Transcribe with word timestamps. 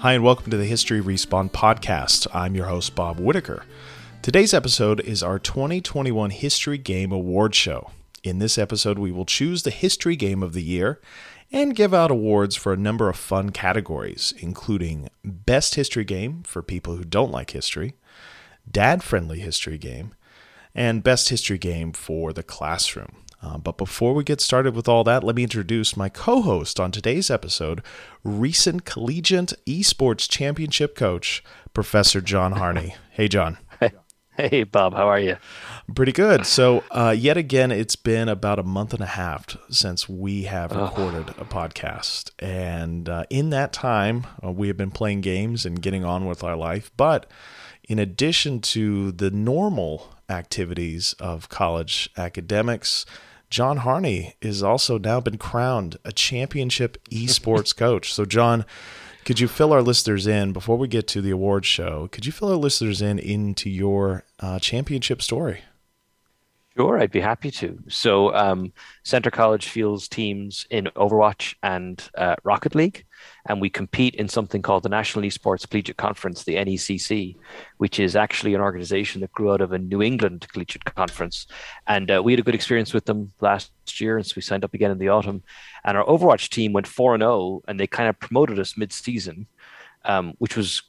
Hi, 0.00 0.14
and 0.14 0.24
welcome 0.24 0.50
to 0.50 0.56
the 0.56 0.64
History 0.64 1.02
Respawn 1.02 1.50
podcast. 1.50 2.26
I'm 2.32 2.54
your 2.54 2.64
host, 2.64 2.94
Bob 2.94 3.20
Whitaker. 3.20 3.66
Today's 4.22 4.54
episode 4.54 4.98
is 5.00 5.22
our 5.22 5.38
2021 5.38 6.30
History 6.30 6.78
Game 6.78 7.12
Award 7.12 7.54
Show. 7.54 7.90
In 8.24 8.38
this 8.38 8.56
episode, 8.56 8.98
we 8.98 9.12
will 9.12 9.26
choose 9.26 9.62
the 9.62 9.70
History 9.70 10.16
Game 10.16 10.42
of 10.42 10.54
the 10.54 10.62
Year 10.62 11.02
and 11.52 11.76
give 11.76 11.92
out 11.92 12.10
awards 12.10 12.56
for 12.56 12.72
a 12.72 12.78
number 12.78 13.10
of 13.10 13.16
fun 13.18 13.50
categories, 13.50 14.32
including 14.38 15.10
Best 15.22 15.74
History 15.74 16.04
Game 16.04 16.44
for 16.44 16.62
people 16.62 16.96
who 16.96 17.04
don't 17.04 17.30
like 17.30 17.50
history, 17.50 17.92
Dad 18.70 19.02
Friendly 19.02 19.40
History 19.40 19.76
Game, 19.76 20.14
and 20.74 21.04
Best 21.04 21.28
History 21.28 21.58
Game 21.58 21.92
for 21.92 22.32
the 22.32 22.42
Classroom. 22.42 23.16
Uh, 23.42 23.56
but 23.56 23.78
before 23.78 24.12
we 24.14 24.22
get 24.22 24.40
started 24.40 24.74
with 24.74 24.88
all 24.88 25.02
that, 25.04 25.24
let 25.24 25.34
me 25.34 25.42
introduce 25.42 25.96
my 25.96 26.08
co 26.08 26.42
host 26.42 26.78
on 26.78 26.90
today's 26.90 27.30
episode, 27.30 27.82
recent 28.22 28.84
collegiate 28.84 29.54
esports 29.66 30.28
championship 30.28 30.94
coach, 30.94 31.42
Professor 31.72 32.20
John 32.20 32.52
Harney. 32.52 32.94
Hey, 33.12 33.28
John. 33.28 33.58
Hey, 34.40 34.62
Bob, 34.62 34.94
how 34.94 35.06
are 35.06 35.20
you? 35.20 35.36
Pretty 35.94 36.12
good. 36.12 36.46
So, 36.46 36.82
uh, 36.90 37.14
yet 37.16 37.36
again, 37.36 37.70
it's 37.70 37.96
been 37.96 38.26
about 38.30 38.58
a 38.58 38.62
month 38.62 38.94
and 38.94 39.02
a 39.02 39.06
half 39.06 39.58
since 39.68 40.08
we 40.08 40.44
have 40.44 40.72
recorded 40.72 41.34
oh. 41.36 41.42
a 41.42 41.44
podcast. 41.44 42.30
And 42.38 43.06
uh, 43.06 43.24
in 43.28 43.50
that 43.50 43.74
time, 43.74 44.26
uh, 44.42 44.50
we 44.50 44.68
have 44.68 44.78
been 44.78 44.92
playing 44.92 45.20
games 45.20 45.66
and 45.66 45.82
getting 45.82 46.06
on 46.06 46.24
with 46.24 46.42
our 46.42 46.56
life. 46.56 46.90
But 46.96 47.30
in 47.86 47.98
addition 47.98 48.60
to 48.60 49.12
the 49.12 49.30
normal 49.30 50.08
activities 50.30 51.14
of 51.18 51.50
college 51.50 52.08
academics, 52.16 53.04
John 53.50 53.78
Harney 53.78 54.34
is 54.40 54.62
also 54.62 54.96
now 54.96 55.20
been 55.20 55.36
crowned 55.36 55.96
a 56.04 56.12
championship 56.12 56.96
esports 57.10 57.76
coach. 57.76 58.14
So, 58.14 58.24
John, 58.24 58.64
could 59.24 59.40
you 59.40 59.48
fill 59.48 59.72
our 59.72 59.82
listeners 59.82 60.26
in 60.26 60.52
before 60.52 60.78
we 60.78 60.86
get 60.86 61.08
to 61.08 61.20
the 61.20 61.32
award 61.32 61.66
show? 61.66 62.08
Could 62.12 62.24
you 62.24 62.32
fill 62.32 62.50
our 62.50 62.56
listeners 62.56 63.02
in 63.02 63.18
into 63.18 63.68
your 63.68 64.24
uh, 64.38 64.60
championship 64.60 65.20
story? 65.20 65.62
Sure, 66.76 66.98
I'd 66.98 67.10
be 67.10 67.20
happy 67.20 67.50
to. 67.50 67.82
So, 67.88 68.34
um, 68.34 68.72
Centre 69.02 69.30
College 69.30 69.68
fields 69.68 70.08
teams 70.08 70.66
in 70.70 70.84
Overwatch 70.96 71.56
and 71.62 72.08
uh, 72.16 72.36
Rocket 72.44 72.76
League, 72.76 73.04
and 73.46 73.60
we 73.60 73.70
compete 73.70 74.14
in 74.14 74.28
something 74.28 74.62
called 74.62 74.82
the 74.82 74.88
National 74.88 75.24
Esports 75.24 75.68
Collegiate 75.68 75.96
Conference, 75.96 76.44
the 76.44 76.56
NECC, 76.56 77.36
which 77.78 77.98
is 77.98 78.16
actually 78.16 78.54
an 78.54 78.60
organization 78.60 79.20
that 79.20 79.32
grew 79.32 79.52
out 79.52 79.60
of 79.60 79.72
a 79.72 79.78
New 79.78 80.02
England 80.02 80.46
Collegiate 80.52 80.84
Conference. 80.84 81.46
And 81.86 82.10
uh, 82.10 82.22
we 82.22 82.32
had 82.32 82.40
a 82.40 82.42
good 82.42 82.54
experience 82.54 82.92
with 82.92 83.06
them 83.06 83.32
last 83.40 83.72
year, 84.00 84.16
and 84.16 84.26
so 84.26 84.34
we 84.36 84.42
signed 84.42 84.64
up 84.64 84.74
again 84.74 84.90
in 84.90 84.98
the 84.98 85.08
autumn. 85.08 85.42
And 85.84 85.96
our 85.96 86.04
Overwatch 86.04 86.48
team 86.50 86.72
went 86.72 86.86
4 86.86 87.14
and 87.14 87.22
0, 87.22 87.62
and 87.66 87.80
they 87.80 87.86
kind 87.86 88.08
of 88.08 88.18
promoted 88.18 88.58
us 88.58 88.76
mid 88.76 88.92
season, 88.92 89.46
um, 90.04 90.34
which 90.38 90.56
was 90.56 90.82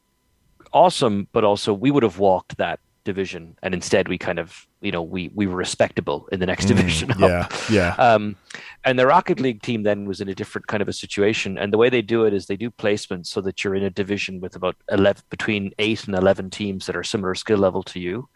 awesome, 0.74 1.28
but 1.32 1.44
also 1.44 1.74
we 1.74 1.92
would 1.92 2.04
have 2.04 2.20
walked 2.20 2.58
that 2.58 2.80
division 3.04 3.58
and 3.64 3.74
instead 3.74 4.08
we 4.08 4.18
kind 4.18 4.40
of 4.40 4.68
you 4.82 4.92
know 4.92 5.02
we 5.02 5.32
we 5.34 5.48
were 5.48 5.56
respectable 5.56 6.28
in 6.32 6.40
the 6.40 6.46
next 6.46 6.66
mm, 6.66 6.70
division 6.70 7.12
yeah 7.20 7.48
yeah. 7.70 7.96
Um, 7.98 8.36
and 8.84 8.98
the 8.98 9.08
rocket 9.08 9.40
league 9.40 9.62
team 9.62 9.84
then 9.84 10.06
was 10.06 10.22
in 10.22 10.30
a 10.30 10.36
different 10.36 10.68
kind 10.68 10.82
of 10.82 10.88
a 10.88 10.94
situation 10.94 11.58
and 11.58 11.72
the 11.74 11.78
way 11.78 11.90
they 11.90 12.02
do 12.02 12.26
it 12.26 12.34
is 12.34 12.46
they 12.46 12.58
do 12.58 12.70
placements 12.70 13.28
so 13.28 13.42
that 13.42 13.64
you're 13.64 13.76
in 13.76 13.84
a 13.84 13.90
division 13.90 14.40
with 14.40 14.56
about 14.56 14.76
11 14.92 15.24
between 15.30 15.72
8 15.80 16.08
and 16.08 16.16
11 16.16 16.50
teams 16.50 16.86
that 16.86 16.96
are 16.96 17.04
similar 17.04 17.36
skill 17.36 17.58
level 17.58 17.84
to 17.84 18.00
you. 18.00 18.30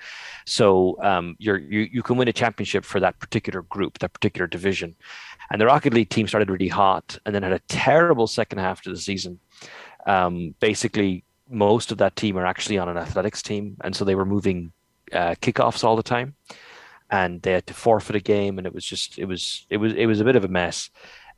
So 0.46 0.98
um, 1.02 1.36
you're 1.40 1.60
you, 1.60 1.82
you 1.92 2.04
can 2.04 2.18
win 2.18 2.28
a 2.28 2.34
championship 2.34 2.86
for 2.86 3.00
that 3.00 3.20
particular 3.20 3.62
group 3.64 4.00
that 4.00 4.14
particular 4.14 4.48
division. 4.48 4.96
And 5.52 5.62
the 5.62 5.66
rocket 5.66 5.94
league 5.94 6.10
team 6.10 6.28
started 6.28 6.50
really 6.50 6.68
hot 6.68 7.18
and 7.26 7.34
then 7.34 7.44
had 7.44 7.52
a 7.52 7.60
terrible 7.68 8.28
second 8.28 8.60
half 8.60 8.82
to 8.84 8.90
the 8.90 8.98
season. 8.98 9.40
Um, 10.08 10.54
basically 10.60 11.24
most 11.50 11.92
of 11.92 11.98
that 12.00 12.16
team 12.16 12.38
are 12.38 12.46
actually 12.46 12.78
on 12.78 12.90
an 12.90 12.98
athletics 12.98 13.42
team, 13.42 13.78
and 13.82 13.96
so 13.96 14.06
they 14.06 14.16
were 14.16 14.26
moving 14.26 14.72
uh, 15.14 15.36
kickoffs 15.42 15.84
all 15.84 15.96
the 15.96 16.04
time, 16.04 16.36
and 17.10 17.42
they 17.42 17.52
had 17.52 17.68
to 17.68 17.74
forfeit 17.74 18.16
a 18.16 18.20
game, 18.20 18.58
and 18.58 18.66
it 18.66 18.74
was 18.74 18.86
just 18.86 19.20
it 19.20 19.26
was 19.26 19.66
it 19.70 19.78
was 19.78 19.94
it 19.94 20.06
was 20.06 20.20
a 20.20 20.26
bit 20.26 20.36
of 20.36 20.46
a 20.46 20.50
mess. 20.50 20.90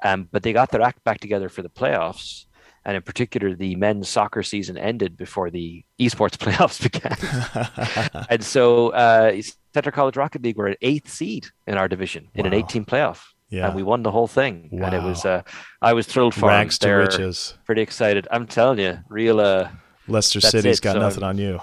Um, 0.03 0.29
but 0.31 0.43
they 0.43 0.53
got 0.53 0.71
their 0.71 0.81
act 0.81 1.03
back 1.03 1.19
together 1.19 1.49
for 1.49 1.63
the 1.63 1.69
playoffs, 1.69 2.45
and 2.87 2.95
in 2.95 3.01
particular, 3.01 3.53
the 3.53 3.75
men's 3.75 4.07
soccer 4.07 4.43
season 4.43 4.77
ended 4.77 5.17
before 5.17 5.49
the 5.49 5.83
esports 5.99 6.37
playoffs 6.37 6.81
began. 6.81 8.25
and 8.29 8.43
so, 8.43 8.89
uh, 8.89 9.41
Centre 9.73 9.91
College 9.91 10.15
Rocket 10.15 10.41
League 10.41 10.57
were 10.57 10.67
an 10.67 10.77
eighth 10.81 11.09
seed 11.09 11.47
in 11.67 11.77
our 11.77 11.89
division 11.89 12.29
in 12.33 12.43
wow. 12.43 12.47
an 12.47 12.53
18 12.53 12.85
playoff. 12.85 13.19
Yeah. 13.49 13.67
And 13.67 13.75
we 13.75 13.83
won 13.83 14.03
the 14.03 14.11
whole 14.11 14.27
thing. 14.27 14.69
Wow. 14.71 14.87
And 14.87 14.95
it 14.95 15.03
was, 15.03 15.25
uh, 15.25 15.41
I 15.81 15.93
was 15.93 16.07
thrilled 16.07 16.33
for 16.33 16.47
Rags 16.47 16.79
them. 16.79 16.89
to 16.89 16.95
riches. 16.95 17.57
Pretty 17.65 17.81
excited. 17.81 18.27
I'm 18.31 18.47
telling 18.47 18.79
you, 18.79 18.99
real, 19.09 19.39
uh, 19.39 19.69
Leicester 20.07 20.39
That's 20.39 20.51
City's 20.51 20.79
it. 20.79 20.81
got 20.81 20.93
so 20.93 20.99
nothing 20.99 21.23
on 21.23 21.37
you. 21.37 21.61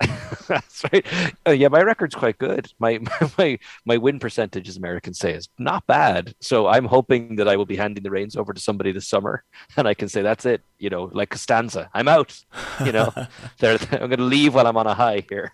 That's 0.46 0.84
right. 0.92 1.04
Uh, 1.46 1.50
yeah, 1.50 1.68
my 1.68 1.82
record's 1.82 2.14
quite 2.14 2.38
good. 2.38 2.72
My, 2.78 3.00
my 3.36 3.58
my 3.84 3.96
win 3.96 4.20
percentage, 4.20 4.68
as 4.68 4.76
Americans 4.76 5.18
say, 5.18 5.32
is 5.32 5.48
not 5.58 5.86
bad. 5.86 6.34
So 6.40 6.68
I'm 6.68 6.84
hoping 6.84 7.36
that 7.36 7.48
I 7.48 7.56
will 7.56 7.66
be 7.66 7.74
handing 7.74 8.04
the 8.04 8.10
reins 8.10 8.36
over 8.36 8.52
to 8.52 8.60
somebody 8.60 8.92
this 8.92 9.08
summer, 9.08 9.42
and 9.76 9.88
I 9.88 9.94
can 9.94 10.08
say 10.08 10.22
that's 10.22 10.46
it. 10.46 10.62
You 10.78 10.90
know, 10.90 11.10
like 11.12 11.30
Costanza, 11.30 11.90
I'm 11.92 12.06
out. 12.06 12.38
You 12.84 12.92
know, 12.92 13.12
I'm 13.16 13.78
going 13.88 14.10
to 14.18 14.22
leave 14.22 14.54
while 14.54 14.66
I'm 14.66 14.76
on 14.76 14.86
a 14.86 14.94
high 14.94 15.24
here. 15.28 15.52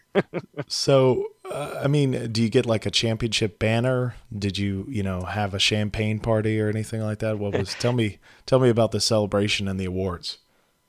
so, 0.69 1.29
uh, 1.51 1.81
I 1.83 1.89
mean, 1.89 2.31
do 2.31 2.43
you 2.43 2.51
get 2.51 2.67
like 2.67 2.85
a 2.85 2.91
championship 2.91 3.59
banner? 3.59 4.17
Did 4.37 4.59
you, 4.59 4.87
you 4.89 5.03
know, 5.03 5.23
have 5.23 5.55
a 5.55 5.59
champagne 5.59 6.19
party 6.21 6.61
or 6.61 6.69
anything 6.69 7.01
like 7.01 7.21
that? 7.21 7.39
What 7.39 7.57
was? 7.57 7.75
tell 7.75 7.93
me, 7.93 8.19
tell 8.45 8.61
me 8.61 8.69
about 8.69 8.93
the 8.93 9.01
celebration 9.01 9.67
and 9.67 9.81
the 9.81 9.87
awards. 9.87 10.39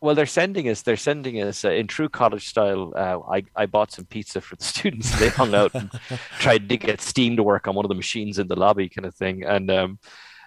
Well, 0.05 0.13
they're 0.13 0.27
sending 0.27 0.69
us. 0.69 0.83
They're 0.83 0.97
sending 0.97 1.41
us 1.41 1.65
uh, 1.65 1.71
in 1.71 1.87
true 1.87 2.09
college 2.09 2.47
style. 2.47 2.93
Uh, 2.95 3.21
I 3.27 3.43
I 3.55 3.65
bought 3.65 3.91
some 3.91 4.05
pizza 4.05 4.39
for 4.39 4.55
the 4.55 4.63
students. 4.63 5.09
They 5.19 5.29
hung 5.29 5.55
out 5.55 5.73
and 5.73 5.89
tried 6.37 6.69
to 6.69 6.77
get 6.77 7.01
Steam 7.01 7.35
to 7.37 7.41
work 7.41 7.67
on 7.67 7.73
one 7.73 7.85
of 7.85 7.89
the 7.89 7.95
machines 7.95 8.37
in 8.37 8.47
the 8.47 8.55
lobby, 8.55 8.87
kind 8.87 9.07
of 9.07 9.15
thing. 9.15 9.43
And 9.43 9.71
um, 9.71 9.97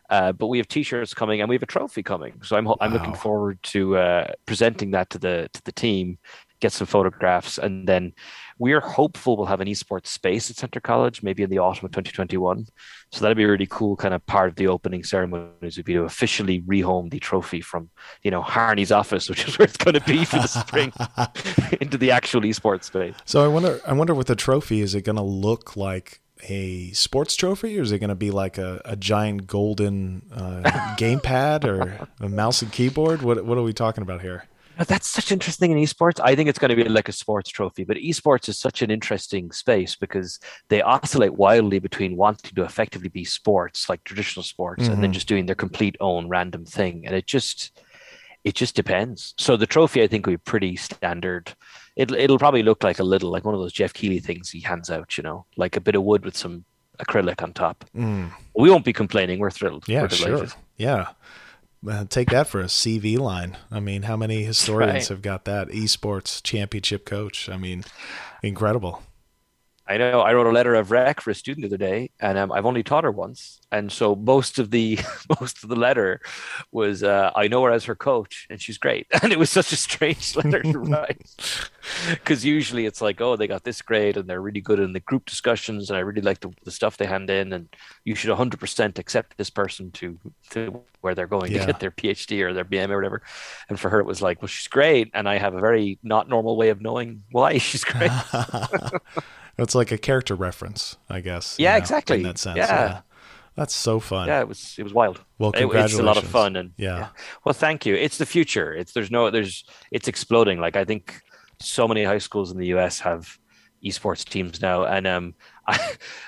uh, 0.09 0.31
but 0.31 0.47
we 0.47 0.59
have 0.59 0.69
T-shirts 0.69 1.13
coming 1.13 1.41
and 1.41 1.49
we 1.49 1.57
have 1.57 1.65
a 1.65 1.67
trophy 1.67 2.05
coming. 2.05 2.41
So 2.45 2.57
I'm. 2.57 2.69
I'm 2.81 2.93
looking 2.93 3.15
forward 3.15 3.61
to 3.75 3.97
uh, 3.97 4.33
presenting 4.47 4.93
that 4.93 5.11
to 5.11 5.19
the 5.19 5.51
to 5.53 5.63
the 5.65 5.73
team, 5.73 6.19
get 6.61 6.73
some 6.73 6.87
photographs, 6.87 7.59
and 7.59 7.89
then 7.89 8.13
we're 8.59 8.81
hopeful 8.81 9.37
we'll 9.37 9.47
have 9.47 9.61
an 9.61 9.69
esports 9.69 10.09
space 10.09 10.51
at 10.51 10.57
Centre 10.57 10.81
College, 10.81 11.23
maybe 11.23 11.43
in 11.43 11.51
the 11.51 11.59
autumn 11.59 11.87
of 11.87 11.93
2021. 11.93 12.67
So 13.13 13.21
that'd 13.21 13.37
be 13.37 13.45
a 13.45 13.49
really 13.49 13.67
cool 13.67 13.97
kind 13.97 14.15
of 14.15 14.25
part 14.27 14.49
of 14.49 14.57
the 14.57 14.67
opening 14.67 15.05
ceremonies 15.05 15.77
would 15.77 15.87
be 15.87 15.95
to 15.95 16.03
officially 16.03 16.61
rehome 16.63 17.11
the 17.11 17.21
trophy 17.21 17.61
from, 17.61 17.91
you 18.23 18.31
know, 18.31 18.43
Harney's 18.43 18.93
office, 18.93 19.29
which 19.29 19.47
is 19.47 19.59
where 19.59 19.65
it's 19.67 19.77
going 19.77 19.95
to 19.95 20.01
be 20.01 20.25
for 20.25 20.37
the 20.37 20.47
spring, 20.47 20.93
into 21.81 21.97
the 21.97 22.11
actual 22.11 22.43
esports 22.43 22.85
space. 22.85 23.15
So 23.25 23.45
I 23.45 23.49
wonder, 23.49 23.81
I 23.87 23.93
wonder 23.93 24.15
with 24.15 24.27
the 24.27 24.37
trophy, 24.37 24.81
is 24.81 24.95
it 24.95 25.03
going 25.03 25.17
to 25.17 25.23
look 25.23 25.77
like 25.77 26.21
a 26.49 26.93
sports 26.93 27.35
trophy 27.35 27.79
or 27.79 27.83
is 27.83 27.91
it 27.91 27.99
going 27.99 28.09
to 28.09 28.15
be 28.15 28.31
like 28.31 28.59
a, 28.59 28.81
a 28.85 28.97
giant 28.97 29.47
golden 29.47 30.23
uh, 30.33 30.63
gamepad 30.99 31.65
or 31.65 32.09
a 32.21 32.29
mouse 32.29 32.63
and 32.63 32.73
keyboard? 32.73 33.23
What, 33.23 33.45
what 33.45 33.59
are 33.59 33.63
we 33.63 33.73
talking 33.73 34.03
about 34.03 34.21
here? 34.21 34.45
That's 34.87 35.09
such 35.09 35.33
interesting 35.33 35.73
in 35.73 35.79
esports. 35.79 36.21
I 36.23 36.35
think 36.35 36.49
it's 36.49 36.59
going 36.59 36.69
to 36.71 36.77
be 36.77 36.89
like 36.89 37.09
a 37.09 37.13
sports 37.13 37.51
trophy, 37.51 37.85
but 37.85 37.97
esports 37.97 38.49
is 38.49 38.59
such 38.59 38.83
an 38.83 38.91
interesting 38.91 39.51
space 39.51 39.97
because 39.97 40.39
they 40.69 40.83
oscillate 40.83 41.35
wildly 41.35 41.79
between 41.81 42.17
wanting 42.17 42.53
to 42.55 42.63
effectively 42.63 43.09
be 43.09 43.25
sports, 43.25 43.89
like 43.89 44.05
traditional 44.05 44.45
sports, 44.45 44.85
mm-hmm. 44.85 44.93
and 44.93 45.03
then 45.03 45.11
mm-hmm. 45.11 45.15
just 45.15 45.29
doing 45.29 45.47
their 45.47 45.57
complete 45.57 45.97
own 46.01 46.29
random 46.29 46.65
thing. 46.65 47.05
And 47.07 47.15
it 47.15 47.27
just 47.27 47.81
it 48.45 48.55
just 48.55 48.77
depends. 48.77 49.35
So 49.37 49.57
the 49.57 49.67
trophy, 49.67 50.03
I 50.03 50.07
think, 50.07 50.27
will 50.27 50.35
be 50.35 50.39
pretty 50.39 50.77
standard. 50.77 51.53
It'll 51.97 52.17
it'll 52.17 52.39
probably 52.39 52.63
look 52.63 52.85
like 52.85 53.01
a 53.01 53.05
little 53.05 53.31
like 53.31 53.45
one 53.45 53.55
of 53.55 53.61
those 53.61 53.73
Jeff 53.73 53.93
Keighley 53.93 54.21
things 54.21 54.51
he 54.51 54.61
hands 54.61 54.91
out, 54.91 55.17
you 55.17 55.23
know, 55.23 55.47
like 55.57 55.77
a 55.77 55.81
bit 55.81 55.97
of 55.97 56.05
wood 56.05 56.25
with 56.25 56.37
some 56.37 56.65
acrylic 56.99 57.43
on 57.43 57.53
top. 57.53 57.85
Mm. 57.97 58.31
We 58.57 58.71
won't 58.71 58.85
be 58.85 58.93
complaining. 58.93 59.39
We're 59.39 59.51
thrilled. 59.51 59.89
Yeah, 59.89 60.03
We're 60.03 60.09
sure. 60.11 60.47
Yeah. 60.77 61.09
Uh, 61.87 62.05
take 62.09 62.31
that 62.31 62.49
for 62.49 62.61
a 62.61 62.65
CV 62.65 63.19
line. 63.19 63.57
I 63.71 63.81
mean, 63.81 64.03
how 64.03 64.17
many 64.17 64.43
historians 64.45 64.95
right. 64.95 65.09
have 65.09 65.23
got 65.23 65.45
that 65.45 65.69
esports 65.69 66.43
championship 66.43 67.05
coach? 67.05 67.49
I 67.49 67.57
mean, 67.57 67.85
incredible. 68.43 69.03
I 69.89 69.97
know. 69.97 70.21
I 70.21 70.35
wrote 70.35 70.47
a 70.47 70.51
letter 70.51 70.75
of 70.75 70.91
rec 70.91 71.23
for 71.23 71.31
a 71.31 71.35
student 71.35 71.63
the 71.63 71.69
other 71.69 71.79
day, 71.79 72.11
and 72.21 72.37
um, 72.37 72.53
I've 72.53 72.67
only 72.67 72.83
taught 72.83 73.05
her 73.05 73.11
once, 73.11 73.59
and 73.73 73.91
so 73.91 74.15
most 74.15 74.59
of 74.59 74.71
the 74.71 74.99
most 75.41 75.65
of 75.65 75.71
the 75.71 75.77
letter 75.77 76.21
was 76.71 77.03
uh, 77.03 77.31
I 77.35 77.49
know 77.49 77.65
her 77.65 77.71
as 77.71 77.87
her 77.87 77.97
coach, 77.97 78.47
and 78.51 78.61
she's 78.61 78.77
great. 78.79 79.07
And 79.23 79.33
it 79.33 79.39
was 79.39 79.51
such 79.51 79.73
a 79.73 79.77
strange 79.77 80.37
letter 80.41 80.63
to 80.63 80.79
write 80.79 81.69
because 82.11 82.45
usually 82.45 82.87
it's 82.87 83.01
like, 83.01 83.21
oh, 83.21 83.37
they 83.37 83.47
got 83.47 83.65
this 83.65 83.81
grade, 83.81 84.17
and 84.19 84.29
they're 84.29 84.43
really 84.43 84.61
good 84.61 84.79
in 84.79 84.93
the 84.93 85.01
group 85.01 85.25
discussions, 85.25 85.91
and 85.91 85.97
I 85.97 86.01
really 86.01 86.23
like 86.23 86.41
the, 86.41 86.51
the 86.65 86.71
stuff 86.71 86.99
they 86.99 87.07
hand 87.07 87.31
in, 87.31 87.53
and 87.55 87.69
you 88.05 88.15
should 88.15 88.31
100% 88.31 88.99
accept 88.99 89.39
this 89.39 89.51
person 89.51 89.91
to 89.93 90.19
to 90.51 90.83
where 91.01 91.15
they're 91.15 91.27
going 91.27 91.53
yeah. 91.53 91.61
to 91.61 91.67
get 91.67 91.81
their 91.81 91.91
PhD 91.91 92.43
or 92.43 92.53
their 92.53 92.65
BM 92.65 92.91
or 92.91 92.97
whatever. 92.97 93.23
And 93.69 93.81
for 93.81 93.89
her, 93.89 94.01
it 94.01 94.07
was 94.07 94.21
like, 94.21 94.43
well, 94.43 94.49
she's 94.49 94.69
great, 94.69 95.11
and 95.15 95.27
I 95.27 95.39
have 95.39 95.55
a 95.55 95.61
very 95.61 95.99
not 96.03 96.29
normal 96.29 96.57
way 96.57 96.69
of 96.69 96.83
knowing 96.83 97.23
why 97.31 97.57
she's 97.59 97.85
great. 97.85 98.13
It's 99.59 99.75
like 99.75 99.91
a 99.93 99.99
character 99.99 100.35
reference, 100.35 100.97
I 101.09 101.21
guess. 101.21 101.57
Yeah, 101.59 101.73
know, 101.73 101.79
exactly. 101.79 102.19
In 102.19 102.23
that 102.23 102.39
sense. 102.39 102.57
Yeah. 102.57 102.67
yeah. 102.67 103.01
That's 103.57 103.75
so 103.75 103.99
fun. 103.99 104.29
Yeah, 104.29 104.41
it 104.41 104.49
was 104.49 104.77
it 104.79 104.85
was 104.85 104.95
wild. 104.95 105.21
Well, 105.39 105.51
It- 105.51 105.59
congratulations. 105.59 105.95
it's 105.95 106.01
a 106.01 106.05
lot 106.05 106.17
of 106.17 106.25
fun 106.25 106.55
and 106.55 106.71
Yeah. 106.77 107.09
Well, 107.45 107.53
thank 107.53 107.85
you. 107.85 107.97
It's 107.97 108.17
the 108.17 108.27
future. 108.27 108.73
It's 108.73 108.93
there's 108.93 109.11
no 109.11 109.31
there's 109.31 109.65
it's 109.91 110.07
exploding. 110.07 110.61
Like 110.61 110.77
I 110.77 110.85
think 110.85 111.21
so 111.61 111.89
many 111.89 112.05
high 112.05 112.19
schools 112.19 112.53
in 112.53 112.59
the 112.59 112.69
US 112.69 113.01
have 113.01 113.37
esports 113.85 114.25
teams 114.25 114.61
now, 114.61 114.85
and 114.85 115.07
um, 115.09 115.35
I 115.67 115.79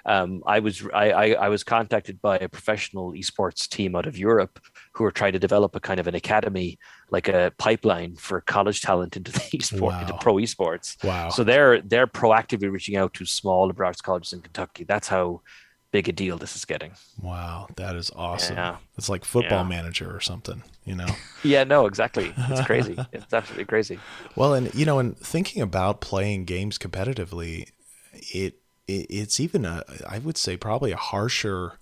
um, 0.07 0.43
I 0.45 0.59
was 0.59 0.85
I, 0.93 1.13
I 1.13 1.27
I 1.33 1.49
was 1.49 1.63
contacted 1.63 2.21
by 2.21 2.37
a 2.39 2.49
professional 2.49 3.13
esports 3.13 3.69
team 3.69 3.95
out 3.95 4.07
of 4.07 4.19
Europe 4.19 4.61
who 4.95 5.05
are 5.05 5.13
trying 5.13 5.33
to 5.35 5.39
develop 5.39 5.77
a 5.77 5.81
kind 5.81 6.01
of 6.01 6.09
an 6.09 6.15
academy, 6.17 6.79
like 7.11 7.29
a 7.29 7.53
pipeline 7.59 8.15
for 8.17 8.41
college 8.41 8.81
talent 8.83 9.17
into 9.17 9.33
the 9.39 9.41
esport 9.41 10.01
into 10.01 10.15
pro 10.15 10.35
esports. 10.35 11.03
Wow. 11.05 11.31
So 11.31 11.45
they're 11.45 11.81
they're 11.83 12.07
proactively 12.07 12.71
reaching 12.71 12.97
out 12.97 13.15
to 13.15 13.27
small 13.27 13.67
liberal 13.67 13.89
arts 13.89 14.01
colleges 14.01 14.33
in 14.33 14.41
Kentucky. 14.43 14.85
That's 14.85 15.09
how 15.09 15.43
big 15.93 16.09
a 16.09 16.13
deal 16.13 16.39
this 16.39 16.55
is 16.55 16.65
getting. 16.65 16.93
wow, 17.21 17.67
that 17.75 17.97
is 17.97 18.13
awesome. 18.15 18.55
Yeah. 18.57 18.77
It's 18.97 19.09
like 19.09 19.25
football 19.25 19.63
Yeah. 19.65 19.69
manager 19.69 20.15
or 20.15 20.21
something, 20.21 20.63
you 20.85 20.95
know. 20.95 21.09
Yeah, 21.43 21.65
no, 21.65 21.87
exactly. 21.87 22.33
It's 22.37 22.65
crazy. 22.67 22.97
it's 23.13 23.33
absolutely 23.33 23.65
crazy. 23.65 23.99
Well, 24.37 24.55
and 24.55 24.73
you 24.75 24.85
know, 24.87 24.99
and 25.01 25.17
thinking 25.19 25.63
about 25.63 26.01
playing 26.01 26.45
games 26.45 26.79
competitively, 26.79 27.71
it, 28.13 28.55
it 28.87 29.07
it's 29.11 29.41
even 29.41 29.65
a 29.65 29.83
I 30.09 30.19
would 30.19 30.37
say 30.37 30.57
probably 30.57 30.93
a 30.93 30.97
harsher 30.97 31.79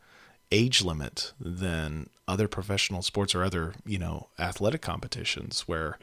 age 0.51 0.83
limit 0.83 1.33
than 1.41 2.09
other 2.27 2.49
professional 2.49 3.03
sports 3.03 3.35
or 3.35 3.43
other 3.43 3.75
you 3.87 3.99
know 3.99 4.29
athletic 4.39 4.83
competitions 4.83 5.63
where 5.63 5.97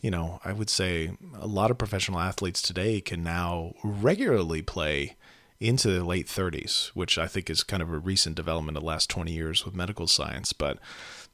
you 0.00 0.10
know 0.10 0.40
I 0.44 0.52
would 0.52 0.70
say 0.70 1.12
a 1.38 1.46
lot 1.46 1.70
of 1.70 1.78
professional 1.78 2.18
athletes 2.20 2.62
today 2.62 3.00
can 3.00 3.22
now 3.22 3.74
regularly 3.82 4.62
play 4.62 5.16
into 5.60 5.88
the 5.92 6.04
late 6.04 6.26
30s, 6.26 6.88
which 6.88 7.16
I 7.18 7.28
think 7.28 7.48
is 7.48 7.62
kind 7.62 7.80
of 7.82 7.92
a 7.92 7.98
recent 7.98 8.34
development 8.34 8.76
of 8.76 8.82
the 8.82 8.88
last 8.88 9.08
20 9.08 9.30
years 9.30 9.64
with 9.64 9.76
medical 9.76 10.08
science. 10.08 10.52
But 10.52 10.78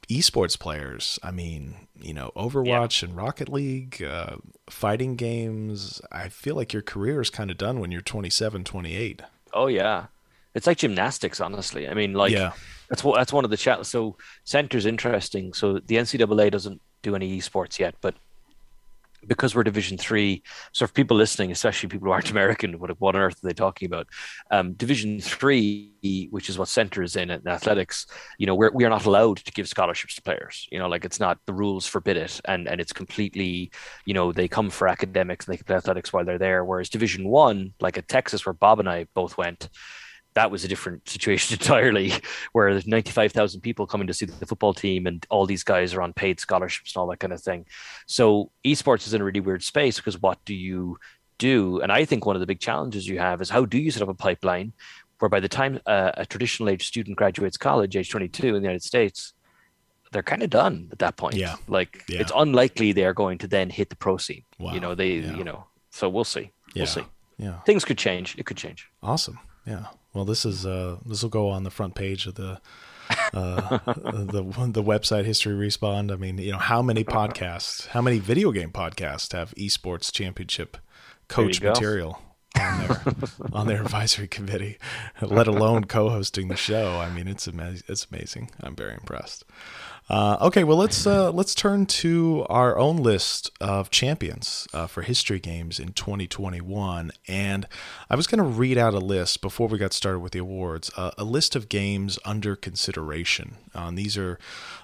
esports 0.07 0.57
players, 0.57 1.17
I 1.23 1.31
mean, 1.31 1.87
you 1.99 2.13
know, 2.13 2.31
Overwatch 2.35 3.01
and 3.01 3.15
Rocket 3.15 3.49
League, 3.49 4.03
uh, 4.03 4.35
fighting 4.69 5.15
games, 5.15 5.99
I 6.11 6.29
feel 6.29 6.55
like 6.55 6.73
your 6.73 6.83
career 6.83 7.21
is 7.21 7.31
kind 7.31 7.49
of 7.49 7.57
done 7.57 7.79
when 7.79 7.91
you're 7.91 8.01
27, 8.01 8.63
28. 8.63 9.23
Oh 9.51 9.65
yeah, 9.65 10.05
it's 10.59 10.67
like 10.67 10.77
gymnastics. 10.77 11.39
Honestly, 11.39 11.87
I 11.87 11.93
mean, 11.93 12.13
like 12.13 12.33
Yeah. 12.33 12.51
that's 12.89 13.03
what 13.03 13.15
that's 13.17 13.31
one 13.33 13.45
of 13.45 13.51
the 13.51 13.57
chat. 13.65 13.85
So 13.85 14.17
Centre's 14.43 14.85
interesting. 14.85 15.53
So 15.53 15.79
the 15.79 15.95
NCAA 15.95 16.51
doesn't 16.51 16.81
do 17.01 17.15
any 17.15 17.37
esports 17.39 17.79
yet, 17.79 17.95
but 18.01 18.15
because 19.27 19.53
we're 19.53 19.63
Division 19.63 19.97
Three, 19.97 20.43
so 20.71 20.87
for 20.87 20.93
people 20.93 21.15
listening, 21.17 21.51
especially 21.51 21.89
people 21.89 22.07
who 22.07 22.11
aren't 22.11 22.31
American, 22.37 22.79
what 22.79 22.89
what 22.99 23.15
on 23.15 23.21
earth 23.21 23.43
are 23.43 23.47
they 23.47 23.53
talking 23.53 23.85
about? 23.85 24.07
Um, 24.51 24.73
Division 24.73 25.19
Three, 25.21 26.27
which 26.31 26.49
is 26.49 26.57
what 26.57 26.67
center 26.67 27.03
is 27.03 27.15
in 27.15 27.29
in 27.29 27.47
athletics, 27.47 28.05
you 28.37 28.47
know, 28.47 28.55
we're 28.55 28.71
we 28.71 28.85
are 28.85 28.89
not 28.89 29.05
allowed 29.05 29.37
to 29.37 29.51
give 29.51 29.67
scholarships 29.67 30.15
to 30.15 30.21
players. 30.21 30.67
You 30.71 30.79
know, 30.79 30.87
like 30.87 31.05
it's 31.05 31.19
not 31.19 31.37
the 31.45 31.53
rules 31.53 31.85
forbid 31.85 32.17
it, 32.17 32.39
and 32.45 32.67
and 32.67 32.79
it's 32.81 32.93
completely, 32.93 33.71
you 34.05 34.13
know, 34.13 34.31
they 34.31 34.47
come 34.47 34.69
for 34.69 34.87
academics 34.87 35.45
and 35.45 35.53
they 35.53 35.57
can 35.57 35.65
play 35.65 35.75
athletics 35.77 36.11
while 36.13 36.25
they're 36.25 36.37
there. 36.47 36.63
Whereas 36.63 36.89
Division 36.89 37.23
One, 37.29 37.73
like 37.81 37.97
at 37.97 38.07
Texas, 38.07 38.45
where 38.45 38.53
Bob 38.53 38.79
and 38.79 38.89
I 38.89 39.07
both 39.13 39.37
went, 39.37 39.69
that 40.35 40.51
was 40.51 40.63
a 40.63 40.67
different 40.67 41.07
situation 41.09 41.53
entirely, 41.59 42.13
where 42.53 42.71
there's 42.71 42.87
95,000 42.87 43.61
people 43.61 43.87
coming 43.87 44.07
to 44.07 44.13
see 44.13 44.25
the 44.25 44.45
football 44.45 44.73
team 44.73 45.07
and 45.07 45.25
all 45.29 45.45
these 45.45 45.63
guys 45.63 45.93
are 45.93 46.01
on 46.01 46.13
paid 46.13 46.39
scholarships 46.39 46.95
and 46.95 47.01
all 47.01 47.07
that 47.07 47.19
kind 47.19 47.33
of 47.33 47.41
thing. 47.41 47.65
So 48.05 48.51
esports 48.65 49.07
is 49.07 49.13
in 49.13 49.21
a 49.21 49.23
really 49.23 49.39
weird 49.39 49.63
space 49.63 49.97
because 49.97 50.21
what 50.21 50.37
do 50.45 50.53
you 50.53 50.97
do? 51.39 51.79
And 51.81 51.91
I 51.91 52.05
think 52.05 52.25
one 52.25 52.35
of 52.35 52.39
the 52.41 52.45
big 52.45 52.59
challenges 52.59 53.07
you 53.07 53.19
have 53.19 53.41
is 53.41 53.49
how 53.49 53.65
do 53.65 53.77
you 53.79 53.91
set 53.91 54.01
up 54.03 54.09
a 54.09 54.13
pipeline 54.13 54.73
where 55.19 55.29
by 55.29 55.39
the 55.39 55.49
time 55.49 55.79
uh, 55.85 56.11
a 56.15 56.25
traditional 56.25 56.69
age 56.69 56.87
student 56.87 57.17
graduates 57.17 57.57
college, 57.57 57.95
age 57.97 58.09
22 58.09 58.47
in 58.47 58.53
the 58.53 58.59
United 58.61 58.83
States, 58.83 59.33
they're 60.11 60.23
kind 60.23 60.41
of 60.43 60.49
done 60.49 60.89
at 60.91 60.99
that 60.99 61.17
point. 61.17 61.35
Yeah. 61.35 61.55
Like 61.67 62.03
Yeah. 62.07 62.21
it's 62.21 62.31
unlikely 62.35 62.93
they're 62.93 63.13
going 63.13 63.37
to 63.39 63.47
then 63.47 63.69
hit 63.69 63.89
the 63.89 63.95
pro 63.95 64.17
scene. 64.17 64.43
Wow. 64.59 64.73
You 64.73 64.79
know, 64.79 64.95
they, 64.95 65.15
Yeah. 65.15 65.35
you 65.35 65.43
know, 65.43 65.65
so 65.91 66.07
we'll 66.07 66.23
see. 66.23 66.51
Yeah. 66.73 66.81
We'll 66.83 66.87
see. 66.87 67.03
Yeah. 67.37 67.59
Things 67.61 67.83
could 67.85 67.97
change. 67.97 68.35
It 68.37 68.45
could 68.45 68.57
change. 68.57 68.87
Awesome. 69.03 69.39
Yeah. 69.69 69.85
Well, 70.13 70.25
this 70.25 70.45
is 70.45 70.65
uh, 70.65 70.97
this 71.05 71.21
will 71.21 71.29
go 71.29 71.49
on 71.49 71.63
the 71.63 71.69
front 71.69 71.93
page 71.93 72.25
of 72.25 72.35
the 72.35 72.59
uh, 73.33 73.77
the 73.85 74.41
the 74.71 74.83
website 74.83 75.25
History 75.25 75.53
Respawn. 75.53 76.11
I 76.11 76.15
mean, 76.15 76.39
you 76.39 76.51
know, 76.51 76.57
how 76.57 76.81
many 76.81 77.03
podcasts, 77.03 77.87
how 77.87 78.01
many 78.01 78.17
video 78.17 78.51
game 78.51 78.71
podcasts 78.71 79.31
have 79.33 79.53
esports 79.55 80.11
championship 80.11 80.77
coach 81.27 81.61
material 81.61 82.19
on 82.59 82.87
their 82.87 83.01
on 83.53 83.67
their 83.67 83.81
advisory 83.83 84.27
committee, 84.27 84.79
let 85.21 85.47
alone 85.47 85.83
co-hosting 85.85 86.47
the 86.47 86.57
show? 86.57 86.97
I 86.97 87.11
mean, 87.11 87.27
it's 87.27 87.45
amazing. 87.45 87.83
It's 87.87 88.07
amazing. 88.11 88.49
I'm 88.59 88.75
very 88.75 88.93
impressed. 88.93 89.45
Uh, 90.09 90.37
okay, 90.41 90.63
well 90.63 90.77
let's 90.77 91.05
uh, 91.05 91.31
let's 91.31 91.53
turn 91.53 91.85
to 91.85 92.43
our 92.49 92.79
own 92.79 92.97
list 92.97 93.51
of 93.61 93.91
champions 93.91 94.67
uh, 94.73 94.87
for 94.87 95.03
history 95.03 95.39
games 95.39 95.79
in 95.79 95.93
2021, 95.93 97.11
and 97.27 97.67
I 98.09 98.15
was 98.15 98.25
going 98.25 98.39
to 98.39 98.43
read 98.43 98.75
out 98.75 98.95
a 98.95 98.99
list 98.99 99.39
before 99.39 99.67
we 99.67 99.77
got 99.77 99.93
started 99.93 100.19
with 100.19 100.31
the 100.31 100.39
awards. 100.39 100.89
Uh, 100.97 101.11
a 101.19 101.23
list 101.23 101.55
of 101.55 101.69
games 101.69 102.17
under 102.25 102.55
consideration. 102.55 103.57
Um, 103.75 103.93
these 103.93 104.17
are 104.17 104.39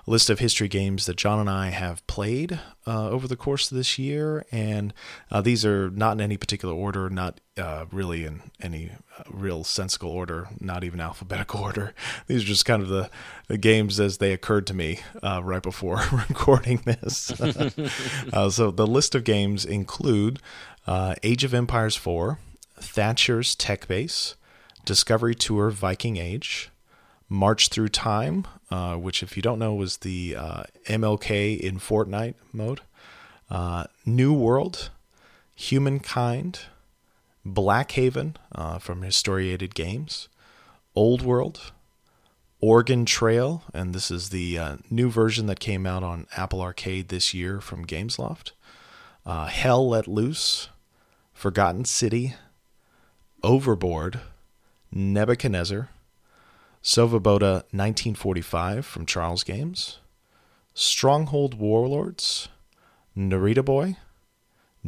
a 0.06 0.12
list 0.12 0.30
of 0.30 0.38
history 0.38 0.68
games 0.68 1.07
that 1.07 1.18
John 1.18 1.39
and 1.39 1.50
I 1.50 1.69
have 1.69 2.06
played 2.06 2.60
uh, 2.86 3.10
over 3.10 3.27
the 3.27 3.36
course 3.36 3.72
of 3.72 3.77
this 3.77 3.98
year, 3.98 4.45
and 4.51 4.94
uh, 5.31 5.42
these 5.42 5.66
are 5.66 5.89
not 5.89 6.13
in 6.13 6.22
any 6.22 6.38
particular 6.38 6.75
order, 6.75 7.10
not 7.10 7.42
uh, 7.57 7.85
really 7.91 8.25
in 8.25 8.41
any 8.61 8.91
uh, 9.17 9.23
real 9.29 9.63
sensical 9.63 10.09
order, 10.09 10.49
not 10.59 10.83
even 10.83 10.99
alphabetical 10.99 11.59
order. 11.63 11.93
These 12.27 12.43
are 12.43 12.47
just 12.47 12.65
kind 12.65 12.81
of 12.81 12.89
the, 12.89 13.09
the 13.47 13.57
games 13.57 13.99
as 13.99 14.17
they 14.17 14.33
occurred 14.33 14.67
to 14.67 14.73
me 14.73 14.99
uh, 15.23 15.41
right 15.43 15.63
before 15.63 16.01
recording 16.29 16.77
this. 16.85 17.31
uh, 18.33 18.49
so 18.49 18.71
the 18.71 18.87
list 18.87 19.15
of 19.15 19.23
games 19.23 19.65
include 19.65 20.39
uh, 20.87 21.15
Age 21.23 21.43
of 21.43 21.53
Empires 21.53 21.95
4, 21.95 22.39
Thatcher's 22.77 23.55
Tech 23.55 23.87
Base, 23.87 24.35
Discovery 24.83 25.33
Tour 25.33 25.71
Viking 25.71 26.17
Age, 26.17 26.69
March 27.29 27.69
Through 27.69 27.89
Time, 27.89 28.45
uh, 28.69 28.95
which, 28.95 29.23
if 29.23 29.35
you 29.35 29.41
don't 29.41 29.57
know, 29.57 29.73
was 29.73 29.97
the 29.97 30.33
MLK 30.87 31.59
in 31.59 31.79
Fortnite 31.79 32.35
mode, 32.53 32.81
New 34.05 34.33
World, 34.33 34.91
Humankind, 35.55 36.59
Blackhaven 37.45 38.36
uh, 38.53 38.80
from 38.80 39.03
Historiated 39.03 39.75
Games, 39.75 40.27
Old 40.95 41.21
World, 41.21 41.71
Oregon 42.59 43.06
Trail, 43.06 43.63
and 43.74 43.93
this 43.93 44.10
is 44.10 44.29
the 44.29 44.58
uh, 44.58 44.77
new 44.89 45.10
version 45.12 45.46
that 45.46 45.60
came 45.60 45.86
out 45.86 46.03
on 46.03 46.25
Apple 46.36 46.62
Arcade 46.62 47.10
this 47.10 47.34
year 47.34 47.62
from 47.62 47.86
Gameloft, 47.86 48.51
uh, 49.25 49.46
Hell 49.46 49.88
Let 49.89 50.08
Loose, 50.08 50.69
Forgotten 51.34 51.86
City, 51.86 52.34
Overboard, 53.43 54.22
Nebuchadnezzar, 54.91 55.89
Svoboda 56.81 57.63
1945 57.72 58.86
from 58.86 59.05
Charles 59.05 59.43
Games, 59.43 60.00
Stronghold 60.74 61.55
Warlords, 61.55 62.48
Narita 63.15 63.63
Boy, 63.63 63.98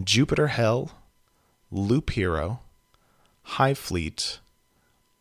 Jupiter 0.04 0.48
Hell, 0.48 0.92
Loop 1.72 2.12
Hero, 2.12 2.62
High 3.44 3.74
Fleet, 3.74 4.40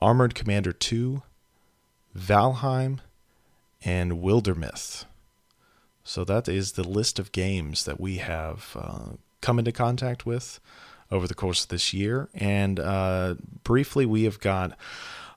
Armored 0.01 0.35
Commander 0.35 0.73
2, 0.73 1.23
Valheim, 2.17 3.01
and 3.85 4.13
Wildermyth. 4.13 5.05
So 6.05 6.25
that 6.25 6.49
is 6.49 6.73
the 6.73 6.87
list 6.87 7.19
of 7.19 7.33
games 7.33 7.85
that 7.85 8.01
we 8.01 8.19
have 8.19 8.77
uh, 8.77 9.17
come 9.41 9.59
into 9.59 9.73
contact 9.73 10.25
with 10.25 10.61
over 11.11 11.27
the 11.27 11.35
course 11.35 11.65
of 11.65 11.69
this 11.69 11.93
year. 11.93 12.29
And 12.35 12.79
uh, 12.79 13.35
briefly, 13.65 14.07
we 14.07 14.25
have 14.25 14.41
got 14.41 14.77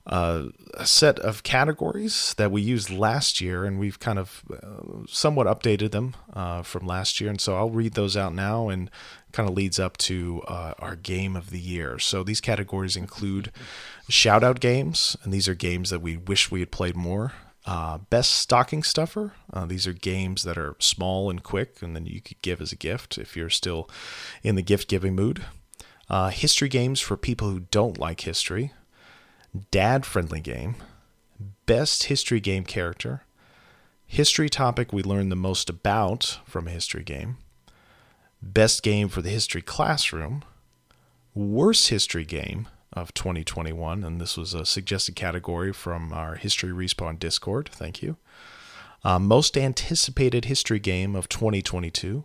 uh, 0.06 0.46
a 0.74 0.86
set 0.86 1.18
of 1.18 1.42
categories 1.42 2.34
that 2.38 2.50
we 2.50 2.62
used 2.62 2.90
last 2.90 3.40
year, 3.40 3.64
and 3.64 3.78
we've 3.78 3.98
kind 3.98 4.18
of 4.18 4.42
uh, 4.50 5.06
somewhat 5.06 5.46
updated 5.46 5.90
them 5.90 6.14
uh, 6.32 6.62
from 6.62 6.86
last 6.86 7.20
year. 7.20 7.30
And 7.30 7.40
so 7.40 7.56
I'll 7.56 7.70
read 7.70 7.94
those 7.94 8.16
out 8.16 8.34
now 8.34 8.68
and 8.68 8.90
kind 9.32 9.48
of 9.48 9.54
leads 9.54 9.78
up 9.78 9.96
to 9.98 10.42
uh, 10.48 10.74
our 10.78 10.96
game 10.96 11.36
of 11.36 11.50
the 11.50 11.60
year. 11.60 11.98
So 11.98 12.22
these 12.22 12.40
categories 12.40 12.96
include 12.96 13.52
shout 14.08 14.42
out 14.42 14.60
games, 14.60 15.16
and 15.22 15.32
these 15.32 15.48
are 15.48 15.54
games 15.54 15.90
that 15.90 16.02
we 16.02 16.16
wish 16.16 16.50
we 16.50 16.60
had 16.60 16.70
played 16.70 16.96
more. 16.96 17.32
Uh, 17.66 17.98
best 17.98 18.32
stocking 18.32 18.82
stuffer. 18.82 19.32
Uh, 19.52 19.66
these 19.66 19.86
are 19.86 19.92
games 19.92 20.44
that 20.44 20.56
are 20.56 20.76
small 20.78 21.30
and 21.30 21.42
quick, 21.42 21.82
and 21.82 21.94
then 21.94 22.06
you 22.06 22.20
could 22.20 22.40
give 22.42 22.60
as 22.60 22.72
a 22.72 22.76
gift 22.76 23.18
if 23.18 23.36
you're 23.36 23.50
still 23.50 23.88
in 24.42 24.54
the 24.54 24.62
gift 24.62 24.88
giving 24.88 25.14
mood. 25.14 25.44
Uh, 26.08 26.30
history 26.30 26.68
games 26.68 27.00
for 27.00 27.16
people 27.16 27.50
who 27.50 27.60
don't 27.60 27.98
like 27.98 28.22
history. 28.22 28.72
Dad 29.70 30.06
friendly 30.06 30.40
game. 30.40 30.76
Best 31.66 32.04
history 32.04 32.40
game 32.40 32.64
character. 32.64 33.24
History 34.06 34.48
topic 34.48 34.92
we 34.92 35.02
learned 35.02 35.30
the 35.30 35.36
most 35.36 35.70
about 35.70 36.40
from 36.46 36.66
a 36.66 36.72
history 36.72 37.04
game. 37.04 37.36
Best 38.42 38.82
game 38.82 39.08
for 39.08 39.22
the 39.22 39.30
history 39.30 39.62
classroom. 39.62 40.42
Worst 41.34 41.88
history 41.88 42.24
game. 42.24 42.68
of 42.92 43.14
2021. 43.14 44.02
And 44.02 44.20
this 44.20 44.36
was 44.36 44.54
a 44.54 44.66
suggested 44.66 45.14
category 45.14 45.72
from 45.72 46.12
our 46.12 46.34
History 46.34 46.70
Respawn 46.70 47.18
Discord. 47.18 47.68
Thank 47.72 48.02
you. 48.02 48.16
Uh, 49.04 49.18
most 49.18 49.56
anticipated 49.56 50.46
history 50.46 50.80
game 50.80 51.14
of 51.14 51.28
2022. 51.28 52.24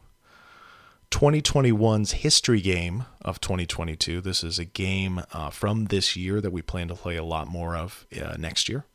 2021's 1.12 2.12
history 2.14 2.60
game 2.60 3.06
of 3.22 3.40
2022. 3.40 4.20
This 4.22 4.44
is 4.44 4.60
a 4.60 4.66
game 4.66 5.22
uh, 5.32 5.50
from 5.50 5.86
this 5.86 6.16
year 6.16 6.42
that 6.42 6.52
we 6.52 6.62
plan 6.62 6.88
to 6.90 6.96
play 6.96 7.16
a 7.16 7.24
lot 7.24 7.48
more 7.48 7.76
of 7.76 8.06
uh, 8.22 8.36
next 8.38 8.68
year. 8.68 8.86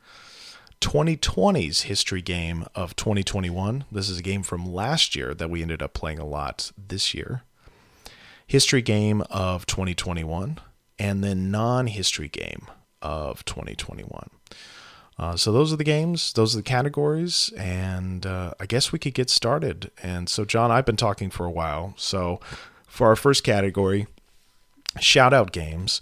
2020's 0.81 1.83
history 1.83 2.23
game 2.23 2.65
of 2.75 2.97
2021. 2.97 3.85
This 3.93 4.09
is 4.09 4.19
a 4.19 4.23
game 4.23 4.43
from 4.43 4.73
last 4.73 5.15
year 5.15 5.35
that 5.35 5.51
we 5.51 5.63
ended 5.63 5.83
up 5.83 5.93
playing 5.93 6.19
a 6.19 6.27
lot 6.27 6.73
this 6.77 7.15
year. 7.15 7.43
History 8.47 8.83
game 8.83 9.23
of 9.31 9.67
2021, 9.67 10.59
and 10.99 11.23
then 11.23 11.51
non 11.51 11.87
history 11.87 12.29
game 12.29 12.67
of 13.01 13.45
2021. 13.45 14.31
Uh, 15.19 15.37
so 15.37 15.53
those 15.53 15.71
are 15.73 15.77
the 15.77 15.85
games, 15.85 16.33
those 16.33 16.55
are 16.55 16.59
the 16.59 16.63
categories, 16.63 17.53
and 17.57 18.25
uh, 18.25 18.55
I 18.59 18.65
guess 18.65 18.91
we 18.91 18.99
could 18.99 19.13
get 19.13 19.29
started. 19.29 19.91
And 20.03 20.31
so, 20.31 20.47
John, 20.47 20.71
I've 20.71 20.87
been 20.87 20.97
talking 20.97 21.29
for 21.29 21.45
a 21.45 21.51
while. 21.51 21.93
So, 21.99 22.41
for 22.87 23.07
our 23.09 23.17
first 23.17 23.45
category, 23.45 24.07
shout 24.99 25.35
out 25.35 25.53
games, 25.53 26.01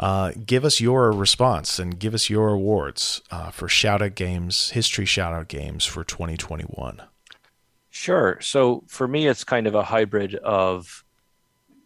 uh, 0.00 0.32
give 0.46 0.64
us 0.64 0.80
your 0.80 1.12
response 1.12 1.78
and 1.78 1.98
give 1.98 2.14
us 2.14 2.30
your 2.30 2.48
awards 2.48 3.20
uh, 3.30 3.50
for 3.50 3.68
shout 3.68 4.00
out 4.00 4.14
games, 4.14 4.70
history 4.70 5.04
shout 5.04 5.34
out 5.34 5.48
games 5.48 5.84
for 5.84 6.02
2021. 6.02 7.02
Sure. 7.90 8.38
So, 8.40 8.82
for 8.86 9.06
me, 9.06 9.26
it's 9.26 9.44
kind 9.44 9.66
of 9.66 9.74
a 9.74 9.82
hybrid 9.82 10.36
of 10.36 11.04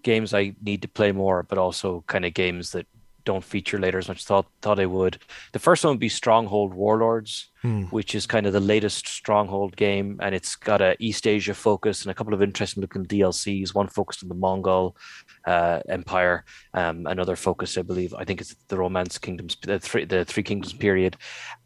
games 0.05 0.33
I 0.33 0.55
need 0.63 0.83
to 0.83 0.89
play 0.89 1.11
more, 1.11 1.43
but 1.43 1.59
also 1.59 2.05
kind 2.07 2.25
of 2.25 2.35
games 2.35 2.71
that 2.71 2.87
don't 3.25 3.43
feature 3.43 3.79
later 3.79 3.99
as 3.99 4.07
much 4.07 4.19
as 4.19 4.25
thought 4.25 4.47
thought 4.63 4.79
I 4.79 4.87
would. 4.87 5.19
The 5.53 5.59
first 5.59 5.83
one 5.83 5.95
would 5.95 6.01
be 6.01 6.09
Stronghold 6.09 6.73
Warlords, 6.73 7.51
hmm. 7.63 7.85
which 7.85 8.15
is 8.15 8.27
kind 8.27 8.47
of 8.47 8.53
the 8.53 8.61
latest 8.61 9.09
Stronghold 9.09 9.77
game, 9.77 10.21
and 10.23 10.35
it's 10.35 10.55
got 10.55 10.81
a 10.81 10.95
East 11.01 11.27
Asia 11.27 11.55
focus 11.55 12.03
and 12.03 12.11
a 12.13 12.15
couple 12.15 12.35
of 12.35 12.43
interesting 12.43 12.81
looking 12.81 13.07
DLCs. 13.07 13.75
One 13.75 13.89
focused 13.89 14.23
on 14.23 14.29
the 14.29 14.35
Mongol 14.35 14.97
uh, 15.47 15.81
Empire, 15.89 16.45
um, 16.73 17.07
another 17.07 17.37
focus, 17.37 17.77
I 17.77 17.83
believe, 17.83 18.15
I 18.15 18.25
think 18.25 18.41
it's 18.41 18.55
the 18.69 18.79
Romance 18.79 19.19
Kingdoms, 19.19 19.57
the 19.63 19.79
three 19.79 20.05
the 20.05 20.25
Three 20.25 20.43
Kingdoms 20.43 20.73
period. 20.73 21.17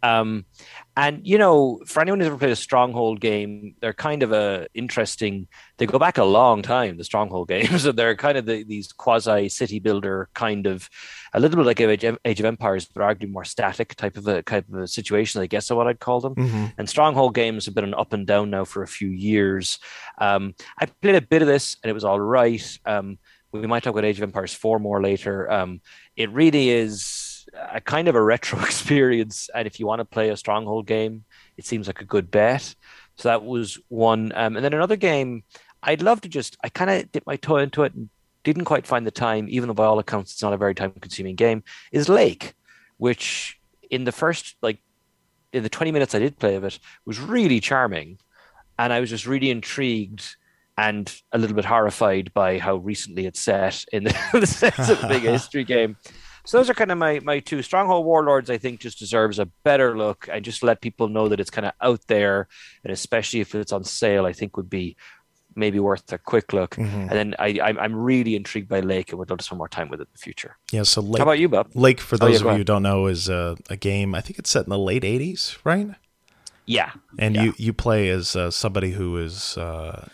Um, 0.03 0.47
and 0.97 1.25
you 1.25 1.39
know, 1.39 1.81
for 1.87 2.01
anyone 2.01 2.19
who's 2.19 2.27
ever 2.27 2.39
played 2.39 2.51
a 2.51 2.57
Stronghold 2.57 3.21
game, 3.21 3.77
they're 3.81 3.93
kind 3.93 4.23
of 4.25 4.33
a 4.33 4.67
interesting. 4.75 5.47
They 5.77 5.87
go 5.87 5.99
back 5.99 6.19
a 6.19 6.25
long 6.25 6.61
time. 6.63 6.97
The 6.97 7.05
Stronghold 7.05 7.49
games, 7.55 7.83
so 7.83 7.93
they're 7.93 8.17
kind 8.17 8.37
of 8.37 8.47
the, 8.47 8.65
these 8.65 8.93
quasi 8.93 9.49
city 9.49 9.79
builder 9.79 10.29
kind 10.35 10.67
of, 10.67 10.89
a 11.33 11.41
little 11.41 11.57
bit 11.57 11.67
like 11.67 11.81
Age 11.81 12.05
of, 12.05 12.19
Age 12.25 12.41
of 12.41 12.47
Empires, 12.47 12.87
but 12.93 13.03
arguably 13.03 13.31
more 13.31 13.45
static 13.45 13.95
type 13.95 14.17
of 14.17 14.27
a 14.27 14.43
type 14.43 14.69
of 14.69 14.81
a 14.81 14.89
situation. 14.89 15.41
I 15.41 15.47
guess 15.47 15.67
is 15.67 15.71
what 15.71 15.87
I'd 15.87 16.01
call 16.01 16.21
them. 16.21 16.35
Mm-hmm. 16.35 16.67
And 16.79 16.89
Stronghold 16.89 17.35
games 17.35 17.67
have 17.67 17.75
been 17.75 17.85
an 17.85 17.95
up 17.95 18.13
and 18.13 18.27
down 18.27 18.51
now 18.51 18.65
for 18.65 18.83
a 18.83 18.89
few 18.89 19.09
years. 19.09 19.79
Um, 20.19 20.55
I 20.81 20.87
played 20.87 21.15
a 21.15 21.21
bit 21.21 21.43
of 21.43 21.49
this, 21.49 21.77
and 21.83 21.91
it 21.91 21.95
was 21.95 22.05
all 22.05 22.21
right. 22.21 22.79
Um, 22.85 23.19
we 23.53 23.67
might 23.67 23.83
talk 23.83 23.93
about 23.93 24.05
Age 24.05 24.19
of 24.19 24.23
Empires 24.23 24.55
4 24.55 24.79
more 24.79 25.03
later. 25.03 25.51
Um, 25.51 25.81
it 26.17 26.31
really 26.31 26.71
is 26.71 27.49
a 27.55 27.81
kind 27.81 28.09
of 28.09 28.15
a 28.15 28.23
retro 28.23 28.61
experience. 28.65 29.49
And 29.55 29.67
if 29.67 29.81
you 29.81 29.87
want 29.87 30.01
to 30.01 30.05
play 30.05 30.31
a 30.31 30.37
stronghold 30.37 30.87
game, 30.87 31.25
it 31.57 31.67
seems 31.67 31.87
like 31.87 32.01
a 32.01 32.05
good 32.05 32.31
bet. 32.31 32.75
So 33.17 33.29
that 33.29 33.45
was 33.45 33.79
one. 33.89 34.33
Um, 34.35 34.57
and 34.57 34.65
then 34.65 34.75
another 34.75 34.97
game, 34.97 35.45
I'd 35.83 36.03
love 36.03 36.21
to 36.23 36.29
just, 36.29 36.57
I 36.63 36.69
kind 36.69 36.91
of 36.91 37.11
dip 37.11 37.27
my 37.27 37.37
toe 37.37 37.57
into 37.57 37.85
it 37.85 37.95
and 37.95 38.11
didn't 38.45 38.65
quite 38.65 38.87
find 38.87 39.07
the 39.07 39.11
time, 39.11 39.47
even 39.49 39.69
though 39.69 39.75
by 39.75 39.85
all 39.85 39.99
accounts 39.99 40.33
it's 40.33 40.43
not 40.43 40.53
a 40.53 40.59
very 40.59 40.75
time 40.75 40.93
consuming 40.93 41.35
game, 41.35 41.63
is 41.93 42.09
Lake, 42.09 42.55
which 42.99 43.59
in 43.91 44.05
the 44.05 44.13
first, 44.13 44.57
like, 44.63 44.79
in 45.53 45.63
the 45.63 45.69
20 45.69 45.93
minutes 45.93 46.15
I 46.15 46.19
did 46.19 46.39
play 46.39 46.57
of 46.57 46.65
it, 46.65 46.79
was 47.07 47.19
really 47.19 47.61
charming. 47.61 48.19
And 48.79 48.93
I 48.93 49.01
was 49.01 49.11
just 49.11 49.27
really 49.27 49.51
intrigued 49.51 50.37
and 50.79 51.13
a 51.33 51.39
little 51.39 51.57
bit 51.57 51.65
horrified 51.65 52.33
by 52.33 52.59
how 52.59 52.77
recently 52.77 53.27
it's 53.27 53.41
set 53.41 53.85
in 53.93 54.05
the, 54.05 54.17
the 54.33 54.47
sense 54.47 54.89
of 54.89 55.01
the 55.01 55.09
big 55.09 55.23
history 55.23 55.65
game. 55.65 55.97
So 56.47 56.57
those 56.57 56.71
are 56.71 56.75
kind 56.75 56.91
of 56.91 56.97
my 56.97 57.21
my 57.21 57.41
two 57.41 57.61
stronghold 57.61 58.07
warlords. 58.07 58.49
I 58.49 58.57
think 58.57 58.81
just 58.81 58.99
deserves 58.99 59.39
a 59.39 59.47
better 59.65 59.99
look 59.99 60.29
and 60.33 60.43
just 60.43 60.63
let 60.63 60.81
people 60.81 61.09
know 61.09 61.29
that 61.29 61.41
it's 61.41 61.51
kind 61.51 61.67
of 61.67 61.73
out 61.83 62.01
there, 62.07 62.49
and 62.85 62.93
especially 62.93 63.41
if 63.41 63.55
it's 63.55 63.73
on 63.73 63.85
sale, 63.85 64.25
I 64.25 64.33
think 64.33 64.57
would 64.57 64.71
be 64.71 64.97
maybe 65.55 65.81
worth 65.81 66.11
a 66.13 66.19
quick 66.19 66.53
look. 66.53 66.77
Mm-hmm. 66.77 67.01
And 67.01 67.11
then 67.11 67.35
I, 67.39 67.61
I'm 67.61 67.95
really 67.95 68.37
intrigued 68.37 68.69
by 68.69 68.81
Lake 68.81 69.11
and 69.11 69.19
would 69.19 69.29
love 69.29 69.41
to 69.41 69.45
spend 69.45 69.59
more 69.59 69.69
time 69.69 69.91
with 69.91 70.01
it 70.01 70.05
in 70.05 70.13
the 70.13 70.19
future. 70.19 70.57
Yeah. 70.71 70.85
So 70.85 71.03
Lake, 71.03 71.19
how 71.19 71.25
about 71.25 71.41
you, 71.41 71.49
Bob? 71.49 71.71
Lake, 71.75 72.01
for 72.01 72.17
those 72.17 72.41
oh, 72.41 72.45
yeah, 72.45 72.51
of 72.51 72.55
you 72.55 72.59
who 72.59 72.65
don't 72.65 72.85
know, 72.85 73.09
is 73.09 73.29
a, 73.29 73.57
a, 73.69 73.77
game. 73.77 74.15
I 74.15 74.21
think 74.21 74.39
it's 74.39 74.49
set 74.49 74.65
in 74.65 74.71
the 74.71 74.79
late 74.79 75.03
'80s, 75.03 75.59
right? 75.65 75.89
Yeah. 76.65 76.93
And 77.19 77.35
yeah. 77.35 77.43
you 77.43 77.55
you 77.59 77.73
play 77.73 78.09
as 78.09 78.37
uh, 78.37 78.51
somebody 78.51 78.93
who 78.93 79.19
is 79.19 79.59
uh, 79.59 80.09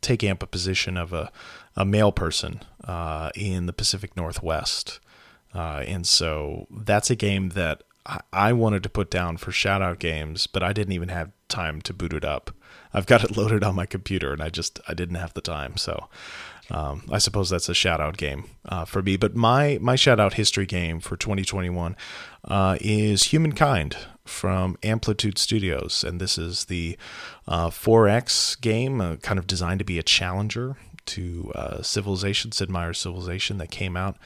taking 0.00 0.30
up 0.30 0.42
a 0.42 0.46
position 0.46 0.96
of 0.96 1.12
a 1.12 1.30
a 1.76 1.84
male 1.84 2.12
person 2.12 2.60
uh, 2.84 3.30
in 3.34 3.66
the 3.66 3.72
Pacific 3.72 4.16
Northwest. 4.16 5.00
Uh, 5.54 5.82
and 5.86 6.06
so 6.06 6.66
that's 6.70 7.10
a 7.10 7.16
game 7.16 7.50
that 7.50 7.82
I 8.32 8.52
wanted 8.52 8.82
to 8.84 8.88
put 8.88 9.10
down 9.10 9.36
for 9.36 9.52
shout 9.52 9.82
out 9.82 9.98
games, 9.98 10.46
but 10.46 10.62
I 10.62 10.72
didn't 10.72 10.92
even 10.92 11.08
have 11.10 11.30
time 11.48 11.80
to 11.82 11.92
boot 11.92 12.12
it 12.12 12.24
up. 12.24 12.50
I've 12.92 13.06
got 13.06 13.24
it 13.24 13.36
loaded 13.36 13.62
on 13.62 13.74
my 13.74 13.86
computer 13.86 14.32
and 14.32 14.42
I 14.42 14.48
just 14.48 14.80
I 14.88 14.94
didn't 14.94 15.16
have 15.16 15.34
the 15.34 15.40
time. 15.40 15.76
So 15.76 16.08
um, 16.70 17.02
I 17.10 17.18
suppose 17.18 17.50
that's 17.50 17.68
a 17.68 17.74
shout 17.74 18.00
out 18.00 18.16
game 18.16 18.44
uh, 18.66 18.84
for 18.84 19.02
me. 19.02 19.16
But 19.16 19.34
my 19.34 19.78
my 19.80 19.96
shout 19.96 20.20
out 20.20 20.34
history 20.34 20.66
game 20.66 21.00
for 21.00 21.16
2021 21.16 21.96
uh, 22.44 22.78
is 22.80 23.24
Humankind 23.24 23.96
from 24.30 24.78
Amplitude 24.82 25.38
Studios, 25.38 26.04
and 26.04 26.20
this 26.20 26.38
is 26.38 26.66
the 26.66 26.96
uh, 27.46 27.68
4X 27.68 28.60
game, 28.60 29.00
uh, 29.00 29.16
kind 29.16 29.38
of 29.38 29.46
designed 29.46 29.80
to 29.80 29.84
be 29.84 29.98
a 29.98 30.02
challenger 30.02 30.76
to 31.06 31.52
uh, 31.54 31.82
Civilization, 31.82 32.52
Sid 32.52 32.70
Meier's 32.70 32.98
Civilization, 32.98 33.58
that 33.58 33.70
came 33.70 33.96
out 33.96 34.16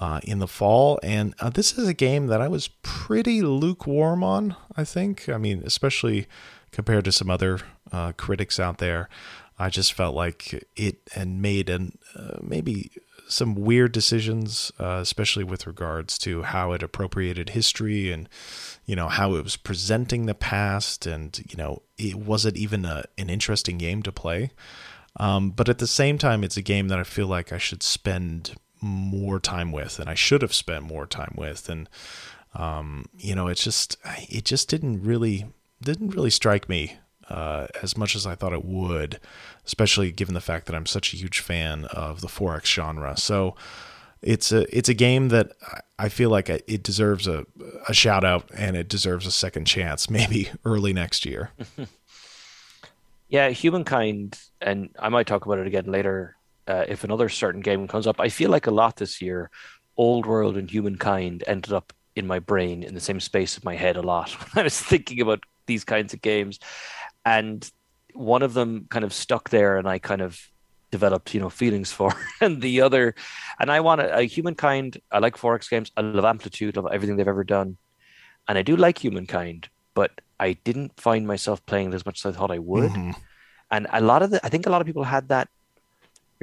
uh, 0.00 0.20
in 0.24 0.38
the 0.38 0.48
fall. 0.48 0.98
And 1.02 1.34
uh, 1.38 1.50
this 1.50 1.78
is 1.78 1.86
a 1.86 1.94
game 1.94 2.26
that 2.28 2.40
I 2.40 2.48
was 2.48 2.68
pretty 2.82 3.42
lukewarm 3.42 4.24
on, 4.24 4.56
I 4.76 4.84
think. 4.84 5.28
I 5.28 5.38
mean, 5.38 5.62
especially 5.64 6.26
compared 6.72 7.04
to 7.04 7.12
some 7.12 7.30
other 7.30 7.60
uh, 7.92 8.12
critics 8.12 8.58
out 8.58 8.78
there. 8.78 9.08
I 9.58 9.68
just 9.68 9.92
felt 9.92 10.16
like 10.16 10.66
it 10.74 10.98
and 11.14 11.40
made 11.40 11.68
an, 11.68 11.98
uh, 12.16 12.38
maybe 12.40 12.90
some 13.28 13.54
weird 13.54 13.92
decisions, 13.92 14.72
uh, 14.80 14.98
especially 15.00 15.44
with 15.44 15.66
regards 15.66 16.18
to 16.18 16.42
how 16.42 16.72
it 16.72 16.82
appropriated 16.82 17.50
history 17.50 18.10
and 18.10 18.28
you 18.84 18.96
know 18.96 19.08
how 19.08 19.34
it 19.34 19.44
was 19.44 19.56
presenting 19.56 20.26
the 20.26 20.34
past, 20.34 21.06
and 21.06 21.38
you 21.48 21.56
know 21.56 21.82
it 21.98 22.16
wasn't 22.16 22.56
even 22.56 22.84
a, 22.84 23.04
an 23.18 23.30
interesting 23.30 23.78
game 23.78 24.02
to 24.02 24.12
play. 24.12 24.50
Um, 25.16 25.50
but 25.50 25.68
at 25.68 25.78
the 25.78 25.86
same 25.86 26.16
time, 26.16 26.42
it's 26.42 26.56
a 26.56 26.62
game 26.62 26.88
that 26.88 26.98
I 26.98 27.04
feel 27.04 27.26
like 27.26 27.52
I 27.52 27.58
should 27.58 27.82
spend 27.82 28.54
more 28.82 29.38
time 29.38 29.72
with 29.72 29.98
and 29.98 30.10
I 30.10 30.14
should 30.14 30.42
have 30.42 30.52
spent 30.52 30.84
more 30.84 31.06
time 31.06 31.34
with 31.36 31.68
and 31.68 31.88
um, 32.54 33.06
you 33.16 33.34
know 33.34 33.46
it's 33.46 33.64
just 33.64 33.96
it 34.28 34.44
just 34.44 34.68
didn't 34.68 35.02
really 35.02 35.46
didn't 35.80 36.14
really 36.14 36.30
strike 36.30 36.68
me 36.68 36.98
uh, 37.28 37.68
as 37.82 37.96
much 37.96 38.16
as 38.16 38.26
I 38.26 38.34
thought 38.34 38.52
it 38.52 38.64
would 38.64 39.20
especially 39.64 40.10
given 40.10 40.34
the 40.34 40.40
fact 40.40 40.66
that 40.66 40.74
I'm 40.74 40.86
such 40.86 41.14
a 41.14 41.16
huge 41.16 41.40
fan 41.40 41.84
of 41.86 42.20
the 42.20 42.26
4X 42.26 42.66
genre 42.66 43.16
so 43.16 43.54
it's 44.22 44.52
a 44.52 44.76
it's 44.76 44.88
a 44.88 44.94
game 44.94 45.28
that 45.28 45.52
I 45.98 46.08
feel 46.08 46.30
like 46.30 46.48
it 46.48 46.82
deserves 46.82 47.26
a, 47.26 47.46
a 47.88 47.94
shout 47.94 48.24
out 48.24 48.50
and 48.54 48.76
it 48.76 48.88
deserves 48.88 49.26
a 49.26 49.32
second 49.32 49.66
chance 49.66 50.08
maybe 50.18 50.50
early 50.64 50.92
next 50.92 51.26
year 51.26 51.50
yeah 53.28 53.50
humankind 53.50 54.38
and 54.60 54.90
I 54.98 55.08
might 55.08 55.26
talk 55.26 55.46
about 55.46 55.58
it 55.58 55.66
again 55.66 55.86
later 55.86 56.36
uh, 56.66 56.84
if 56.88 57.04
another 57.04 57.28
certain 57.28 57.60
game 57.60 57.88
comes 57.88 58.06
up. 58.06 58.20
I 58.20 58.28
feel 58.28 58.50
like 58.50 58.66
a 58.66 58.70
lot 58.70 58.96
this 58.96 59.20
year, 59.20 59.50
Old 59.96 60.26
World 60.26 60.56
and 60.56 60.70
Humankind 60.70 61.44
ended 61.46 61.72
up 61.72 61.92
in 62.14 62.26
my 62.26 62.38
brain 62.38 62.82
in 62.82 62.94
the 62.94 63.00
same 63.00 63.20
space 63.20 63.56
of 63.56 63.64
my 63.64 63.74
head 63.74 63.96
a 63.96 64.02
lot 64.02 64.30
when 64.54 64.60
I 64.60 64.64
was 64.64 64.80
thinking 64.80 65.20
about 65.20 65.40
these 65.66 65.84
kinds 65.84 66.12
of 66.12 66.22
games, 66.22 66.58
and 67.24 67.68
one 68.14 68.42
of 68.42 68.54
them 68.54 68.86
kind 68.90 69.04
of 69.04 69.12
stuck 69.12 69.50
there, 69.50 69.78
and 69.78 69.88
I 69.88 69.98
kind 69.98 70.20
of 70.20 70.40
developed 70.92 71.34
you 71.34 71.40
know 71.40 71.50
feelings 71.50 71.90
for 71.90 72.14
and 72.40 72.62
the 72.62 72.80
other 72.80 73.14
and 73.58 73.72
i 73.72 73.80
want 73.80 74.00
a, 74.00 74.18
a 74.18 74.22
humankind 74.22 75.00
i 75.10 75.18
like 75.18 75.36
4x 75.36 75.68
games 75.68 75.90
i 75.96 76.00
love 76.00 76.24
amplitude 76.24 76.76
love 76.76 76.86
everything 76.92 77.16
they've 77.16 77.34
ever 77.36 77.44
done 77.44 77.76
and 78.46 78.58
i 78.58 78.62
do 78.62 78.76
like 78.76 78.98
humankind 78.98 79.68
but 79.94 80.20
i 80.38 80.52
didn't 80.52 80.92
find 81.00 81.26
myself 81.26 81.64
playing 81.66 81.92
it 81.92 81.94
as 81.94 82.06
much 82.06 82.24
as 82.24 82.34
i 82.34 82.38
thought 82.38 82.50
i 82.50 82.58
would 82.58 82.92
mm-hmm. 82.92 83.12
and 83.70 83.86
a 83.92 84.00
lot 84.00 84.22
of 84.22 84.30
the 84.30 84.44
i 84.46 84.48
think 84.48 84.66
a 84.66 84.70
lot 84.70 84.80
of 84.80 84.86
people 84.86 85.04
had 85.04 85.28
that 85.28 85.48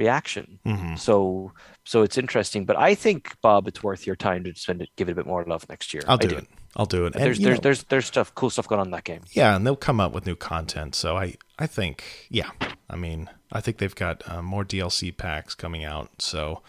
reaction. 0.00 0.58
Mm-hmm. 0.66 0.96
So 0.96 1.52
so 1.84 2.02
it's 2.02 2.18
interesting. 2.18 2.64
But 2.64 2.76
I 2.78 2.94
think 2.94 3.36
Bob, 3.42 3.68
it's 3.68 3.82
worth 3.82 4.06
your 4.08 4.16
time 4.16 4.42
to 4.44 4.54
spend 4.54 4.82
it, 4.82 4.88
give 4.96 5.08
it 5.08 5.12
a 5.12 5.14
bit 5.14 5.26
more 5.26 5.44
love 5.44 5.68
next 5.68 5.92
year. 5.94 6.02
I'll 6.08 6.18
do, 6.18 6.28
do. 6.28 6.36
it. 6.36 6.46
I'll 6.76 6.86
do 6.86 7.06
it. 7.06 7.14
And, 7.14 7.24
there's 7.24 7.38
there's, 7.38 7.58
know, 7.58 7.62
there's 7.62 7.82
there's 7.84 8.06
stuff 8.06 8.34
cool 8.34 8.50
stuff 8.50 8.68
going 8.68 8.80
on 8.80 8.88
in 8.88 8.92
that 8.92 9.04
game. 9.04 9.22
Yeah, 9.32 9.56
and 9.56 9.66
they'll 9.66 9.76
come 9.76 10.00
up 10.00 10.12
with 10.12 10.26
new 10.26 10.36
content. 10.36 10.94
So 10.94 11.16
I 11.16 11.34
I 11.58 11.66
think 11.66 12.26
yeah. 12.30 12.50
I 12.88 12.96
mean 12.96 13.28
I 13.52 13.60
think 13.60 13.78
they've 13.78 13.94
got 13.94 14.22
uh, 14.28 14.42
more 14.42 14.64
DLC 14.64 15.16
packs 15.16 15.54
coming 15.54 15.84
out. 15.84 16.22
So 16.22 16.62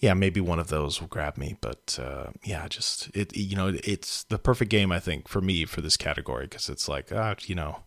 yeah, 0.00 0.14
maybe 0.14 0.40
one 0.40 0.58
of 0.58 0.68
those 0.68 1.00
will 1.00 1.08
grab 1.08 1.36
me. 1.36 1.56
But 1.60 1.98
uh, 2.02 2.30
yeah, 2.44 2.66
just 2.68 3.14
it, 3.14 3.36
you 3.36 3.56
know, 3.56 3.74
it's 3.84 4.24
the 4.24 4.38
perfect 4.38 4.70
game 4.70 4.92
I 4.92 5.00
think 5.00 5.28
for 5.28 5.40
me 5.40 5.64
for 5.64 5.80
this 5.80 5.96
category 5.96 6.46
because 6.46 6.68
it's 6.68 6.88
like, 6.88 7.12
uh, 7.12 7.34
you 7.42 7.54
know, 7.54 7.80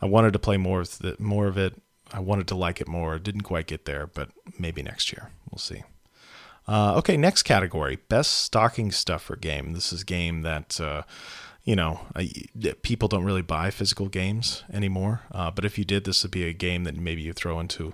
I 0.00 0.06
wanted 0.06 0.32
to 0.34 0.38
play 0.38 0.56
more 0.56 0.80
of 0.80 0.98
the, 0.98 1.16
more 1.18 1.46
of 1.46 1.56
it. 1.56 1.74
I 2.12 2.20
wanted 2.20 2.48
to 2.48 2.54
like 2.54 2.80
it 2.80 2.88
more. 2.88 3.18
Didn't 3.18 3.42
quite 3.42 3.66
get 3.66 3.84
there, 3.84 4.06
but 4.06 4.30
maybe 4.58 4.82
next 4.82 5.12
year 5.12 5.30
we'll 5.50 5.58
see. 5.58 5.82
Uh, 6.68 6.94
okay, 6.98 7.16
next 7.16 7.42
category: 7.42 7.98
best 8.08 8.32
stocking 8.32 8.92
stuffer 8.92 9.36
game. 9.36 9.72
This 9.72 9.92
is 9.92 10.02
a 10.02 10.06
game 10.06 10.42
that. 10.42 10.80
Uh, 10.80 11.02
you 11.64 11.76
know, 11.76 12.00
people 12.80 13.08
don't 13.08 13.24
really 13.24 13.42
buy 13.42 13.70
physical 13.70 14.08
games 14.08 14.64
anymore. 14.72 15.20
Uh, 15.30 15.50
but 15.50 15.66
if 15.66 15.76
you 15.76 15.84
did, 15.84 16.04
this 16.04 16.22
would 16.22 16.30
be 16.30 16.44
a 16.44 16.54
game 16.54 16.84
that 16.84 16.96
maybe 16.96 17.20
you 17.20 17.34
throw 17.34 17.60
into 17.60 17.92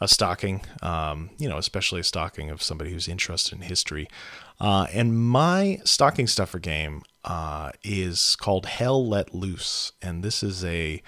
a 0.00 0.08
stocking, 0.08 0.62
um, 0.82 1.30
you 1.38 1.48
know, 1.48 1.56
especially 1.56 2.00
a 2.00 2.04
stocking 2.04 2.50
of 2.50 2.60
somebody 2.60 2.90
who's 2.90 3.06
interested 3.06 3.54
in 3.54 3.62
history. 3.62 4.08
Uh, 4.60 4.88
and 4.92 5.16
my 5.16 5.80
stocking 5.84 6.26
stuffer 6.26 6.58
game 6.58 7.02
uh, 7.24 7.70
is 7.84 8.34
called 8.34 8.66
Hell 8.66 9.06
Let 9.06 9.32
Loose, 9.32 9.92
and 10.02 10.24
this 10.24 10.42
is 10.42 10.64
a 10.64 11.00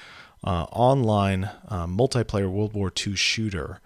uh, 0.45 0.67
online 0.71 1.51
uh, 1.69 1.89
multiplayer 1.89 2.49
World 2.49 2.75
War 2.75 2.93
II 3.05 3.17
shooter 3.17 3.81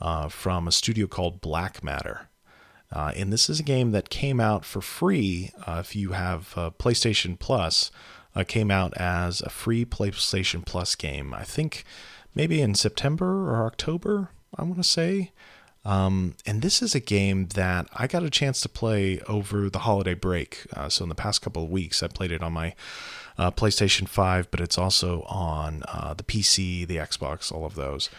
uh, 0.00 0.28
from 0.28 0.68
a 0.68 0.72
studio 0.72 1.08
called 1.08 1.40
Black 1.40 1.82
Matter. 1.82 2.28
Uh, 2.92 3.12
and 3.16 3.32
this 3.32 3.48
is 3.48 3.58
a 3.58 3.64
game 3.64 3.92
that 3.92 4.10
came 4.10 4.38
out 4.38 4.64
for 4.64 4.80
free 4.80 5.50
if 5.66 5.96
you 5.96 6.12
have 6.12 6.52
PlayStation 6.78 7.38
Plus. 7.38 7.90
came 8.46 8.70
out 8.70 8.92
as 8.96 9.40
a 9.40 9.50
free 9.50 9.84
PlayStation 9.84 10.64
Plus 10.64 10.94
game. 10.94 11.32
I 11.32 11.44
think 11.44 11.84
maybe 12.34 12.60
in 12.60 12.74
September 12.74 13.50
or 13.50 13.66
October. 13.66 14.30
I 14.56 14.62
want 14.62 14.76
to 14.76 14.84
say. 14.84 15.32
Um, 15.84 16.36
and 16.46 16.62
this 16.62 16.80
is 16.80 16.94
a 16.94 17.00
game 17.00 17.48
that 17.54 17.88
I 17.92 18.06
got 18.06 18.22
a 18.22 18.30
chance 18.30 18.60
to 18.60 18.68
play 18.68 19.20
over 19.22 19.68
the 19.68 19.80
holiday 19.80 20.14
break. 20.14 20.66
Uh, 20.72 20.88
so 20.88 21.02
in 21.04 21.08
the 21.08 21.14
past 21.14 21.42
couple 21.42 21.64
of 21.64 21.70
weeks, 21.70 22.02
I 22.02 22.08
played 22.08 22.30
it 22.30 22.42
on 22.42 22.52
my 22.52 22.74
uh, 23.36 23.50
PlayStation 23.50 24.08
5, 24.08 24.50
but 24.50 24.60
it's 24.60 24.78
also 24.78 25.22
on 25.22 25.82
uh, 25.88 26.14
the 26.14 26.22
PC, 26.22 26.86
the 26.86 26.98
Xbox, 26.98 27.50
all 27.50 27.64
of 27.64 27.74
those. 27.74 28.10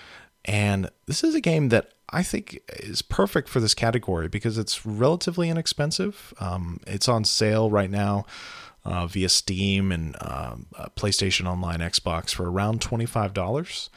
And 0.44 0.90
this 1.06 1.24
is 1.24 1.36
a 1.36 1.42
game 1.42 1.70
that 1.70 1.94
I 2.14 2.24
think 2.24 2.62
is 2.70 3.02
perfect 3.02 3.50
for 3.50 3.60
this 3.60 3.74
category 3.74 4.28
because 4.28 4.58
it's 4.58 4.86
relatively 4.86 5.50
inexpensive. 5.50 6.34
Um, 6.40 6.80
it's 6.88 7.10
on 7.10 7.24
sale 7.24 7.70
right 7.70 7.90
now 7.90 8.26
uh, 8.86 9.08
via 9.08 9.30
Steam 9.30 9.92
and 9.92 10.16
um, 10.22 10.68
PlayStation 10.96 11.48
Online, 11.48 11.80
Xbox 11.80 12.34
for 12.34 12.50
around 12.50 12.82
$25 12.82 13.90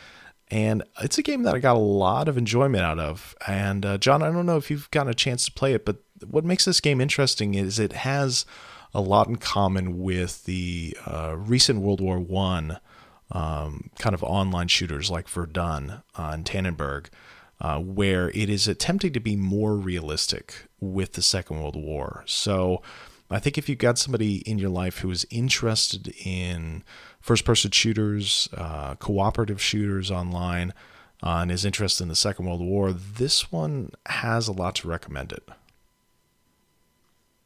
and 0.49 0.85
it's 1.03 1.19
a 1.19 1.23
game 1.23 1.43
that 1.43 1.55
I 1.55 1.59
got 1.59 1.77
a 1.77 1.81
lot 1.81 2.29
of 2.29 2.39
enjoyment 2.39 2.85
out 2.85 2.99
of. 2.99 3.35
And 3.47 3.85
uh, 3.85 3.99
John, 3.99 4.23
I 4.23 4.31
don't 4.31 4.47
know 4.47 4.57
if 4.57 4.71
you've 4.71 4.91
gotten 4.91 5.11
a 5.11 5.15
chance 5.15 5.45
to 5.47 5.53
play 5.53 5.75
it, 5.75 5.85
but 5.85 5.97
what 6.25 6.45
makes 6.45 6.65
this 6.65 6.81
game 6.81 7.01
interesting 7.01 7.55
is 7.55 7.79
it 7.79 7.93
has 7.93 8.47
a 8.95 9.01
lot 9.01 9.27
in 9.27 9.37
common 9.37 9.99
with 9.99 10.45
the 10.45 10.97
uh, 11.05 11.35
recent 11.37 11.81
World 11.81 12.01
War 12.01 12.21
One 12.21 12.79
um, 13.33 13.91
kind 13.99 14.15
of 14.15 14.23
online 14.23 14.69
shooters 14.69 15.11
like 15.11 15.29
Verdun 15.29 16.03
uh, 16.17 16.31
and 16.33 16.45
Tannenberg, 16.45 17.07
uh, 17.61 17.79
where 17.79 18.31
it 18.31 18.51
is 18.51 18.69
attempting 18.69 19.13
to 19.13 19.21
be 19.21 19.37
more 19.37 19.75
realistic 19.77 20.67
with 20.81 21.13
the 21.13 21.23
Second 21.23 21.61
World 21.61 21.77
War. 21.77 22.23
So. 22.27 22.83
I 23.29 23.41
think 23.41 23.59
if 23.59 23.69
you've 23.69 23.79
got 23.79 23.99
somebody 23.99 24.37
in 24.49 24.61
your 24.61 24.71
life 24.71 24.99
who 24.99 25.11
is 25.11 25.27
interested 25.31 26.15
in 26.25 26.85
first 27.21 27.45
person 27.45 27.73
shooters, 27.73 28.49
uh, 28.57 28.95
cooperative 28.95 29.61
shooters 29.61 30.13
online, 30.13 30.73
uh, 31.25 31.39
and 31.41 31.51
is 31.51 31.65
interested 31.65 32.05
in 32.05 32.09
the 32.09 32.15
Second 32.15 32.47
World 32.47 32.61
War, 32.61 32.93
this 32.93 33.51
one 33.51 33.91
has 34.07 34.47
a 34.47 34.53
lot 34.53 34.77
to 34.77 34.89
recommend 34.89 35.33
it. 35.33 35.49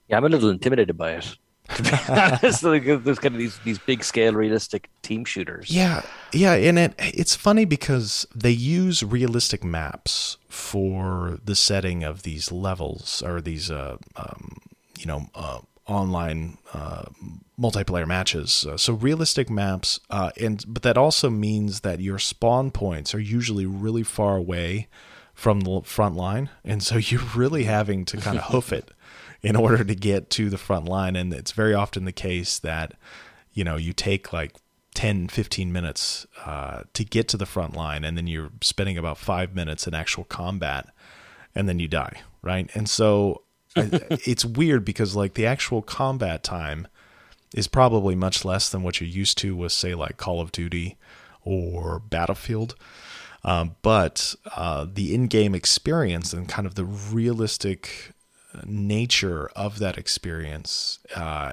Yeah, 0.09 0.19
I'm 0.19 0.25
a 0.25 0.29
little 0.29 0.51
intimidated 0.51 0.99
by 0.99 1.13
it. 1.13 1.37
To 1.77 1.83
be 1.83 1.91
honest, 2.09 2.63
there's 2.63 3.19
kind 3.19 3.35
of 3.35 3.39
these 3.39 3.59
these 3.61 3.79
big 3.79 4.03
scale 4.03 4.35
realistic 4.35 4.91
team 5.03 5.25
shooters. 5.25 5.71
Yeah, 5.71 6.03
yeah, 6.33 6.55
and 6.55 6.79
it 6.79 6.95
it's 6.99 7.37
funny 7.37 7.65
because 7.65 8.27
they 8.35 8.51
use 8.51 9.03
realistic 9.03 9.63
maps 9.63 10.37
for 10.49 11.39
the 11.45 11.55
setting 11.55 12.03
of 12.03 12.23
these 12.23 12.51
levels 12.51 13.23
or 13.23 13.41
these 13.41 13.71
uh, 13.71 13.99
um, 14.17 14.59
you 14.99 15.07
know 15.07 15.29
uh, 15.35 15.61
online 15.87 16.59
uh, 16.75 17.05
multiplayer 17.59 18.07
matches. 18.07 18.67
Uh, 18.67 18.77
so 18.77 18.95
realistic 18.95 19.49
maps, 19.49 20.01
uh, 20.11 20.31
and 20.41 20.65
but 20.67 20.83
that 20.83 20.99
also 20.99 21.31
means 21.31 21.81
that 21.81 22.01
your 22.01 22.19
spawn 22.19 22.71
points 22.71 23.15
are 23.15 23.21
usually 23.21 23.67
really 23.67 24.03
far 24.03 24.37
away 24.37 24.89
from 25.35 25.61
the 25.61 25.81
front 25.85 26.17
line, 26.17 26.51
and 26.65 26.83
so 26.83 26.97
you're 26.97 27.23
really 27.35 27.65
having 27.65 28.05
to 28.05 28.17
kind 28.17 28.39
of 28.39 28.45
hoof 28.45 28.73
it 28.73 28.91
in 29.43 29.57
order 29.57 29.85
to 29.85 29.95
get 29.95 30.31
to 30.31 30.51
the 30.51 30.59
front 30.59 30.87
line. 30.87 31.17
And 31.17 31.33
it's 31.33 31.53
very 31.53 31.75
often 31.75 32.05
the 32.05 32.13
case 32.13 32.59
that 32.59 32.95
you 33.53 33.65
know 33.65 33.77
you 33.77 33.93
take 33.93 34.33
like 34.33 34.55
10 34.95 35.29
15 35.29 35.73
minutes 35.73 36.27
uh, 36.45 36.83
to 36.95 37.05
get 37.05 37.29
to 37.29 37.37
the 37.37 37.47
front 37.47 37.77
line 37.77 38.05
and 38.05 38.17
then 38.17 38.27
you're 38.27 38.51
spending 38.61 38.99
about 38.99 39.19
five 39.19 39.55
minutes 39.55 39.87
in 39.87 39.95
actual 39.95 40.25
combat 40.25 40.89
and 41.55 41.69
then 41.69 41.79
you 41.79 41.89
die 41.89 42.23
right 42.43 42.71
and 42.75 42.89
so 42.89 43.43
it's 43.77 44.45
weird 44.45 44.85
because 44.85 45.15
like 45.15 45.35
the 45.35 45.47
actual 45.47 45.81
combat 45.81 46.43
time 46.43 46.89
is 47.55 47.67
probably 47.67 48.15
much 48.15 48.45
less 48.45 48.69
than 48.69 48.83
what 48.83 49.01
you're 49.01 49.09
used 49.09 49.39
to 49.39 49.57
with 49.57 49.73
say 49.73 49.95
like 49.95 50.17
Call 50.17 50.41
of 50.41 50.53
Duty 50.53 50.97
or 51.43 51.99
Battlefield. 51.99 52.75
Um, 53.43 53.77
but 53.83 54.35
uh, 54.55 54.87
the 54.93 55.15
in-game 55.15 55.55
experience 55.55 56.33
and 56.33 56.49
kind 56.49 56.67
of 56.67 56.75
the 56.75 56.85
realistic 56.85 58.13
nature 58.65 59.51
of 59.57 59.79
that 59.79 59.97
experience 59.99 60.99
uh, 61.15 61.53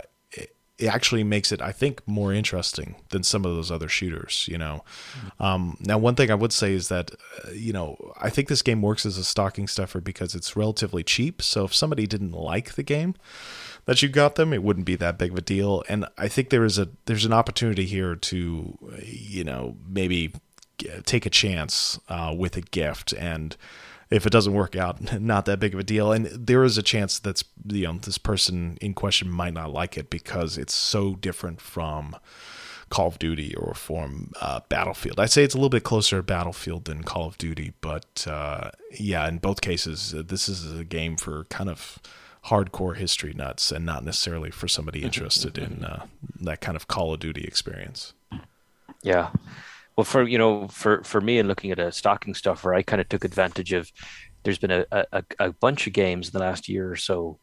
it 0.78 0.86
actually 0.86 1.24
makes 1.24 1.52
it, 1.52 1.62
I 1.62 1.72
think, 1.72 2.08
more 2.08 2.32
interesting 2.32 2.96
than 3.10 3.24
some 3.24 3.46
of 3.46 3.56
those 3.56 3.72
other 3.72 3.88
shooters. 3.88 4.48
You 4.48 4.60
know, 4.60 4.84
um, 5.40 5.78
now 5.80 5.98
one 5.98 6.16
thing 6.16 6.30
I 6.30 6.36
would 6.36 6.54
say 6.54 6.74
is 6.74 6.90
that, 6.90 7.12
uh, 7.44 7.52
you 7.52 7.74
know, 7.74 8.14
I 8.20 8.30
think 8.30 8.48
this 8.48 8.62
game 8.62 8.82
works 8.82 9.06
as 9.06 9.18
a 9.18 9.24
stocking 9.24 9.68
stuffer 9.68 10.00
because 10.00 10.36
it's 10.36 10.56
relatively 10.56 11.04
cheap. 11.04 11.42
So 11.42 11.66
if 11.66 11.74
somebody 11.74 12.06
didn't 12.06 12.32
like 12.32 12.76
the 12.76 12.84
game 12.84 13.16
that 13.86 14.04
you 14.04 14.10
got 14.10 14.36
them, 14.36 14.54
it 14.54 14.62
wouldn't 14.62 14.86
be 14.86 14.96
that 14.98 15.18
big 15.18 15.32
of 15.32 15.38
a 15.40 15.42
deal. 15.42 15.84
And 15.90 16.06
I 16.18 16.28
think 16.28 16.52
there 16.52 16.66
is 16.66 16.78
a 16.78 16.90
there's 17.06 17.26
an 17.26 17.34
opportunity 17.34 17.86
here 17.86 18.16
to, 18.16 18.78
you 19.04 19.44
know, 19.44 19.78
maybe 19.88 20.34
take 21.06 21.26
a 21.26 21.32
chance 21.32 22.00
uh, 22.08 22.36
with 22.38 22.56
a 22.56 22.62
gift 22.62 23.14
and 23.14 23.58
if 24.10 24.26
it 24.26 24.32
doesn't 24.32 24.54
work 24.54 24.76
out, 24.76 25.20
not 25.22 25.46
that 25.46 25.60
big 25.60 25.74
of 25.74 25.80
a 25.80 25.84
deal. 25.84 26.12
And 26.12 26.28
there 26.28 26.64
is 26.64 26.78
a 26.78 26.84
chance 26.84 27.20
that's 27.20 27.44
you 27.66 27.84
know 27.84 27.94
this 27.94 28.18
person 28.18 28.78
in 28.82 28.94
question 28.94 29.30
might 29.30 29.54
not 29.54 29.72
like 29.72 29.98
it 29.98 30.10
because 30.10 30.58
it's 30.58 30.74
so 30.74 31.16
different 31.16 31.62
from 31.62 32.16
Call 32.90 33.08
of 33.08 33.20
Duty 33.20 33.54
or 33.56 33.74
from 33.74 34.32
uh, 34.40 34.62
Battlefield. 34.70 35.20
I'd 35.20 35.32
say 35.32 35.44
it's 35.44 35.54
a 35.54 35.58
little 35.58 35.70
bit 35.70 35.84
closer 35.84 36.18
to 36.18 36.24
Battlefield 36.24 36.86
than 36.86 37.04
Call 37.04 37.28
of 37.28 37.38
Duty, 37.38 37.74
but 37.82 38.26
uh, 38.30 38.72
yeah, 38.98 39.28
in 39.28 39.40
both 39.40 39.62
cases, 39.62 40.14
uh, 40.14 40.24
this 40.26 40.48
is 40.48 40.78
a 40.78 40.86
game 40.86 41.18
for 41.18 41.44
kind 41.46 41.70
of 41.70 42.00
hardcore 42.46 42.96
history 42.96 43.34
nuts 43.34 43.72
and 43.74 43.86
not 43.86 44.06
necessarily 44.06 44.52
for 44.52 44.68
somebody 44.70 45.04
interested 45.04 45.58
in 45.58 45.84
uh, 45.84 46.06
that 46.40 46.62
kind 46.62 46.76
of 46.78 46.88
Call 46.88 47.14
of 47.14 47.20
Duty 47.20 47.44
experience. 47.44 48.14
Yeah. 49.04 49.32
Well, 49.98 50.06
for 50.06 50.28
you 50.28 50.38
know, 50.38 50.68
for 50.68 51.04
for 51.04 51.20
me 51.22 51.40
and 51.40 51.48
looking 51.48 51.72
at 51.72 51.80
a 51.80 51.92
stocking 51.92 52.36
stuffer, 52.36 52.74
I 52.74 52.84
kind 52.84 53.02
of 53.02 53.10
took 53.10 53.24
advantage 53.26 53.74
of. 53.74 53.92
There's 54.44 54.60
been 54.60 54.72
a, 54.72 54.86
a, 54.92 55.24
a 55.40 55.52
bunch 55.54 55.88
of 55.88 55.94
games 55.94 56.28
in 56.28 56.32
the 56.32 56.40
last 56.40 56.70
year 56.70 56.90
or 56.90 56.96
so 56.96 57.38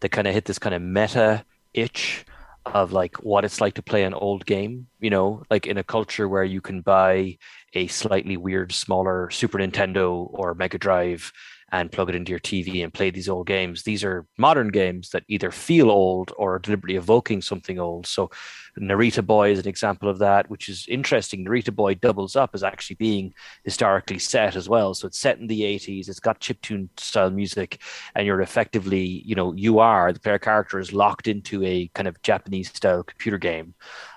that 0.00 0.10
kind 0.10 0.26
of 0.26 0.34
hit 0.34 0.44
this 0.44 0.58
kind 0.58 0.74
of 0.74 0.82
meta 0.82 1.44
itch 1.72 2.26
of 2.66 2.92
like 2.92 3.16
what 3.22 3.46
it's 3.46 3.60
like 3.62 3.74
to 3.74 3.82
play 3.82 4.02
an 4.04 4.12
old 4.12 4.44
game. 4.44 4.88
You 5.00 5.10
know, 5.10 5.44
like 5.50 5.66
in 5.66 5.78
a 5.78 5.84
culture 5.84 6.28
where 6.28 6.44
you 6.44 6.60
can 6.60 6.82
buy 6.82 7.38
a 7.74 7.86
slightly 7.86 8.36
weird, 8.36 8.72
smaller 8.72 9.30
Super 9.30 9.58
Nintendo 9.58 10.28
or 10.32 10.54
Mega 10.54 10.78
Drive 10.78 11.32
and 11.72 11.92
plug 11.92 12.08
it 12.08 12.16
into 12.16 12.30
your 12.30 12.40
TV 12.40 12.82
and 12.82 12.92
play 12.92 13.10
these 13.10 13.28
old 13.28 13.46
games. 13.46 13.82
These 13.82 14.02
are 14.02 14.26
modern 14.36 14.68
games 14.68 15.10
that 15.10 15.24
either 15.28 15.50
feel 15.50 15.90
old 15.90 16.32
or 16.36 16.56
are 16.56 16.58
deliberately 16.58 16.96
evoking 16.96 17.40
something 17.42 17.78
old. 17.78 18.06
So, 18.06 18.30
Narita 18.78 19.24
Boy 19.24 19.50
is 19.50 19.58
an 19.58 19.68
example 19.68 20.08
of 20.08 20.18
that, 20.18 20.48
which 20.48 20.68
is 20.68 20.86
interesting. 20.88 21.44
Narita 21.44 21.74
Boy 21.74 21.94
doubles 21.94 22.36
up 22.36 22.50
as 22.54 22.62
actually 22.62 22.96
being 22.96 23.34
historically 23.64 24.18
set 24.18 24.56
as 24.56 24.68
well. 24.68 24.94
So, 24.94 25.06
it's 25.06 25.18
set 25.18 25.38
in 25.38 25.46
the 25.46 25.62
80s, 25.62 26.08
it's 26.08 26.20
got 26.20 26.40
chiptune 26.40 26.88
style 26.98 27.30
music, 27.30 27.80
and 28.14 28.26
you're 28.26 28.40
effectively, 28.40 29.22
you 29.24 29.34
know, 29.34 29.52
you 29.52 29.78
are 29.78 30.12
the 30.12 30.20
player 30.20 30.38
character 30.38 30.78
is 30.78 30.92
locked 30.92 31.28
into 31.28 31.64
a 31.64 31.88
kind 31.94 32.08
of 32.08 32.20
Japanese 32.22 32.68
style 32.68 33.02
computer 33.02 33.38
game. 33.38 33.74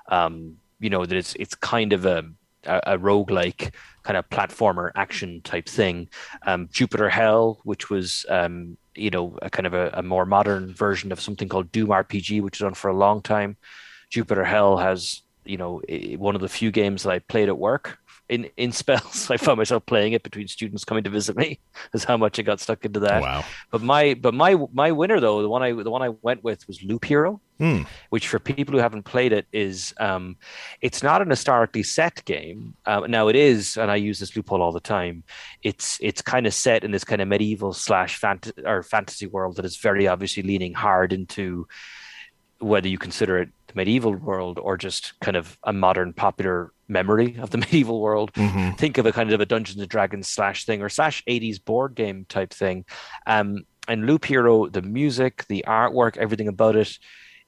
Um, 0.07 0.57
you 0.79 0.89
know, 0.89 1.05
that 1.05 1.15
it's, 1.15 1.35
it's 1.35 1.55
kind 1.55 1.93
of 1.93 2.05
a, 2.05 2.25
a, 2.65 2.82
a 2.93 2.97
roguelike 2.97 3.73
kind 4.04 4.17
of 4.17 4.30
platformer 4.30 4.91
action 4.95 5.41
type 5.41 5.67
thing. 5.67 6.10
Um, 6.45 6.69
Jupiter 6.71 7.10
Hell, 7.10 7.60
which 7.63 7.89
was 7.89 8.26
um, 8.30 8.78
you 8.95 9.10
know 9.10 9.38
a 9.41 9.49
kind 9.49 9.65
of 9.65 9.73
a, 9.73 9.89
a, 9.93 10.04
more 10.04 10.26
modern 10.26 10.73
version 10.73 11.12
of 11.12 11.21
something 11.21 11.47
called 11.47 11.71
Doom 11.71 11.89
RPG, 11.89 12.41
which 12.41 12.60
was 12.60 12.65
on 12.65 12.73
for 12.73 12.89
a 12.89 12.95
long 12.95 13.21
time. 13.21 13.58
Jupiter 14.10 14.43
Hell 14.43 14.78
has 14.78 15.21
you 15.45 15.58
know 15.58 15.82
one 16.17 16.36
of 16.36 16.41
the 16.41 16.49
few 16.49 16.71
games 16.71 17.04
that 17.04 17.12
I 17.12 17.19
played 17.19 17.49
at 17.49 17.58
work 17.58 17.97
in 18.34 18.50
in 18.58 18.72
spells. 18.72 19.30
I 19.32 19.38
found 19.38 19.58
myself 19.58 19.86
playing 19.86 20.13
it 20.13 20.24
between 20.24 20.48
students 20.48 20.84
coming 20.84 21.04
to 21.04 21.10
visit 21.10 21.38
me. 21.38 21.60
Is 21.93 22.04
how 22.04 22.17
much 22.17 22.39
I 22.39 22.41
got 22.41 22.60
stuck 22.60 22.84
into 22.86 23.00
that. 23.02 23.22
Wow. 23.22 23.43
But 23.72 23.82
my 23.82 24.13
but 24.15 24.34
my 24.34 24.58
my 24.74 24.91
winner 24.91 25.19
though, 25.19 25.41
the 25.41 25.50
one 25.50 25.62
I 25.62 25.72
the 25.72 25.91
one 25.91 26.02
I 26.02 26.10
went 26.22 26.43
with 26.43 26.67
was 26.67 26.82
Loop 26.84 27.06
Hero, 27.06 27.39
Hmm. 27.60 27.84
which 28.10 28.28
for 28.28 28.39
people 28.39 28.74
who 28.74 28.80
haven't 28.80 29.04
played 29.04 29.32
it 29.32 29.46
is 29.54 29.93
um, 30.00 30.36
it's 30.82 31.04
not 31.04 31.22
an 31.22 31.30
historically 31.30 31.84
set 31.84 32.26
game. 32.26 32.74
Um, 32.86 33.12
now 33.12 33.28
it 33.28 33.36
is, 33.36 33.78
and 33.78 33.91
I 33.91 33.96
use 33.96 34.19
this 34.19 34.36
loophole 34.36 34.62
all 34.62 34.72
the 34.72 34.80
time. 34.80 35.24
It's 35.62 36.00
it's 36.02 36.22
kind 36.22 36.48
of 36.48 36.54
set 36.54 36.84
in 36.84 36.91
this 36.91 37.04
kind 37.04 37.22
of 37.22 37.28
medieval 37.28 37.74
slash 37.74 38.19
fant- 38.19 38.52
or 38.65 38.82
fantasy 38.82 39.28
world 39.28 39.58
that 39.58 39.65
is 39.65 39.78
very 39.78 40.08
obviously 40.08 40.43
leaning 40.43 40.74
hard 40.74 41.13
into 41.13 41.67
whether 42.63 42.88
you 42.88 42.97
consider 42.97 43.38
it 43.39 43.49
the 43.67 43.73
medieval 43.76 44.13
world 44.15 44.60
or 44.60 44.78
just 44.78 45.19
kind 45.19 45.38
of 45.38 45.58
a 45.63 45.73
modern 45.73 46.13
popular 46.13 46.71
memory 46.88 47.38
of 47.39 47.49
the 47.49 47.58
medieval 47.63 48.02
world. 48.02 48.34
Mhm. 48.34 48.78
Think 48.78 48.97
of 48.97 49.06
a 49.06 49.12
kind 49.12 49.32
of 49.32 49.41
a 49.41 49.45
Dungeons 49.45 49.80
and 49.80 49.89
Dragons 49.89 50.28
slash 50.28 50.65
thing 50.65 50.82
or 50.82 50.89
slash 50.89 51.23
80s 51.28 51.63
board 51.63 51.95
game 51.95 52.26
type 52.30 52.54
thing. 52.54 52.86
Um, 53.26 53.65
and 53.88 54.06
Loop 54.06 54.26
Hero, 54.26 54.67
the 54.67 54.82
music, 54.82 55.45
the 55.47 55.65
artwork, 55.67 56.17
everything 56.17 56.47
about 56.47 56.76
it, 56.76 56.97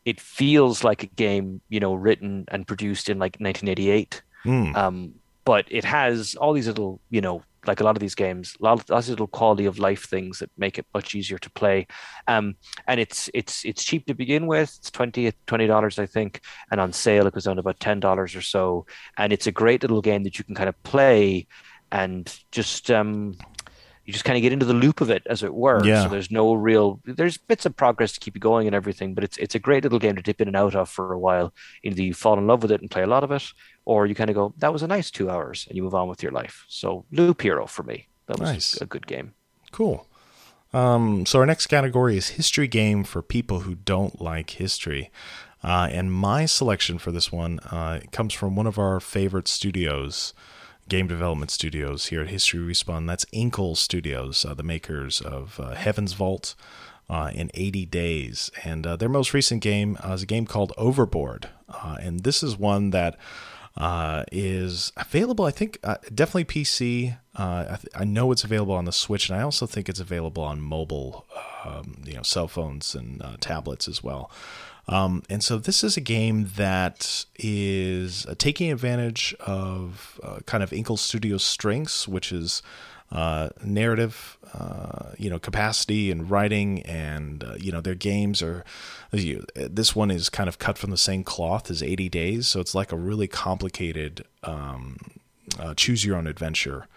it 0.03 0.19
feels 0.19 0.83
like 0.83 1.03
a 1.03 1.07
game, 1.07 1.61
you 1.69 1.79
know, 1.79 1.93
written 1.93 2.45
and 2.49 2.67
produced 2.67 3.09
in 3.09 3.17
like 3.17 3.37
1988. 3.39 4.21
Hmm. 4.43 4.75
Um, 4.75 5.13
but 5.45 5.65
it 5.69 5.83
has 5.85 6.35
all 6.35 6.53
these 6.53 6.67
little, 6.67 6.99
you 7.09 7.21
know, 7.21 7.43
like 7.67 7.79
a 7.79 7.83
lot 7.83 7.95
of 7.95 7.99
these 7.99 8.15
games, 8.15 8.55
lots, 8.59 8.89
lots 8.89 9.07
of 9.07 9.11
little 9.11 9.27
quality 9.27 9.65
of 9.65 9.79
life 9.79 10.05
things 10.05 10.39
that 10.39 10.49
make 10.57 10.77
it 10.77 10.85
much 10.93 11.15
easier 11.15 11.37
to 11.37 11.49
play. 11.51 11.87
Um, 12.27 12.55
and 12.87 12.99
it's 12.99 13.29
it's 13.33 13.65
it's 13.65 13.83
cheap 13.83 14.05
to 14.07 14.13
begin 14.13 14.47
with. 14.47 14.73
It's 14.77 14.91
20 14.91 15.31
dollars, 15.67 15.99
I 15.99 16.05
think, 16.05 16.41
and 16.71 16.79
on 16.79 16.93
sale 16.93 17.27
it 17.27 17.33
goes 17.33 17.45
down 17.45 17.55
to 17.55 17.61
about 17.61 17.79
ten 17.79 17.99
dollars 17.99 18.35
or 18.35 18.41
so. 18.41 18.85
And 19.17 19.33
it's 19.33 19.47
a 19.47 19.51
great 19.51 19.81
little 19.81 20.01
game 20.01 20.23
that 20.23 20.37
you 20.37 20.43
can 20.43 20.55
kind 20.55 20.69
of 20.69 20.81
play 20.83 21.47
and 21.91 22.37
just 22.51 22.91
um, 22.91 23.37
you 24.05 24.13
just 24.13 24.25
kind 24.25 24.37
of 24.37 24.41
get 24.41 24.53
into 24.53 24.65
the 24.65 24.73
loop 24.73 25.01
of 25.01 25.09
it, 25.09 25.23
as 25.25 25.41
it 25.43 25.53
were. 25.53 25.83
Yeah. 25.85 26.03
So 26.03 26.09
there's 26.09 26.29
no 26.31 26.53
real 26.53 26.99
there's 27.05 27.37
bits 27.37 27.65
of 27.65 27.75
progress 27.75 28.11
to 28.13 28.19
keep 28.19 28.35
you 28.35 28.39
going 28.41 28.67
and 28.67 28.75
everything, 28.75 29.13
but 29.15 29.23
it's 29.23 29.37
it's 29.37 29.55
a 29.55 29.59
great 29.59 29.83
little 29.83 29.99
game 29.99 30.15
to 30.15 30.21
dip 30.21 30.39
in 30.41 30.47
and 30.47 30.55
out 30.57 30.75
of 30.75 30.89
for 30.89 31.11
a 31.13 31.19
while. 31.19 31.53
Either 31.83 32.01
you 32.01 32.13
fall 32.13 32.37
in 32.37 32.47
love 32.47 32.61
with 32.61 32.71
it 32.71 32.81
and 32.81 32.91
play 32.91 33.01
a 33.03 33.07
lot 33.07 33.23
of 33.23 33.31
it, 33.31 33.43
or 33.85 34.05
you 34.05 34.15
kind 34.15 34.29
of 34.29 34.35
go, 34.35 34.53
that 34.57 34.71
was 34.71 34.83
a 34.83 34.87
nice 34.87 35.09
two 35.11 35.29
hours, 35.29 35.65
and 35.67 35.75
you 35.75 35.83
move 35.83 35.95
on 35.95 36.07
with 36.07 36.21
your 36.23 36.31
life. 36.31 36.65
So 36.67 37.05
Loop 37.11 37.41
Hero 37.41 37.65
for 37.67 37.83
me, 37.83 38.07
that 38.27 38.39
was 38.39 38.49
Nice. 38.51 38.81
a 38.81 38.85
good 38.85 39.07
game. 39.07 39.33
Cool. 39.71 40.07
Um, 40.73 41.25
so 41.25 41.39
our 41.39 41.45
next 41.45 41.67
category 41.67 42.17
is 42.17 42.29
history 42.29 42.67
game 42.67 43.03
for 43.03 43.21
people 43.21 43.61
who 43.61 43.75
don't 43.75 44.21
like 44.21 44.49
history. 44.51 45.09
Uh, 45.63 45.87
and 45.91 46.11
my 46.11 46.45
selection 46.45 46.97
for 46.99 47.11
this 47.11 47.31
one 47.31 47.59
uh, 47.71 48.01
comes 48.11 48.33
from 48.33 48.55
one 48.55 48.67
of 48.67 48.77
our 48.77 48.99
favorite 48.99 49.47
studios, 49.47 50.33
game 50.87 51.07
development 51.07 51.51
studios 51.51 52.07
here 52.07 52.21
at 52.21 52.29
History 52.29 52.59
Respawn. 52.59 53.07
That's 53.07 53.25
Inkle 53.31 53.75
Studios, 53.75 54.45
uh, 54.45 54.53
the 54.53 54.63
makers 54.63 55.21
of 55.21 55.59
uh, 55.59 55.71
Heaven's 55.71 56.13
Vault 56.13 56.55
uh, 57.09 57.31
in 57.33 57.49
80 57.53 57.85
Days. 57.87 58.51
And 58.63 58.85
uh, 58.85 58.95
their 58.95 59.09
most 59.09 59.33
recent 59.33 59.61
game 59.61 59.97
uh, 60.03 60.13
is 60.13 60.23
a 60.23 60.27
game 60.27 60.45
called 60.45 60.73
Overboard. 60.77 61.49
Uh, 61.69 61.97
and 61.99 62.21
this 62.21 62.43
is 62.43 62.57
one 62.57 62.91
that 62.91 63.17
is 64.31 64.91
available. 64.95 65.45
I 65.45 65.51
think 65.51 65.79
definitely 66.13 66.45
PC. 66.45 67.17
I, 67.37 67.77
th- 67.81 67.93
I 67.93 68.05
know 68.05 68.31
it's 68.31 68.45
available 68.45 68.75
on 68.75 68.85
the 68.85 68.93
Switch, 68.93 69.29
and 69.29 69.37
I 69.37 69.41
also 69.41 69.65
think 69.65 69.89
it's 69.89 69.99
available 69.99 70.43
on 70.43 70.61
mobile, 70.61 71.25
um, 71.65 72.01
you 72.05 72.13
know, 72.13 72.21
cell 72.21 72.47
phones 72.47 72.95
and 72.95 73.21
tablets 73.41 73.87
as 73.87 74.01
well. 74.01 74.31
Um, 74.87 75.23
and 75.29 75.43
so 75.43 75.57
this 75.57 75.83
is 75.83 75.97
a 75.97 76.01
game 76.01 76.51
that 76.55 77.25
is 77.37 78.25
uh, 78.27 78.35
taking 78.37 78.71
advantage 78.71 79.33
of 79.39 80.19
uh, 80.23 80.39
kind 80.45 80.63
of 80.63 80.71
Inkle 80.71 80.97
Studios' 80.97 81.43
strengths, 81.43 82.07
which 82.07 82.31
is 82.31 82.61
uh, 83.11 83.49
narrative, 83.63 84.37
uh, 84.53 85.11
you 85.17 85.29
know, 85.29 85.39
capacity 85.39 86.11
and 86.11 86.29
writing, 86.29 86.81
and 86.83 87.43
uh, 87.43 87.55
you 87.59 87.71
know 87.71 87.81
their 87.81 87.95
games 87.95 88.41
are. 88.41 88.63
You, 89.11 89.45
this 89.55 89.95
one 89.95 90.11
is 90.11 90.29
kind 90.29 90.49
of 90.49 90.59
cut 90.59 90.77
from 90.77 90.91
the 90.91 90.97
same 90.97 91.23
cloth 91.23 91.71
as 91.71 91.81
80 91.81 92.09
Days, 92.09 92.47
so 92.47 92.59
it's 92.59 92.75
like 92.75 92.91
a 92.91 92.97
really 92.97 93.27
complicated 93.27 94.25
um, 94.43 94.97
uh, 95.57 95.73
choose 95.75 96.03
your 96.03 96.17
own 96.17 96.27
adventure 96.27 96.87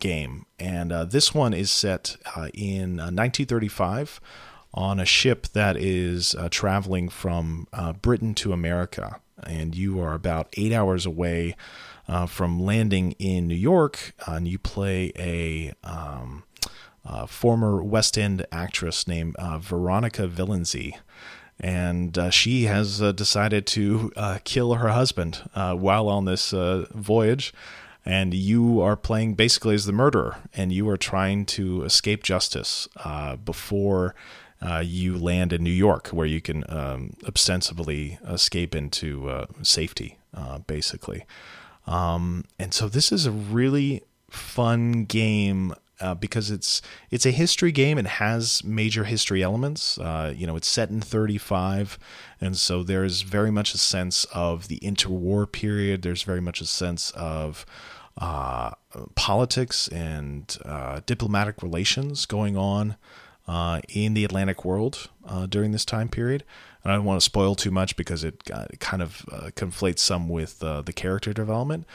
game. 0.00 0.46
And 0.58 0.90
this 1.10 1.34
one 1.34 1.54
is 1.54 1.70
set 1.70 2.16
in 2.52 2.98
uh, 2.98 3.10
1935 3.10 4.20
on 4.74 5.00
a 5.00 5.06
ship 5.06 5.46
that 5.54 5.76
is 5.76 6.34
uh, 6.34 6.48
traveling 6.50 7.08
from 7.08 7.66
uh, 7.72 7.92
Britain 7.94 8.34
to 8.34 8.52
America. 8.52 9.20
And 9.42 9.74
you 9.74 10.00
are 10.00 10.14
about 10.14 10.48
eight 10.56 10.72
hours 10.72 11.06
away 11.06 11.56
uh, 12.08 12.26
from 12.26 12.60
landing 12.60 13.12
in 13.12 13.46
New 13.48 13.54
York, 13.54 14.14
and 14.26 14.46
you 14.46 14.58
play 14.58 15.12
a. 15.16 15.72
Um, 15.82 16.44
uh, 17.06 17.26
former 17.26 17.82
West 17.82 18.16
End 18.16 18.46
actress 18.50 19.06
named 19.06 19.36
uh, 19.36 19.58
Veronica 19.58 20.26
Villensey. 20.26 20.96
And 21.60 22.16
uh, 22.18 22.30
she 22.30 22.64
has 22.64 23.00
uh, 23.00 23.12
decided 23.12 23.66
to 23.68 24.12
uh, 24.16 24.38
kill 24.44 24.74
her 24.74 24.88
husband 24.88 25.48
uh, 25.54 25.74
while 25.74 26.08
on 26.08 26.24
this 26.24 26.52
uh, 26.52 26.86
voyage. 26.92 27.52
And 28.04 28.34
you 28.34 28.80
are 28.80 28.96
playing 28.96 29.34
basically 29.34 29.74
as 29.74 29.86
the 29.86 29.92
murderer, 29.92 30.36
and 30.52 30.70
you 30.70 30.88
are 30.90 30.98
trying 30.98 31.46
to 31.46 31.84
escape 31.84 32.22
justice 32.22 32.86
uh, 32.96 33.36
before 33.36 34.14
uh, 34.64 34.82
you 34.84 35.18
land 35.18 35.52
in 35.52 35.62
New 35.62 35.70
York, 35.70 36.08
where 36.08 36.26
you 36.26 36.40
can 36.40 36.64
um, 36.68 37.16
ostensibly 37.26 38.18
escape 38.26 38.74
into 38.74 39.28
uh, 39.28 39.46
safety, 39.62 40.18
uh, 40.32 40.58
basically. 40.58 41.24
Um, 41.86 42.44
and 42.58 42.72
so 42.72 42.88
this 42.88 43.12
is 43.12 43.26
a 43.26 43.30
really 43.30 44.02
fun 44.30 45.04
game 45.04 45.74
uh, 46.00 46.14
because 46.14 46.50
it's 46.50 46.82
it's 47.10 47.26
a 47.26 47.30
history 47.30 47.72
game 47.72 47.98
and 47.98 48.08
has 48.08 48.64
major 48.64 49.04
history 49.04 49.42
elements. 49.42 49.98
Uh, 49.98 50.32
you 50.34 50.46
know, 50.46 50.56
it's 50.56 50.68
set 50.68 50.88
in 50.88 51.00
35, 51.00 51.98
and 52.40 52.56
so 52.56 52.82
there's 52.82 53.20
very 53.20 53.50
much 53.50 53.74
a 53.74 53.78
sense 53.78 54.24
of 54.32 54.68
the 54.68 54.78
interwar 54.80 55.50
period. 55.50 56.02
There's 56.02 56.22
very 56.22 56.40
much 56.40 56.60
a 56.60 56.66
sense 56.66 57.10
of 57.12 57.66
uh, 58.16 58.70
politics 59.14 59.88
and 59.88 60.56
uh, 60.64 61.00
diplomatic 61.04 61.62
relations 61.62 62.26
going 62.26 62.56
on 62.56 62.96
uh, 63.46 63.80
in 63.88 64.14
the 64.14 64.24
Atlantic 64.24 64.64
world 64.64 65.08
uh, 65.26 65.46
during 65.46 65.72
this 65.72 65.84
time 65.84 66.08
period. 66.08 66.44
And 66.82 66.92
I 66.92 66.96
don't 66.96 67.04
want 67.04 67.20
to 67.20 67.24
spoil 67.24 67.54
too 67.54 67.70
much 67.70 67.96
because 67.96 68.24
it, 68.24 68.42
uh, 68.52 68.66
it 68.70 68.80
kind 68.80 69.02
of 69.02 69.24
uh, 69.30 69.50
conflates 69.54 70.00
some 70.00 70.28
with 70.28 70.62
uh, 70.62 70.82
the 70.82 70.92
character 70.92 71.32
development. 71.32 71.86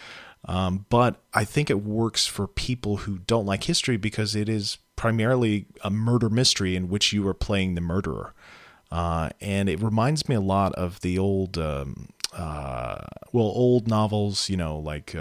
Um, 0.45 0.85
but 0.89 1.21
I 1.33 1.43
think 1.43 1.69
it 1.69 1.83
works 1.83 2.25
for 2.25 2.47
people 2.47 2.97
who 2.97 3.19
don't 3.19 3.45
like 3.45 3.65
history 3.65 3.97
because 3.97 4.35
it 4.35 4.47
is 4.47 4.77
primarily 4.95 5.65
a 5.83 5.89
murder 5.89 6.29
mystery 6.29 6.75
in 6.75 6.88
which 6.88 7.13
you 7.13 7.27
are 7.27 7.33
playing 7.33 7.75
the 7.75 7.81
murderer. 7.81 8.33
And 8.91 9.69
it 9.69 9.81
reminds 9.81 10.29
me 10.29 10.35
a 10.35 10.41
lot 10.41 10.73
of 10.73 11.01
the 11.01 11.19
old, 11.19 11.57
um, 11.57 12.09
well, 12.33 13.17
old 13.33 13.88
novels, 13.88 14.49
you 14.49 14.57
know, 14.57 14.77
like 14.77 15.15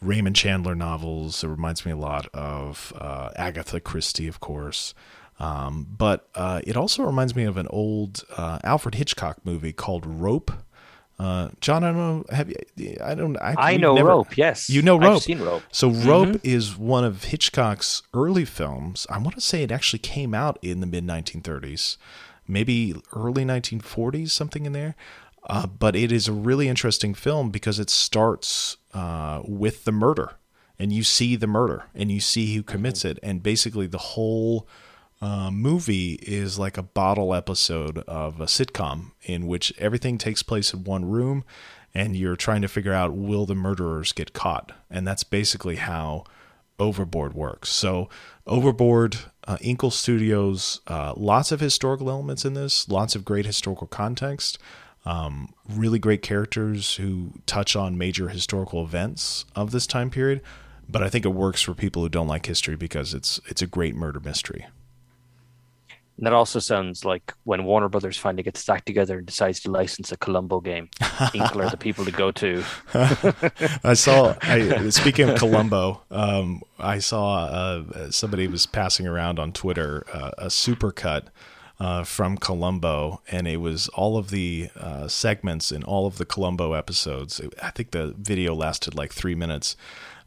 Raymond 0.00 0.34
Chandler 0.34 0.74
novels. 0.74 1.44
It 1.44 1.48
reminds 1.48 1.84
me 1.84 1.92
a 1.92 1.96
lot 1.96 2.26
of 2.32 2.92
Agatha 3.36 3.80
Christie, 3.80 4.28
of 4.28 4.40
course. 4.40 4.94
Um, 5.38 5.86
but 5.96 6.28
uh, 6.34 6.60
it 6.66 6.76
also 6.76 7.02
reminds 7.04 7.36
me 7.36 7.44
of 7.44 7.56
an 7.56 7.68
old 7.68 8.24
uh, 8.36 8.58
Alfred 8.64 8.96
Hitchcock 8.96 9.38
movie 9.44 9.72
called 9.72 10.04
Rope. 10.04 10.50
Uh, 11.18 11.48
John, 11.60 11.82
I 11.84 11.88
don't 11.92 11.96
know. 11.96 12.24
Have 12.30 12.48
you? 12.48 12.96
I 13.02 13.14
don't. 13.14 13.36
I, 13.38 13.54
I 13.72 13.76
know 13.76 13.94
never- 13.94 14.08
Rope, 14.08 14.36
yes. 14.36 14.70
You 14.70 14.82
know 14.82 14.96
I've 14.96 15.02
Rope. 15.02 15.22
seen 15.22 15.40
Rope. 15.40 15.62
So 15.72 15.90
Rope 15.90 16.40
is 16.44 16.76
one 16.76 17.04
of 17.04 17.24
Hitchcock's 17.24 18.02
early 18.14 18.44
films. 18.44 19.06
I 19.10 19.18
want 19.18 19.34
to 19.34 19.40
say 19.40 19.62
it 19.62 19.72
actually 19.72 19.98
came 20.00 20.32
out 20.32 20.58
in 20.62 20.80
the 20.80 20.86
mid 20.86 21.04
1930s, 21.04 21.96
maybe 22.46 22.94
early 23.12 23.44
1940s, 23.44 24.30
something 24.30 24.64
in 24.66 24.72
there. 24.72 24.94
Uh, 25.48 25.66
but 25.66 25.96
it 25.96 26.12
is 26.12 26.28
a 26.28 26.32
really 26.32 26.68
interesting 26.68 27.14
film 27.14 27.50
because 27.50 27.78
it 27.80 27.90
starts 27.90 28.76
uh, 28.94 29.40
with 29.46 29.84
the 29.84 29.92
murder, 29.92 30.32
and 30.78 30.92
you 30.92 31.02
see 31.02 31.34
the 31.36 31.46
murder, 31.46 31.84
and 31.94 32.12
you 32.12 32.20
see 32.20 32.54
who 32.54 32.62
commits 32.62 33.04
it, 33.04 33.18
and 33.22 33.42
basically 33.42 33.86
the 33.86 33.98
whole 33.98 34.68
uh, 35.20 35.50
movie 35.50 36.14
is 36.22 36.58
like 36.58 36.76
a 36.76 36.82
bottle 36.82 37.34
episode 37.34 37.98
of 38.06 38.40
a 38.40 38.46
sitcom 38.46 39.12
in 39.22 39.46
which 39.46 39.72
everything 39.78 40.18
takes 40.18 40.42
place 40.42 40.72
in 40.72 40.84
one 40.84 41.04
room 41.04 41.44
and 41.94 42.16
you're 42.16 42.36
trying 42.36 42.62
to 42.62 42.68
figure 42.68 42.92
out 42.92 43.14
will 43.14 43.46
the 43.46 43.54
murderers 43.54 44.12
get 44.12 44.32
caught? 44.32 44.72
And 44.90 45.06
that's 45.06 45.24
basically 45.24 45.76
how 45.76 46.24
overboard 46.78 47.34
works. 47.34 47.70
So 47.70 48.08
overboard 48.46 49.16
uh, 49.48 49.56
inkle 49.60 49.90
studios 49.90 50.80
uh, 50.86 51.14
lots 51.16 51.50
of 51.50 51.60
historical 51.60 52.10
elements 52.10 52.44
in 52.44 52.54
this 52.54 52.88
lots 52.88 53.16
of 53.16 53.24
great 53.24 53.46
historical 53.46 53.86
context 53.86 54.58
um, 55.04 55.54
really 55.68 55.98
great 55.98 56.22
characters 56.22 56.96
who 56.96 57.32
touch 57.46 57.74
on 57.74 57.96
major 57.96 58.28
historical 58.28 58.82
events 58.82 59.46
of 59.56 59.70
this 59.70 59.86
time 59.86 60.10
period 60.10 60.42
but 60.88 61.02
i 61.02 61.08
think 61.08 61.24
it 61.24 61.30
works 61.30 61.62
for 61.62 61.72
people 61.72 62.02
who 62.02 62.08
don't 62.08 62.28
like 62.28 62.46
history 62.46 62.76
because 62.76 63.14
it's 63.14 63.40
it's 63.46 63.62
a 63.62 63.66
great 63.66 63.94
murder 63.94 64.20
mystery 64.20 64.66
And 66.18 66.26
that 66.26 66.32
also 66.32 66.58
sounds 66.58 67.04
like 67.04 67.32
when 67.44 67.64
Warner 67.64 67.88
Brothers 67.88 68.18
finally 68.18 68.42
gets 68.42 68.58
stacked 68.58 68.86
together 68.86 69.18
and 69.18 69.26
decides 69.26 69.60
to 69.60 69.70
license 69.70 70.10
a 70.10 70.16
Columbo 70.16 70.60
game. 70.60 70.90
Inkle 71.32 71.62
are 71.62 71.70
the 71.70 71.76
people 71.80 72.04
to 72.04 72.10
go 72.10 72.32
to. 72.32 72.64
I 73.84 73.94
saw. 73.94 74.34
I, 74.42 74.88
speaking 74.90 75.30
of 75.30 75.38
Columbo, 75.38 76.02
um, 76.10 76.62
I 76.76 76.98
saw 76.98 77.44
uh, 77.44 78.10
somebody 78.10 78.48
was 78.48 78.66
passing 78.66 79.06
around 79.06 79.38
on 79.38 79.52
Twitter 79.52 80.04
uh, 80.12 80.32
a 80.38 80.46
supercut 80.46 81.26
uh, 81.78 82.02
from 82.02 82.36
Columbo, 82.36 83.22
and 83.30 83.46
it 83.46 83.58
was 83.58 83.86
all 83.90 84.16
of 84.16 84.30
the 84.30 84.70
uh, 84.76 85.06
segments 85.06 85.70
in 85.70 85.84
all 85.84 86.04
of 86.04 86.18
the 86.18 86.26
Columbo 86.26 86.72
episodes. 86.72 87.40
I 87.62 87.70
think 87.70 87.92
the 87.92 88.16
video 88.18 88.56
lasted 88.56 88.96
like 88.96 89.12
three 89.12 89.36
minutes, 89.36 89.76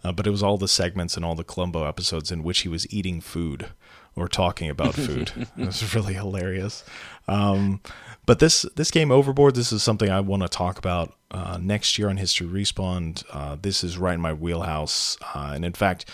uh, 0.06 0.13
but 0.13 0.25
it 0.25 0.30
was 0.32 0.41
all 0.41 0.58
the 0.58 0.69
segments 0.69 1.17
in 1.17 1.25
all 1.25 1.36
the 1.36 1.43
Columbo 1.43 1.84
episodes 1.84 2.32
in 2.32 2.43
which 2.43 2.60
he 2.60 2.69
was 2.69 2.91
eating 2.93 3.19
food 3.19 3.71
or 4.15 4.28
talking 4.28 4.69
about 4.69 4.93
food. 4.95 5.32
it 5.58 5.65
was 5.65 5.95
really 5.95 6.13
hilarious. 6.13 6.84
Um, 7.28 7.82
but 8.26 8.39
this 8.39 8.63
this 8.76 8.91
game 8.91 9.12
Overboard, 9.12 9.56
this 9.56 9.71
is 9.71 9.82
something 9.84 10.10
I 10.10 10.19
want 10.19 10.43
to 10.43 10.50
talk 10.50 10.78
about 10.78 11.13
uh, 11.32 11.58
next 11.60 11.97
year 11.97 12.10
on 12.10 12.17
History 12.17 12.47
Respawn. 12.47 13.24
Uh, 13.32 13.58
this 13.62 13.84
is 13.84 13.97
right 13.97 14.13
in 14.13 14.21
my 14.21 14.34
wheelhouse, 14.34 15.17
uh, 15.34 15.52
and 15.56 15.65
in 15.65 15.74
fact, 15.74 16.06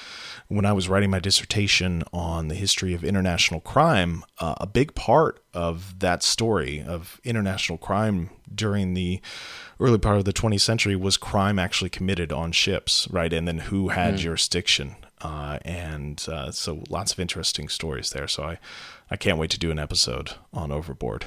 when 0.48 0.66
I 0.66 0.74
was 0.74 0.88
writing 0.88 1.10
my 1.10 1.20
dissertation 1.20 2.04
on 2.14 2.48
the 2.48 2.56
history 2.56 2.94
of 2.94 3.04
international 3.04 3.60
crime, 3.60 4.24
uh, 4.40 4.56
a 4.58 4.68
big 4.68 4.96
part 4.96 5.44
of 5.54 6.00
that 6.00 6.24
story 6.24 6.82
of 6.82 7.20
international 7.24 7.78
crime 7.78 8.30
during 8.54 8.94
the 8.94 9.22
early 9.80 9.98
part 9.98 10.18
of 10.18 10.26
the 10.26 10.34
20th 10.34 10.62
century 10.62 10.96
was 10.96 11.18
crime 11.18 11.60
actually 11.60 11.90
committed 11.90 12.32
on 12.32 12.52
ships, 12.52 13.08
right? 13.12 13.34
And 13.34 13.48
then 13.48 13.60
who 13.60 13.90
had 13.90 14.16
mm. 14.16 14.18
jurisdiction. 14.18 14.96
Uh, 15.22 15.58
and 15.64 16.26
uh, 16.30 16.52
so 16.52 16.84
lots 16.90 17.12
of 17.12 17.20
interesting 17.20 17.70
stories 17.70 18.12
there. 18.12 18.28
So 18.28 18.44
I, 18.44 18.60
I 19.10 19.16
can't 19.16 19.40
wait 19.40 19.50
to 19.52 19.60
do 19.60 19.72
an 19.72 19.80
episode 19.80 20.32
on 20.54 20.72
Overboard. 20.72 21.26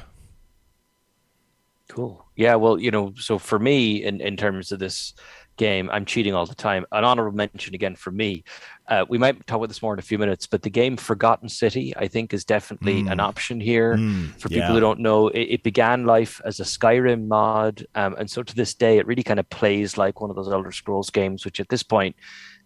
Cool. 1.89 2.25
Yeah. 2.37 2.55
Well, 2.55 2.79
you 2.79 2.93
know, 2.93 3.13
so 3.17 3.37
for 3.37 3.59
me, 3.59 4.05
in, 4.05 4.21
in 4.21 4.37
terms 4.37 4.71
of 4.71 4.79
this 4.79 5.15
game, 5.57 5.91
I'm 5.91 6.05
cheating 6.05 6.35
all 6.35 6.47
the 6.47 6.55
time. 6.55 6.87
An 6.93 7.05
honorable 7.05 7.37
mention 7.37 7.75
again 7.75 7.97
for 7.97 8.13
me. 8.13 8.45
Uh, 8.91 9.07
we 9.09 9.19
might 9.19 9.47
talk 9.47 9.57
about 9.59 9.69
this 9.69 9.83
more 9.83 9.93
in 9.93 10.01
a 10.01 10.03
few 10.03 10.19
minutes, 10.19 10.49
but 10.49 10.63
the 10.63 10.69
game 10.69 10.97
Forgotten 10.97 11.49
City, 11.49 11.95
I 11.97 12.09
think, 12.09 12.35
is 12.35 12.45
definitely 12.45 13.05
mm. 13.05 13.13
an 13.13 13.21
option 13.21 13.61
here 13.61 13.95
mm, 13.97 14.33
for 14.33 14.49
people 14.49 14.63
yeah. 14.63 14.73
who 14.73 14.81
don't 14.81 14.99
know. 14.99 15.29
It, 15.29 15.43
it, 15.43 15.63
began 15.63 16.07
life 16.07 16.41
as 16.45 16.59
a 16.59 16.65
Skyrim 16.65 17.29
mod, 17.29 17.87
um, 17.95 18.17
and 18.19 18.29
so 18.29 18.43
to 18.43 18.55
this 18.55 18.75
day, 18.75 18.99
it 18.99 19.07
really 19.07 19.23
kind 19.23 19.39
of 19.39 19.49
plays 19.49 19.97
like 19.97 20.21
one 20.21 20.29
of 20.29 20.35
those 20.35 20.49
Elder 20.49 20.73
Scrolls 20.73 21.09
games, 21.11 21.45
which 21.45 21.61
at 21.61 21.69
this 21.69 21.85
point, 21.85 22.17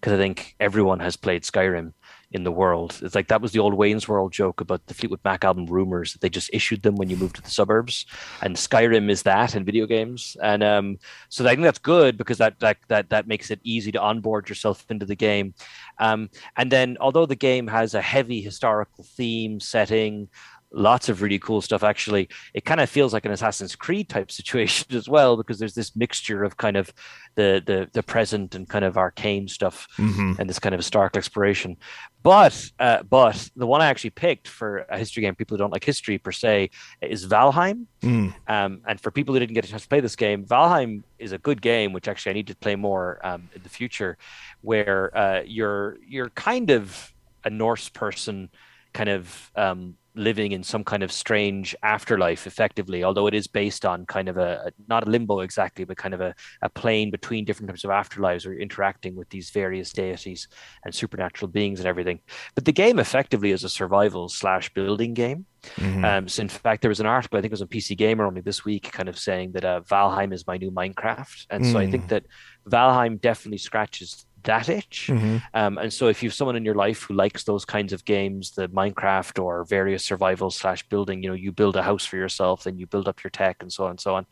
because 0.00 0.14
I 0.14 0.16
think 0.16 0.56
everyone 0.58 1.00
has 1.00 1.14
played 1.14 1.42
Skyrim 1.42 1.92
in 2.32 2.44
the 2.44 2.52
world. 2.52 2.98
It's 3.02 3.14
like 3.14 3.28
that 3.28 3.40
was 3.40 3.52
the 3.52 3.58
old 3.58 3.74
Wayne's 3.74 4.08
World 4.08 4.32
joke 4.32 4.60
about 4.60 4.86
the 4.86 4.94
Fleetwood 4.94 5.20
Mac 5.24 5.44
album 5.44 5.66
rumors 5.66 6.12
that 6.12 6.20
they 6.20 6.28
just 6.28 6.50
issued 6.52 6.82
them 6.82 6.96
when 6.96 7.10
you 7.10 7.16
moved 7.16 7.36
to 7.36 7.42
the 7.42 7.50
suburbs, 7.50 8.06
and 8.42 8.56
Skyrim 8.56 9.10
is 9.10 9.22
that 9.22 9.54
in 9.54 9.64
video 9.64 9.86
games. 9.86 10.36
And 10.42 10.62
um, 10.62 10.98
so 11.28 11.44
I 11.44 11.50
think 11.50 11.62
that's 11.62 11.78
good 11.78 12.16
because 12.16 12.38
that 12.38 12.58
that 12.60 12.78
that 12.88 13.10
that 13.10 13.26
makes 13.26 13.50
it 13.50 13.60
easy 13.62 13.92
to 13.92 14.00
onboard 14.00 14.48
yourself 14.48 14.84
into 14.90 15.06
the 15.06 15.16
game. 15.16 15.54
Um, 15.98 16.30
and 16.56 16.70
then, 16.72 16.96
although 17.00 17.26
the 17.26 17.36
game 17.36 17.68
has 17.68 17.94
a 17.94 18.02
heavy 18.02 18.40
historical 18.40 19.04
theme 19.04 19.60
setting, 19.60 20.28
lots 20.74 21.08
of 21.08 21.22
really 21.22 21.38
cool 21.38 21.60
stuff 21.60 21.82
actually 21.82 22.28
it 22.52 22.64
kind 22.64 22.80
of 22.80 22.90
feels 22.90 23.12
like 23.12 23.24
an 23.24 23.32
assassin's 23.32 23.76
creed 23.76 24.08
type 24.08 24.30
situation 24.40 24.94
as 24.96 25.08
well 25.08 25.36
because 25.36 25.58
there's 25.58 25.74
this 25.74 25.94
mixture 25.96 26.44
of 26.44 26.56
kind 26.56 26.76
of 26.76 26.92
the 27.36 27.62
the, 27.64 27.88
the 27.92 28.02
present 28.02 28.54
and 28.54 28.68
kind 28.68 28.84
of 28.84 28.96
arcane 28.96 29.48
stuff 29.48 29.86
mm-hmm. 29.96 30.32
and 30.38 30.48
this 30.48 30.58
kind 30.58 30.74
of 30.74 30.78
historical 30.78 31.18
exploration 31.18 31.76
but 32.22 32.70
uh, 32.80 33.02
but 33.04 33.50
the 33.56 33.66
one 33.66 33.80
i 33.80 33.86
actually 33.86 34.10
picked 34.10 34.48
for 34.48 34.78
a 34.90 34.98
history 34.98 35.22
game 35.22 35.34
people 35.34 35.56
who 35.56 35.58
don't 35.58 35.72
like 35.72 35.84
history 35.84 36.18
per 36.18 36.32
se 36.32 36.70
is 37.00 37.26
valheim 37.26 37.86
mm. 38.02 38.34
um, 38.48 38.80
and 38.86 39.00
for 39.00 39.10
people 39.10 39.34
who 39.34 39.40
didn't 39.40 39.54
get 39.54 39.64
a 39.64 39.68
chance 39.68 39.82
to 39.82 39.88
play 39.88 40.00
this 40.00 40.16
game 40.16 40.44
valheim 40.44 41.02
is 41.18 41.32
a 41.32 41.38
good 41.38 41.62
game 41.62 41.92
which 41.92 42.08
actually 42.08 42.30
i 42.30 42.34
need 42.34 42.46
to 42.46 42.56
play 42.56 42.76
more 42.76 43.20
um, 43.24 43.48
in 43.54 43.62
the 43.62 43.68
future 43.68 44.18
where 44.62 45.16
uh, 45.16 45.42
you're 45.44 45.98
you're 46.06 46.30
kind 46.30 46.70
of 46.70 47.12
a 47.44 47.50
norse 47.50 47.88
person 47.88 48.48
kind 48.92 49.10
of 49.10 49.50
um, 49.56 49.96
living 50.16 50.52
in 50.52 50.62
some 50.62 50.84
kind 50.84 51.02
of 51.02 51.10
strange 51.10 51.74
afterlife 51.82 52.46
effectively 52.46 53.02
although 53.02 53.26
it 53.26 53.34
is 53.34 53.46
based 53.46 53.84
on 53.84 54.06
kind 54.06 54.28
of 54.28 54.36
a 54.36 54.72
not 54.88 55.06
a 55.06 55.10
limbo 55.10 55.40
exactly 55.40 55.84
but 55.84 55.96
kind 55.96 56.14
of 56.14 56.20
a, 56.20 56.34
a 56.62 56.68
plane 56.68 57.10
between 57.10 57.44
different 57.44 57.68
types 57.68 57.84
of 57.84 57.90
afterlives 57.90 58.46
or 58.46 58.54
interacting 58.54 59.16
with 59.16 59.28
these 59.30 59.50
various 59.50 59.92
deities 59.92 60.46
and 60.84 60.94
supernatural 60.94 61.50
beings 61.50 61.80
and 61.80 61.88
everything 61.88 62.20
but 62.54 62.64
the 62.64 62.72
game 62.72 62.98
effectively 62.98 63.50
is 63.50 63.64
a 63.64 63.68
survival 63.68 64.28
slash 64.28 64.72
building 64.72 65.14
game 65.14 65.46
mm-hmm. 65.76 66.04
um, 66.04 66.28
so 66.28 66.42
in 66.42 66.48
fact 66.48 66.82
there 66.82 66.88
was 66.88 67.00
an 67.00 67.06
article 67.06 67.38
i 67.38 67.40
think 67.40 67.50
it 67.50 67.58
was 67.58 67.62
on 67.62 67.68
pc 67.68 67.96
gamer 67.96 68.24
only 68.24 68.40
this 68.40 68.64
week 68.64 68.90
kind 68.92 69.08
of 69.08 69.18
saying 69.18 69.50
that 69.52 69.64
uh, 69.64 69.80
valheim 69.82 70.32
is 70.32 70.46
my 70.46 70.56
new 70.56 70.70
minecraft 70.70 71.46
and 71.50 71.64
mm. 71.64 71.72
so 71.72 71.78
i 71.78 71.90
think 71.90 72.04
mm. 72.04 72.08
that 72.08 72.24
valheim 72.68 73.20
definitely 73.20 73.58
scratches 73.58 74.26
that 74.44 74.68
itch. 74.68 75.08
Mm-hmm. 75.10 75.38
Um, 75.54 75.78
and 75.78 75.92
so 75.92 76.08
if 76.08 76.22
you 76.22 76.28
have 76.28 76.34
someone 76.34 76.56
in 76.56 76.64
your 76.64 76.74
life 76.74 77.02
who 77.02 77.14
likes 77.14 77.44
those 77.44 77.64
kinds 77.64 77.92
of 77.92 78.04
games, 78.04 78.52
the 78.52 78.68
Minecraft 78.68 79.42
or 79.42 79.64
various 79.64 80.04
survival 80.04 80.50
slash 80.50 80.88
building, 80.88 81.22
you 81.22 81.28
know, 81.28 81.34
you 81.34 81.52
build 81.52 81.76
a 81.76 81.82
house 81.82 82.04
for 82.04 82.16
yourself, 82.16 82.64
then 82.64 82.78
you 82.78 82.86
build 82.86 83.08
up 83.08 83.22
your 83.22 83.30
tech 83.30 83.56
and 83.60 83.72
so 83.72 83.84
on 83.84 83.90
and 83.90 84.00
so 84.00 84.14
on. 84.14 84.26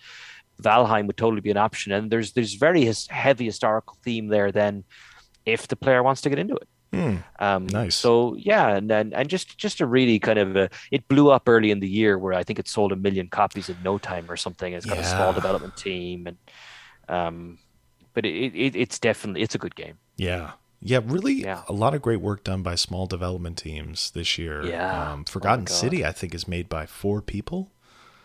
Valheim 0.62 1.06
would 1.06 1.16
totally 1.16 1.40
be 1.40 1.50
an 1.50 1.56
option. 1.56 1.92
And 1.92 2.10
there's 2.10 2.32
there's 2.32 2.54
very 2.54 2.84
his, 2.84 3.08
heavy 3.08 3.46
historical 3.46 3.96
theme 4.02 4.28
there 4.28 4.52
then 4.52 4.84
if 5.44 5.66
the 5.68 5.76
player 5.76 6.02
wants 6.02 6.20
to 6.22 6.30
get 6.30 6.38
into 6.38 6.54
it. 6.54 6.68
Mm, 6.92 7.24
um, 7.38 7.66
nice. 7.68 7.96
So 7.96 8.36
yeah, 8.36 8.76
and, 8.76 8.90
and 8.90 9.14
and 9.14 9.28
just 9.28 9.56
just 9.56 9.80
a 9.80 9.86
really 9.86 10.18
kind 10.18 10.38
of 10.38 10.56
a, 10.56 10.68
it 10.90 11.08
blew 11.08 11.30
up 11.30 11.48
early 11.48 11.70
in 11.70 11.80
the 11.80 11.88
year 11.88 12.18
where 12.18 12.34
I 12.34 12.44
think 12.44 12.58
it 12.58 12.68
sold 12.68 12.92
a 12.92 12.96
million 12.96 13.28
copies 13.28 13.70
in 13.70 13.76
no 13.82 13.96
time 13.96 14.30
or 14.30 14.36
something. 14.36 14.74
It's 14.74 14.84
got 14.84 14.98
yeah. 14.98 15.04
a 15.04 15.06
small 15.06 15.32
development 15.32 15.74
team 15.76 16.26
and 16.26 16.36
um, 17.08 17.58
but 18.14 18.24
it, 18.24 18.54
it, 18.54 18.76
it's 18.76 18.98
definitely 18.98 19.42
it's 19.42 19.54
a 19.54 19.58
good 19.58 19.74
game. 19.74 19.98
Yeah. 20.16 20.52
Yeah, 20.84 21.00
really 21.04 21.44
yeah. 21.44 21.62
a 21.68 21.72
lot 21.72 21.94
of 21.94 22.02
great 22.02 22.20
work 22.20 22.42
done 22.42 22.62
by 22.62 22.74
small 22.74 23.06
development 23.06 23.56
teams 23.56 24.10
this 24.10 24.36
year. 24.36 24.64
Yeah. 24.66 25.12
Um, 25.12 25.24
oh 25.26 25.30
Forgotten 25.30 25.66
oh 25.68 25.72
City, 25.72 26.04
I 26.04 26.10
think, 26.10 26.34
is 26.34 26.48
made 26.48 26.68
by 26.68 26.86
four 26.86 27.22
people. 27.22 27.70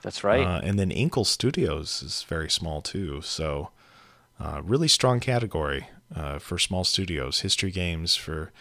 That's 0.01 0.23
right. 0.23 0.45
Uh, 0.45 0.61
and 0.63 0.79
then 0.79 0.89
Inkle 0.89 1.25
Studios 1.25 2.01
is 2.01 2.23
very 2.23 2.49
small 2.49 2.81
too. 2.81 3.21
So, 3.21 3.69
uh, 4.39 4.61
really 4.63 4.87
strong 4.87 5.19
category 5.19 5.89
uh, 6.15 6.39
for 6.39 6.57
small 6.57 6.83
studios. 6.83 7.41
History 7.41 7.69
games 7.69 8.15
for 8.15 8.51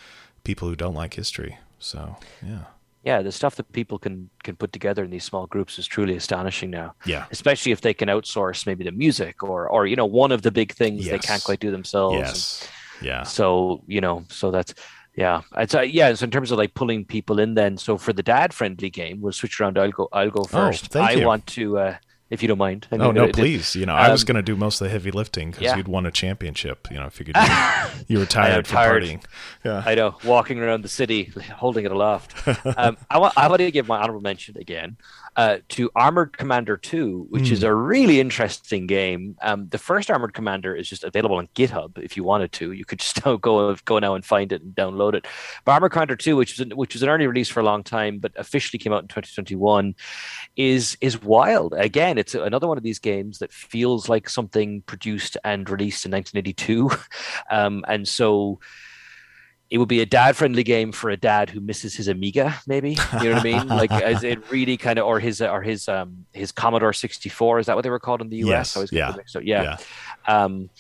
people 0.45 0.69
who 0.69 0.77
don't 0.77 0.95
like 0.95 1.15
history. 1.15 1.59
So, 1.79 2.17
yeah 2.47 2.65
yeah, 3.07 3.23
the 3.23 3.31
stuff 3.31 3.55
that 3.55 3.71
people 3.71 4.01
can 4.01 4.29
can 4.42 4.57
put 4.57 4.73
together 4.73 5.05
in 5.05 5.11
these 5.11 5.23
small 5.23 5.47
groups 5.47 5.79
is 5.79 5.87
truly 5.87 6.16
astonishing 6.16 6.71
now. 6.71 6.92
Yeah, 7.07 7.27
especially 7.31 7.71
if 7.71 7.81
they 7.81 7.95
can 7.95 8.09
outsource 8.09 8.66
maybe 8.66 8.83
the 8.83 8.90
music 8.90 9.45
or 9.45 9.69
or 9.69 9.87
you 9.87 9.95
know 9.95 10.05
one 10.05 10.33
of 10.33 10.42
the 10.42 10.51
big 10.51 10.73
things 10.73 11.07
yes. 11.07 11.12
they 11.12 11.19
can't 11.21 11.45
quite 11.45 11.61
do 11.61 11.71
themselves. 11.71 12.16
Yes. 12.16 12.69
And 12.99 13.07
yeah. 13.07 13.23
So 13.23 13.85
you 13.87 14.01
know, 14.01 14.25
so 14.29 14.51
that's 14.51 14.75
yeah. 15.14 15.42
It's 15.57 15.73
uh, 15.73 15.83
yeah. 15.83 16.12
So 16.14 16.25
in 16.25 16.33
terms 16.33 16.51
of 16.51 16.59
like 16.59 16.75
pulling 16.75 17.05
people 17.05 17.38
in, 17.38 17.55
then 17.55 17.77
so 17.77 17.97
for 17.97 18.12
the 18.12 18.25
dad 18.25 18.53
friendly 18.53 18.90
game, 18.90 19.21
we'll 19.21 19.33
switch 19.33 19.61
around. 19.61 19.79
I'll 19.79 19.92
go. 19.92 20.09
I'll 20.12 20.31
go 20.31 20.40
oh, 20.40 20.45
first. 20.45 20.97
Oh, 20.97 21.01
I 21.01 21.12
you. 21.12 21.27
want 21.27 21.47
to. 21.49 21.79
Uh, 21.79 21.97
if 22.29 22.43
you 22.43 22.49
don't 22.49 22.59
mind. 22.59 22.89
I 22.91 22.97
mean, 22.97 23.07
oh 23.07 23.12
no, 23.12 23.29
please. 23.29 23.75
You 23.77 23.87
know, 23.87 23.95
um, 23.95 24.01
I 24.01 24.11
was 24.11 24.23
um, 24.23 24.27
going 24.27 24.37
to 24.37 24.43
do 24.43 24.57
most 24.57 24.81
of 24.81 24.87
the 24.87 24.91
heavy 24.91 25.11
lifting 25.11 25.51
because 25.51 25.65
yeah. 25.65 25.77
you'd 25.77 25.89
won 25.89 26.07
a 26.07 26.11
championship. 26.11 26.89
You 26.91 26.97
know, 26.97 27.07
I 27.07 27.11
figured 27.11 27.37
you, 27.99 28.05
you 28.09 28.19
were 28.19 28.27
tired 28.27 28.67
from 28.67 28.77
tired. 28.77 29.03
partying. 29.03 29.25
Yeah, 29.65 29.83
I 29.85 29.95
know. 29.95 30.17
Walking 30.25 30.59
around 30.59 30.83
the 30.83 30.89
city, 30.89 31.33
holding 31.55 31.85
it 31.85 31.93
aloft. 31.93 32.47
um, 32.77 32.97
I 33.11 33.19
want. 33.19 33.35
I 33.37 33.49
want 33.49 33.61
to 33.61 33.71
give 33.71 33.89
my 33.89 33.99
honorable 33.99 34.23
mention 34.23 34.57
again 34.59 34.97
uh, 35.37 35.59
to 35.68 35.90
Armored 35.94 36.37
Commander 36.37 36.79
2, 36.79 37.27
which 37.29 37.44
mm. 37.44 37.53
is 37.53 37.61
hmm. 37.61 37.66
a 37.66 37.75
really 37.75 38.20
interesting 38.20 38.87
game. 38.87 39.37
Um, 39.42 39.68
the 39.68 39.79
first 39.79 40.11
Armored 40.11 40.33
Commander 40.33 40.75
is 40.75 40.88
just 40.88 41.05
available 41.05 41.37
on 41.37 41.49
GitHub 41.55 41.99
if 41.99 42.16
you 42.16 42.25
wanted 42.25 42.53
to. 42.53 42.72
You 42.72 42.87
could 42.87 42.99
just 43.07 43.22
go 43.22 43.37
go 43.85 43.99
now 43.99 44.14
and 44.14 44.25
find 44.25 44.51
it 44.51 44.62
and 44.62 44.75
download 44.75 45.14
it. 45.14 45.27
But 45.64 45.72
Armored 45.72 45.92
Commander 45.92 46.16
2, 46.16 46.37
which 46.37 46.57
was 46.57 46.66
an, 46.66 46.77
which 46.77 46.94
was 46.94 47.03
an 47.03 47.11
early 47.11 47.27
release 47.27 47.51
for 47.51 47.61
a 47.61 47.64
long 47.64 47.85
time, 47.85 48.18
but 48.18 48.33
officially 48.37 48.79
came 48.79 48.92
out 48.92 49.03
in 49.03 49.09
2021, 49.09 49.94
is 50.57 50.96
is 51.01 51.22
wild. 51.22 51.75
Again, 51.77 52.16
it's 52.16 52.35
another 52.35 52.66
one 52.66 52.79
of 52.79 52.83
these 52.83 52.99
games 52.99 53.38
that 53.38 53.53
feels 53.53 54.09
like 54.09 54.31
something 54.31 54.81
produced 54.83 55.37
and 55.44 55.68
released 55.68 56.07
in 56.07 56.12
1982, 56.12 56.90
um, 57.51 57.85
and 57.88 58.09
so 58.09 58.59
it 59.68 59.79
would 59.79 59.88
be 59.88 60.00
a 60.00 60.07
dad 60.07 60.37
friendly 60.37 60.62
game 60.62 60.92
for 60.92 61.11
a 61.11 61.16
dad 61.16 61.50
who 61.50 61.61
misses 61.61 61.94
his 61.94 62.09
Amiga, 62.09 62.55
maybe. 62.66 62.90
You 63.20 63.31
know 63.31 63.37
what 63.37 63.40
I 63.40 63.42
mean? 63.42 63.68
Like 63.76 63.90
it 63.90 64.50
really 64.50 64.76
kind 64.76 64.98
of, 64.98 65.07
or 65.07 65.18
his, 65.18 65.42
or 65.42 65.62
his, 65.62 65.88
um, 65.88 66.24
his 66.33 66.52
Commodore 66.52 66.92
64. 66.92 67.59
Is 67.59 67.66
that 67.66 67.74
what 67.74 67.83
they 67.83 67.90
were 67.90 67.98
called 67.98 68.20
in 68.20 68.29
the 68.29 68.37
US? 68.48 68.76
Yes. 68.76 68.92
Yeah. 68.92 69.14
So 69.26 69.40
yeah. 69.40 69.62
yeah. 69.62 70.44
Um, 70.44 70.70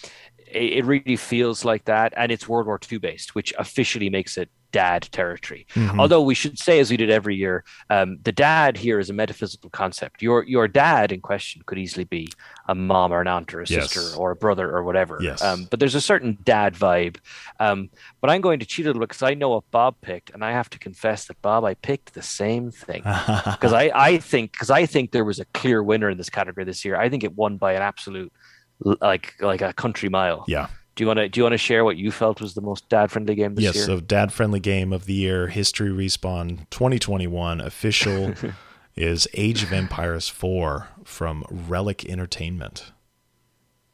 it, 0.46 0.78
it 0.78 0.84
really 0.84 1.16
feels 1.16 1.64
like 1.64 1.84
that. 1.86 2.12
And 2.16 2.30
it's 2.30 2.48
World 2.48 2.66
War 2.66 2.78
II 2.90 2.98
based, 2.98 3.34
which 3.34 3.52
officially 3.58 4.08
makes 4.08 4.36
it 4.36 4.50
dad 4.76 5.08
territory. 5.10 5.66
Mm-hmm. 5.74 5.98
Although 5.98 6.22
we 6.22 6.34
should 6.34 6.58
say, 6.58 6.78
as 6.80 6.90
we 6.90 6.98
did 6.98 7.10
every 7.10 7.34
year, 7.34 7.64
um, 7.88 8.18
the 8.22 8.32
dad 8.32 8.76
here 8.76 8.98
is 8.98 9.08
a 9.08 9.14
metaphysical 9.14 9.70
concept. 9.70 10.20
Your 10.20 10.44
your 10.44 10.68
dad 10.68 11.12
in 11.12 11.20
question 11.20 11.62
could 11.64 11.78
easily 11.78 12.04
be 12.04 12.28
a 12.68 12.74
mom 12.74 13.10
or 13.12 13.22
an 13.22 13.26
aunt 13.26 13.54
or 13.54 13.62
a 13.62 13.66
yes. 13.66 13.90
sister 13.90 14.18
or 14.20 14.32
a 14.32 14.36
brother 14.36 14.70
or 14.76 14.82
whatever. 14.84 15.18
Yes. 15.20 15.42
Um, 15.42 15.66
but 15.70 15.80
there's 15.80 15.94
a 15.94 16.00
certain 16.00 16.36
dad 16.44 16.74
vibe. 16.74 17.16
Um, 17.58 17.88
but 18.20 18.28
I'm 18.28 18.42
going 18.42 18.60
to 18.60 18.66
cheat 18.66 18.84
a 18.84 18.88
little 18.90 19.00
because 19.00 19.22
I 19.22 19.32
know 19.32 19.50
what 19.50 19.70
Bob 19.70 19.96
picked, 20.02 20.30
and 20.30 20.44
I 20.44 20.52
have 20.52 20.68
to 20.70 20.78
confess 20.78 21.24
that 21.26 21.40
Bob, 21.40 21.64
I 21.64 21.74
picked 21.74 22.12
the 22.12 22.22
same 22.22 22.70
thing 22.70 23.02
because 23.54 23.72
I 23.72 23.90
I 23.94 24.18
think 24.18 24.52
because 24.52 24.70
I 24.70 24.84
think 24.84 25.12
there 25.12 25.24
was 25.24 25.40
a 25.40 25.46
clear 25.46 25.82
winner 25.82 26.10
in 26.10 26.18
this 26.18 26.30
category 26.30 26.64
this 26.64 26.84
year. 26.84 26.96
I 26.96 27.08
think 27.08 27.24
it 27.24 27.34
won 27.34 27.56
by 27.56 27.72
an 27.72 27.82
absolute 27.82 28.32
like 28.80 29.34
like 29.40 29.62
a 29.62 29.72
country 29.72 30.10
mile. 30.10 30.44
Yeah. 30.46 30.68
Do 30.96 31.04
you 31.04 31.08
want 31.08 31.18
to 31.18 31.28
do 31.28 31.40
you 31.40 31.44
want 31.44 31.52
to 31.52 31.58
share 31.58 31.84
what 31.84 31.98
you 31.98 32.10
felt 32.10 32.40
was 32.40 32.54
the 32.54 32.62
most 32.62 32.88
dad 32.88 33.10
friendly 33.10 33.34
game 33.34 33.54
this 33.54 33.64
yes, 33.64 33.74
year? 33.74 33.82
Yes, 33.82 33.86
so 33.86 34.00
dad 34.00 34.32
friendly 34.32 34.60
game 34.60 34.94
of 34.94 35.04
the 35.04 35.12
year, 35.12 35.48
History 35.48 35.90
Respawn 35.90 36.68
2021 36.70 37.60
official 37.60 38.32
is 38.96 39.28
Age 39.34 39.62
of 39.62 39.74
Empires 39.74 40.30
4 40.30 40.88
from 41.04 41.44
Relic 41.50 42.06
Entertainment. 42.06 42.92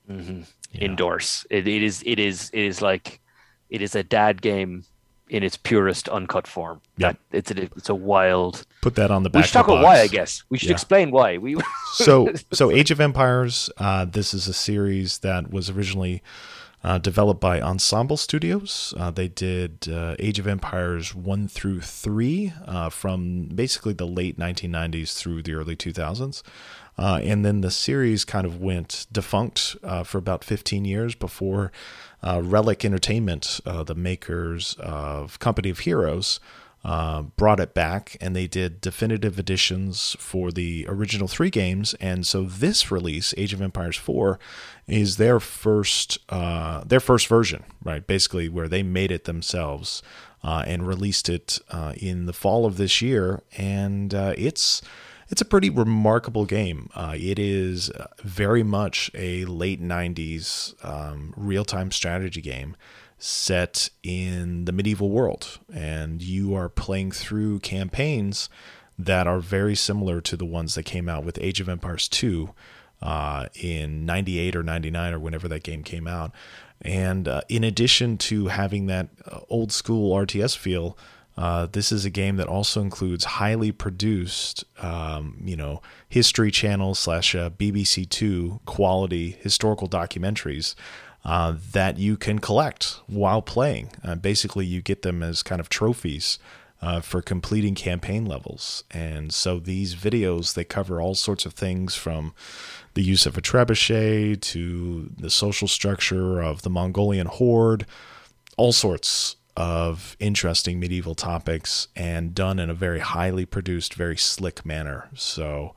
Mm-hmm. 0.08 0.42
Yeah. 0.70 0.84
Endorse. 0.84 1.44
It, 1.50 1.66
it 1.66 1.82
is 1.82 2.04
it 2.06 2.20
is 2.20 2.50
it 2.52 2.62
is 2.62 2.80
like 2.80 3.20
it 3.68 3.82
is 3.82 3.96
a 3.96 4.04
dad 4.04 4.40
game 4.40 4.84
in 5.28 5.42
its 5.42 5.56
purest 5.56 6.08
uncut 6.08 6.46
form. 6.46 6.80
Yeah, 6.98 7.14
it's 7.32 7.50
a 7.50 7.62
it's 7.62 7.88
a 7.88 7.96
wild. 7.96 8.64
Put 8.80 8.94
that 8.94 9.10
on 9.10 9.24
the 9.24 9.30
back. 9.30 9.40
We 9.40 9.46
should 9.48 9.54
talk 9.54 9.66
about 9.66 9.82
why. 9.82 10.00
I 10.00 10.06
guess 10.06 10.44
we 10.50 10.58
should 10.58 10.68
yeah. 10.68 10.74
explain 10.74 11.10
why. 11.10 11.38
We 11.38 11.56
so 11.94 12.32
so 12.52 12.70
Age 12.70 12.92
of 12.92 13.00
Empires. 13.00 13.70
Uh, 13.76 14.04
this 14.04 14.32
is 14.32 14.46
a 14.46 14.52
series 14.52 15.18
that 15.18 15.50
was 15.50 15.68
originally 15.68 16.22
uh, 16.84 16.98
developed 16.98 17.40
by 17.40 17.60
Ensemble 17.60 18.16
Studios. 18.16 18.92
Uh, 18.96 19.10
they 19.10 19.28
did 19.28 19.88
uh, 19.88 20.16
Age 20.18 20.38
of 20.38 20.46
Empires 20.46 21.14
1 21.14 21.48
through 21.48 21.80
3 21.80 22.52
uh, 22.66 22.90
from 22.90 23.44
basically 23.54 23.92
the 23.92 24.06
late 24.06 24.38
1990s 24.38 25.14
through 25.16 25.42
the 25.42 25.54
early 25.54 25.76
2000s. 25.76 26.42
Uh, 26.98 27.20
and 27.22 27.44
then 27.44 27.62
the 27.62 27.70
series 27.70 28.24
kind 28.24 28.46
of 28.46 28.60
went 28.60 29.06
defunct 29.10 29.76
uh, 29.82 30.02
for 30.02 30.18
about 30.18 30.44
15 30.44 30.84
years 30.84 31.14
before 31.14 31.72
Relic 32.22 32.84
Entertainment, 32.84 33.60
the 33.64 33.94
makers 33.94 34.76
of 34.78 35.38
Company 35.38 35.70
of 35.70 35.80
Heroes, 35.80 36.38
uh, 36.84 37.22
brought 37.22 37.60
it 37.60 37.74
back 37.74 38.16
and 38.20 38.34
they 38.34 38.46
did 38.46 38.80
definitive 38.80 39.38
editions 39.38 40.16
for 40.18 40.50
the 40.50 40.84
original 40.88 41.28
three 41.28 41.50
games. 41.50 41.94
And 41.94 42.26
so 42.26 42.42
this 42.44 42.90
release, 42.90 43.32
Age 43.36 43.52
of 43.52 43.62
Empires 43.62 43.96
4, 43.96 44.38
is 44.86 45.16
their 45.16 45.40
first 45.40 46.18
uh, 46.28 46.82
their 46.84 47.00
first 47.00 47.26
version, 47.26 47.64
right? 47.82 48.06
Basically, 48.06 48.48
where 48.48 48.68
they 48.68 48.82
made 48.82 49.10
it 49.10 49.24
themselves 49.24 50.02
uh, 50.42 50.64
and 50.66 50.86
released 50.86 51.28
it 51.28 51.58
uh, 51.70 51.92
in 51.96 52.26
the 52.26 52.32
fall 52.32 52.66
of 52.66 52.76
this 52.76 53.00
year, 53.00 53.42
and 53.56 54.14
uh, 54.14 54.34
it's 54.36 54.82
it's 55.28 55.40
a 55.40 55.46
pretty 55.46 55.70
remarkable 55.70 56.44
game. 56.44 56.90
Uh, 56.94 57.14
it 57.16 57.38
is 57.38 57.90
very 58.22 58.62
much 58.62 59.10
a 59.14 59.44
late 59.44 59.80
'90s 59.80 60.74
um, 60.84 61.32
real 61.36 61.64
time 61.64 61.90
strategy 61.90 62.40
game 62.40 62.76
set 63.18 63.88
in 64.02 64.64
the 64.64 64.72
medieval 64.72 65.10
world, 65.10 65.60
and 65.72 66.22
you 66.22 66.54
are 66.56 66.68
playing 66.68 67.12
through 67.12 67.60
campaigns 67.60 68.48
that 68.98 69.26
are 69.26 69.38
very 69.38 69.76
similar 69.76 70.20
to 70.20 70.36
the 70.36 70.44
ones 70.44 70.74
that 70.74 70.82
came 70.82 71.08
out 71.08 71.24
with 71.24 71.38
Age 71.40 71.60
of 71.60 71.68
Empires 71.68 72.08
2 72.08 72.50
uh, 73.02 73.46
in 73.54 74.06
98 74.06 74.56
or 74.56 74.62
99 74.62 75.14
or 75.14 75.18
whenever 75.18 75.48
that 75.48 75.62
game 75.62 75.82
came 75.82 76.06
out. 76.06 76.32
And 76.80 77.28
uh, 77.28 77.42
in 77.48 77.64
addition 77.64 78.18
to 78.18 78.46
having 78.48 78.86
that 78.86 79.08
uh, 79.30 79.40
old 79.48 79.72
school 79.72 80.16
RTS 80.16 80.56
feel, 80.56 80.96
uh, 81.36 81.66
this 81.70 81.92
is 81.92 82.04
a 82.04 82.10
game 82.10 82.36
that 82.36 82.46
also 82.46 82.80
includes 82.80 83.24
highly 83.24 83.72
produced, 83.72 84.64
um, 84.82 85.40
you 85.42 85.56
know, 85.56 85.80
History 86.08 86.50
Channel 86.50 86.94
slash 86.94 87.34
uh, 87.34 87.50
BBC 87.50 88.08
Two 88.08 88.60
quality 88.66 89.38
historical 89.40 89.88
documentaries 89.88 90.74
uh, 91.24 91.54
that 91.72 91.98
you 91.98 92.16
can 92.16 92.38
collect 92.38 93.00
while 93.06 93.40
playing. 93.40 93.90
Uh, 94.04 94.14
basically, 94.14 94.66
you 94.66 94.82
get 94.82 95.02
them 95.02 95.22
as 95.22 95.42
kind 95.42 95.60
of 95.60 95.68
trophies 95.68 96.38
uh, 96.82 97.00
for 97.00 97.22
completing 97.22 97.74
campaign 97.74 98.26
levels. 98.26 98.84
And 98.90 99.32
so 99.32 99.58
these 99.58 99.94
videos 99.94 100.54
they 100.54 100.64
cover 100.64 101.00
all 101.00 101.14
sorts 101.14 101.46
of 101.46 101.54
things 101.54 101.94
from 101.94 102.34
the 102.94 103.02
use 103.02 103.24
of 103.24 103.38
a 103.38 103.40
trebuchet 103.40 104.42
to 104.42 105.10
the 105.16 105.30
social 105.30 105.68
structure 105.68 106.42
of 106.42 106.62
the 106.62 106.70
Mongolian 106.70 107.28
horde, 107.28 107.86
all 108.56 108.72
sorts 108.72 109.36
of 109.56 110.16
interesting 110.18 110.80
medieval 110.80 111.14
topics, 111.14 111.88
and 111.94 112.34
done 112.34 112.58
in 112.58 112.68
a 112.68 112.74
very 112.74 113.00
highly 113.00 113.46
produced, 113.46 113.94
very 113.94 114.16
slick 114.16 114.66
manner. 114.66 115.08
So. 115.14 115.74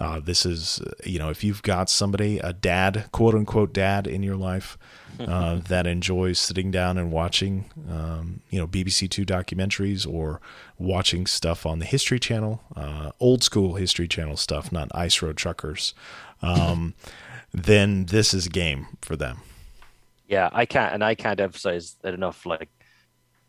Uh, 0.00 0.20
this 0.20 0.46
is, 0.46 0.80
you 1.04 1.18
know, 1.18 1.28
if 1.28 1.42
you've 1.42 1.62
got 1.62 1.90
somebody, 1.90 2.38
a 2.38 2.52
dad, 2.52 3.06
quote 3.10 3.34
unquote 3.34 3.72
dad 3.72 4.06
in 4.06 4.22
your 4.22 4.36
life 4.36 4.78
uh, 5.18 5.56
that 5.68 5.86
enjoys 5.86 6.38
sitting 6.38 6.70
down 6.70 6.96
and 6.96 7.10
watching, 7.10 7.64
um, 7.90 8.40
you 8.50 8.60
know, 8.60 8.66
BBC 8.66 9.10
Two 9.10 9.26
documentaries 9.26 10.06
or 10.06 10.40
watching 10.78 11.26
stuff 11.26 11.66
on 11.66 11.80
the 11.80 11.84
History 11.84 12.20
Channel, 12.20 12.62
uh, 12.76 13.10
old 13.18 13.42
school 13.42 13.74
History 13.74 14.06
Channel 14.06 14.36
stuff, 14.36 14.70
not 14.70 14.88
Ice 14.94 15.20
Road 15.20 15.36
Truckers, 15.36 15.94
um, 16.42 16.94
then 17.52 18.06
this 18.06 18.32
is 18.32 18.46
a 18.46 18.50
game 18.50 18.86
for 19.02 19.16
them. 19.16 19.38
Yeah, 20.28 20.50
I 20.52 20.66
can't, 20.66 20.94
and 20.94 21.02
I 21.02 21.14
can't 21.14 21.40
emphasize 21.40 21.96
that 22.02 22.14
enough. 22.14 22.46
Like, 22.46 22.68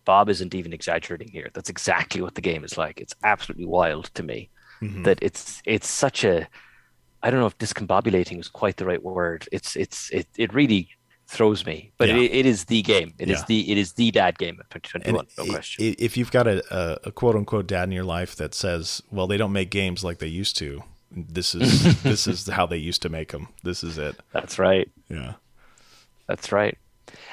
Bob 0.06 0.30
isn't 0.30 0.56
even 0.56 0.74
exaggerating 0.74 1.28
here. 1.28 1.50
That's 1.54 1.70
exactly 1.70 2.22
what 2.22 2.34
the 2.34 2.42
game 2.42 2.64
is 2.64 2.78
like. 2.78 3.00
It's 3.02 3.14
absolutely 3.24 3.66
wild 3.66 4.06
to 4.16 4.24
me 4.24 4.50
mm-hmm. 4.82 5.04
that 5.04 5.20
it's 5.22 5.62
it's 5.66 5.90
such 5.90 6.24
a 6.24 6.48
I 7.22 7.32
don't 7.32 7.40
know 7.40 7.48
if 7.48 7.58
discombobulating 7.58 8.40
is 8.40 8.48
quite 8.48 8.78
the 8.78 8.86
right 8.86 9.04
word. 9.04 9.48
It's 9.52 9.76
it's 9.76 10.10
it 10.12 10.28
it 10.38 10.54
really 10.54 10.90
throws 11.28 11.66
me, 11.66 11.92
but 11.98 12.10
yeah. 12.10 12.16
it, 12.16 12.32
it 12.32 12.46
is 12.46 12.66
the 12.66 12.82
game. 12.82 13.14
It 13.20 13.28
yeah. 13.28 13.36
is 13.36 13.44
the 13.46 13.72
it 13.72 13.78
is 13.78 13.94
the 13.94 14.12
dad 14.12 14.38
game 14.38 14.60
of 14.60 14.70
2021. 14.70 15.20
And 15.20 15.48
no 15.48 15.54
question. 15.54 15.96
If 16.00 16.18
you've 16.18 16.32
got 16.32 16.48
a, 16.48 16.64
a, 16.76 17.00
a, 17.10 17.12
quote 17.12 17.36
unquote 17.36 17.68
dad 17.68 17.84
in 17.84 17.92
your 17.92 18.04
life 18.04 18.36
that 18.38 18.54
says, 18.54 19.04
"Well, 19.12 19.28
they 19.28 19.38
don't 19.38 19.52
make 19.52 19.70
games 19.70 20.04
like 20.04 20.20
they 20.20 20.28
used 20.28 20.58
to," 20.58 20.84
this 21.12 21.54
is 21.56 22.02
this 22.04 22.28
is 22.28 22.48
how 22.48 22.66
they 22.66 22.78
used 22.78 23.02
to 23.04 23.10
make 23.10 23.32
them. 23.32 23.50
This 23.64 23.84
is 23.84 23.98
it. 23.98 24.16
That's 24.32 24.58
right. 24.58 24.90
Yeah, 25.10 25.34
that's 26.28 26.52
right. 26.52 26.78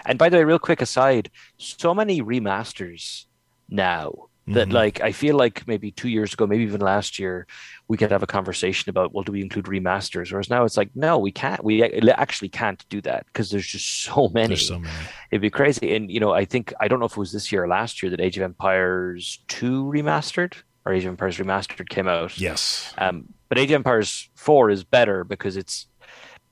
And 0.04 0.18
by 0.18 0.28
the 0.28 0.38
way, 0.38 0.44
real 0.44 0.58
quick 0.58 0.80
aside, 0.80 1.30
so 1.58 1.94
many 1.94 2.22
remasters 2.22 3.26
now 3.68 4.28
that 4.48 4.68
mm-hmm. 4.68 4.76
like 4.76 5.00
I 5.00 5.10
feel 5.10 5.36
like 5.36 5.66
maybe 5.66 5.90
two 5.90 6.08
years 6.08 6.32
ago, 6.32 6.46
maybe 6.46 6.62
even 6.62 6.80
last 6.80 7.18
year, 7.18 7.48
we 7.88 7.96
could 7.96 8.12
have 8.12 8.22
a 8.22 8.28
conversation 8.28 8.88
about 8.90 9.12
well, 9.12 9.24
do 9.24 9.32
we 9.32 9.42
include 9.42 9.64
remasters? 9.64 10.30
Whereas 10.30 10.48
now 10.48 10.64
it's 10.64 10.76
like 10.76 10.90
no, 10.94 11.18
we 11.18 11.32
can't. 11.32 11.64
We 11.64 11.82
actually 11.82 12.50
can't 12.50 12.84
do 12.88 13.00
that 13.02 13.26
because 13.26 13.50
there's 13.50 13.66
just 13.66 14.02
so 14.04 14.28
many. 14.28 14.48
There's 14.48 14.68
so 14.68 14.78
many. 14.78 14.94
It'd 15.32 15.42
be 15.42 15.50
crazy. 15.50 15.96
And 15.96 16.10
you 16.10 16.20
know, 16.20 16.32
I 16.32 16.44
think 16.44 16.72
I 16.78 16.86
don't 16.86 17.00
know 17.00 17.06
if 17.06 17.12
it 17.12 17.18
was 17.18 17.32
this 17.32 17.50
year 17.50 17.64
or 17.64 17.68
last 17.68 18.02
year 18.02 18.10
that 18.10 18.20
Age 18.20 18.36
of 18.36 18.44
Empires 18.44 19.40
two 19.48 19.84
remastered 19.84 20.54
or 20.84 20.92
Age 20.92 21.04
of 21.04 21.10
Empires 21.10 21.38
remastered 21.38 21.88
came 21.88 22.06
out. 22.06 22.38
Yes. 22.38 22.94
Um, 22.98 23.34
but 23.48 23.58
Age 23.58 23.70
of 23.72 23.76
Empires 23.76 24.30
four 24.36 24.70
is 24.70 24.84
better 24.84 25.24
because 25.24 25.56
it's 25.56 25.88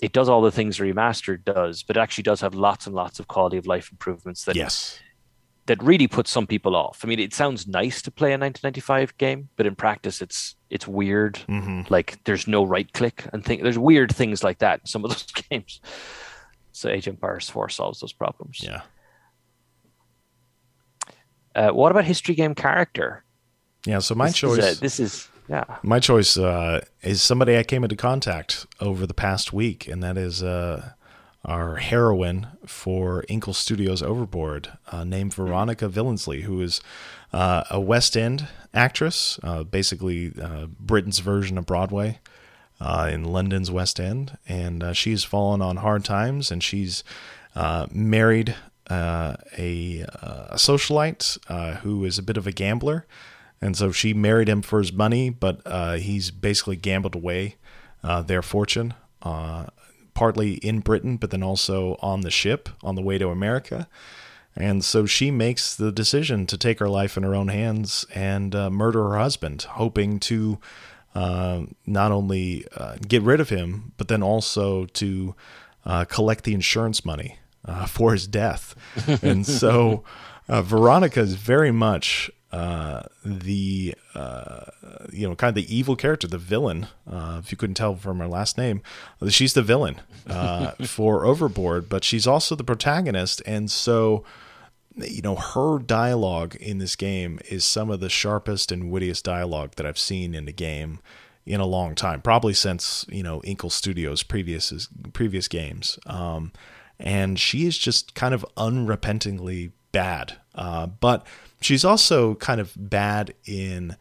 it 0.02 0.12
does 0.12 0.28
all 0.28 0.42
the 0.42 0.50
things 0.50 0.78
remastered 0.78 1.44
does, 1.44 1.85
but 1.85 1.96
it 1.96 2.00
actually 2.00 2.24
does 2.24 2.40
have 2.40 2.57
lots 2.57 2.87
and 2.87 2.94
lots 2.96 3.20
of 3.20 3.28
quality 3.28 3.57
of 3.57 3.68
life 3.68 3.92
improvements 3.92 4.44
that 4.46 4.57
yes 4.57 4.98
that 5.66 5.83
really 5.83 6.07
puts 6.07 6.31
some 6.31 6.46
people 6.46 6.77
off. 6.77 7.00
I 7.03 7.09
mean, 7.09 7.18
it 7.18 7.33
sounds 7.33 7.66
nice 7.66 8.03
to 8.03 8.11
play 8.11 8.31
a 8.31 8.38
1995 8.38 9.16
game, 9.16 9.48
but 9.57 9.66
in 9.66 9.74
practice, 9.74 10.20
it's 10.20 10.57
it's 10.70 10.87
weird. 10.87 11.35
Mm-hmm. 11.48 11.83
Like 11.88 12.22
there's 12.24 12.46
no 12.46 12.64
right 12.64 12.92
click 12.92 13.27
and 13.33 13.44
think 13.44 13.62
there's 13.62 13.79
weird 13.79 14.14
things 14.14 14.44
like 14.44 14.59
that 14.59 14.81
in 14.81 14.87
some 14.87 15.05
of 15.05 15.11
those 15.12 15.27
games. 15.50 15.81
So 16.72 16.88
Age 16.88 17.07
of 17.07 17.14
Empires 17.14 17.48
4 17.48 17.68
solves 17.68 18.00
those 18.00 18.12
problems. 18.12 18.61
Yeah. 18.61 18.83
Uh, 21.55 21.70
what 21.70 21.92
about 21.92 22.05
history 22.05 22.35
game 22.35 22.55
character? 22.55 23.24
Yeah, 23.87 24.00
so 24.00 24.14
my 24.14 24.27
this 24.27 24.37
choice. 24.37 24.59
Is 24.59 24.79
a, 24.79 24.81
this 24.81 25.00
is 25.00 25.29
yeah. 25.48 25.64
My 25.83 26.00
choice 26.00 26.37
uh, 26.37 26.85
is 27.03 27.22
somebody 27.22 27.57
I 27.57 27.62
came 27.62 27.85
into 27.85 27.96
contact 27.96 28.66
over 28.81 29.07
the 29.07 29.14
past 29.14 29.53
week, 29.53 29.87
and 29.87 30.03
that 30.03 30.16
is 30.16 30.42
uh, 30.42 30.93
our 31.44 31.76
heroine 31.76 32.46
for 32.66 33.24
Inkle 33.28 33.54
Studios 33.54 34.02
Overboard, 34.02 34.72
uh, 34.90 35.04
named 35.04 35.35
Veronica 35.35 35.88
Villensey, 35.88 36.42
who 36.42 36.61
is 36.61 36.80
uh, 37.33 37.64
a 37.70 37.80
West 37.80 38.16
End 38.16 38.48
actress, 38.72 39.38
uh, 39.42 39.62
basically 39.64 40.33
uh, 40.40 40.66
Britain's 40.80 41.18
version 41.18 41.59
of 41.59 41.66
Broadway 41.66 42.20
uh, 42.80 43.11
in 43.12 43.24
London's 43.24 43.70
West 43.70 44.00
End. 44.00 44.38
And 44.48 44.83
uh, 44.83 44.92
she's 44.92 45.24
fallen 45.24 45.61
on 45.61 45.76
hard 45.78 46.04
times, 46.04 46.50
and 46.50 46.62
she's 46.62 47.04
married 47.90 48.54
a, 48.90 49.37
a, 49.59 50.04
socialite 50.54 51.78
who 51.80 52.04
is 52.04 52.18
a 52.18 52.22
bit 52.22 52.37
of 52.37 52.46
a 52.46 52.52
gambler. 52.52 53.07
And 53.61 53.76
so 53.76 53.92
she 53.92 54.12
married 54.12 54.48
him 54.48 54.62
for 54.62 54.79
his 54.79 54.92
money, 54.92 55.31
but 55.31 55.60
he's 55.98 56.31
basically 56.31 56.77
gambled 56.77 57.14
away 57.14 57.56
their 58.02 58.42
fortune 58.42 58.94
partly 60.15 60.54
in 60.54 60.81
Britain, 60.81 61.17
but 61.17 61.31
then 61.31 61.42
also 61.42 61.96
on 62.00 62.23
the 62.23 62.31
ship 62.31 62.69
on 62.83 62.94
the 62.94 63.02
way 63.02 63.19
to 63.19 63.29
America. 63.29 63.88
And 64.56 64.85
so 64.85 65.04
she 65.04 65.31
makes 65.31 65.75
the 65.75 65.90
decision 65.90 66.46
to 66.46 66.56
take 66.56 66.79
her 66.79 66.88
life 66.88 67.17
in 67.17 67.25
her 67.25 67.35
own 67.35 67.48
hands 67.48 68.06
and 68.15 68.54
uh, 68.54 68.71
murder 68.71 69.10
her 69.10 69.19
husband, 69.19 69.62
hoping 69.62 70.21
to 70.21 70.58
uh, 71.15 71.62
not 71.87 72.12
only 72.12 72.65
uh, 72.77 72.96
get 73.06 73.23
rid 73.23 73.40
of 73.40 73.48
him, 73.48 73.92
but 73.96 74.08
then 74.08 74.23
also 74.23 74.87
to 74.87 75.35
uh, 75.85 76.04
collect 76.04 76.44
the 76.44 76.54
insurance 76.54 77.04
money 77.04 77.38
uh, 77.65 77.87
for 77.87 78.12
his 78.12 78.27
death. 78.27 78.75
and 79.23 79.46
so 79.46 80.04
uh, 80.48 80.62
Veronica 80.62 81.21
is 81.21 81.35
very 81.35 81.71
much 81.73 82.31
uh, 82.55 83.02
the 83.25 83.96
uh, 84.15 84.61
you 85.13 85.29
know 85.29 85.35
kind 85.35 85.48
of 85.48 85.57
the 85.57 85.77
evil 85.77 85.96
character, 85.96 86.29
the 86.29 86.38
villain. 86.38 86.87
Uh, 87.11 87.40
if 87.42 87.50
you 87.50 87.59
couldn't 87.59 87.75
tell 87.75 87.96
from 87.96 88.21
her 88.21 88.29
last 88.29 88.57
name, 88.57 88.81
she's 89.29 89.55
the 89.55 89.63
villain 89.63 90.00
uh, 90.29 90.71
for 90.87 91.27
Overboard, 91.27 91.88
but 91.88 92.05
she's 92.05 92.29
also 92.29 92.55
the 92.55 92.63
protagonist, 92.63 93.42
and 93.44 93.73
so 93.73 94.23
you 94.94 95.21
know 95.21 95.35
her 95.35 95.81
dialogue 95.81 96.55
in 96.61 96.79
this 96.79 96.94
game 96.94 97.40
is 97.50 97.65
some 97.65 97.90
of 97.90 97.98
the 97.98 98.09
sharpest 98.09 98.71
and 98.71 98.88
wittiest 98.88 99.25
dialogue 99.25 99.73
that 99.75 99.85
I've 99.85 99.98
seen 99.98 100.33
in 100.33 100.46
a 100.46 100.52
game 100.52 101.00
in 101.44 101.61
a 101.61 101.67
long 101.67 101.96
time, 101.96 102.23
probably 102.23 102.55
since 102.55 103.05
you 103.09 103.25
know 103.25 103.42
Inkle 103.42 103.71
Studios' 103.71 104.23
previous 104.23 104.88
previous 105.13 105.48
games. 105.48 105.98
Um, 106.07 106.52
and 107.00 107.40
she 107.40 107.67
is 107.67 107.77
just 107.77 108.15
kind 108.15 108.33
of 108.33 108.46
unrepentingly 108.57 109.73
bad, 109.90 110.35
uh, 110.55 110.87
but 110.87 111.27
she's 111.65 111.85
also 111.85 112.35
kind 112.35 112.60
of 112.60 112.73
bad 112.77 113.35
in 113.46 113.96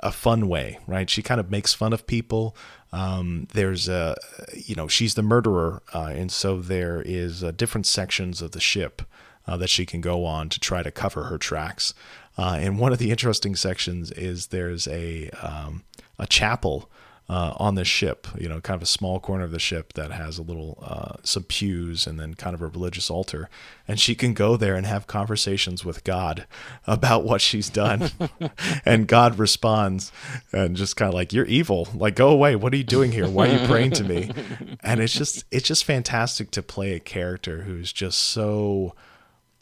a 0.00 0.10
fun 0.10 0.48
way, 0.48 0.78
right? 0.86 1.08
She 1.08 1.22
kind 1.22 1.40
of 1.40 1.48
makes 1.50 1.72
fun 1.72 1.92
of 1.92 2.06
people. 2.06 2.56
Um, 2.92 3.46
there's 3.54 3.88
a, 3.88 4.16
you 4.52 4.74
know, 4.74 4.88
she's 4.88 5.14
the 5.14 5.22
murderer, 5.22 5.82
uh, 5.94 6.12
and 6.12 6.30
so 6.30 6.60
there 6.60 7.02
is 7.06 7.44
uh, 7.44 7.52
different 7.52 7.86
sections 7.86 8.42
of 8.42 8.50
the 8.50 8.60
ship 8.60 9.02
uh, 9.46 9.56
that 9.56 9.70
she 9.70 9.86
can 9.86 10.00
go 10.00 10.24
on 10.24 10.48
to 10.48 10.58
try 10.58 10.82
to 10.82 10.90
cover 10.90 11.24
her 11.24 11.38
tracks. 11.38 11.94
Uh, 12.36 12.56
and 12.60 12.80
one 12.80 12.92
of 12.92 12.98
the 12.98 13.12
interesting 13.12 13.54
sections 13.54 14.10
is 14.12 14.48
there's 14.48 14.88
a 14.88 15.30
um, 15.40 15.84
a 16.18 16.26
chapel 16.26 16.90
uh, 17.26 17.54
on 17.56 17.74
the 17.74 17.84
ship, 17.84 18.26
you 18.38 18.48
know, 18.48 18.60
kind 18.60 18.76
of 18.76 18.82
a 18.82 18.86
small 18.86 19.18
corner 19.18 19.44
of 19.44 19.50
the 19.50 19.58
ship 19.58 19.94
that 19.94 20.10
has 20.10 20.36
a 20.36 20.42
little, 20.42 20.78
uh, 20.82 21.16
some 21.22 21.42
pews 21.44 22.06
and 22.06 22.20
then 22.20 22.34
kind 22.34 22.52
of 22.52 22.60
a 22.60 22.66
religious 22.66 23.08
altar. 23.08 23.48
And 23.88 23.98
she 23.98 24.14
can 24.14 24.34
go 24.34 24.58
there 24.58 24.74
and 24.74 24.84
have 24.86 25.06
conversations 25.06 25.86
with 25.86 26.04
God 26.04 26.46
about 26.86 27.24
what 27.24 27.40
she's 27.40 27.70
done. 27.70 28.10
and 28.84 29.08
God 29.08 29.38
responds 29.38 30.12
and 30.52 30.76
just 30.76 30.96
kind 30.96 31.08
of 31.08 31.14
like, 31.14 31.32
You're 31.32 31.46
evil. 31.46 31.88
Like, 31.94 32.14
go 32.14 32.28
away. 32.28 32.56
What 32.56 32.74
are 32.74 32.76
you 32.76 32.84
doing 32.84 33.10
here? 33.10 33.28
Why 33.28 33.48
are 33.48 33.58
you 33.58 33.66
praying 33.66 33.92
to 33.92 34.04
me? 34.04 34.30
And 34.82 35.00
it's 35.00 35.14
just, 35.14 35.44
it's 35.50 35.66
just 35.66 35.84
fantastic 35.84 36.50
to 36.52 36.62
play 36.62 36.92
a 36.92 37.00
character 37.00 37.62
who's 37.62 37.90
just 37.92 38.18
so, 38.18 38.94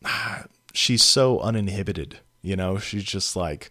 she's 0.74 1.04
so 1.04 1.38
uninhibited. 1.38 2.18
You 2.42 2.56
know, 2.56 2.78
she's 2.78 3.04
just 3.04 3.36
like, 3.36 3.70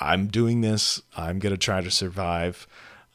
I'm 0.00 0.28
doing 0.28 0.62
this. 0.62 1.02
I'm 1.16 1.38
going 1.38 1.54
to 1.54 1.58
try 1.58 1.82
to 1.82 1.90
survive 1.90 2.66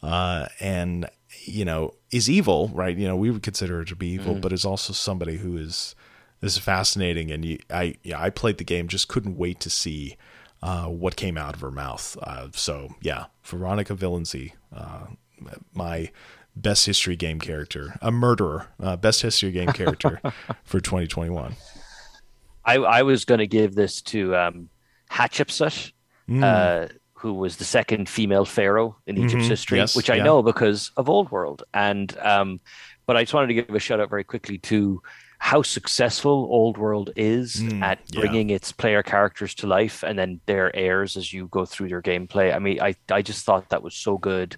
uh, 0.04 0.48
and 0.60 1.10
you 1.46 1.66
know 1.66 1.94
is 2.12 2.30
evil, 2.30 2.70
right? 2.74 2.96
You 2.96 3.08
know, 3.08 3.16
we 3.16 3.32
would 3.32 3.44
consider 3.44 3.78
her 3.78 3.86
to 3.86 3.96
be 3.96 4.08
evil, 4.08 4.36
mm. 4.36 4.42
but 4.42 4.54
is 4.54 4.66
also 4.66 4.94
somebody 4.94 5.38
who 5.38 5.58
is 5.58 5.96
is 6.42 6.58
fascinating. 6.58 7.32
And 7.32 7.46
you, 7.46 7.60
I, 7.70 7.96
yeah, 8.04 8.22
I 8.22 8.30
played 8.30 8.58
the 8.58 8.64
game, 8.64 8.88
just 8.88 9.08
couldn't 9.08 9.38
wait 9.38 9.60
to 9.62 9.70
see 9.70 10.18
uh, 10.62 10.86
what 10.86 11.16
came 11.16 11.38
out 11.38 11.56
of 11.56 11.62
her 11.62 11.72
mouth. 11.72 12.18
Uh, 12.22 12.50
so 12.52 12.96
yeah, 13.02 13.26
Veronica 13.44 13.96
Villensey, 13.96 14.54
uh, 14.76 15.08
my 15.74 16.12
best 16.56 16.86
history 16.86 17.16
game 17.16 17.40
character, 17.40 17.98
a 18.02 18.12
murderer, 18.12 18.68
uh, 18.82 18.96
best 18.98 19.22
history 19.22 19.52
game 19.52 19.70
character 19.70 20.22
for 20.64 20.80
2021. 20.80 21.56
I, 22.66 22.76
I 22.76 23.04
was 23.04 23.26
going 23.26 23.40
to 23.40 23.48
give 23.48 23.76
this 23.76 24.02
to 24.04 24.36
um, 24.36 24.70
Hatshepsut. 25.12 25.92
Mm. 26.30 26.92
Who 27.24 27.34
was 27.34 27.56
the 27.56 27.64
second 27.64 28.10
female 28.10 28.44
pharaoh 28.44 28.98
in 29.08 29.16
mm-hmm. 29.16 29.26
Egypt's 29.26 29.48
history, 29.48 29.80
yes, 29.80 29.96
which 29.96 30.10
I 30.10 30.18
yeah. 30.18 30.24
know 30.24 30.44
because 30.44 30.92
of 30.98 31.10
Old 31.10 31.32
World. 31.32 31.64
And 31.74 32.16
um, 32.20 32.60
but 33.06 33.16
I 33.16 33.24
just 33.24 33.34
wanted 33.34 33.48
to 33.48 33.54
give 33.54 33.70
a 33.74 33.80
shout 33.80 34.02
out 34.02 34.10
very 34.10 34.26
quickly 34.26 34.58
to 34.58 35.02
how 35.40 35.62
successful 35.62 36.48
Old 36.52 36.78
World 36.78 37.12
is 37.16 37.56
mm, 37.58 37.82
at 37.82 38.00
bringing 38.12 38.50
yeah. 38.50 38.58
its 38.58 38.72
player 38.72 39.04
characters 39.04 39.56
to 39.56 39.68
life 39.68 40.04
and 40.04 40.20
then 40.20 40.42
their 40.46 40.74
heirs 40.76 41.18
as 41.18 41.34
you 41.34 41.48
go 41.48 41.66
through 41.66 41.88
your 41.88 42.02
gameplay. 42.02 42.54
I 42.56 42.60
mean, 42.60 42.82
I, 42.82 42.96
I 43.10 43.22
just 43.22 43.46
thought 43.46 43.70
that 43.70 43.84
was 43.84 43.94
so 43.94 44.18
good. 44.18 44.58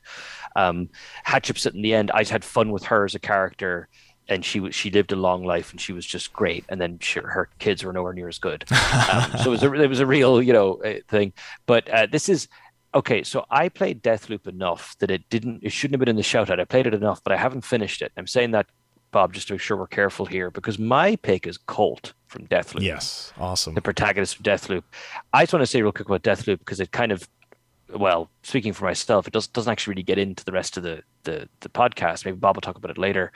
Um, 0.56 0.90
Hatshepsut 1.26 1.74
in 1.76 1.82
the 1.82 1.94
end, 1.94 2.12
I 2.12 2.24
had 2.24 2.44
fun 2.44 2.72
with 2.72 2.84
her 2.86 3.06
as 3.06 3.16
a 3.16 3.20
character 3.20 3.90
and 4.28 4.44
she 4.44 4.60
was 4.60 4.74
she 4.76 4.90
lived 4.90 5.12
a 5.12 5.16
long 5.16 5.44
life 5.44 5.72
and 5.72 5.80
she 5.80 5.94
was 5.94 6.06
just 6.06 6.34
great. 6.34 6.66
And 6.70 6.80
then 6.82 7.00
she, 7.00 7.20
her 7.20 7.50
kids 7.60 7.84
were 7.84 7.94
nowhere 7.94 8.14
near 8.14 8.28
as 8.28 8.40
good. 8.40 8.66
Um, 9.12 9.32
so 9.44 9.46
it 9.46 9.62
was 9.62 9.64
a 9.64 9.74
it 9.74 9.88
was 9.88 10.00
a 10.00 10.06
real 10.06 10.42
you 10.42 10.54
know 10.54 10.76
uh, 10.84 10.96
thing. 11.08 11.34
But 11.66 11.88
uh, 11.90 12.08
this 12.12 12.30
is 12.30 12.48
okay 12.94 13.24
so 13.24 13.46
i 13.50 13.68
played 13.68 14.02
deathloop 14.02 14.48
enough 14.48 14.96
that 15.00 15.12
it 15.12 15.22
didn't 15.30 15.60
it 15.62 15.70
shouldn't 15.70 15.96
have 15.96 16.00
been 16.00 16.08
in 16.08 16.16
the 16.16 16.24
shout 16.24 16.50
out 16.50 16.62
i 16.62 16.64
played 16.64 16.88
it 16.88 16.94
enough 16.94 17.22
but 17.26 17.34
i 17.34 17.36
haven't 17.36 17.60
finished 17.60 18.02
it. 18.02 18.10
I'm 18.16 18.26
saying 18.26 18.52
that 18.52 18.68
bob 19.16 19.34
just 19.34 19.48
to 19.48 19.54
make 19.54 19.62
sure 19.62 19.78
we're 19.78 19.88
careful 19.88 20.26
here 20.26 20.52
because 20.52 20.78
my 20.78 21.16
pick 21.16 21.48
is 21.48 21.58
colt 21.58 22.14
from 22.28 22.46
deathloop. 22.48 22.82
Yes. 22.82 23.32
Awesome. 23.40 23.74
The 23.74 23.82
protagonist 23.82 24.36
of 24.36 24.44
deathloop. 24.44 24.84
I 25.32 25.44
just 25.44 25.54
want 25.54 25.62
to 25.62 25.68
say 25.68 25.82
real 25.82 25.94
quick 25.94 26.10
about 26.10 26.22
deathloop 26.22 26.60
because 26.60 26.82
it 26.82 26.92
kind 26.92 27.14
of 27.14 27.28
well, 27.94 28.30
speaking 28.44 28.74
for 28.74 28.84
myself, 28.84 29.28
it 29.28 29.32
does, 29.32 29.48
doesn't 29.48 29.72
actually 29.72 29.92
really 29.92 30.04
get 30.04 30.18
into 30.18 30.44
the 30.44 30.52
rest 30.52 30.76
of 30.76 30.84
the, 30.84 31.02
the, 31.24 31.48
the 31.62 31.70
podcast. 31.70 32.26
Maybe 32.26 32.36
Bob 32.36 32.58
will 32.58 32.62
talk 32.62 32.78
about 32.78 32.92
it 32.92 32.98
later. 32.98 33.32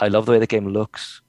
I 0.00 0.08
love 0.08 0.26
the 0.26 0.32
way 0.32 0.38
the 0.38 0.46
game 0.46 0.68
looks. 0.68 1.22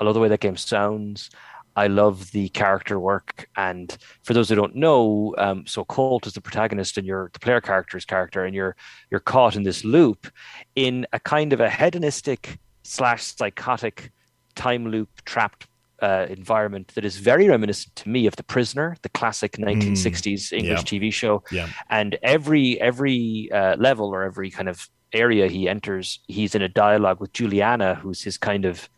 I 0.00 0.04
love 0.04 0.14
the 0.14 0.20
way 0.20 0.28
that 0.28 0.40
game 0.40 0.56
sounds. 0.56 1.30
I 1.76 1.88
love 1.88 2.30
the 2.30 2.48
character 2.50 3.00
work. 3.00 3.48
And 3.56 3.96
for 4.22 4.32
those 4.32 4.48
who 4.48 4.54
don't 4.54 4.76
know, 4.76 5.34
um, 5.38 5.66
so 5.66 5.84
Colt 5.84 6.26
is 6.26 6.34
the 6.34 6.40
protagonist 6.40 6.98
and 6.98 7.06
you're 7.06 7.30
the 7.32 7.40
player 7.40 7.60
character's 7.60 8.04
character, 8.04 8.44
and 8.44 8.54
you're 8.54 8.76
you're 9.10 9.20
caught 9.20 9.56
in 9.56 9.64
this 9.64 9.84
loop 9.84 10.28
in 10.76 11.06
a 11.12 11.20
kind 11.20 11.52
of 11.52 11.60
a 11.60 11.70
hedonistic 11.70 12.58
slash 12.82 13.22
psychotic 13.22 14.12
time 14.54 14.88
loop 14.88 15.08
trapped 15.24 15.66
uh, 16.00 16.26
environment 16.28 16.92
that 16.94 17.04
is 17.04 17.16
very 17.16 17.48
reminiscent 17.48 17.94
to 17.96 18.08
me 18.08 18.26
of 18.26 18.36
The 18.36 18.42
Prisoner, 18.42 18.96
the 19.02 19.08
classic 19.08 19.52
1960s 19.52 20.52
mm, 20.52 20.58
English 20.58 20.92
yeah. 20.92 21.00
TV 21.00 21.12
show. 21.12 21.42
Yeah. 21.50 21.68
And 21.90 22.18
every 22.22 22.80
every 22.80 23.50
uh, 23.52 23.76
level 23.76 24.14
or 24.14 24.22
every 24.22 24.50
kind 24.50 24.68
of 24.68 24.88
area 25.14 25.48
he 25.48 25.68
enters, 25.68 26.20
he's 26.28 26.54
in 26.54 26.62
a 26.62 26.68
dialogue 26.68 27.20
with 27.20 27.32
Juliana, 27.32 27.94
who's 27.94 28.22
his 28.22 28.36
kind 28.36 28.64
of 28.64 28.88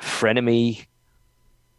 frenemy 0.00 0.86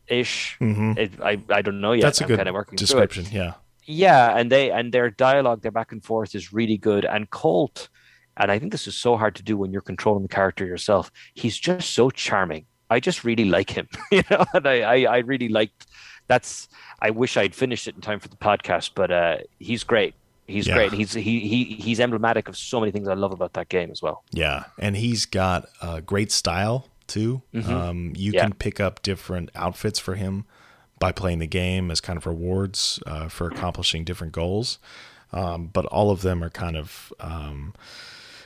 ish. 0.07 0.57
Mm-hmm. 0.59 1.21
I 1.23 1.41
I 1.49 1.61
don't 1.61 1.81
know 1.81 1.93
yet. 1.93 2.03
That's 2.03 2.21
a 2.21 2.23
I'm 2.23 2.27
good 2.29 2.37
kind 2.37 2.49
of 2.49 2.55
working 2.55 2.77
description. 2.77 3.25
Yeah. 3.31 3.53
Yeah, 3.89 4.37
and 4.37 4.51
they 4.51 4.69
and 4.69 4.93
their 4.93 5.09
dialogue, 5.09 5.61
their 5.61 5.71
back 5.71 5.93
and 5.93 6.03
forth 6.03 6.35
is 6.35 6.51
really 6.51 6.77
good. 6.77 7.05
And 7.05 7.29
Colt, 7.29 7.87
and 8.35 8.51
I 8.51 8.59
think 8.59 8.73
this 8.73 8.85
is 8.85 8.95
so 8.95 9.15
hard 9.15 9.35
to 9.35 9.43
do 9.43 9.57
when 9.57 9.71
you're 9.71 9.81
controlling 9.81 10.23
the 10.23 10.29
character 10.29 10.65
yourself. 10.65 11.09
He's 11.33 11.57
just 11.57 11.91
so 11.91 12.09
charming. 12.09 12.65
I 12.89 12.99
just 12.99 13.23
really 13.23 13.45
like 13.45 13.69
him, 13.69 13.87
you 14.11 14.23
know, 14.29 14.45
and 14.53 14.67
I, 14.67 14.81
I, 14.81 15.15
I 15.15 15.17
really 15.19 15.49
liked. 15.49 15.87
That's. 16.27 16.67
I 17.01 17.11
wish 17.11 17.37
I'd 17.37 17.55
finished 17.55 17.87
it 17.87 17.95
in 17.95 18.01
time 18.01 18.19
for 18.19 18.27
the 18.27 18.35
podcast, 18.35 18.91
but 18.93 19.11
uh, 19.11 19.37
he's 19.59 19.85
great. 19.85 20.15
He's 20.47 20.65
yeah. 20.65 20.75
great. 20.75 20.93
He's 20.93 21.13
he 21.13 21.41
he 21.41 21.63
he's 21.65 21.99
emblematic 21.99 22.47
of 22.47 22.57
so 22.57 22.79
many 22.79 22.91
things 22.91 23.07
I 23.07 23.13
love 23.13 23.33
about 23.33 23.53
that 23.53 23.67
game 23.69 23.91
as 23.91 24.01
well. 24.01 24.23
Yeah, 24.31 24.65
and 24.79 24.95
he's 24.95 25.25
got 25.25 25.67
a 25.81 26.01
great 26.01 26.31
style 26.31 26.87
too. 27.05 27.41
Mm-hmm. 27.53 27.73
Um, 27.73 28.13
you 28.15 28.31
yeah. 28.31 28.43
can 28.43 28.53
pick 28.53 28.79
up 28.79 29.01
different 29.01 29.49
outfits 29.55 29.99
for 29.99 30.15
him 30.15 30.45
by 30.99 31.11
playing 31.11 31.39
the 31.39 31.47
game 31.47 31.91
as 31.91 32.01
kind 32.01 32.17
of 32.17 32.25
rewards 32.25 32.99
uh, 33.05 33.27
for 33.27 33.47
accomplishing 33.47 34.03
different 34.03 34.33
goals. 34.33 34.79
Um, 35.33 35.67
but 35.67 35.85
all 35.87 36.09
of 36.09 36.21
them 36.21 36.41
are 36.43 36.49
kind 36.49 36.77
of 36.77 37.13
um, 37.19 37.73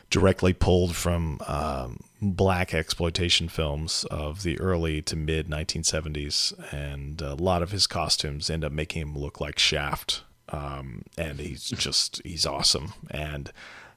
directly 0.10 0.54
pulled 0.54 0.96
from 0.96 1.40
um, 1.46 2.00
blaxploitation 2.22 3.50
films 3.50 4.06
of 4.10 4.42
the 4.42 4.60
early 4.60 5.02
to 5.04 5.16
mid 5.16 5.48
1970s, 5.48 6.54
and 6.74 7.22
a 7.22 7.36
lot 7.36 7.62
of 7.62 7.72
his 7.72 7.86
costumes 7.86 8.50
end 8.50 8.66
up 8.66 8.72
making 8.72 9.04
him 9.04 9.18
look 9.18 9.40
like 9.40 9.60
Shaft 9.60 10.24
um, 10.52 11.04
and 11.18 11.40
he's 11.40 11.70
just 11.70 12.22
he's 12.24 12.46
awesome. 12.46 12.94
And 13.10 13.52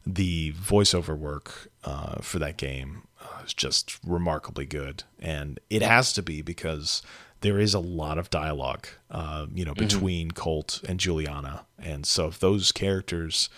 the 0.07 0.53
voiceover 0.53 1.17
work 1.17 1.69
uh, 1.85 2.21
for 2.21 2.39
that 2.39 2.57
game 2.57 3.03
uh, 3.21 3.43
is 3.45 3.55
just 3.55 3.99
remarkably 4.07 4.67
good, 4.67 5.05
and 5.19 5.61
it 5.71 5.83
has 5.83 6.13
to 6.15 6.23
be 6.23 6.43
because 6.43 7.03
there 7.41 7.59
is 7.59 7.75
a 7.75 7.81
lot 7.81 8.17
of 8.17 8.31
dialogue, 8.31 8.87
uh, 9.11 9.47
you 9.53 9.65
know, 9.65 9.73
mm-hmm. 9.73 9.85
between 9.85 10.29
mm-hmm. 10.29 10.41
Colt 10.41 10.83
and 10.89 11.01
Juliana, 11.01 11.67
and 11.79 12.07
so 12.07 12.29
if 12.29 12.39
those 12.39 12.73
characters 12.73 13.49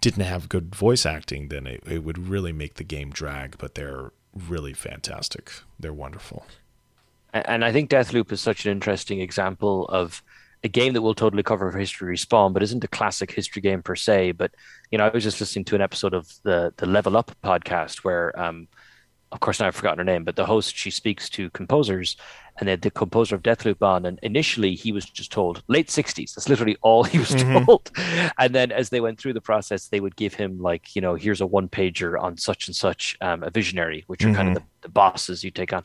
didn't 0.00 0.24
have 0.24 0.48
good 0.48 0.74
voice 0.74 1.06
acting, 1.06 1.48
then 1.48 1.66
it, 1.66 1.82
it 1.86 2.02
would 2.02 2.28
really 2.28 2.52
make 2.52 2.74
the 2.74 2.84
game 2.84 3.10
drag. 3.10 3.56
But 3.58 3.74
they're 3.74 4.12
really 4.34 4.72
fantastic. 4.72 5.52
They're 5.78 5.92
wonderful. 5.92 6.46
And 7.32 7.64
I 7.64 7.72
think 7.72 7.88
Deathloop 7.88 8.30
is 8.30 8.40
such 8.40 8.66
an 8.66 8.72
interesting 8.72 9.20
example 9.20 9.86
of 9.86 10.22
a 10.64 10.68
game 10.68 10.92
that 10.92 11.02
we'll 11.02 11.14
totally 11.14 11.42
cover 11.42 11.70
for 11.70 11.78
History 11.78 12.16
Respawn, 12.16 12.52
but 12.52 12.62
isn't 12.62 12.84
a 12.84 12.88
classic 12.88 13.32
history 13.32 13.62
game 13.62 13.82
per 13.82 13.96
se. 13.96 14.32
But 14.32 14.52
you 14.90 14.98
know, 14.98 15.06
I 15.06 15.10
was 15.10 15.24
just 15.24 15.40
listening 15.40 15.64
to 15.66 15.74
an 15.74 15.80
episode 15.80 16.14
of 16.14 16.32
the 16.42 16.72
the 16.76 16.86
Level 16.86 17.16
Up 17.16 17.32
podcast 17.42 17.98
where 17.98 18.38
um, 18.40 18.68
of 19.32 19.40
course 19.40 19.58
now 19.58 19.66
I've 19.66 19.74
forgotten 19.74 19.98
her 19.98 20.04
name, 20.04 20.24
but 20.24 20.36
the 20.36 20.46
host 20.46 20.76
she 20.76 20.90
speaks 20.90 21.28
to 21.30 21.50
composers, 21.50 22.16
and 22.58 22.68
then 22.68 22.78
the 22.80 22.90
composer 22.90 23.34
of 23.34 23.42
Deathloop 23.42 23.82
on, 23.82 24.04
and 24.04 24.20
initially 24.22 24.74
he 24.74 24.92
was 24.92 25.06
just 25.06 25.32
told 25.32 25.62
late 25.68 25.90
sixties. 25.90 26.34
That's 26.34 26.48
literally 26.48 26.76
all 26.82 27.02
he 27.02 27.18
was 27.18 27.30
mm-hmm. 27.30 27.64
told. 27.64 27.90
And 28.38 28.54
then 28.54 28.70
as 28.70 28.90
they 28.90 29.00
went 29.00 29.18
through 29.18 29.32
the 29.32 29.40
process, 29.40 29.88
they 29.88 30.00
would 30.00 30.16
give 30.16 30.34
him 30.34 30.60
like 30.60 30.94
you 30.94 31.02
know 31.02 31.14
here's 31.14 31.40
a 31.40 31.46
one 31.46 31.68
pager 31.68 32.20
on 32.20 32.36
such 32.36 32.68
and 32.68 32.76
such 32.76 33.16
um, 33.20 33.42
a 33.42 33.50
visionary, 33.50 34.04
which 34.06 34.22
are 34.22 34.28
mm-hmm. 34.28 34.36
kind 34.36 34.48
of 34.48 34.54
mm-hmm. 34.58 34.66
the, 34.82 34.88
the, 34.88 34.92
bosses 34.92 35.42
you 35.42 35.50
take 35.50 35.72
on. 35.72 35.84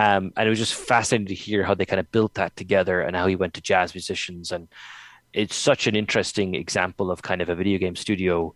Um, 0.00 0.32
and 0.36 0.46
it 0.46 0.50
was 0.50 0.58
just 0.58 0.74
fascinating 0.74 1.26
to 1.28 1.34
hear 1.34 1.64
how 1.64 1.74
they 1.74 1.84
kind 1.84 2.00
of 2.00 2.10
built 2.12 2.34
that 2.34 2.56
together 2.56 3.00
and 3.00 3.16
how 3.16 3.26
he 3.26 3.36
went 3.36 3.54
to 3.54 3.60
jazz 3.60 3.94
musicians 3.94 4.52
and 4.52 4.68
it's 5.32 5.54
such 5.54 5.86
an 5.86 5.94
interesting 5.94 6.54
example 6.54 7.10
of 7.10 7.22
kind 7.22 7.40
of 7.40 7.48
a 7.48 7.54
video 7.54 7.78
game 7.78 7.96
studio 7.96 8.54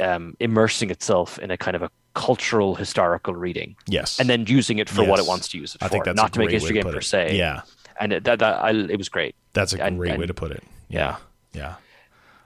um, 0.00 0.36
immersing 0.40 0.90
itself 0.90 1.38
in 1.38 1.50
a 1.50 1.56
kind 1.56 1.74
of 1.74 1.82
a 1.82 1.90
cultural 2.14 2.74
historical 2.74 3.34
reading. 3.34 3.76
Yes. 3.86 4.20
And 4.20 4.28
then 4.28 4.46
using 4.46 4.78
it 4.78 4.88
for 4.88 5.02
yes. 5.02 5.10
what 5.10 5.18
it 5.18 5.26
wants 5.26 5.48
to 5.48 5.58
use 5.58 5.74
it 5.74 5.82
I 5.82 5.86
for. 5.86 5.92
Think 5.92 6.04
that's 6.04 6.16
not 6.16 6.32
to 6.34 6.38
make 6.38 6.50
a 6.50 6.52
history 6.52 6.74
game 6.74 6.92
per 6.92 7.00
se. 7.00 7.36
Yeah. 7.36 7.62
And 8.00 8.12
it, 8.12 8.24
that, 8.24 8.38
that 8.40 8.62
I, 8.62 8.70
it 8.70 8.98
was 8.98 9.08
great. 9.08 9.34
That's 9.54 9.72
a 9.72 9.82
and, 9.82 9.98
great 9.98 10.12
and, 10.12 10.20
way 10.20 10.26
to 10.26 10.34
put 10.34 10.50
it. 10.50 10.62
Yeah. 10.88 11.16
Yeah. 11.52 11.76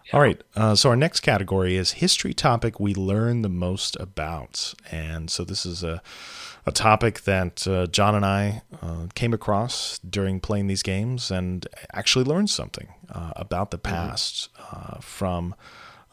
yeah. 0.07 0.15
All 0.15 0.21
right. 0.21 0.41
Uh, 0.55 0.75
so 0.75 0.91
our 0.91 0.97
next 0.97 1.21
category 1.21 1.77
is 1.77 1.93
history 1.93 2.35
topic 2.35 2.79
we 2.79 2.95
learn 2.95 3.43
the 3.43 3.49
most 3.49 3.97
about. 3.99 4.75
And 4.91 5.31
so 5.31 5.45
this 5.45 5.67
is 5.67 5.83
a 5.83 6.03
a 6.65 6.73
topic 6.73 7.23
that 7.23 7.67
uh, 7.67 7.87
John 7.87 8.15
and 8.15 8.25
I 8.25 8.63
uh, 8.81 9.07
came 9.15 9.35
across 9.35 9.99
during 9.99 10.41
playing 10.41 10.69
these 10.69 10.83
games 10.83 11.31
and 11.31 11.67
actually 11.93 12.25
learned 12.25 12.51
something 12.51 12.89
uh, 13.11 13.33
about 13.37 13.71
the 13.71 13.79
mm-hmm. 13.79 13.95
past 13.95 14.49
mm-hmm. 14.59 15.01
from 15.01 15.55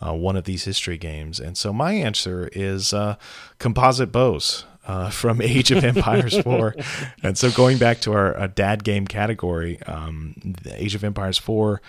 uh, 0.01 0.13
one 0.13 0.35
of 0.35 0.45
these 0.45 0.63
history 0.63 0.97
games. 0.97 1.39
And 1.39 1.57
so 1.57 1.71
my 1.73 1.93
answer 1.93 2.49
is 2.53 2.93
uh, 2.93 3.15
composite 3.59 4.11
bows. 4.11 4.65
Uh, 4.87 5.09
from 5.09 5.39
Age 5.43 5.69
of 5.71 5.83
Empires 5.83 6.35
4. 6.39 6.75
and 7.23 7.37
so 7.37 7.51
going 7.51 7.77
back 7.77 7.99
to 8.01 8.13
our 8.13 8.47
dad 8.47 8.83
game 8.83 9.05
category, 9.05 9.79
um, 9.83 10.33
Age 10.73 10.95
of 10.95 11.03
Empires 11.03 11.37
4 11.37 11.79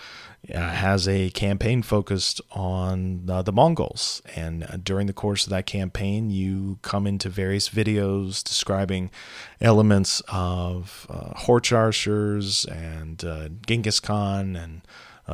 uh, 0.54 0.58
has 0.58 1.06
a 1.06 1.28
campaign 1.30 1.82
focused 1.82 2.40
on 2.50 3.26
uh, 3.28 3.42
the 3.42 3.52
Mongols. 3.52 4.22
And 4.34 4.64
uh, 4.64 4.78
during 4.82 5.06
the 5.06 5.12
course 5.12 5.44
of 5.44 5.50
that 5.50 5.66
campaign, 5.66 6.30
you 6.30 6.78
come 6.82 7.06
into 7.06 7.28
various 7.28 7.68
videos 7.68 8.42
describing 8.42 9.10
elements 9.60 10.22
of 10.28 11.06
uh, 11.10 11.38
horse 11.40 11.72
archers 11.72 12.64
and 12.64 13.22
uh, 13.22 13.48
Genghis 13.66 14.00
Khan 14.00 14.56
and 14.56 14.80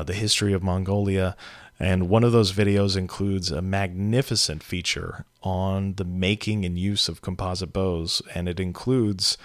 the 0.04 0.12
history 0.12 0.52
of 0.52 0.62
Mongolia. 0.62 1.34
And 1.78 2.08
one 2.08 2.24
of 2.24 2.32
those 2.32 2.52
videos 2.52 2.96
includes 2.96 3.50
a 3.50 3.60
magnificent 3.60 4.62
feature 4.62 5.26
on 5.42 5.94
the 5.94 6.04
making 6.04 6.64
and 6.64 6.78
use 6.78 7.08
of 7.08 7.20
composite 7.20 7.72
bows, 7.72 8.22
and 8.34 8.48
it 8.48 8.58
includes 8.58 9.36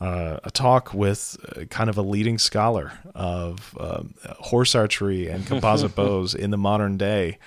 uh, 0.00 0.38
a 0.44 0.50
talk 0.50 0.94
with 0.94 1.36
uh, 1.56 1.64
kind 1.64 1.90
of 1.90 1.98
a 1.98 2.02
leading 2.02 2.38
scholar 2.38 2.92
of 3.14 3.76
uh, 3.78 4.02
horse 4.38 4.74
archery 4.74 5.28
and 5.28 5.46
composite 5.46 5.94
bows 5.96 6.34
in 6.34 6.50
the 6.50 6.56
modern 6.56 6.96
day. 6.96 7.38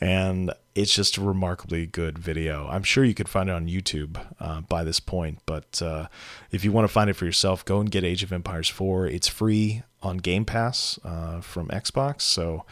And 0.00 0.52
it's 0.74 0.94
just 0.94 1.16
a 1.16 1.20
remarkably 1.20 1.86
good 1.86 2.18
video. 2.18 2.66
I'm 2.68 2.82
sure 2.82 3.04
you 3.04 3.14
could 3.14 3.28
find 3.28 3.48
it 3.48 3.52
on 3.52 3.68
YouTube 3.68 4.20
uh, 4.40 4.62
by 4.62 4.84
this 4.84 5.00
point, 5.00 5.38
but 5.46 5.80
uh, 5.82 6.08
if 6.50 6.64
you 6.64 6.72
want 6.72 6.86
to 6.86 6.92
find 6.92 7.10
it 7.10 7.12
for 7.14 7.24
yourself, 7.24 7.64
go 7.64 7.78
and 7.78 7.90
get 7.90 8.02
Age 8.02 8.22
of 8.22 8.32
Empires 8.32 8.68
4. 8.68 9.06
It's 9.06 9.28
free 9.28 9.82
on 10.02 10.16
Game 10.16 10.44
Pass 10.44 10.98
uh, 11.04 11.40
from 11.40 11.68
Xbox, 11.68 12.22
so 12.22 12.64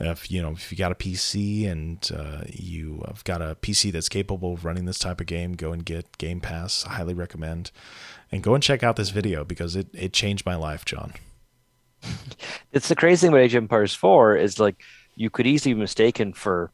if 0.00 0.30
you 0.30 0.40
know 0.40 0.52
if 0.52 0.72
you 0.72 0.78
got 0.78 0.92
a 0.92 0.94
PC 0.94 1.68
and 1.68 2.10
uh, 2.14 2.42
you 2.48 3.02
have 3.06 3.22
got 3.24 3.42
a 3.42 3.56
PC 3.60 3.92
that's 3.92 4.08
capable 4.08 4.54
of 4.54 4.64
running 4.64 4.86
this 4.86 4.98
type 4.98 5.20
of 5.20 5.26
game, 5.26 5.52
go 5.52 5.72
and 5.72 5.84
get 5.84 6.18
Game 6.18 6.40
Pass. 6.40 6.86
I 6.86 6.94
highly 6.94 7.14
recommend, 7.14 7.70
and 8.32 8.42
go 8.42 8.54
and 8.54 8.62
check 8.62 8.82
out 8.82 8.96
this 8.96 9.10
video 9.10 9.44
because 9.44 9.76
it 9.76 9.88
it 9.92 10.12
changed 10.12 10.46
my 10.46 10.56
life, 10.56 10.84
John. 10.84 11.14
It's 12.72 12.86
the 12.86 12.94
crazy 12.94 13.26
thing 13.26 13.30
about 13.30 13.42
Age 13.42 13.54
of 13.54 13.64
Empires 13.64 13.94
Four 13.94 14.36
is 14.36 14.60
like 14.60 14.80
you 15.16 15.28
could 15.28 15.46
easily 15.46 15.74
be 15.74 15.80
mistaken 15.80 16.32
for, 16.32 16.70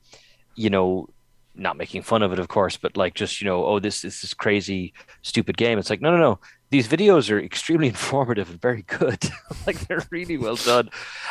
you 0.54 0.68
know, 0.68 1.08
not 1.54 1.78
making 1.78 2.02
fun 2.02 2.22
of 2.22 2.34
it, 2.34 2.38
of 2.38 2.48
course, 2.48 2.76
but 2.76 2.98
like 2.98 3.14
just 3.14 3.40
you 3.40 3.46
know, 3.46 3.64
oh, 3.64 3.80
this 3.80 4.02
this 4.02 4.16
is 4.16 4.20
this 4.20 4.34
crazy 4.34 4.92
stupid 5.22 5.56
game. 5.56 5.78
It's 5.78 5.88
like 5.88 6.02
no, 6.02 6.10
no, 6.10 6.18
no 6.18 6.38
these 6.70 6.88
videos 6.88 7.30
are 7.30 7.38
extremely 7.38 7.88
informative 7.96 8.50
and 8.50 8.60
very 8.60 8.82
good. 8.82 9.22
like 9.66 9.78
they're 9.86 10.04
really 10.10 10.36
well 10.36 10.56
done. 10.56 10.90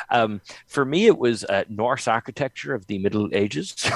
Um, 0.09 0.41
for 0.67 0.85
me, 0.85 1.07
it 1.07 1.17
was 1.17 1.43
uh, 1.45 1.63
Norse 1.69 2.07
architecture 2.07 2.73
of 2.73 2.87
the 2.87 2.99
Middle 2.99 3.29
Ages. 3.33 3.71
so 3.77 3.89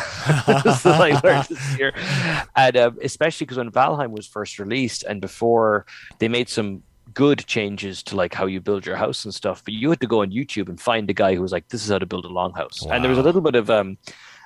I 0.91 1.19
learned 1.23 1.45
this 1.45 1.77
year, 1.77 1.93
and 2.55 2.77
um, 2.77 2.97
especially 3.01 3.45
because 3.45 3.57
when 3.57 3.71
Valheim 3.71 4.11
was 4.11 4.27
first 4.27 4.59
released, 4.59 5.03
and 5.03 5.21
before 5.21 5.85
they 6.19 6.27
made 6.27 6.49
some 6.49 6.83
good 7.13 7.45
changes 7.47 8.03
to 8.03 8.15
like 8.15 8.33
how 8.33 8.45
you 8.45 8.61
build 8.61 8.85
your 8.85 8.95
house 8.95 9.25
and 9.25 9.33
stuff, 9.33 9.63
but 9.63 9.73
you 9.73 9.89
had 9.89 9.99
to 10.01 10.07
go 10.07 10.21
on 10.21 10.31
YouTube 10.31 10.69
and 10.69 10.79
find 10.79 11.09
a 11.09 11.13
guy 11.13 11.35
who 11.35 11.41
was 11.41 11.51
like, 11.51 11.67
"This 11.69 11.83
is 11.83 11.89
how 11.89 11.99
to 11.99 12.05
build 12.05 12.25
a 12.25 12.29
longhouse," 12.29 12.85
wow. 12.85 12.93
and 12.93 13.03
there 13.03 13.09
was 13.09 13.19
a 13.19 13.23
little 13.23 13.41
bit 13.41 13.55
of 13.55 13.69
um, 13.69 13.97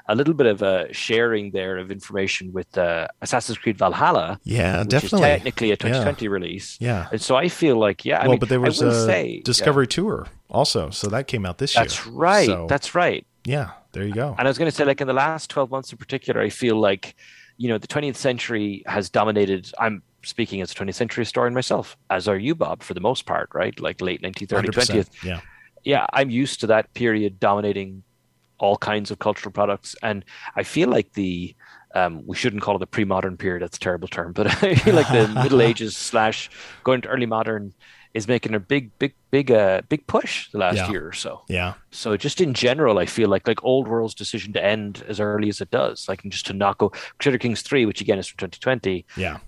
a 0.07 0.15
little 0.15 0.33
bit 0.33 0.47
of 0.47 0.61
a 0.61 0.91
sharing 0.93 1.51
there 1.51 1.77
of 1.77 1.89
information 1.89 2.51
with 2.51 2.77
uh, 2.77 3.07
Assassin's 3.21 3.57
Creed 3.57 3.77
Valhalla. 3.77 4.39
Yeah, 4.43 4.83
definitely. 4.83 5.21
technically 5.21 5.71
a 5.71 5.77
2020 5.77 6.25
yeah. 6.25 6.31
release. 6.31 6.77
Yeah. 6.81 7.07
And 7.11 7.21
so 7.21 7.35
I 7.35 7.47
feel 7.47 7.77
like, 7.77 8.03
yeah. 8.03 8.19
I 8.19 8.23
well, 8.23 8.31
mean, 8.31 8.39
but 8.39 8.49
there 8.49 8.59
was 8.59 8.81
a 8.81 9.05
say, 9.05 9.41
Discovery 9.41 9.85
yeah. 9.85 9.95
Tour 9.95 10.27
also. 10.49 10.89
So 10.89 11.07
that 11.07 11.27
came 11.27 11.45
out 11.45 11.57
this 11.57 11.73
That's 11.73 11.95
year. 11.95 12.05
That's 12.05 12.15
right. 12.15 12.45
So, 12.45 12.67
That's 12.67 12.95
right. 12.95 13.25
Yeah. 13.45 13.71
There 13.93 14.03
you 14.03 14.13
go. 14.13 14.35
And 14.37 14.47
I 14.47 14.49
was 14.49 14.57
going 14.57 14.69
to 14.69 14.75
say, 14.75 14.85
like 14.85 14.99
in 15.01 15.07
the 15.07 15.13
last 15.13 15.49
12 15.49 15.71
months 15.71 15.91
in 15.91 15.97
particular, 15.97 16.41
I 16.41 16.49
feel 16.49 16.75
like, 16.75 17.15
you 17.57 17.69
know, 17.69 17.77
the 17.77 17.87
20th 17.87 18.15
century 18.15 18.83
has 18.87 19.09
dominated. 19.09 19.71
I'm 19.79 20.01
speaking 20.23 20.61
as 20.61 20.71
a 20.71 20.75
20th 20.75 20.95
century 20.95 21.21
historian 21.21 21.53
myself, 21.53 21.95
as 22.09 22.27
are 22.27 22.37
you, 22.37 22.55
Bob, 22.55 22.81
for 22.81 22.93
the 22.93 23.01
most 23.01 23.25
part, 23.25 23.49
right? 23.53 23.79
Like 23.79 24.01
late 24.01 24.21
1930s, 24.21 24.65
20th. 24.65 25.23
Yeah. 25.23 25.41
Yeah. 25.83 26.07
I'm 26.11 26.29
used 26.29 26.59
to 26.61 26.67
that 26.67 26.93
period 26.93 27.39
dominating 27.39 28.03
all 28.63 28.77
kinds 28.77 29.11
of 29.11 29.19
cultural 29.19 29.51
products. 29.51 29.93
And 30.01 30.23
I 30.55 30.63
feel 30.63 30.87
like 30.87 31.13
the 31.13 31.53
um, 31.95 32.25
we 32.25 32.35
shouldn't 32.35 32.63
call 32.63 32.75
it 32.77 32.79
the 32.79 32.87
pre-modern 32.87 33.37
period. 33.37 33.61
That's 33.61 33.77
a 33.77 33.79
terrible 33.79 34.07
term, 34.07 34.31
but 34.31 34.47
I 34.63 34.75
feel 34.75 34.95
like 34.95 35.09
the 35.09 35.27
Middle 35.43 35.61
Ages 35.61 35.95
slash 35.95 36.49
going 36.83 37.01
to 37.01 37.09
early 37.09 37.27
modern 37.27 37.73
is 38.13 38.27
making 38.27 38.55
a 38.55 38.59
big, 38.59 38.97
big, 38.99 39.13
big, 39.31 39.51
uh, 39.51 39.81
big 39.89 40.07
push 40.07 40.49
the 40.51 40.57
last 40.57 40.77
yeah. 40.77 40.89
year 40.89 41.07
or 41.07 41.13
so. 41.13 41.41
Yeah. 41.49 41.73
So 41.91 42.15
just 42.15 42.41
in 42.41 42.53
general, 42.53 42.99
I 42.99 43.05
feel 43.05 43.27
like 43.27 43.47
like 43.47 43.63
Old 43.63 43.87
World's 43.87 44.15
decision 44.15 44.53
to 44.53 44.63
end 44.63 45.03
as 45.07 45.19
early 45.19 45.49
as 45.49 45.61
it 45.61 45.71
does, 45.71 46.07
like 46.07 46.23
just 46.23 46.45
to 46.47 46.53
not 46.53 46.77
go 46.77 46.89
Crusader 47.19 47.37
Kings 47.37 47.61
three, 47.61 47.85
which 47.85 48.01
again 48.01 48.17
is 48.17 48.27
from 48.27 48.37
2020. 48.37 49.05
Yeah. 49.17 49.39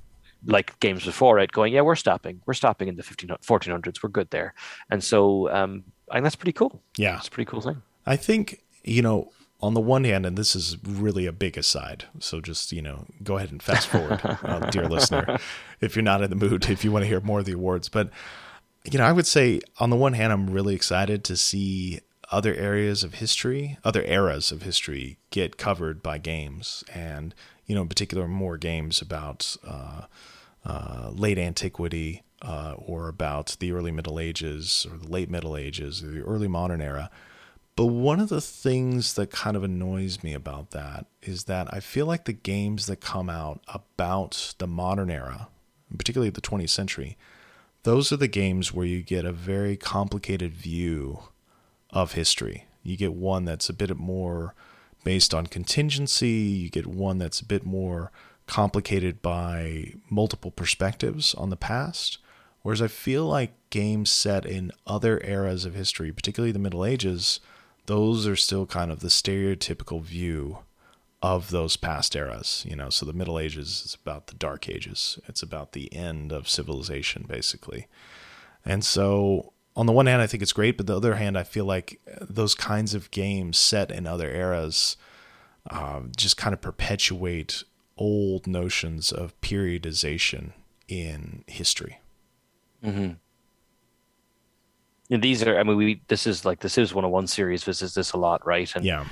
Like 0.45 0.79
games 0.79 1.05
before 1.05 1.39
it, 1.39 1.51
going, 1.51 1.73
yeah, 1.73 1.81
we're 1.81 1.95
stopping, 1.95 2.41
we're 2.45 2.53
stopping 2.53 2.87
in 2.87 2.97
the 2.97 3.01
15, 3.01 3.29
1400s, 3.29 4.03
we're 4.03 4.09
good 4.09 4.29
there, 4.29 4.53
and 4.91 5.03
so 5.03 5.49
um, 5.49 5.83
think 6.11 6.23
that's 6.23 6.35
pretty 6.35 6.53
cool. 6.53 6.83
Yeah, 6.97 7.17
it's 7.17 7.29
a 7.29 7.31
pretty 7.31 7.49
cool 7.49 7.61
thing. 7.61 7.81
I 8.05 8.15
think 8.15 8.61
you 8.85 9.01
know, 9.01 9.31
on 9.61 9.73
the 9.73 9.81
one 9.81 10.03
hand, 10.03 10.25
and 10.25 10.37
this 10.37 10.55
is 10.55 10.77
really 10.83 11.25
a 11.25 11.31
big 11.31 11.57
aside, 11.57 12.05
so 12.19 12.39
just 12.39 12.71
you 12.71 12.81
know, 12.81 13.05
go 13.23 13.37
ahead 13.37 13.51
and 13.51 13.63
fast 13.63 13.87
forward, 13.87 14.19
uh, 14.43 14.69
dear 14.69 14.87
listener, 14.87 15.37
if 15.81 15.95
you're 15.95 16.03
not 16.03 16.21
in 16.21 16.29
the 16.29 16.35
mood, 16.35 16.69
if 16.69 16.83
you 16.83 16.91
want 16.91 17.03
to 17.03 17.07
hear 17.07 17.21
more 17.21 17.39
of 17.39 17.45
the 17.45 17.53
awards. 17.53 17.89
But 17.89 18.09
you 18.83 18.99
know, 18.99 19.05
I 19.05 19.11
would 19.11 19.25
say 19.25 19.61
on 19.79 19.89
the 19.89 19.95
one 19.95 20.13
hand, 20.13 20.31
I'm 20.31 20.49
really 20.49 20.75
excited 20.75 21.23
to 21.25 21.35
see 21.35 21.99
other 22.31 22.53
areas 22.53 23.03
of 23.03 23.15
history, 23.15 23.77
other 23.83 24.03
eras 24.03 24.51
of 24.51 24.61
history, 24.61 25.17
get 25.31 25.57
covered 25.57 26.03
by 26.03 26.17
games, 26.17 26.83
and 26.93 27.33
you 27.65 27.73
know, 27.73 27.81
in 27.81 27.89
particular, 27.89 28.27
more 28.27 28.57
games 28.57 29.01
about 29.01 29.57
uh, 29.65 30.03
uh, 30.63 31.09
late 31.11 31.37
antiquity. 31.37 32.21
Uh, 32.41 32.75
or 32.77 33.07
about 33.07 33.55
the 33.59 33.71
early 33.71 33.91
Middle 33.91 34.19
Ages, 34.19 34.85
or 34.91 34.97
the 34.97 35.07
late 35.07 35.31
Middle 35.31 35.57
Ages, 35.57 36.03
or 36.03 36.07
the 36.07 36.21
early 36.21 36.49
modern 36.49 36.79
era, 36.79 37.09
but 37.75 37.87
one 37.87 38.19
of 38.19 38.29
the 38.29 38.41
things 38.41 39.15
that 39.15 39.31
kind 39.31 39.57
of 39.57 39.63
annoys 39.63 40.23
me 40.23 40.33
about 40.33 40.71
that 40.71 41.07
is 41.21 41.43
that 41.45 41.73
I 41.73 41.79
feel 41.81 42.05
like 42.05 42.25
the 42.25 42.33
games 42.33 42.85
that 42.85 43.01
come 43.01 43.29
out 43.29 43.61
about 43.67 44.53
the 44.59 44.67
modern 44.67 45.11
era, 45.11 45.49
particularly 45.97 46.29
the 46.29 46.41
20th 46.41 46.69
century, 46.69 47.17
those 47.83 48.11
are 48.11 48.17
the 48.17 48.27
games 48.27 48.73
where 48.73 48.85
you 48.85 49.01
get 49.01 49.25
a 49.25 49.31
very 49.33 49.75
complicated 49.75 50.53
view 50.53 51.19
of 51.91 52.13
history. 52.13 52.65
You 52.81 52.97
get 52.97 53.13
one 53.13 53.45
that's 53.45 53.69
a 53.69 53.73
bit 53.73 53.95
more 53.97 54.55
based 55.03 55.33
on 55.33 55.47
contingency, 55.47 56.29
you 56.29 56.69
get 56.69 56.87
one 56.87 57.17
that's 57.17 57.41
a 57.41 57.45
bit 57.45 57.65
more 57.65 58.11
complicated 58.47 59.21
by 59.21 59.93
multiple 60.09 60.51
perspectives 60.51 61.33
on 61.35 61.49
the 61.49 61.55
past. 61.57 62.19
Whereas 62.61 62.81
I 62.81 62.87
feel 62.87 63.25
like 63.25 63.53
games 63.69 64.11
set 64.11 64.45
in 64.45 64.71
other 64.87 65.21
eras 65.23 65.65
of 65.65 65.75
history, 65.75 66.11
particularly 66.11 66.51
the 66.51 66.59
Middle 66.59 66.85
Ages, 66.85 67.39
those 67.85 68.27
are 68.27 68.35
still 68.35 68.65
kind 68.65 68.91
of 68.91 68.99
the 68.99 69.07
stereotypical 69.07 70.01
view 70.01 70.59
of 71.21 71.49
those 71.49 71.75
past 71.75 72.15
eras. 72.15 72.65
You 72.67 72.75
know, 72.75 72.89
so 72.89 73.05
the 73.05 73.13
Middle 73.13 73.39
Ages 73.39 73.83
is 73.85 73.97
about 74.01 74.27
the 74.27 74.35
Dark 74.35 74.69
Ages, 74.69 75.19
it's 75.27 75.41
about 75.41 75.71
the 75.71 75.93
end 75.93 76.31
of 76.31 76.49
civilization, 76.49 77.25
basically. 77.27 77.87
And 78.63 78.83
so, 78.83 79.53
on 79.75 79.85
the 79.85 79.91
one 79.91 80.07
hand, 80.07 80.21
I 80.21 80.27
think 80.27 80.41
it's 80.41 80.53
great, 80.53 80.77
but 80.77 80.87
the 80.87 80.95
other 80.95 81.15
hand, 81.15 81.37
I 81.37 81.43
feel 81.43 81.65
like 81.65 81.99
those 82.21 82.55
kinds 82.55 82.93
of 82.93 83.11
games 83.11 83.57
set 83.57 83.91
in 83.91 84.07
other 84.07 84.29
eras 84.29 84.97
uh, 85.69 86.01
just 86.15 86.37
kind 86.37 86.53
of 86.53 86.61
perpetuate 86.61 87.63
old 87.97 88.47
notions 88.47 89.11
of 89.11 89.39
periodization 89.41 90.51
in 90.87 91.43
history. 91.47 91.99
Mm-hmm. 92.83 93.13
And 95.11 95.21
these 95.21 95.43
are, 95.43 95.59
I 95.59 95.63
mean, 95.63 95.77
we 95.77 96.01
this 96.07 96.25
is 96.25 96.45
like 96.45 96.59
this 96.59 96.77
is 96.77 96.93
one 96.93 97.05
of 97.05 97.11
one 97.11 97.27
series 97.27 97.63
visits 97.63 97.93
this 97.93 98.13
a 98.13 98.17
lot, 98.17 98.45
right? 98.45 98.73
And 98.75 98.83
yeah. 98.85 99.05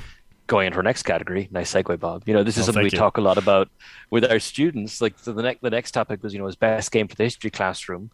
Going 0.47 0.65
into 0.67 0.77
our 0.77 0.83
next 0.83 1.03
category, 1.03 1.47
nice 1.51 1.71
segue, 1.73 1.97
Bob. 2.01 2.23
You 2.25 2.33
know, 2.33 2.43
this 2.43 2.57
is 2.57 2.63
Oh, 2.63 2.65
something 2.65 2.83
we 2.83 2.89
you. 2.91 2.97
talk 2.97 3.17
a 3.17 3.21
lot 3.21 3.37
about 3.37 3.69
with 4.09 4.25
our 4.29 4.39
students. 4.39 4.99
Like, 5.01 5.17
so 5.17 5.31
the 5.31 5.41
next 5.41 5.61
the 5.61 5.69
next 5.69 5.91
topic 5.91 6.21
was, 6.21 6.33
you 6.33 6.39
know, 6.39 6.47
is 6.47 6.57
best 6.57 6.91
game 6.91 7.07
for 7.07 7.15
the 7.15 7.23
history 7.23 7.49
classroom, 7.49 8.11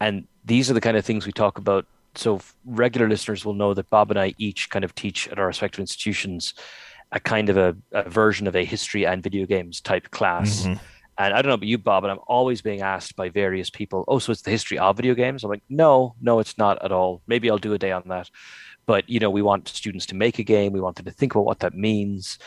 and 0.00 0.28
these 0.44 0.70
are 0.70 0.74
the 0.74 0.80
kind 0.80 0.96
of 0.96 1.04
things 1.04 1.26
we 1.26 1.32
talk 1.32 1.58
about. 1.58 1.84
So 2.14 2.40
regular 2.64 3.08
listeners 3.08 3.44
will 3.44 3.54
know 3.54 3.74
that 3.74 3.90
Bob 3.90 4.10
and 4.12 4.20
I 4.20 4.34
each 4.38 4.70
kind 4.70 4.84
of 4.84 4.94
teach 4.94 5.26
at 5.26 5.38
our 5.40 5.46
respective 5.48 5.80
institutions 5.80 6.54
a 7.10 7.18
kind 7.18 7.48
of 7.48 7.56
a, 7.56 7.76
a 7.92 8.08
version 8.08 8.46
of 8.46 8.54
a 8.54 8.64
history 8.64 9.04
and 9.04 9.20
video 9.20 9.44
games 9.44 9.80
type 9.80 10.10
class. 10.12 10.66
Mhm. 10.66 10.78
And 11.16 11.32
I 11.32 11.42
don't 11.42 11.48
know 11.48 11.54
about 11.54 11.68
you, 11.68 11.78
Bob, 11.78 12.02
but 12.02 12.10
I'm 12.10 12.18
always 12.26 12.60
being 12.60 12.82
asked 12.82 13.14
by 13.14 13.28
various 13.28 13.70
people, 13.70 14.04
oh, 14.08 14.18
so 14.18 14.32
it's 14.32 14.42
the 14.42 14.50
history 14.50 14.78
of 14.78 14.96
video 14.96 15.14
games? 15.14 15.44
I'm 15.44 15.50
like, 15.50 15.62
no, 15.68 16.14
no, 16.20 16.40
it's 16.40 16.58
not 16.58 16.84
at 16.84 16.92
all. 16.92 17.22
Maybe 17.26 17.48
I'll 17.48 17.58
do 17.58 17.72
a 17.72 17.78
day 17.78 17.92
on 17.92 18.02
that. 18.06 18.30
But, 18.86 19.08
you 19.08 19.18
know, 19.18 19.30
we 19.30 19.40
want 19.40 19.68
students 19.68 20.06
to 20.06 20.14
make 20.14 20.38
a 20.38 20.42
game. 20.42 20.72
We 20.72 20.80
want 20.80 20.96
them 20.96 21.06
to 21.06 21.10
think 21.10 21.34
about 21.34 21.46
what 21.46 21.60
that 21.60 21.74
means. 21.74 22.38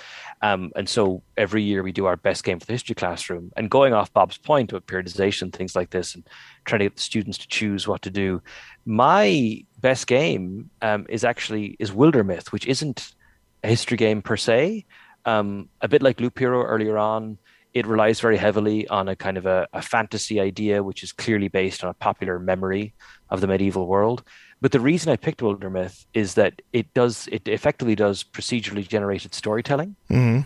Um, 0.41 0.72
and 0.76 0.88
so 0.88 1.24
every 1.36 1.63
year 1.63 1.82
we 1.82 1.91
do 1.91 2.05
our 2.05 2.15
best 2.18 2.43
game 2.43 2.59
for 2.59 2.65
the 2.65 2.74
history 2.74 2.93
classroom. 2.93 3.51
And 3.57 3.72
going 3.72 3.93
off 3.93 4.13
Bob's 4.13 4.38
point 4.38 4.72
about 4.72 4.86
periodization, 4.86 5.51
things 5.51 5.76
like 5.76 5.89
this, 5.89 6.13
and 6.13 6.28
trying 6.65 6.80
to 6.80 6.86
get 6.86 6.95
the 6.97 7.01
students 7.01 7.39
to 7.39 7.47
choose 7.47 7.88
what 7.88 8.03
to 8.03 8.11
do, 8.11 8.41
my 8.86 9.63
best 9.80 10.05
game 10.05 10.70
um, 10.82 11.07
is 11.09 11.24
actually 11.24 11.76
is 11.80 11.91
Wildermyth, 11.91 12.51
which 12.51 12.68
isn't 12.68 13.15
a 13.63 13.70
history 13.70 13.97
game 13.97 14.22
per 14.22 14.38
se. 14.38 14.86
Um, 15.26 15.70
a 15.82 15.88
bit 15.88 16.03
like 16.03 16.22
Loop 16.22 16.38
Hero 16.38 16.63
earlier 16.63 16.97
on, 16.97 17.38
it 17.78 17.86
relies 17.88 18.20
very 18.20 18.38
heavily 18.38 18.88
on 18.88 19.08
a 19.08 19.16
kind 19.16 19.38
of 19.38 19.46
a, 19.46 19.68
a 19.74 19.82
fantasy 19.82 20.40
idea, 20.40 20.84
which 20.84 21.04
is 21.04 21.12
clearly 21.12 21.48
based 21.48 21.84
on 21.84 21.90
a 21.90 21.94
popular 21.94 22.40
memory 22.40 22.94
of 23.30 23.42
the 23.42 23.48
medieval 23.48 23.86
world. 23.88 24.24
But 24.62 24.72
the 24.72 24.80
reason 24.80 25.12
I 25.12 25.18
picked 25.18 25.42
Wildermyth 25.42 26.06
is 26.14 26.34
that 26.34 26.54
it 26.74 26.94
does 26.94 27.28
it 27.32 27.48
effectively 27.48 27.96
does 27.96 28.24
procedurally 28.24 28.88
generated 28.88 29.34
storytelling 29.34 29.96
Mhm. 30.10 30.46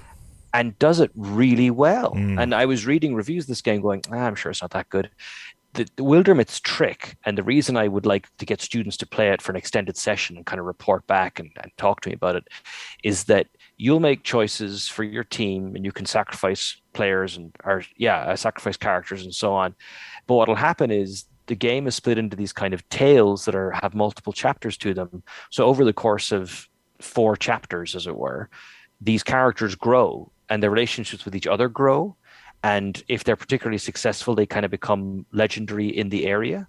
and 0.54 0.78
does 0.80 1.00
it 1.00 1.12
really 1.16 1.70
well. 1.72 2.12
Mm. 2.16 2.42
And 2.42 2.54
I 2.54 2.66
was 2.66 2.86
reading 2.86 3.16
reviews 3.16 3.46
of 3.46 3.48
this 3.48 3.62
game 3.62 3.82
going, 3.82 4.02
ah, 4.12 4.26
I'm 4.28 4.36
sure 4.36 4.52
it's 4.52 4.62
not 4.62 4.72
that 4.72 4.90
good. 4.90 5.10
The, 5.74 5.88
the 5.96 6.04
Wildermyth's 6.04 6.60
trick, 6.60 7.16
and 7.26 7.38
the 7.38 7.44
reason 7.44 7.78
I 7.78 7.88
would 7.88 8.06
like 8.06 8.28
to 8.40 8.46
get 8.46 8.60
students 8.62 8.98
to 8.98 9.08
play 9.08 9.30
it 9.30 9.42
for 9.42 9.54
an 9.54 9.56
extended 9.56 9.96
session 9.96 10.36
and 10.36 10.46
kind 10.46 10.60
of 10.60 10.66
report 10.66 11.08
back 11.08 11.40
and, 11.40 11.50
and 11.64 11.72
talk 11.78 12.02
to 12.02 12.10
me 12.10 12.16
about 12.16 12.36
it, 12.36 12.46
is 13.04 13.24
that 13.32 13.48
you'll 13.78 14.00
make 14.00 14.24
choices 14.24 14.88
for 14.88 15.04
your 15.04 15.24
team 15.24 15.76
and 15.76 15.84
you 15.84 15.92
can 15.92 16.06
sacrifice 16.06 16.80
players 16.94 17.38
and 17.38 17.56
or 17.64 17.84
yeah, 17.98 18.20
uh, 18.20 18.36
sacrifice 18.36 18.78
characters 18.78 19.24
and 19.24 19.34
so 19.34 19.54
on. 19.54 19.76
But 20.28 20.36
what'll 20.36 20.56
happen 20.56 20.92
is 20.92 21.26
the 21.48 21.56
game 21.56 21.88
is 21.88 21.96
split 21.96 22.18
into 22.18 22.38
these 22.38 22.54
kind 22.54 22.74
of 22.74 22.88
tales 22.90 23.46
that 23.46 23.56
are 23.56 23.72
have 23.72 23.94
multiple 23.94 24.34
chapters 24.34 24.78
to 24.78 24.94
them. 24.94 25.24
So 25.50 25.66
over 25.66 25.84
the 25.84 25.94
course 25.94 26.32
of 26.32 26.70
four 27.00 27.36
chapters, 27.36 27.96
as 27.96 28.08
it 28.08 28.16
were, 28.16 28.50
these 29.02 29.24
characters 29.24 29.76
grow 29.76 30.32
and 30.50 30.62
their 30.62 30.70
relationships 30.70 31.26
with 31.26 31.36
each 31.36 31.48
other 31.48 31.68
grow. 31.68 32.16
And 32.64 33.04
if 33.08 33.24
they're 33.24 33.36
particularly 33.36 33.80
successful, 33.80 34.36
they 34.36 34.46
kind 34.46 34.66
of 34.66 34.72
become 34.72 35.26
legendary 35.32 35.88
in 35.88 36.10
the 36.10 36.28
area. 36.28 36.68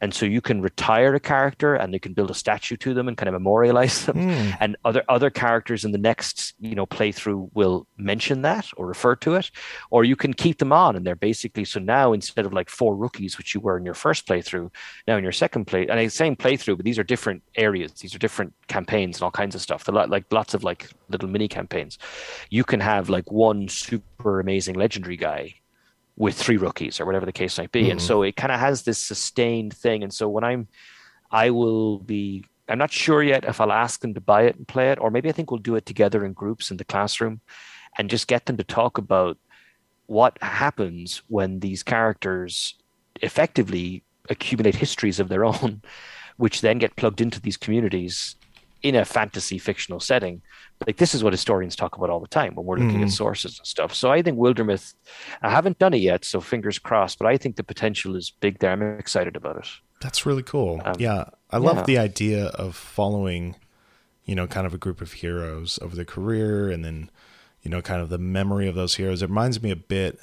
And 0.00 0.12
so 0.14 0.26
you 0.26 0.40
can 0.40 0.60
retire 0.60 1.14
a 1.14 1.20
character 1.20 1.74
and 1.74 1.92
you 1.92 2.00
can 2.00 2.12
build 2.12 2.30
a 2.30 2.34
statue 2.34 2.76
to 2.78 2.94
them 2.94 3.08
and 3.08 3.16
kind 3.16 3.28
of 3.28 3.34
memorialize 3.34 4.06
them. 4.06 4.16
Mm. 4.16 4.56
And 4.60 4.76
other 4.84 5.02
other 5.08 5.30
characters 5.30 5.84
in 5.84 5.92
the 5.92 5.98
next, 5.98 6.54
you 6.60 6.74
know, 6.74 6.86
playthrough 6.86 7.50
will 7.54 7.86
mention 7.96 8.42
that 8.42 8.68
or 8.76 8.86
refer 8.86 9.16
to 9.16 9.34
it. 9.34 9.50
Or 9.90 10.04
you 10.04 10.16
can 10.16 10.34
keep 10.34 10.58
them 10.58 10.72
on 10.72 10.96
and 10.96 11.06
they're 11.06 11.16
basically 11.16 11.64
so 11.64 11.80
now 11.80 12.12
instead 12.12 12.46
of 12.46 12.52
like 12.52 12.70
four 12.70 12.96
rookies, 12.96 13.38
which 13.38 13.54
you 13.54 13.60
were 13.60 13.76
in 13.76 13.84
your 13.84 13.94
first 13.94 14.26
playthrough, 14.26 14.70
now 15.06 15.16
in 15.16 15.22
your 15.22 15.32
second 15.32 15.66
play 15.66 15.86
and 15.86 16.12
same 16.12 16.36
playthrough, 16.36 16.76
but 16.76 16.84
these 16.84 16.98
are 16.98 17.04
different 17.04 17.42
areas, 17.56 17.92
these 17.92 18.14
are 18.14 18.18
different 18.18 18.52
campaigns 18.68 19.16
and 19.16 19.22
all 19.22 19.30
kinds 19.30 19.54
of 19.54 19.60
stuff. 19.60 19.84
They're 19.84 20.06
like 20.06 20.24
lots 20.30 20.54
of 20.54 20.64
like 20.64 20.90
little 21.08 21.28
mini 21.28 21.48
campaigns. 21.48 21.98
You 22.50 22.64
can 22.64 22.80
have 22.80 23.08
like 23.08 23.30
one 23.30 23.68
super 23.68 24.40
amazing 24.40 24.74
legendary 24.74 25.16
guy 25.16 25.54
with 26.16 26.34
three 26.36 26.56
rookies 26.56 27.00
or 27.00 27.06
whatever 27.06 27.26
the 27.26 27.32
case 27.32 27.58
might 27.58 27.72
be. 27.72 27.90
And 27.90 27.98
Mhm. 28.00 28.04
so 28.04 28.22
it 28.22 28.36
kind 28.36 28.52
of 28.52 28.60
has 28.60 28.82
this 28.82 28.98
sustained 28.98 29.74
thing. 29.74 30.02
And 30.02 30.12
so 30.12 30.28
when 30.28 30.44
I'm, 30.44 30.68
I 31.30 31.50
will 31.50 31.98
be, 31.98 32.44
I'm 32.68 32.78
not 32.78 32.92
sure 32.92 33.22
yet 33.22 33.44
if 33.44 33.60
I'll 33.60 33.72
ask 33.72 34.00
them 34.00 34.14
to 34.14 34.20
buy 34.20 34.42
it 34.42 34.56
and 34.56 34.66
play 34.68 34.90
it, 34.92 34.98
or 35.00 35.10
maybe 35.10 35.28
I 35.28 35.32
think 35.32 35.50
we'll 35.50 35.58
do 35.58 35.74
it 35.74 35.86
together 35.86 36.24
in 36.24 36.32
groups 36.32 36.70
in 36.70 36.76
the 36.76 36.84
classroom 36.84 37.40
and 37.98 38.08
just 38.08 38.28
get 38.28 38.46
them 38.46 38.56
to 38.58 38.64
talk 38.64 38.96
about 38.96 39.38
what 40.06 40.38
happens 40.42 41.22
when 41.28 41.60
these 41.60 41.82
characters 41.82 42.74
effectively 43.22 44.04
accumulate 44.30 44.76
histories 44.76 45.18
of 45.18 45.28
their 45.28 45.44
own, 45.44 45.82
which 46.36 46.60
then 46.60 46.78
get 46.78 46.96
plugged 46.96 47.20
into 47.20 47.40
these 47.40 47.56
communities 47.56 48.36
in 48.84 48.94
a 48.94 49.04
fantasy 49.04 49.56
fictional 49.56 49.98
setting. 49.98 50.42
Like 50.86 50.98
this 50.98 51.14
is 51.14 51.24
what 51.24 51.32
historians 51.32 51.74
talk 51.74 51.96
about 51.96 52.10
all 52.10 52.20
the 52.20 52.28
time 52.28 52.54
when 52.54 52.66
we're 52.66 52.76
looking 52.76 53.00
Mhm. 53.00 53.04
at 53.06 53.10
sources 53.10 53.58
and 53.58 53.66
stuff. 53.66 53.94
So 53.94 54.12
I 54.12 54.20
think 54.20 54.38
Wildermyth, 54.38 54.94
I 55.40 55.48
haven't 55.50 55.78
done 55.78 55.94
it 55.94 56.02
yet, 56.02 56.22
so 56.24 56.38
fingers 56.40 56.78
crossed, 56.78 57.18
but 57.18 57.26
I 57.26 57.38
think 57.38 57.56
the 57.56 57.64
potential 57.64 58.14
is 58.14 58.30
big 58.30 58.58
there. 58.58 58.70
I'm 58.72 58.82
excited 58.98 59.36
about 59.36 59.56
it. 59.56 59.68
That's 60.02 60.26
really 60.26 60.42
cool. 60.42 60.82
Um, 60.84 60.96
yeah, 60.98 61.24
I 61.50 61.56
love 61.56 61.78
yeah. 61.78 61.84
the 61.84 61.98
idea 61.98 62.44
of 62.48 62.76
following, 62.76 63.56
you 64.26 64.34
know, 64.34 64.46
kind 64.46 64.66
of 64.66 64.74
a 64.74 64.78
group 64.78 65.00
of 65.00 65.12
heroes 65.12 65.78
over 65.80 65.96
their 65.96 66.04
career, 66.04 66.68
and 66.70 66.84
then, 66.84 67.10
you 67.62 67.70
know, 67.70 67.80
kind 67.80 68.02
of 68.02 68.10
the 68.10 68.18
memory 68.18 68.68
of 68.68 68.74
those 68.74 68.96
heroes. 68.96 69.22
It 69.22 69.30
reminds 69.30 69.62
me 69.62 69.70
a 69.70 69.76
bit 69.76 70.20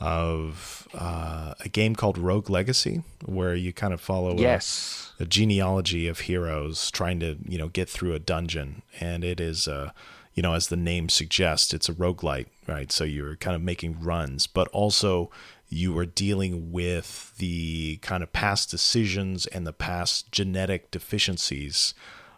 of 0.00 0.88
uh, 0.94 1.54
a 1.60 1.68
game 1.68 1.94
called 1.94 2.18
Rogue 2.18 2.50
Legacy, 2.50 3.02
where 3.24 3.54
you 3.54 3.72
kind 3.72 3.92
of 3.94 4.00
follow 4.00 4.30
a- 4.36 4.40
Yes. 4.40 5.12
a 5.20 5.24
genealogy 5.26 6.08
of 6.08 6.20
heroes 6.20 6.90
trying 6.90 7.20
to 7.20 7.36
you 7.46 7.58
know 7.58 7.68
get 7.68 7.88
through 7.88 8.14
a 8.14 8.18
dungeon. 8.18 8.82
And 9.00 9.22
it 9.24 9.40
is 9.40 9.68
uh 9.68 9.90
you 10.34 10.42
know 10.42 10.54
as 10.54 10.68
the 10.68 10.76
name 10.76 11.08
suggests 11.08 11.74
it's 11.74 11.88
a 11.88 11.92
roguelite 11.94 12.46
right? 12.66 12.90
So 12.90 13.04
you're 13.04 13.36
kind 13.36 13.54
of 13.56 13.62
making 13.62 14.00
runs 14.00 14.46
but 14.46 14.68
also 14.68 15.30
you 15.68 15.96
are 15.98 16.06
dealing 16.06 16.72
with 16.72 17.36
the 17.38 17.98
kind 18.02 18.22
of 18.24 18.32
past 18.32 18.70
decisions 18.70 19.46
and 19.46 19.66
the 19.66 19.72
past 19.72 20.32
genetic 20.32 20.90
deficiencies 20.90 21.94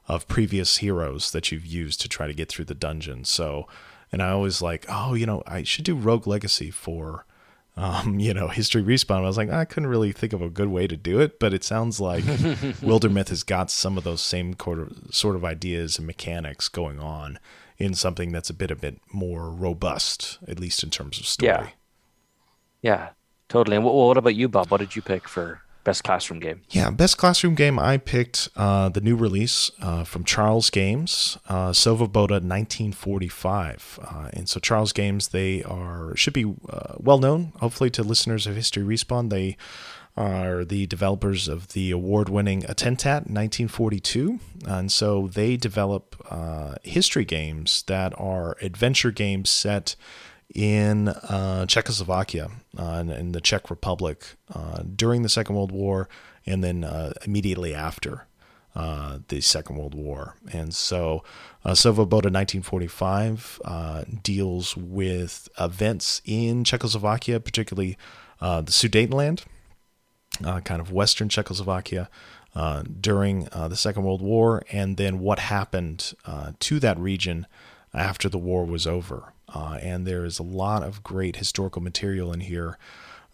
of 0.09 0.27
previous 0.29 0.79
heroes 0.79 1.31
that 1.31 1.51
you've 1.53 1.65
used 1.65 2.01
to 2.03 2.09
try 2.09 2.27
to 2.27 2.35
get 2.35 2.49
through 2.51 2.65
the 2.67 2.75
dungeon. 2.75 3.25
So 3.25 3.69
and 4.11 4.21
i 4.23 4.29
always 4.31 4.61
like 4.61 4.85
oh 4.91 5.15
you 5.15 5.25
know 5.25 5.43
i 5.47 5.63
should 5.63 5.85
do 5.87 5.95
rogue 5.95 6.27
legacy 6.27 6.71
for 6.71 7.25
um, 7.77 8.19
you 8.19 8.35
know, 8.35 8.49
history 8.49 8.83
respawn. 8.83 9.19
I 9.19 9.23
was 9.23 9.37
like, 9.37 9.51
I 9.51 9.65
couldn't 9.65 9.89
really 9.89 10.13
think 10.13 10.33
of 10.33 10.43
a 10.43 10.51
good 10.51 10.69
way 10.69 10.87
to 10.87 10.97
do 10.97 11.21
it, 11.21 11.39
but 11.39 11.55
it 11.55 11.65
sounds 11.65 12.01
like 12.01 12.25
Wildermyth 12.25 13.29
has 13.29 13.43
got 13.43 13.71
some 13.71 13.99
of 13.99 14.05
those 14.05 14.21
same 14.21 14.55
sort 14.61 14.79
of, 14.79 14.97
sort 15.11 15.37
of 15.37 15.45
ideas 15.45 15.99
and 15.99 16.07
mechanics 16.07 16.69
going 16.69 16.99
on 17.01 17.39
in 17.79 17.95
something 17.95 18.31
that's 18.33 18.51
a 18.51 18.55
bit 18.55 18.71
a 18.71 18.77
bit 18.77 19.01
more 19.13 19.51
robust, 19.51 20.39
at 20.47 20.61
least 20.61 20.83
in 20.83 20.91
terms 20.91 21.19
of 21.19 21.27
story. 21.27 21.51
Yeah. 21.51 21.69
Yeah, 22.83 23.09
totally. 23.49 23.77
And 23.77 23.85
what, 23.85 23.95
what 23.95 24.17
about 24.17 24.35
you, 24.35 24.49
Bob? 24.49 24.71
What 24.71 24.81
did 24.81 24.97
you 24.97 25.03
pick 25.03 25.29
for 25.29 25.63
best 25.85 26.05
classroom 26.05 26.41
game? 26.41 26.63
Yeah, 26.71 26.91
best 26.91 27.19
classroom 27.19 27.55
game. 27.55 27.79
I 27.79 27.97
picked 27.97 28.49
uh, 28.57 28.89
the 28.89 29.01
new 29.01 29.17
release 29.17 29.71
uh, 29.81 30.05
from 30.05 30.25
Charles 30.25 30.71
Games, 30.71 31.39
uh, 31.49 31.71
Svoboda 31.71 32.41
1945. 32.41 34.01
Uh, 34.03 34.29
and 34.33 34.49
so 34.49 34.61
Charles 34.61 34.93
Games, 34.93 35.29
they 35.29 35.63
are 35.65 36.17
should 36.17 36.35
be 36.35 36.45
uh, 36.45 36.95
well 36.99 37.19
known, 37.19 37.53
hopefully 37.61 37.91
to 37.91 38.03
listeners 38.03 38.47
of 38.47 38.57
History 38.57 38.83
Respawn. 38.83 39.31
They 39.31 39.57
are 40.17 40.65
the 40.65 40.87
developers 40.87 41.49
of 41.49 41.69
the 41.69 41.91
award-winning 41.91 42.63
Attentat 42.63 43.31
1942, 43.31 44.39
and 44.67 44.93
so 44.93 45.29
they 45.29 45.57
develop 45.57 46.23
uh, 46.31 46.75
history 46.83 47.25
games 47.25 47.83
that 47.87 48.13
are 48.19 48.57
adventure 48.61 49.11
games 49.11 49.49
set 49.49 49.97
in 50.55 51.09
uh, 51.09 51.67
Czechoslovakia 51.67 52.51
uh, 52.79 52.99
in, 53.01 53.11
in 53.11 53.33
the 53.33 53.41
Czech 53.41 53.71
Republic 53.71 54.37
uh, 54.55 54.83
during 54.83 55.23
the 55.23 55.29
Second 55.29 55.57
World 55.57 55.73
War 55.73 56.09
and 56.47 56.63
then 56.63 56.85
uh, 56.85 57.13
immediately 57.25 57.75
after 57.75 58.27
uh, 58.75 59.19
the 59.29 59.41
Second 59.41 59.77
World 59.77 59.95
War. 59.95 60.37
And 60.53 60.75
so 60.75 61.23
uh, 61.65 61.73
Svoboda 61.73 62.31
1945 62.31 63.61
uh, 63.65 64.05
deals 64.23 64.77
with 64.77 65.49
events 65.61 66.23
in 66.25 66.65
Czechoslovakia, 66.65 67.41
particularly 67.41 67.97
the 68.41 68.73
Sudetenland, 68.73 69.45
kind 70.43 70.81
of 70.81 70.91
Western 70.91 71.29
Czechoslovakia. 71.29 72.09
Uh, 72.55 72.83
during 73.01 73.49
uh, 73.53 73.67
the 73.67 73.77
Second 73.77 74.03
World 74.03 74.21
War, 74.21 74.63
and 74.71 74.99
then 74.99 75.21
what 75.21 75.39
happened 75.39 76.13
uh, 76.27 76.53
to 76.61 76.79
that 76.81 76.99
region 76.99 77.47
after 77.95 78.29
the 78.29 78.37
war 78.37 78.67
was 78.67 78.87
over. 78.87 79.33
Uh, 79.49 79.79
and 79.83 80.07
there 80.07 80.25
is 80.25 80.39
a 80.39 80.43
lot 80.43 80.83
of 80.83 81.03
great 81.03 81.37
historical 81.37 81.83
material 81.83 82.33
in 82.33 82.41
here 82.41 82.79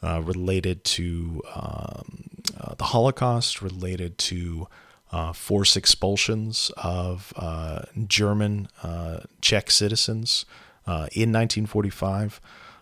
uh, 0.02 0.20
related 0.24 0.84
to 0.84 1.42
um, 1.54 2.28
uh, 2.59 2.74
the 2.74 2.84
Holocaust, 2.84 3.62
related 3.62 4.18
to 4.18 4.68
uh, 5.11 5.32
forced 5.32 5.76
expulsions 5.76 6.70
of 6.76 7.32
uh, 7.36 7.82
German 8.06 8.68
uh, 8.82 9.20
Czech 9.40 9.70
citizens 9.70 10.44
uh, 10.86 11.09
in 11.12 11.32
1945. 11.32 12.40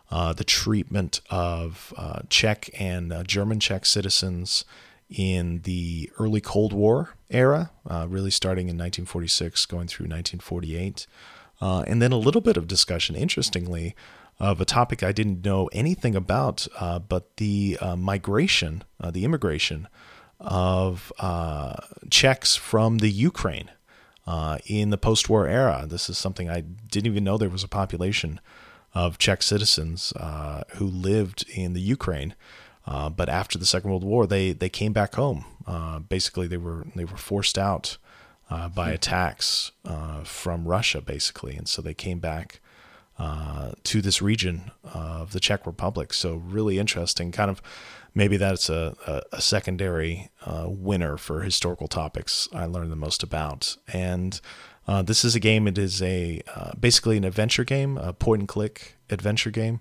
uh, 0.09 0.33
the 0.33 0.45
treatment 0.45 1.21
of 1.31 1.93
Czech 2.29 2.71
and 2.79 3.13
German 3.27 3.59
Czech 3.59 3.85
citizens 3.85 4.65
in 5.11 5.63
the 5.63 6.11
early 6.19 6.41
Cold 6.41 6.73
War 6.73 7.15
era, 7.31 7.71
really 8.07 8.31
starting 8.31 8.69
in 8.69 8.77
1946, 8.77 9.67
going 9.67 9.89
through 9.89 10.05
1948. 10.05 11.07
Uh, 11.61 11.85
and 11.87 12.03
then 12.03 12.13
a 12.13 12.19
little 12.19 12.41
bit 12.41 12.57
of 12.57 12.67
discussion, 12.67 13.17
interestingly, 13.17 13.95
of 14.39 14.61
a 14.61 14.67
topic 14.67 15.03
I 15.03 15.13
didn't 15.13 15.45
know 15.45 15.69
anything 15.73 16.15
about, 16.15 16.67
uh, 16.79 16.99
but 16.99 17.39
the 17.39 17.79
migration, 17.97 18.85
the 19.03 19.25
immigration 19.25 19.89
of 20.39 21.11
Czechs 22.11 22.57
from 22.57 22.99
the 22.99 23.11
Ukraine 23.11 23.71
in 24.67 24.91
the 24.91 24.99
post 24.99 25.31
war 25.31 25.49
era. 25.49 25.87
This 25.89 26.11
is 26.11 26.19
something 26.19 26.51
I 26.51 26.61
didn't 26.61 27.07
even 27.07 27.25
know 27.25 27.39
there 27.39 27.49
was 27.49 27.65
a 27.65 27.69
population 27.69 28.41
of 28.97 29.19
Czech 29.19 29.43
citizens 29.43 30.15
uh, 30.17 30.63
who 30.77 30.87
lived 30.87 31.45
in 31.55 31.75
the 31.75 31.83
Ukraine. 31.83 32.35
Uh, 32.87 33.11
but 33.11 33.29
after 33.29 33.59
the 33.59 33.67
Second 33.67 33.91
World 33.91 34.05
War, 34.05 34.27
they 34.27 34.53
they 34.53 34.71
came 34.71 34.93
back 34.93 35.15
home. 35.17 35.45
Uh, 35.67 35.99
basically, 35.99 36.47
they 36.47 36.57
were 36.57 36.87
they 36.95 37.05
were 37.05 37.19
forced 37.19 37.59
out 37.59 37.99
uh, 38.51 38.69
by 38.69 38.89
hmm. 38.89 38.95
attacks 38.95 39.73
uh, 39.85 40.23
from 40.25 40.67
Russia, 40.67 41.01
basically, 41.01 41.57
and 41.57 41.69
so 41.69 41.83
they 41.83 41.95
came 41.95 42.19
back 42.19 42.61
uh, 43.19 43.73
to 43.83 44.03
this 44.03 44.21
region 44.21 44.71
of 44.85 45.33
the 45.33 45.41
Czech 45.41 45.67
Republic. 45.67 46.13
So 46.13 46.37
really 46.37 46.79
interesting. 46.79 47.33
Kind 47.33 47.51
of 47.51 47.63
maybe 48.15 48.37
that's 48.37 48.69
a, 48.69 48.95
a, 49.07 49.37
a 49.37 49.41
secondary 49.41 50.31
winner 50.67 51.17
for 51.17 51.41
historical 51.41 51.89
topics 51.89 52.49
I 52.53 52.67
learned 52.67 52.93
the 52.93 52.97
most 52.97 53.23
about. 53.23 53.77
And 53.93 54.39
uh, 54.89 55.03
this 55.03 55.25
is 55.25 55.35
a 55.35 55.41
game. 55.41 55.67
It 55.67 55.79
is 55.79 56.01
a 56.03 56.41
uh, 56.55 56.73
basically 56.79 57.17
an 57.17 57.25
adventure 57.25 57.65
game, 57.65 57.99
a 57.99 58.13
point 58.13 58.41
and 58.41 58.49
click 58.49 58.97
adventure 59.11 59.51
game. 59.51 59.81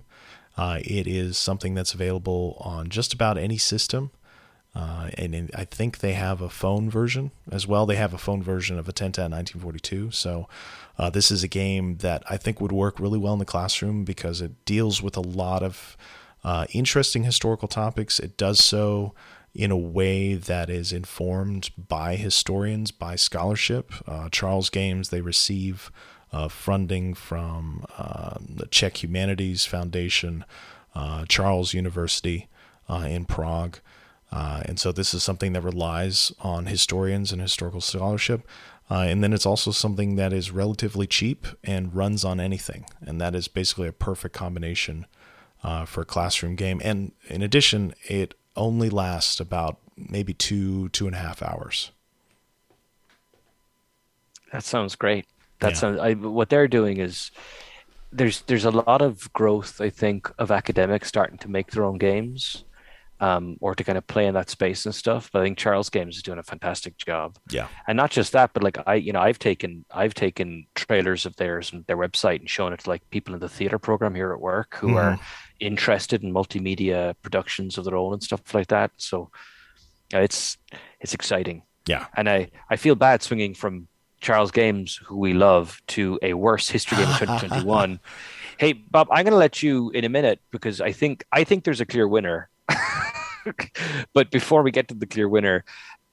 Uh, 0.58 0.80
it 0.82 1.06
is 1.06 1.38
something 1.38 1.74
that's 1.74 1.94
available 1.94 2.58
on 2.62 2.90
just 2.90 3.14
about 3.14 3.38
any 3.38 3.58
system, 3.58 4.12
uh, 4.76 5.10
and 5.18 5.34
in, 5.34 5.50
I 5.56 5.64
think 5.64 6.00
they 6.00 6.14
have 6.14 6.42
a 6.42 6.50
phone 6.50 6.90
version 6.90 7.32
as 7.50 7.66
well. 7.66 7.86
They 7.86 7.96
have 7.96 8.14
a 8.14 8.18
phone 8.18 8.44
version 8.44 8.78
of 8.78 8.88
Attentat 8.88 9.32
1942. 9.32 10.12
So 10.12 10.50
uh, 10.98 11.10
this 11.10 11.32
is 11.32 11.44
a 11.44 11.48
game 11.48 11.98
that 11.98 12.24
I 12.30 12.36
think 12.36 12.60
would 12.60 12.74
work 12.74 13.00
really 13.00 13.18
well 13.18 13.34
in 13.34 13.40
the 13.40 13.46
classroom 13.46 14.04
because 14.04 14.42
it 14.42 14.66
deals 14.66 15.02
with 15.02 15.16
a 15.16 15.22
lot 15.22 15.64
of 15.64 15.96
uh, 16.44 16.66
interesting 16.74 17.24
historical 17.24 17.70
topics. 17.70 18.20
It 18.20 18.36
does 18.36 18.60
so 18.60 19.14
in 19.54 19.72
a 19.72 19.78
way 19.78 20.34
that 20.34 20.70
is 20.70 20.92
informed 20.92 21.70
by 21.78 22.18
historians, 22.18 22.92
by 22.92 23.16
scholarship. 23.16 23.94
Uh, 24.06 24.28
Charles 24.30 24.70
Games, 24.70 25.08
they 25.10 25.22
receive 25.22 25.90
uh, 26.34 26.50
funding 26.50 27.14
from 27.14 27.86
uh, 27.98 28.36
the 28.42 28.66
Czech 28.66 29.02
Humanities 29.02 29.66
Foundation, 29.66 30.44
Charles 31.30 31.74
University 31.74 32.48
in 32.90 33.24
Prague. 33.24 33.80
Uh, 34.36 34.62
and 34.66 34.78
so 34.78 34.92
this 34.92 35.14
is 35.14 35.24
something 35.24 35.54
that 35.54 35.62
relies 35.62 36.34
on 36.42 36.66
historians 36.66 37.32
and 37.32 37.42
historical 37.42 37.80
scholarship. 37.80 38.46
and 38.90 39.24
then 39.24 39.32
it's 39.32 39.46
also 39.46 39.72
something 39.72 40.18
that 40.18 40.34
is 40.34 40.52
relatively 40.52 41.08
cheap 41.08 41.48
and 41.64 41.96
runs 41.96 42.26
on 42.26 42.40
anything. 42.40 42.86
And 43.00 43.22
that 43.22 43.34
is 43.34 43.48
basically 43.48 43.88
a 43.88 43.94
perfect 43.94 44.36
combination 44.36 45.06
for 45.86 46.02
a 46.02 46.06
classroom 46.06 46.56
game. 46.56 46.82
And 46.84 47.14
in 47.28 47.42
addition, 47.42 47.96
it 48.04 48.36
only 48.58 48.90
lasts 48.90 49.40
about 49.40 49.78
maybe 49.96 50.34
two, 50.34 50.90
two 50.90 51.08
and 51.08 51.16
a 51.16 51.20
half 51.20 51.42
hours. 51.42 51.92
That 54.52 54.64
sounds 54.64 54.96
great. 54.96 55.26
That 55.60 55.72
yeah. 55.72 55.78
sounds. 55.78 56.00
I, 56.00 56.14
what 56.14 56.50
they're 56.50 56.68
doing 56.68 56.98
is 56.98 57.32
there's 58.12 58.42
there's 58.42 58.66
a 58.66 58.72
lot 58.72 59.02
of 59.02 59.32
growth. 59.34 59.80
I 59.80 59.90
think 59.90 60.30
of 60.38 60.52
academics 60.52 61.08
starting 61.08 61.38
to 61.40 61.50
make 61.50 61.72
their 61.72 61.86
own 61.86 61.98
games, 61.98 62.65
um, 63.20 63.58
or 63.62 63.76
to 63.76 63.84
kind 63.84 63.98
of 63.98 64.06
play 64.08 64.28
in 64.28 64.34
that 64.34 64.50
space 64.50 64.86
and 64.86 64.94
stuff. 64.94 65.30
But 65.32 65.42
I 65.42 65.46
think 65.46 65.58
Charles 65.58 65.90
Games 65.90 66.18
is 66.18 66.24
doing 66.24 66.40
a 66.40 66.44
fantastic 66.44 66.98
job. 66.98 67.38
Yeah, 67.50 67.68
and 67.88 67.96
not 67.96 68.12
just 68.12 68.34
that, 68.34 68.54
but 68.54 68.64
like 68.64 68.78
I, 68.86 68.96
you 68.96 69.14
know, 69.14 69.22
I've 69.22 69.40
taken 69.40 69.86
I've 69.92 70.14
taken 70.14 70.66
trailers 70.76 71.26
of 71.26 71.36
theirs 71.36 71.72
and 71.72 71.86
their 71.86 71.98
website 71.98 72.40
and 72.40 72.50
shown 72.50 72.74
it 72.74 72.82
to 72.82 72.90
like 72.90 73.10
people 73.10 73.34
in 73.34 73.40
the 73.40 73.50
theater 73.50 73.80
program 73.80 74.16
here 74.16 74.32
at 74.32 74.42
work 74.42 74.76
who 74.76 74.88
mm-hmm. 74.88 74.98
are 74.98 75.20
interested 75.60 76.24
in 76.24 76.34
multimedia 76.34 77.16
productions 77.22 77.78
of 77.78 77.86
their 77.86 77.96
own 77.96 78.14
and 78.14 78.24
stuff 78.24 78.54
like 78.54 78.68
that. 78.68 78.92
So 78.98 79.30
uh, 80.14 80.20
it's 80.20 80.58
it's 81.00 81.14
exciting. 81.14 81.64
Yeah, 81.88 82.08
and 82.16 82.30
I 82.30 82.50
I 82.70 82.76
feel 82.76 82.96
bad 82.96 83.22
swinging 83.24 83.54
from 83.54 83.88
Charles 84.26 84.52
Games, 84.52 85.00
who 85.06 85.18
we 85.18 85.34
love, 85.34 85.82
to 85.88 86.20
a 86.22 86.34
worse 86.34 86.68
history 86.68 86.98
game 86.98 87.10
of 87.10 87.20
2021. 87.20 88.00
hey, 88.58 88.74
Bob, 88.74 89.08
I'm 89.12 89.24
going 89.24 89.34
to 89.34 89.38
let 89.38 89.62
you 89.62 89.92
in 89.92 90.04
a 90.04 90.10
minute 90.10 90.42
because 90.52 90.82
I 90.82 90.92
think 90.92 91.24
I 91.32 91.44
think 91.44 91.64
there's 91.64 91.82
a 91.82 91.86
clear 91.86 92.08
winner. 92.08 92.50
but 94.14 94.32
before 94.32 94.64
we 94.64 94.72
get 94.72 94.88
to 94.90 94.96
the 94.96 95.06
clear 95.06 95.28
winner, 95.28 95.66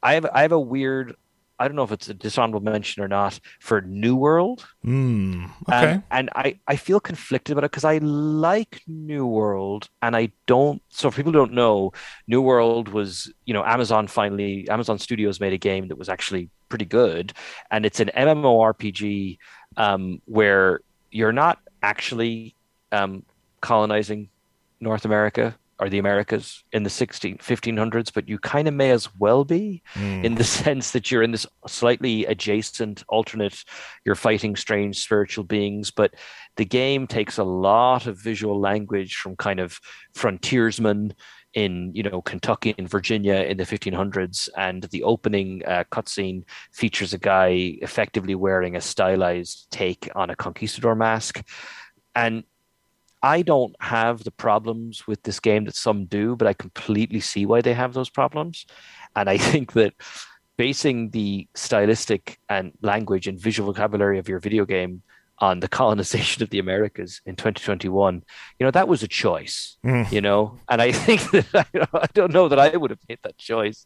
I 0.02 0.14
have 0.14 0.26
I 0.26 0.42
have 0.42 0.52
a 0.52 0.60
weird 0.60 1.16
I 1.62 1.68
don't 1.68 1.76
know 1.76 1.84
if 1.84 1.92
it's 1.92 2.08
a 2.08 2.14
dishonorable 2.14 2.58
mention 2.58 3.04
or 3.04 3.08
not 3.08 3.38
for 3.60 3.80
New 3.82 4.16
World. 4.16 4.66
Mm, 4.84 5.48
okay. 5.68 5.92
Um, 5.92 6.04
and 6.10 6.28
I, 6.34 6.58
I 6.66 6.74
feel 6.74 6.98
conflicted 6.98 7.52
about 7.52 7.62
it 7.62 7.70
because 7.70 7.84
I 7.84 7.98
like 7.98 8.82
New 8.88 9.26
World 9.26 9.88
and 10.02 10.16
I 10.16 10.32
don't. 10.46 10.82
So, 10.88 11.06
if 11.06 11.14
people 11.14 11.30
who 11.30 11.38
don't 11.38 11.52
know, 11.52 11.92
New 12.26 12.42
World 12.42 12.88
was, 12.88 13.32
you 13.44 13.54
know, 13.54 13.64
Amazon 13.64 14.08
finally, 14.08 14.68
Amazon 14.68 14.98
Studios 14.98 15.38
made 15.38 15.52
a 15.52 15.58
game 15.58 15.86
that 15.86 15.96
was 15.96 16.08
actually 16.08 16.50
pretty 16.68 16.84
good. 16.84 17.32
And 17.70 17.86
it's 17.86 18.00
an 18.00 18.10
MMORPG 18.16 19.38
um, 19.76 20.20
where 20.24 20.80
you're 21.12 21.32
not 21.32 21.60
actually 21.80 22.56
um, 22.90 23.24
colonizing 23.60 24.30
North 24.80 25.04
America 25.04 25.56
or 25.82 25.88
the 25.88 25.98
Americas 25.98 26.62
in 26.70 26.84
the 26.84 26.90
16, 26.90 27.38
1500s, 27.38 28.12
but 28.14 28.28
you 28.28 28.38
kind 28.38 28.68
of 28.68 28.74
may 28.74 28.92
as 28.92 29.12
well 29.16 29.44
be 29.44 29.82
mm. 29.94 30.22
in 30.22 30.36
the 30.36 30.44
sense 30.62 30.92
that 30.92 31.10
you're 31.10 31.24
in 31.24 31.32
this 31.32 31.44
slightly 31.66 32.24
adjacent 32.26 33.02
alternate, 33.08 33.64
you're 34.04 34.14
fighting 34.14 34.54
strange 34.54 35.02
spiritual 35.02 35.42
beings. 35.42 35.90
But 35.90 36.14
the 36.56 36.64
game 36.64 37.08
takes 37.08 37.36
a 37.36 37.42
lot 37.42 38.06
of 38.06 38.16
visual 38.16 38.60
language 38.60 39.16
from 39.16 39.34
kind 39.34 39.58
of 39.58 39.80
frontiersmen 40.14 41.14
in 41.54 41.90
you 41.94 42.04
know 42.04 42.22
Kentucky 42.22 42.76
and 42.78 42.88
Virginia 42.88 43.34
in 43.34 43.56
the 43.56 43.64
1500s, 43.64 44.48
and 44.56 44.84
the 44.84 45.02
opening 45.02 45.62
uh, 45.66 45.82
cutscene 45.90 46.44
features 46.70 47.12
a 47.12 47.18
guy 47.18 47.76
effectively 47.82 48.36
wearing 48.36 48.76
a 48.76 48.80
stylized 48.80 49.66
take 49.72 50.08
on 50.14 50.30
a 50.30 50.36
conquistador 50.36 50.94
mask, 50.94 51.42
and 52.14 52.44
I 53.22 53.42
don't 53.42 53.74
have 53.80 54.24
the 54.24 54.30
problems 54.32 55.06
with 55.06 55.22
this 55.22 55.38
game 55.38 55.64
that 55.64 55.76
some 55.76 56.06
do, 56.06 56.34
but 56.34 56.48
I 56.48 56.54
completely 56.54 57.20
see 57.20 57.46
why 57.46 57.60
they 57.60 57.74
have 57.74 57.94
those 57.94 58.10
problems. 58.10 58.66
And 59.14 59.30
I 59.30 59.38
think 59.50 59.72
that 59.72 59.94
basing 60.56 61.10
the 61.10 61.48
stylistic 61.54 62.38
and 62.48 62.72
language 62.82 63.26
and 63.26 63.38
visual 63.38 63.72
vocabulary 63.72 64.18
of 64.18 64.28
your 64.28 64.38
video 64.38 64.64
game 64.64 65.02
on 65.38 65.60
the 65.60 65.68
colonization 65.80 66.42
of 66.42 66.50
the 66.50 66.58
Americas 66.58 67.20
in 67.26 67.36
2021, 67.36 68.22
you 68.58 68.66
know, 68.66 68.70
that 68.70 68.88
was 68.88 69.02
a 69.02 69.08
choice, 69.08 69.76
mm. 69.84 70.10
you 70.12 70.20
know, 70.20 70.58
and 70.68 70.82
I 70.82 70.92
think 71.06 71.30
that 71.30 71.46
I, 71.54 71.98
I, 71.98 72.06
don't 72.14 72.32
know 72.32 72.48
that 72.48 72.58
I 72.58 72.76
would 72.76 72.90
have 72.90 73.00
made 73.08 73.18
that 73.22 73.38
choice. 73.38 73.84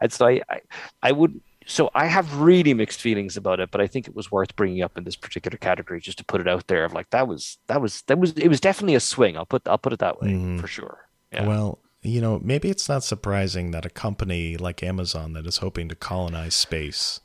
And 0.00 0.12
so 0.12 0.26
I, 0.26 0.40
I, 0.48 0.60
I 1.02 1.12
would 1.12 1.40
so 1.66 1.90
I 1.94 2.06
have 2.06 2.40
really 2.40 2.74
mixed 2.74 3.00
feelings 3.00 3.36
about 3.36 3.60
it, 3.60 3.70
but 3.70 3.80
I 3.80 3.86
think 3.86 4.06
it 4.06 4.14
was 4.14 4.30
worth 4.30 4.54
bringing 4.56 4.82
up 4.82 4.98
in 4.98 5.04
this 5.04 5.16
particular 5.16 5.56
category 5.56 6.00
just 6.00 6.18
to 6.18 6.24
put 6.24 6.40
it 6.40 6.48
out 6.48 6.66
there. 6.66 6.84
Of 6.84 6.92
like 6.92 7.10
that 7.10 7.26
was 7.26 7.58
that 7.68 7.80
was 7.80 8.02
that 8.02 8.18
was 8.18 8.32
it 8.32 8.48
was 8.48 8.60
definitely 8.60 8.94
a 8.94 9.00
swing. 9.00 9.36
I'll 9.36 9.46
put 9.46 9.66
I'll 9.66 9.78
put 9.78 9.92
it 9.92 9.98
that 10.00 10.20
way 10.20 10.28
mm. 10.28 10.60
for 10.60 10.66
sure. 10.66 11.08
Yeah. 11.32 11.46
Well, 11.46 11.78
you 12.02 12.20
know, 12.20 12.38
maybe 12.42 12.68
it's 12.68 12.88
not 12.88 13.02
surprising 13.02 13.70
that 13.70 13.86
a 13.86 13.90
company 13.90 14.56
like 14.56 14.82
Amazon 14.82 15.32
that 15.32 15.46
is 15.46 15.58
hoping 15.58 15.88
to 15.88 15.94
colonize 15.94 16.54
space 16.54 17.20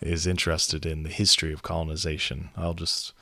is 0.00 0.26
interested 0.26 0.84
in 0.84 1.02
the 1.02 1.08
history 1.08 1.52
of 1.52 1.62
colonization. 1.62 2.50
I'll 2.56 2.74
just 2.74 3.14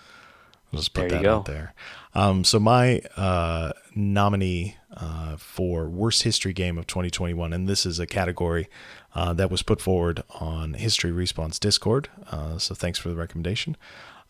I'll 0.73 0.81
just 0.81 0.93
put 0.93 1.09
that 1.11 1.23
go. 1.23 1.37
out 1.37 1.45
there. 1.45 1.75
Um, 2.15 2.43
so 2.43 2.59
my 2.59 3.01
uh, 3.17 3.73
nominee 3.95 4.77
uh, 4.97 5.36
for 5.36 5.89
worst 5.89 6.22
history 6.22 6.53
game 6.53 6.78
of 6.78 6.86
2021, 6.86 7.53
and 7.53 7.68
this 7.68 7.84
is 7.84 7.99
a 7.99 8.07
category 8.07 8.68
uh, 9.14 9.32
that 9.34 9.51
was 9.51 9.62
put 9.62 9.80
forward 9.80 10.22
on 10.41 10.74
History 10.74 11.11
Respawn's 11.11 11.59
Discord. 11.59 12.09
Uh, 12.30 12.59
so 12.59 12.74
thanks 12.74 12.99
for 12.99 13.09
the 13.09 13.16
recommendation. 13.16 13.76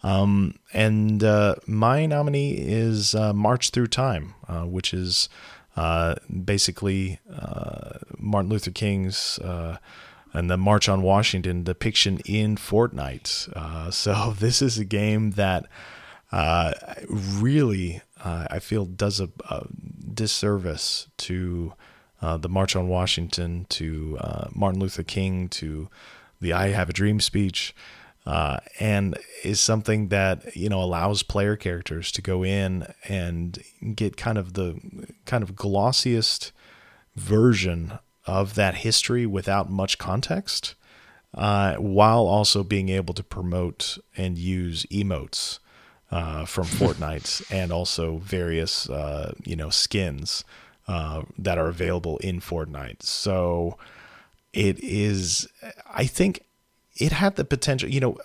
Um, 0.02 0.58
and 0.72 1.24
uh, 1.24 1.56
my 1.66 2.06
nominee 2.06 2.52
is 2.52 3.14
uh, 3.14 3.32
March 3.32 3.70
Through 3.70 3.88
Time, 3.88 4.34
which 4.48 4.94
is 4.94 5.28
basically 6.44 7.20
Martin 8.18 8.50
Luther 8.50 8.70
King's 8.70 9.38
and 10.32 10.50
the 10.50 10.56
March 10.56 10.88
on 10.88 11.02
Washington 11.02 11.64
depiction 11.64 12.18
in 12.24 12.56
Fortnite. 12.56 13.52
Uh, 13.54 13.90
so 13.90 14.34
this 14.38 14.62
is 14.62 14.78
a 14.78 14.84
game 14.84 15.32
that 15.32 15.66
uh, 16.30 16.72
really 17.08 18.02
uh, 18.22 18.46
I 18.50 18.58
feel 18.58 18.84
does 18.84 19.20
a, 19.20 19.30
a 19.48 19.66
disservice 20.14 21.08
to 21.18 21.74
uh, 22.20 22.36
the 22.36 22.48
March 22.48 22.74
on 22.74 22.88
Washington, 22.88 23.66
to 23.70 24.18
uh, 24.20 24.48
Martin 24.54 24.80
Luther 24.80 25.04
King, 25.04 25.48
to 25.50 25.88
the 26.40 26.52
I 26.52 26.68
Have 26.68 26.90
a 26.90 26.92
Dream 26.92 27.20
speech. 27.20 27.74
uh, 28.28 28.58
and 28.78 29.16
is 29.42 29.58
something 29.58 30.08
that 30.08 30.54
you 30.54 30.68
know 30.68 30.82
allows 30.82 31.22
player 31.22 31.56
characters 31.56 32.12
to 32.12 32.20
go 32.20 32.44
in 32.44 32.86
and 33.08 33.58
get 33.94 34.18
kind 34.18 34.36
of 34.36 34.52
the 34.52 34.78
kind 35.24 35.42
of 35.42 35.54
glossiest 35.54 36.52
version 37.16 37.98
of 38.26 38.54
that 38.54 38.76
history 38.76 39.24
without 39.24 39.70
much 39.70 39.96
context, 39.96 40.74
uh, 41.32 41.76
while 41.76 42.26
also 42.26 42.62
being 42.62 42.90
able 42.90 43.14
to 43.14 43.24
promote 43.24 43.96
and 44.14 44.36
use 44.36 44.84
emotes 44.92 45.58
uh, 46.10 46.44
from 46.44 46.64
Fortnite 46.78 47.42
and 47.50 47.72
also 47.72 48.18
various 48.18 48.88
uh, 48.88 49.34
you 49.44 49.56
know 49.56 49.70
skins 49.70 50.44
uh, 50.86 51.22
that 51.38 51.58
are 51.58 51.68
available 51.68 52.18
in 52.18 52.40
Fortnite. 52.40 53.02
So 53.02 53.76
it 54.52 54.82
is, 54.82 55.46
I 55.92 56.06
think, 56.06 56.44
it 56.96 57.12
had 57.12 57.36
the 57.36 57.44
potential. 57.44 57.88
You 57.88 58.00
know, 58.00 58.18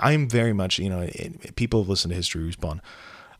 I'm 0.00 0.28
very 0.28 0.52
much 0.52 0.78
you 0.78 0.90
know 0.90 1.00
it, 1.00 1.56
people 1.56 1.82
have 1.82 1.88
listened 1.88 2.10
to 2.10 2.16
History 2.16 2.50
Respawn. 2.50 2.80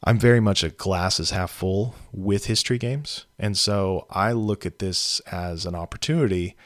I'm 0.05 0.19
very 0.19 0.41
much 0.41 0.65
a 0.65 0.69
glass 0.69 1.21
is 1.21 1.31
half 1.31 1.51
full 1.51 1.95
with 2.13 2.47
history 2.47 2.79
games, 2.79 3.27
and 3.39 3.57
so 3.57 4.07
I 4.11 4.33
look 4.33 4.67
at 4.67 4.79
this 4.79 5.21
as 5.31 5.65
an 5.65 5.75
opportunity, 5.75 6.57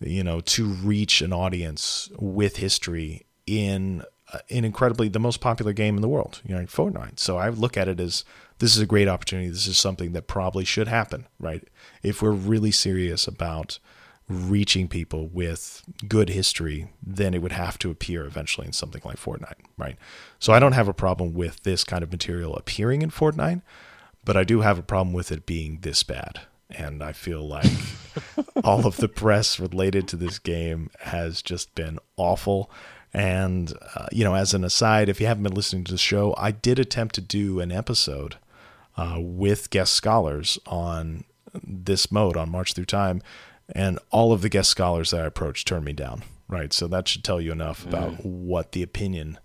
you 0.00 0.24
know, 0.24 0.40
to 0.40 0.66
reach 0.66 1.20
an 1.20 1.32
audience 1.32 2.10
with 2.18 2.56
history 2.56 3.26
in 3.46 4.02
an 4.50 4.64
incredibly 4.64 5.08
the 5.08 5.18
most 5.18 5.40
popular 5.40 5.72
game 5.72 5.96
in 5.96 6.02
the 6.02 6.08
world, 6.08 6.40
you 6.46 6.54
know, 6.54 6.62
Fortnite. 6.62 7.18
So 7.18 7.36
I 7.36 7.48
look 7.48 7.76
at 7.76 7.88
it 7.88 8.00
as 8.00 8.24
this 8.58 8.74
is 8.74 8.82
a 8.82 8.86
great 8.86 9.08
opportunity. 9.08 9.48
This 9.48 9.66
is 9.66 9.78
something 9.78 10.12
that 10.12 10.26
probably 10.26 10.64
should 10.64 10.88
happen, 10.88 11.26
right? 11.38 11.66
If 12.02 12.22
we're 12.22 12.30
really 12.30 12.70
serious 12.70 13.26
about 13.26 13.78
reaching 14.28 14.88
people 14.88 15.28
with 15.28 15.82
good 16.08 16.30
history, 16.30 16.88
then 17.02 17.34
it 17.34 17.42
would 17.42 17.52
have 17.52 17.78
to 17.78 17.90
appear 17.90 18.24
eventually 18.24 18.66
in 18.66 18.72
something 18.72 19.02
like 19.04 19.18
Fortnite, 19.18 19.60
right? 19.76 19.96
So 20.38 20.52
I 20.52 20.58
don't 20.58 20.72
have 20.72 20.88
a 20.88 20.94
problem 20.94 21.34
with 21.34 21.62
this 21.62 21.84
kind 21.84 22.02
of 22.02 22.10
material 22.10 22.56
appearing 22.56 23.02
in 23.02 23.10
Fortnite, 23.10 23.62
but 24.24 24.36
I 24.36 24.44
do 24.44 24.62
have 24.62 24.78
a 24.78 24.82
problem 24.82 25.12
with 25.12 25.30
it 25.30 25.44
being 25.44 25.80
this 25.82 26.02
bad. 26.02 26.40
And 26.70 27.02
I 27.02 27.12
feel 27.12 27.46
like 27.46 27.70
all 28.64 28.86
of 28.86 28.96
the 28.96 29.08
press 29.08 29.60
related 29.60 30.08
to 30.08 30.16
this 30.16 30.38
game 30.38 30.90
has 31.00 31.42
just 31.42 31.74
been 31.74 31.98
awful. 32.16 32.70
And, 33.14 33.72
uh, 33.94 34.08
you 34.10 34.24
know, 34.24 34.34
as 34.34 34.54
an 34.54 34.64
aside, 34.64 35.08
if 35.08 35.20
you 35.20 35.28
haven't 35.28 35.44
been 35.44 35.54
listening 35.54 35.84
to 35.84 35.92
the 35.92 35.98
show, 35.98 36.34
I 36.36 36.50
did 36.50 36.80
attempt 36.80 37.14
to 37.14 37.20
do 37.20 37.60
an 37.60 37.70
episode 37.70 38.36
uh, 38.96 39.18
with 39.20 39.70
guest 39.70 39.92
scholars 39.92 40.58
on 40.66 41.22
this 41.62 42.10
mode 42.10 42.36
on 42.36 42.50
March 42.50 42.72
Through 42.72 42.86
Time. 42.86 43.22
And 43.72 44.00
all 44.10 44.32
of 44.32 44.42
the 44.42 44.48
guest 44.48 44.68
scholars 44.68 45.12
that 45.12 45.20
I 45.20 45.26
approached 45.26 45.68
turned 45.68 45.84
me 45.84 45.92
down, 45.92 46.24
right? 46.48 46.72
So 46.72 46.88
that 46.88 47.06
should 47.06 47.22
tell 47.22 47.40
you 47.40 47.52
enough 47.52 47.86
about 47.86 48.14
mm. 48.14 48.24
what 48.24 48.72
the 48.72 48.82
opinion 48.82 49.38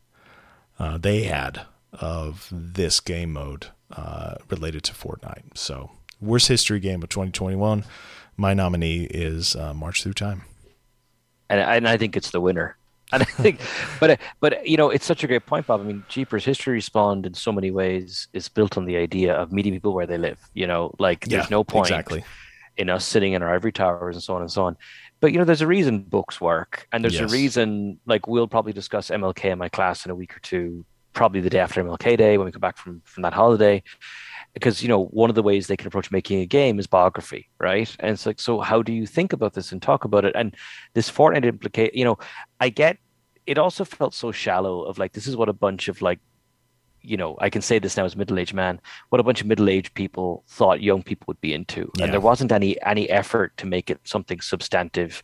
uh, 0.80 0.98
they 0.98 1.24
had 1.24 1.62
of 1.94 2.48
this 2.52 3.00
game 3.00 3.34
mode 3.34 3.68
uh, 3.92 4.36
related 4.50 4.84
to 4.84 4.94
Fortnite. 4.94 5.58
So, 5.58 5.92
worst 6.20 6.48
history 6.48 6.80
game 6.80 7.04
of 7.04 7.10
2021. 7.10 7.84
My 8.36 8.54
nominee 8.54 9.04
is 9.04 9.56
uh, 9.56 9.74
March 9.74 10.04
Through 10.04 10.14
Time. 10.14 10.44
And, 11.50 11.60
and 11.60 11.88
I 11.88 11.98
think 11.98 12.16
it's 12.16 12.32
the 12.32 12.42
winner. 12.42 12.78
And 13.14 13.24
I 13.24 13.26
think, 13.26 13.60
but 14.00 14.20
but 14.40 14.68
you 14.68 14.78
know, 14.78 14.92
it's 14.92 15.06
such 15.06 15.24
a 15.24 15.28
great 15.28 15.48
point, 15.48 15.66
Bob. 15.66 15.82
I 15.82 15.84
mean, 15.84 16.04
Jeepers 16.10 16.46
History 16.46 16.80
Respawn 16.80 17.26
in 17.26 17.34
so 17.34 17.52
many 17.52 17.72
ways 17.72 18.28
is 18.34 18.48
built 18.50 18.78
on 18.78 18.86
the 18.86 18.98
idea 18.98 19.34
of 19.34 19.52
meeting 19.52 19.74
people 19.74 19.96
where 19.96 20.06
they 20.06 20.20
live. 20.20 20.38
You 20.54 20.68
know, 20.68 20.94
like 21.00 21.26
yeah, 21.26 21.38
there's 21.38 21.50
no 21.50 21.64
point 21.64 21.88
exactly. 21.88 22.24
in 22.78 22.88
us 22.88 23.04
sitting 23.04 23.34
in 23.34 23.42
our 23.42 23.52
ivory 23.52 23.72
towers 23.72 24.16
and 24.16 24.22
so 24.22 24.36
on 24.36 24.42
and 24.42 24.52
so 24.52 24.64
on. 24.66 24.78
But 25.22 25.32
you 25.32 25.40
know, 25.40 25.44
there's 25.44 25.62
a 25.62 25.68
reason 25.68 26.04
books 26.04 26.40
work, 26.40 26.88
and 26.92 27.04
there's 27.04 27.20
yes. 27.20 27.32
a 27.32 27.34
reason. 27.34 28.00
Like 28.06 28.28
we'll 28.28 28.48
probably 28.48 28.74
discuss 28.74 29.10
MLK 29.10 29.46
in 29.46 29.58
my 29.58 29.70
class 29.70 30.06
in 30.06 30.12
a 30.12 30.16
week 30.16 30.38
or 30.38 30.40
two, 30.42 30.86
probably 31.14 31.42
the 31.42 31.50
day 31.50 31.60
after 31.60 31.84
MLK 31.84 32.16
Day 32.16 32.38
when 32.38 32.46
we 32.46 32.52
come 32.52 32.62
back 32.62 32.78
from 32.78 33.02
from 33.06 33.24
that 33.24 33.34
holiday 33.34 33.82
because 34.60 34.84
you 34.84 34.90
know 34.90 35.06
one 35.06 35.30
of 35.30 35.36
the 35.36 35.44
ways 35.44 35.68
they 35.68 35.78
can 35.78 35.88
approach 35.88 36.12
making 36.12 36.40
a 36.40 36.46
game 36.46 36.80
is 36.80 36.88
biography 36.88 37.50
right? 37.60 37.96
And 38.00 38.12
it's 38.12 38.26
like 38.26 38.40
so 38.40 38.60
how 38.60 38.82
do 38.82 38.94
you 38.94 39.06
think 39.06 39.34
about 39.34 39.54
this 39.54 39.72
and 39.72 39.82
talk 39.82 40.04
about 40.06 40.26
it? 40.26 40.36
And 40.36 40.56
this 40.94 41.10
fortnite 41.10 41.46
implicate 41.46 41.94
you 41.96 42.06
know 42.06 42.18
i 42.60 42.70
get 42.70 42.98
it 43.46 43.58
also 43.58 43.84
felt 43.84 44.14
so 44.14 44.32
shallow 44.32 44.82
of 44.84 44.98
like 44.98 45.14
this 45.14 45.28
is 45.28 45.36
what 45.36 45.50
a 45.50 45.54
bunch 45.54 45.88
of 45.88 46.02
like 46.02 46.20
you 47.02 47.18
know 47.18 47.38
i 47.40 47.50
can 47.50 47.62
say 47.62 47.80
this 47.80 47.96
now 47.98 48.06
as 48.06 48.16
middle-aged 48.16 48.54
man 48.54 48.80
what 49.10 49.22
a 49.22 49.24
bunch 49.24 49.42
of 49.42 49.48
middle-aged 49.48 49.94
people 49.94 50.44
thought 50.48 50.82
young 50.82 51.02
people 51.02 51.26
would 51.28 51.42
be 51.42 51.54
into. 51.54 51.92
Yeah. 51.98 52.04
and 52.04 52.14
there 52.14 52.20
wasn't 52.20 52.52
any 52.52 52.82
any 52.84 53.10
effort 53.10 53.56
to 53.58 53.66
make 53.66 53.90
it 53.90 54.00
something 54.04 54.42
substantive. 54.42 55.24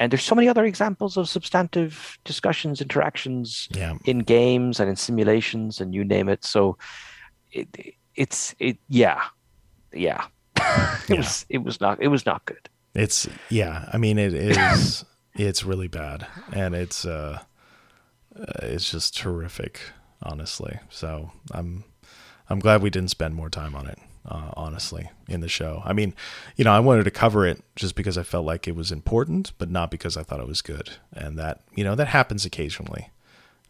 And 0.00 0.12
there's 0.12 0.22
so 0.22 0.36
many 0.36 0.48
other 0.48 0.64
examples 0.64 1.16
of 1.16 1.28
substantive 1.28 2.18
discussions 2.24 2.80
interactions 2.80 3.68
yeah. 3.74 3.94
in 4.04 4.20
games 4.20 4.78
and 4.78 4.88
in 4.88 4.94
simulations 4.94 5.80
and 5.80 5.92
you 5.92 6.04
name 6.04 6.28
it. 6.28 6.44
So 6.44 6.78
it, 7.50 7.66
it's 8.18 8.54
it 8.58 8.76
yeah 8.88 9.22
yeah. 9.92 10.26
It 11.08 11.14
yeah. 11.14 11.16
was 11.16 11.46
it 11.48 11.58
was 11.58 11.80
not 11.80 12.02
it 12.02 12.08
was 12.08 12.26
not 12.26 12.44
good. 12.44 12.68
It's 12.94 13.26
yeah 13.48 13.88
i 13.92 13.96
mean 13.96 14.18
it 14.18 14.34
is 14.34 15.04
it's 15.34 15.64
really 15.64 15.88
bad. 15.88 16.26
And 16.52 16.74
it's 16.74 17.06
uh, 17.06 17.38
uh 18.38 18.44
it's 18.62 18.90
just 18.90 19.16
terrific 19.16 19.80
honestly. 20.22 20.80
So 20.90 21.32
i'm 21.52 21.84
i'm 22.50 22.58
glad 22.58 22.82
we 22.82 22.90
didn't 22.90 23.10
spend 23.10 23.34
more 23.34 23.48
time 23.48 23.74
on 23.74 23.86
it 23.86 23.98
uh, 24.26 24.50
honestly 24.54 25.08
in 25.28 25.40
the 25.40 25.48
show. 25.48 25.82
I 25.86 25.94
mean 25.94 26.14
you 26.56 26.64
know 26.64 26.72
i 26.72 26.80
wanted 26.80 27.04
to 27.04 27.10
cover 27.10 27.46
it 27.46 27.62
just 27.76 27.94
because 27.94 28.18
i 28.18 28.22
felt 28.22 28.44
like 28.44 28.68
it 28.68 28.76
was 28.76 28.92
important 28.92 29.52
but 29.56 29.70
not 29.70 29.90
because 29.90 30.16
i 30.18 30.22
thought 30.22 30.40
it 30.40 30.48
was 30.48 30.60
good. 30.60 30.90
And 31.12 31.38
that 31.38 31.62
you 31.74 31.84
know 31.84 31.94
that 31.94 32.08
happens 32.08 32.44
occasionally 32.44 33.08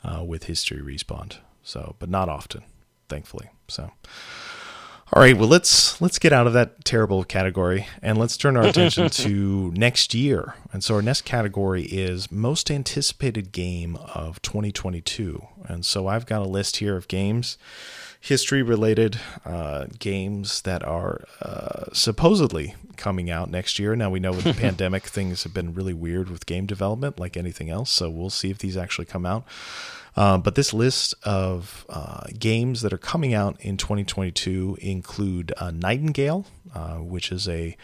uh, 0.03 0.25
with 0.25 0.45
history 0.45 0.81
respawn 0.81 1.37
so 1.63 1.95
but 2.01 2.09
not 2.09 2.29
often 2.29 2.63
thankfully 3.09 3.51
so 3.69 3.91
all 5.11 5.23
right, 5.23 5.37
well 5.37 5.49
let's 5.49 5.99
let's 6.03 6.19
get 6.19 6.35
out 6.35 6.47
of 6.47 6.53
that 6.53 6.85
terrible 6.85 7.25
category 7.25 7.87
and 8.03 8.19
let's 8.19 8.37
turn 8.37 8.59
our 8.59 8.67
attention 8.67 9.09
to 9.11 9.73
next 9.75 10.13
year. 10.13 10.55
And 10.71 10.85
so 10.85 10.97
our 10.97 11.03
next 11.03 11.23
category 11.23 11.85
is 11.85 12.31
most 12.31 12.71
anticipated 12.71 13.51
game 13.51 13.97
of 13.97 14.43
2022. 14.43 15.47
And 15.65 15.87
so 15.87 16.09
I've 16.09 16.27
got 16.27 16.43
a 16.43 16.49
list 16.49 16.77
here 16.77 16.95
of 16.95 17.09
games, 17.09 17.57
history 18.21 18.63
related 18.63 19.19
uh, 19.45 19.87
games 19.99 20.63
that 20.63 20.83
are 20.83 21.25
uh, 21.41 21.85
supposedly 21.93 22.75
coming 22.97 23.31
out 23.31 23.51
next 23.51 23.79
year. 23.79 23.95
Now 23.97 24.11
we 24.11 24.21
know 24.21 24.33
with 24.33 24.45
the 24.45 24.55
pandemic 24.61 25.05
things 25.05 25.45
have 25.45 25.55
been 25.55 25.75
really 25.75 25.95
weird 25.95 26.29
with 26.29 26.47
game 26.47 26.67
development, 26.67 27.19
like 27.19 27.37
anything 27.37 27.71
else. 27.71 27.91
So 27.91 28.11
we'll 28.11 28.31
see 28.31 28.51
if 28.51 28.59
these 28.59 28.77
actually 28.77 29.07
come 29.07 29.25
out. 29.25 29.45
Uh, 30.17 30.37
but 30.37 30.57
this 30.57 30.75
list 30.75 31.15
of 31.23 31.87
uh, 31.89 32.25
games 32.39 32.83
that 32.83 32.93
are 32.93 32.99
coming 32.99 33.35
out 33.35 33.57
in 33.61 33.77
2022 33.77 34.77
include 34.81 35.53
uh, 35.59 35.71
Nightingale, 35.71 36.45
uh, 36.75 36.97
which 36.97 37.31
is 37.31 37.49
a 37.49 37.77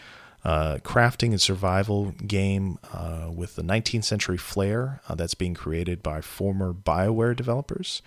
uh, 0.43 0.77
crafting 0.83 1.29
and 1.29 1.41
survival 1.41 2.11
game 2.27 2.77
uh, 2.93 3.29
with 3.33 3.55
the 3.55 3.63
19th 3.63 4.03
century 4.03 4.37
flair 4.37 5.01
that's 5.15 5.33
being 5.33 5.53
created 5.53 6.03
by 6.03 6.19
former 6.19 6.73
BioWare 6.73 7.35
developers. 7.35 8.01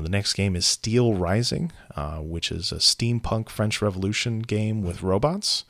The 0.00 0.08
next 0.08 0.34
game 0.34 0.56
is 0.56 0.66
Steel 0.66 1.14
Rising, 1.14 1.72
which 2.18 2.50
is 2.50 2.72
a 2.72 2.76
steampunk 2.76 3.48
French 3.48 3.80
Revolution 3.80 4.40
game 4.40 4.82
with 4.82 5.02
robots. 5.02 5.64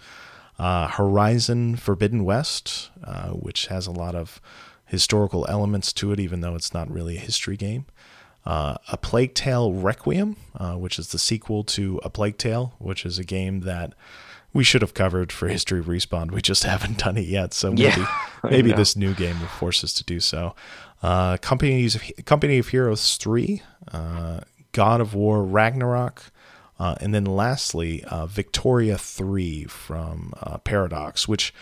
Horizon 0.59 1.77
Forbidden 1.77 2.25
West, 2.25 2.91
which 3.33 3.67
has 3.67 3.87
a 3.87 3.93
lot 3.93 4.15
of 4.15 4.41
historical 4.87 5.47
elements 5.49 5.93
to 5.93 6.13
it, 6.13 6.19
even 6.19 6.41
though 6.41 6.55
it's 6.55 6.73
not 6.73 6.91
really 6.91 7.17
a 7.17 7.21
history 7.21 7.57
game. 7.57 7.87
Uh, 8.47 8.77
a 8.91 8.97
Plague 8.97 9.35
Tale 9.35 9.75
Requiem, 9.75 10.37
uh, 10.57 10.75
which 10.75 10.99
is 10.99 11.09
the 11.09 11.19
sequel 11.19 11.63
to 11.65 12.01
A 12.03 12.09
Plague 12.09 12.39
Tale, 12.39 12.75
which 12.79 13.05
is 13.05 13.19
a 13.19 13.25
game 13.25 13.61
that 13.61 13.93
we 14.53 14.65
should 14.65 14.83
have 14.83 14.95
covered 14.95 15.33
for 15.33 15.49
History 15.49 15.81
of 15.81 15.87
Respawn. 15.87 16.31
We 16.31 16.41
just 16.41 16.65
haven't 16.65 16.99
done 16.99 17.17
it 17.17 17.27
yet, 17.27 17.55
so 17.55 17.71
maybe 17.71 18.01
yeah, 18.01 18.21
maybe 18.45 18.73
this 18.77 18.97
new 18.97 19.15
game 19.15 19.41
will 19.41 19.49
force 19.49 19.85
us 19.85 19.93
to 19.95 20.05
do 20.05 20.21
so. 20.21 20.55
Uh, 21.03 21.37
Companies 21.39 21.99
Company 22.25 22.59
of 22.59 22.69
Heroes 22.69 23.17
three, 23.17 23.63
uh, 23.93 24.41
God 24.73 25.01
of 25.01 25.15
War 25.15 25.45
Ragnarok, 25.45 26.25
uh, 26.79 26.97
and 27.01 27.15
then 27.15 27.25
lastly 27.25 28.05
uh, 28.05 28.27
Victoria 28.27 28.99
three 28.99 29.65
from 29.65 30.33
Paradox, 30.65 31.29
which 31.29 31.55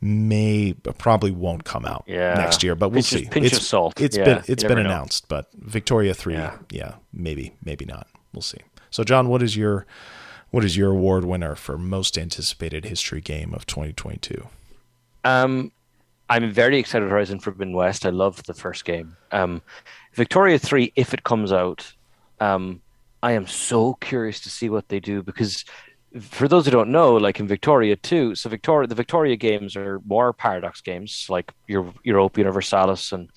may 0.00 0.74
probably 0.98 1.30
won't 1.30 1.64
come 1.64 1.86
out 1.86 2.04
yeah. 2.06 2.34
next 2.34 2.62
year, 2.62 2.74
but 2.74 2.90
we'll 2.90 2.96
pinch 2.96 3.06
see. 3.06 3.28
Pinch 3.30 3.46
it's, 3.46 3.56
of 3.56 3.62
salt. 3.62 4.00
It's 4.00 4.16
yeah, 4.18 4.24
been 4.24 4.42
it's 4.46 4.62
been 4.62 4.78
announced, 4.78 5.30
know. 5.30 5.36
but 5.36 5.48
Victoria 5.54 6.12
three, 6.12 6.34
yeah. 6.34 6.58
yeah, 6.70 6.94
maybe 7.12 7.54
maybe 7.64 7.86
not. 7.86 8.06
We'll 8.34 8.42
see. 8.42 8.58
So, 8.90 9.02
John, 9.02 9.28
what 9.28 9.42
is 9.42 9.56
your 9.56 9.86
what 10.54 10.64
is 10.64 10.76
your 10.76 10.92
award 10.92 11.24
winner 11.24 11.56
for 11.56 11.76
most 11.76 12.16
anticipated 12.16 12.84
history 12.84 13.20
game 13.20 13.52
of 13.52 13.66
2022? 13.66 14.46
Um, 15.24 15.72
I'm 16.30 16.52
very 16.52 16.78
excited. 16.78 17.10
Horizon 17.10 17.40
Forbidden 17.40 17.74
West. 17.74 18.06
I 18.06 18.10
love 18.10 18.40
the 18.44 18.54
first 18.54 18.84
game. 18.84 19.16
Um, 19.32 19.62
Victoria 20.12 20.60
three, 20.60 20.92
if 20.94 21.12
it 21.12 21.24
comes 21.24 21.52
out, 21.52 21.92
um, 22.38 22.80
I 23.20 23.32
am 23.32 23.48
so 23.48 23.94
curious 23.94 24.38
to 24.42 24.48
see 24.48 24.68
what 24.68 24.88
they 24.88 25.00
do 25.00 25.24
because 25.24 25.64
for 26.20 26.46
those 26.46 26.66
who 26.66 26.70
don't 26.70 26.92
know, 26.92 27.16
like 27.16 27.40
in 27.40 27.48
Victoria 27.48 27.96
2, 27.96 28.36
so 28.36 28.48
Victoria, 28.48 28.86
the 28.86 28.94
Victoria 28.94 29.34
games 29.34 29.74
are 29.74 30.00
more 30.06 30.32
paradox 30.32 30.80
games, 30.80 31.26
like 31.28 31.52
Europa 31.66 32.38
Universalis 32.38 33.10
and 33.10 33.28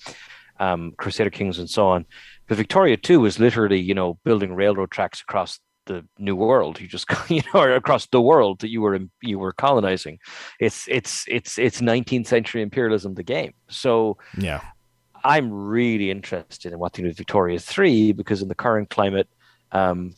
um, 0.60 0.92
Crusader 0.96 1.30
Kings, 1.30 1.58
and 1.58 1.68
so 1.68 1.88
on. 1.88 2.06
But 2.46 2.58
Victoria 2.58 2.96
2 2.96 3.18
was 3.18 3.40
literally, 3.40 3.80
you 3.80 3.94
know, 3.94 4.20
building 4.22 4.54
railroad 4.54 4.92
tracks 4.92 5.20
across 5.20 5.58
the 5.88 6.06
new 6.18 6.36
world. 6.36 6.80
You 6.80 6.86
just, 6.86 7.06
you 7.28 7.42
know, 7.52 7.60
or 7.60 7.74
across 7.74 8.06
the 8.06 8.20
world 8.20 8.60
that 8.60 8.70
you 8.70 8.80
were 8.80 8.98
you 9.20 9.38
were 9.38 9.52
colonizing. 9.52 10.18
It's 10.60 10.86
it's 10.88 11.24
it's 11.26 11.58
it's 11.58 11.80
19th 11.80 12.26
century 12.26 12.62
imperialism, 12.62 13.14
the 13.14 13.24
game. 13.24 13.54
So 13.68 14.18
yeah, 14.36 14.60
I'm 15.24 15.52
really 15.52 16.10
interested 16.10 16.72
in 16.72 16.78
what 16.78 16.92
to 16.94 17.02
do 17.02 17.08
with 17.08 17.16
Victoria 17.16 17.58
3 17.58 18.12
because 18.12 18.42
in 18.42 18.48
the 18.48 18.54
current 18.54 18.90
climate, 18.90 19.28
um, 19.72 20.14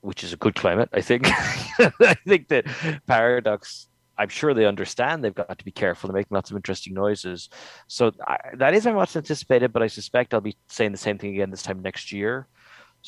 which 0.00 0.24
is 0.24 0.32
a 0.32 0.36
good 0.36 0.54
climate, 0.54 0.88
I 0.92 1.00
think. 1.00 1.26
I 1.78 2.14
think 2.26 2.48
that 2.48 2.66
Paradox, 3.06 3.88
I'm 4.16 4.28
sure 4.28 4.54
they 4.54 4.66
understand 4.66 5.22
they've 5.22 5.34
got 5.34 5.58
to 5.58 5.64
be 5.64 5.70
careful. 5.70 6.08
They're 6.08 6.20
making 6.20 6.34
lots 6.34 6.50
of 6.50 6.56
interesting 6.56 6.94
noises. 6.94 7.48
So 7.86 8.12
I, 8.26 8.38
that 8.54 8.74
is 8.74 8.84
very 8.84 8.96
much 8.96 9.16
anticipated, 9.16 9.72
but 9.72 9.82
I 9.82 9.86
suspect 9.86 10.34
I'll 10.34 10.40
be 10.40 10.56
saying 10.68 10.92
the 10.92 10.98
same 10.98 11.18
thing 11.18 11.34
again 11.34 11.50
this 11.50 11.62
time 11.62 11.80
next 11.80 12.12
year. 12.12 12.48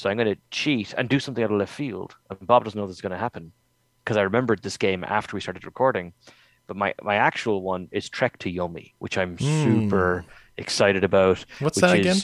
So 0.00 0.08
I'm 0.08 0.16
going 0.16 0.34
to 0.34 0.40
cheat 0.50 0.94
and 0.96 1.10
do 1.10 1.20
something 1.20 1.44
out 1.44 1.50
of 1.50 1.58
left 1.58 1.74
field. 1.74 2.16
And 2.30 2.46
Bob 2.46 2.64
doesn't 2.64 2.80
know 2.80 2.86
this 2.86 2.96
is 2.96 3.02
going 3.02 3.12
to 3.12 3.18
happen 3.18 3.52
because 4.02 4.16
I 4.16 4.22
remembered 4.22 4.62
this 4.62 4.78
game 4.78 5.04
after 5.04 5.36
we 5.36 5.42
started 5.42 5.66
recording. 5.66 6.14
But 6.66 6.78
my, 6.78 6.94
my 7.02 7.16
actual 7.16 7.60
one 7.60 7.86
is 7.92 8.08
Trek 8.08 8.38
to 8.38 8.50
Yomi, 8.50 8.94
which 8.98 9.18
I'm 9.18 9.36
mm. 9.36 9.62
super 9.62 10.24
excited 10.56 11.04
about. 11.04 11.44
What's 11.58 11.82
that 11.82 11.98
again? 11.98 12.16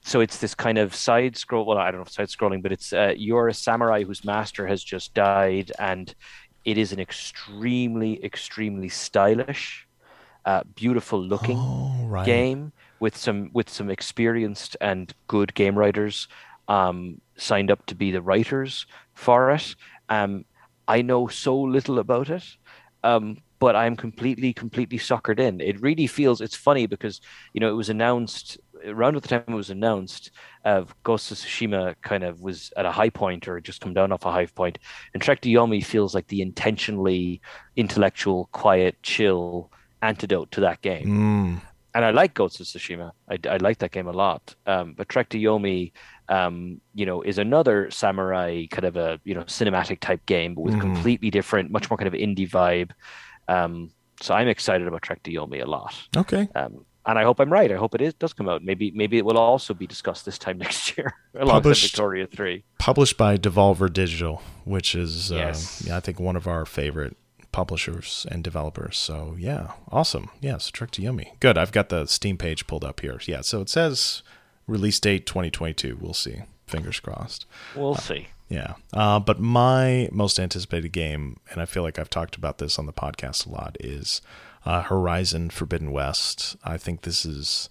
so 0.00 0.18
it's 0.18 0.38
this 0.38 0.52
kind 0.52 0.78
of 0.78 0.96
side 0.96 1.36
scroll. 1.36 1.64
Well, 1.64 1.78
I 1.78 1.92
don't 1.92 2.00
know 2.00 2.06
if 2.06 2.10
side 2.10 2.26
scrolling, 2.26 2.60
but 2.60 2.72
it's 2.72 2.92
uh, 2.92 3.14
you're 3.16 3.46
a 3.46 3.54
samurai 3.54 4.02
whose 4.02 4.24
master 4.24 4.66
has 4.66 4.82
just 4.82 5.14
died, 5.14 5.70
and 5.78 6.12
it 6.64 6.76
is 6.76 6.90
an 6.90 6.98
extremely, 6.98 8.24
extremely 8.24 8.88
stylish, 8.88 9.86
uh, 10.44 10.64
beautiful 10.74 11.22
looking 11.22 11.56
oh, 11.56 12.04
right. 12.06 12.26
game 12.26 12.72
with 12.98 13.16
some 13.16 13.50
with 13.52 13.70
some 13.70 13.90
experienced 13.90 14.76
and 14.80 15.14
good 15.28 15.54
game 15.54 15.78
writers 15.78 16.26
um, 16.68 17.20
signed 17.36 17.70
up 17.70 17.84
to 17.86 17.94
be 17.94 18.10
the 18.10 18.22
writers 18.22 18.86
for 19.14 19.50
it. 19.50 19.74
Um, 20.08 20.44
I 20.88 21.02
know 21.02 21.26
so 21.26 21.58
little 21.60 21.98
about 21.98 22.30
it, 22.30 22.44
um, 23.02 23.38
but 23.58 23.74
I'm 23.74 23.96
completely, 23.96 24.52
completely 24.52 24.98
suckered 24.98 25.40
in. 25.40 25.60
It 25.60 25.80
really 25.80 26.06
feels. 26.06 26.40
It's 26.40 26.56
funny 26.56 26.86
because 26.86 27.20
you 27.52 27.60
know 27.60 27.70
it 27.70 27.76
was 27.76 27.88
announced 27.88 28.58
around 28.84 29.14
the 29.14 29.20
time 29.20 29.44
it 29.48 29.54
was 29.54 29.70
announced, 29.70 30.30
uh, 30.64 30.84
Ghost 31.02 31.30
of 31.30 31.38
Tsushima 31.38 31.94
kind 32.02 32.24
of 32.24 32.40
was 32.40 32.72
at 32.76 32.86
a 32.86 32.90
high 32.90 33.10
point 33.10 33.48
or 33.48 33.60
just 33.60 33.80
come 33.80 33.94
down 33.94 34.12
off 34.12 34.24
a 34.24 34.32
high 34.32 34.46
point, 34.46 34.78
and 35.14 35.22
Trek 35.22 35.40
to 35.42 35.48
Yomi 35.48 35.84
feels 35.84 36.14
like 36.14 36.26
the 36.28 36.42
intentionally 36.42 37.40
intellectual, 37.76 38.48
quiet, 38.52 39.02
chill 39.02 39.70
antidote 40.02 40.50
to 40.52 40.60
that 40.60 40.82
game. 40.82 41.06
Mm. 41.06 41.60
And 41.96 42.04
I 42.04 42.10
like 42.10 42.34
Ghost 42.34 42.60
of 42.60 42.66
Tsushima. 42.66 43.12
I, 43.30 43.38
I 43.48 43.56
like 43.56 43.78
that 43.78 43.90
game 43.90 44.06
a 44.06 44.12
lot. 44.12 44.54
Um, 44.66 44.92
but 44.92 45.08
Trek 45.08 45.30
to 45.30 45.38
Yomi, 45.38 45.92
um, 46.28 46.78
you 46.94 47.06
know, 47.06 47.22
is 47.22 47.38
another 47.38 47.90
samurai 47.90 48.66
kind 48.70 48.84
of 48.84 48.98
a 48.98 49.18
you 49.24 49.34
know 49.34 49.44
cinematic 49.44 50.00
type 50.00 50.26
game, 50.26 50.54
but 50.54 50.60
with 50.60 50.74
mm. 50.74 50.80
completely 50.82 51.30
different, 51.30 51.70
much 51.70 51.88
more 51.88 51.96
kind 51.96 52.06
of 52.06 52.12
indie 52.12 52.46
vibe. 52.46 52.90
Um, 53.48 53.92
so 54.20 54.34
I'm 54.34 54.46
excited 54.46 54.86
about 54.86 55.00
Trek 55.00 55.22
to 55.22 55.32
Yomi 55.32 55.62
a 55.62 55.66
lot. 55.66 55.94
Okay. 56.14 56.46
Um, 56.54 56.84
and 57.06 57.18
I 57.18 57.22
hope 57.22 57.40
I'm 57.40 57.50
right. 57.50 57.72
I 57.72 57.76
hope 57.76 57.94
it 57.94 58.02
is 58.02 58.12
does 58.12 58.34
come 58.34 58.46
out. 58.46 58.62
Maybe 58.62 58.90
maybe 58.90 59.16
it 59.16 59.24
will 59.24 59.38
also 59.38 59.72
be 59.72 59.86
discussed 59.86 60.26
this 60.26 60.36
time 60.36 60.58
next 60.66 60.98
year 60.98 61.14
published, 61.32 61.92
Victoria 61.92 62.26
Three. 62.26 62.64
Published 62.78 63.16
by 63.16 63.38
Devolver 63.38 63.90
Digital, 63.90 64.42
which 64.66 64.94
is 64.94 65.32
uh, 65.32 65.36
yes. 65.36 65.80
uh, 65.80 65.84
yeah, 65.88 65.96
I 65.96 66.00
think 66.00 66.20
one 66.20 66.36
of 66.36 66.46
our 66.46 66.66
favorite 66.66 67.16
publishers 67.56 68.26
and 68.30 68.44
developers. 68.44 68.98
So 68.98 69.34
yeah, 69.38 69.72
awesome. 69.90 70.28
Yeah, 70.42 70.58
so 70.58 70.70
Trek 70.72 70.90
to 70.90 71.00
Yomi. 71.00 71.40
Good. 71.40 71.56
I've 71.56 71.72
got 71.72 71.88
the 71.88 72.04
Steam 72.04 72.36
page 72.36 72.66
pulled 72.66 72.84
up 72.84 73.00
here. 73.00 73.18
Yeah, 73.24 73.40
so 73.40 73.62
it 73.62 73.70
says 73.70 74.22
release 74.66 75.00
date 75.00 75.24
2022. 75.24 75.96
We'll 75.98 76.12
see. 76.12 76.42
Fingers 76.66 77.00
crossed. 77.00 77.46
We'll 77.74 77.94
uh, 77.94 77.96
see. 77.96 78.28
Yeah. 78.50 78.74
Uh, 78.92 79.20
but 79.20 79.40
my 79.40 80.10
most 80.12 80.38
anticipated 80.38 80.90
game, 80.90 81.40
and 81.50 81.62
I 81.62 81.64
feel 81.64 81.82
like 81.82 81.98
I've 81.98 82.10
talked 82.10 82.36
about 82.36 82.58
this 82.58 82.78
on 82.78 82.84
the 82.84 82.92
podcast 82.92 83.46
a 83.46 83.50
lot, 83.50 83.78
is 83.80 84.20
uh, 84.66 84.82
Horizon 84.82 85.48
Forbidden 85.48 85.92
West. 85.92 86.56
I 86.62 86.76
think 86.76 87.02
this 87.02 87.24
is 87.24 87.70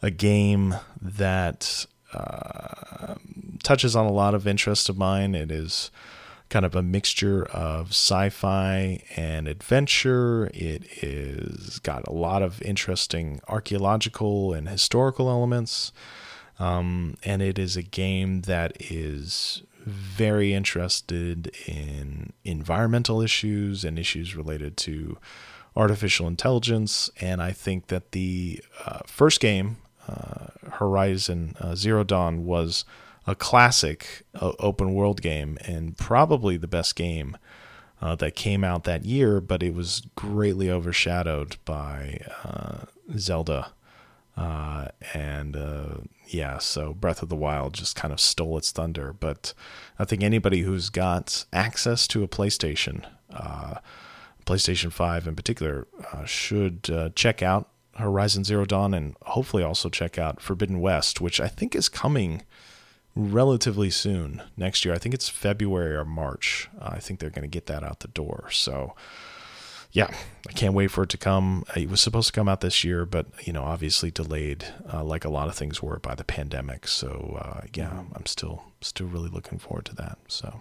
a 0.00 0.10
game 0.10 0.76
that 0.98 1.84
uh, 2.14 3.16
touches 3.62 3.94
on 3.94 4.06
a 4.06 4.12
lot 4.12 4.34
of 4.34 4.46
interest 4.46 4.88
of 4.88 4.96
mine. 4.96 5.34
It 5.34 5.50
is 5.50 5.90
kind 6.48 6.64
of 6.64 6.76
a 6.76 6.82
mixture 6.82 7.44
of 7.46 7.88
sci-fi 7.88 9.02
and 9.16 9.48
adventure. 9.48 10.50
It 10.54 10.84
is 11.02 11.78
got 11.80 12.06
a 12.06 12.12
lot 12.12 12.42
of 12.42 12.62
interesting 12.62 13.40
archaeological 13.48 14.52
and 14.52 14.68
historical 14.68 15.28
elements. 15.28 15.92
Um, 16.58 17.16
and 17.22 17.42
it 17.42 17.58
is 17.58 17.76
a 17.76 17.82
game 17.82 18.42
that 18.42 18.76
is 18.80 19.62
very 19.84 20.52
interested 20.54 21.52
in 21.66 22.32
environmental 22.44 23.20
issues 23.20 23.84
and 23.84 23.98
issues 23.98 24.34
related 24.34 24.76
to 24.76 25.18
artificial 25.76 26.26
intelligence. 26.26 27.10
And 27.20 27.42
I 27.42 27.52
think 27.52 27.88
that 27.88 28.12
the 28.12 28.62
uh, 28.84 29.00
first 29.06 29.40
game, 29.40 29.76
uh, 30.08 30.46
Horizon 30.72 31.54
uh, 31.60 31.74
Zero 31.74 32.02
Dawn, 32.02 32.44
was 32.46 32.84
a 33.26 33.34
classic 33.34 34.24
uh, 34.34 34.52
open 34.58 34.94
world 34.94 35.20
game 35.20 35.58
and 35.62 35.96
probably 35.96 36.56
the 36.56 36.68
best 36.68 36.94
game 36.96 37.36
uh, 38.00 38.14
that 38.14 38.36
came 38.36 38.62
out 38.62 38.84
that 38.84 39.04
year, 39.04 39.40
but 39.40 39.62
it 39.62 39.74
was 39.74 40.02
greatly 40.14 40.70
overshadowed 40.70 41.56
by 41.64 42.20
uh, 42.44 42.84
Zelda. 43.16 43.72
and 45.14 45.56
yeah, 46.28 46.58
so 46.58 46.92
Breath 46.92 47.22
of 47.22 47.28
the 47.28 47.36
Wild 47.36 47.74
just 47.74 47.96
kind 47.96 48.12
of 48.12 48.20
stole 48.20 48.58
its 48.58 48.70
thunder. 48.70 49.12
But 49.12 49.54
I 49.98 50.04
think 50.04 50.22
anybody 50.22 50.62
who's 50.62 50.90
got 50.90 51.44
access 51.52 52.06
to 52.08 52.22
a 52.22 52.28
PlayStation, 52.28 53.04
uh, 53.32 53.76
PlayStation 54.44 54.92
5 54.92 55.28
in 55.28 55.36
particular, 55.36 55.86
uh, 56.12 56.24
should 56.24 56.90
uh, 56.90 57.10
check 57.14 57.42
out 57.42 57.68
Horizon 57.96 58.44
Zero 58.44 58.64
Dawn 58.64 58.92
and 58.92 59.16
hopefully 59.22 59.62
also 59.62 59.88
check 59.88 60.18
out 60.18 60.40
Forbidden 60.40 60.80
West, 60.80 61.20
which 61.20 61.40
I 61.40 61.48
think 61.48 61.74
is 61.74 61.88
coming 61.88 62.42
relatively 63.16 63.90
soon 63.90 64.42
next 64.56 64.84
year. 64.84 64.94
I 64.94 64.98
think 64.98 65.14
it's 65.14 65.28
February 65.28 65.96
or 65.96 66.04
March. 66.04 66.68
I 66.80 66.98
think 66.98 67.18
they're 67.18 67.30
going 67.30 67.42
to 67.42 67.48
get 67.48 67.66
that 67.66 67.82
out 67.82 68.00
the 68.00 68.08
door. 68.08 68.48
So, 68.52 68.94
yeah, 69.90 70.14
I 70.48 70.52
can't 70.52 70.74
wait 70.74 70.88
for 70.88 71.04
it 71.04 71.08
to 71.10 71.18
come. 71.18 71.64
It 71.74 71.88
was 71.88 72.00
supposed 72.00 72.28
to 72.28 72.32
come 72.32 72.48
out 72.48 72.60
this 72.60 72.84
year, 72.84 73.06
but 73.06 73.26
you 73.44 73.52
know, 73.52 73.64
obviously 73.64 74.10
delayed, 74.10 74.66
uh, 74.92 75.02
like 75.02 75.24
a 75.24 75.30
lot 75.30 75.48
of 75.48 75.54
things 75.54 75.82
were 75.82 75.98
by 75.98 76.14
the 76.14 76.24
pandemic. 76.24 76.86
So, 76.86 77.38
uh, 77.40 77.62
yeah, 77.74 77.88
mm-hmm. 77.88 78.14
I'm 78.14 78.26
still 78.26 78.64
still 78.82 79.06
really 79.06 79.30
looking 79.30 79.58
forward 79.58 79.86
to 79.86 79.96
that. 79.96 80.18
So, 80.28 80.60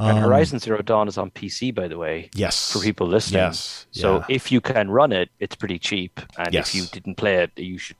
and 0.00 0.16
um, 0.16 0.24
Horizon 0.24 0.58
Zero 0.58 0.80
Dawn 0.80 1.08
is 1.08 1.18
on 1.18 1.30
PC, 1.30 1.74
by 1.74 1.86
the 1.86 1.98
way. 1.98 2.30
Yes. 2.34 2.72
For 2.72 2.80
people 2.80 3.06
listening. 3.06 3.42
Yes. 3.42 3.86
So 3.90 4.18
yeah. 4.18 4.24
if 4.30 4.50
you 4.50 4.60
can 4.60 4.90
run 4.90 5.12
it, 5.12 5.30
it's 5.40 5.54
pretty 5.54 5.78
cheap. 5.78 6.20
And 6.38 6.54
yes. 6.54 6.68
if 6.68 6.74
you 6.74 6.86
didn't 6.86 7.16
play 7.16 7.36
it, 7.36 7.50
you 7.56 7.76
should. 7.76 7.96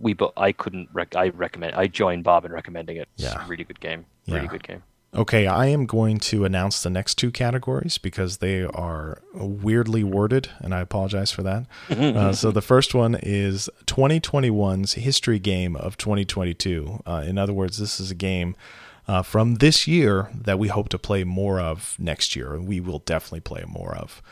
We, 0.00 0.12
but 0.14 0.32
I 0.36 0.52
couldn't. 0.52 0.88
Rec- 0.92 1.16
I 1.16 1.28
recommend. 1.28 1.74
I 1.74 1.86
joined 1.86 2.24
Bob 2.24 2.44
in 2.44 2.52
recommending 2.52 2.96
it. 2.96 3.08
It's 3.14 3.24
yeah. 3.24 3.44
a 3.44 3.48
really 3.48 3.64
good 3.64 3.80
game. 3.80 4.06
Really 4.28 4.46
good 4.46 4.62
game. 4.62 4.82
Okay, 5.14 5.46
I 5.46 5.66
am 5.66 5.84
going 5.84 6.18
to 6.20 6.46
announce 6.46 6.82
the 6.82 6.88
next 6.88 7.16
two 7.16 7.30
categories 7.30 7.98
because 7.98 8.38
they 8.38 8.62
are 8.62 9.20
weirdly 9.34 10.02
worded, 10.02 10.48
and 10.58 10.74
I 10.74 10.80
apologize 10.80 11.30
for 11.30 11.42
that. 11.42 11.66
uh, 11.90 12.32
so 12.32 12.50
the 12.50 12.62
first 12.62 12.94
one 12.94 13.18
is 13.22 13.68
2021's 13.84 14.94
history 14.94 15.38
game 15.38 15.76
of 15.76 15.98
2022. 15.98 17.02
Uh, 17.06 17.24
in 17.26 17.36
other 17.36 17.52
words, 17.52 17.76
this 17.76 18.00
is 18.00 18.10
a 18.10 18.14
game 18.14 18.56
uh, 19.06 19.20
from 19.20 19.56
this 19.56 19.86
year 19.86 20.30
that 20.34 20.58
we 20.58 20.68
hope 20.68 20.88
to 20.88 20.98
play 20.98 21.24
more 21.24 21.60
of 21.60 21.94
next 21.98 22.34
year, 22.34 22.54
and 22.54 22.66
we 22.66 22.80
will 22.80 23.00
definitely 23.00 23.40
play 23.40 23.64
more 23.66 23.94
of 23.94 24.22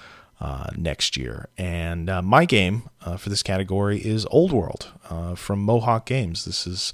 uh, 0.41 0.69
next 0.77 1.17
year. 1.17 1.49
And 1.59 2.09
uh, 2.09 2.23
my 2.23 2.45
game 2.45 2.85
uh, 3.05 3.17
for 3.17 3.29
this 3.29 3.43
category 3.43 3.99
is 3.99 4.27
Old 4.31 4.53
World 4.53 4.89
uh, 5.09 5.35
from 5.35 5.61
Mohawk 5.61 6.07
Games. 6.07 6.45
This 6.45 6.67
is 6.67 6.93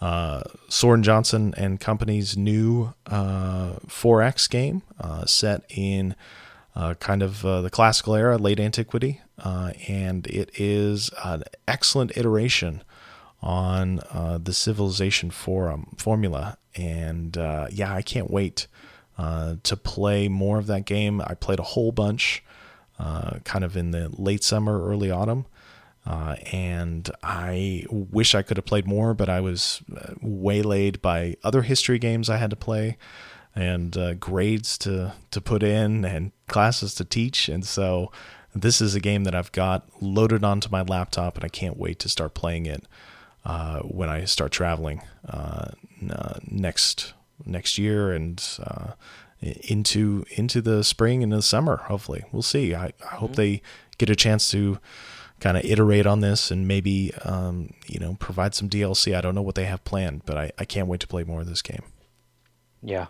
uh, 0.00 0.42
Soren 0.68 1.02
Johnson 1.02 1.54
and 1.56 1.78
Company's 1.78 2.36
new 2.36 2.94
4X 3.06 4.48
game 4.48 4.82
set 5.26 5.62
in 5.68 6.14
kind 6.98 7.22
of 7.22 7.42
the 7.42 7.70
classical 7.70 8.14
era, 8.14 8.38
late 8.38 8.58
antiquity, 8.58 9.20
and 9.44 10.26
it 10.26 10.50
is 10.58 11.10
an 11.24 11.44
excellent 11.68 12.16
iteration 12.16 12.82
on 13.42 14.00
uh, 14.10 14.38
the 14.38 14.52
Civilization 14.52 15.30
Forum 15.30 15.94
formula, 15.96 16.58
and 16.76 17.36
uh, 17.38 17.68
yeah, 17.70 17.94
I 17.94 18.02
can't 18.02 18.30
wait 18.30 18.66
uh, 19.18 19.56
to 19.62 19.76
play 19.76 20.28
more 20.28 20.58
of 20.58 20.66
that 20.66 20.84
game. 20.84 21.20
I 21.20 21.34
played 21.34 21.58
a 21.58 21.64
whole 21.64 21.92
bunch, 21.92 22.44
uh, 23.00 23.38
kind 23.44 23.64
of 23.64 23.76
in 23.76 23.90
the 23.90 24.08
late 24.10 24.44
summer, 24.44 24.84
early 24.84 25.10
autumn, 25.10 25.46
uh, 26.06 26.36
and 26.52 27.10
I 27.22 27.84
wish 27.90 28.34
I 28.34 28.42
could 28.42 28.56
have 28.56 28.66
played 28.66 28.86
more, 28.86 29.14
but 29.14 29.28
I 29.28 29.40
was 29.40 29.82
uh, 29.96 30.14
waylaid 30.20 31.00
by 31.02 31.36
other 31.42 31.62
history 31.62 31.98
games 31.98 32.28
I 32.28 32.36
had 32.36 32.50
to 32.50 32.56
play. 32.56 32.98
And 33.52 34.20
grades 34.20 34.78
to 34.78 35.12
to 35.32 35.40
put 35.40 35.64
in 35.64 36.04
and 36.04 36.30
classes 36.46 36.94
to 36.94 37.04
teach, 37.04 37.48
and 37.48 37.64
so 37.66 38.12
this 38.54 38.80
is 38.80 38.94
a 38.94 39.00
game 39.00 39.24
that 39.24 39.34
I've 39.34 39.50
got 39.50 39.88
loaded 40.00 40.44
onto 40.44 40.68
my 40.70 40.82
laptop, 40.82 41.34
and 41.34 41.44
I 41.44 41.48
can't 41.48 41.76
wait 41.76 41.98
to 41.98 42.08
start 42.08 42.32
playing 42.32 42.66
it 42.66 42.84
uh, 43.44 43.80
when 43.80 44.08
I 44.08 44.24
start 44.24 44.52
traveling 44.52 45.02
uh, 45.28 45.70
next 46.46 47.14
next 47.44 47.78
year 47.78 48.12
and 48.12 48.42
uh, 48.62 48.92
into 49.42 50.24
into 50.30 50.60
the 50.60 50.84
spring 50.84 51.22
and 51.22 51.32
the 51.32 51.42
summer. 51.42 51.76
Hopefully, 51.76 52.24
we'll 52.32 52.42
see. 52.42 52.74
I, 52.74 52.92
I 53.02 53.16
hope 53.16 53.32
mm-hmm. 53.32 53.40
they 53.40 53.62
get 53.98 54.10
a 54.10 54.16
chance 54.16 54.50
to 54.50 54.78
kind 55.40 55.56
of 55.56 55.64
iterate 55.64 56.06
on 56.06 56.20
this 56.20 56.50
and 56.50 56.68
maybe 56.68 57.12
um, 57.24 57.72
you 57.86 57.98
know 57.98 58.16
provide 58.20 58.54
some 58.54 58.68
DLC. 58.68 59.16
I 59.16 59.20
don't 59.20 59.34
know 59.34 59.42
what 59.42 59.54
they 59.54 59.64
have 59.64 59.84
planned, 59.84 60.22
but 60.26 60.36
I, 60.36 60.52
I 60.58 60.64
can't 60.64 60.88
wait 60.88 61.00
to 61.00 61.06
play 61.06 61.24
more 61.24 61.40
of 61.40 61.48
this 61.48 61.62
game. 61.62 61.82
Yeah. 62.82 63.06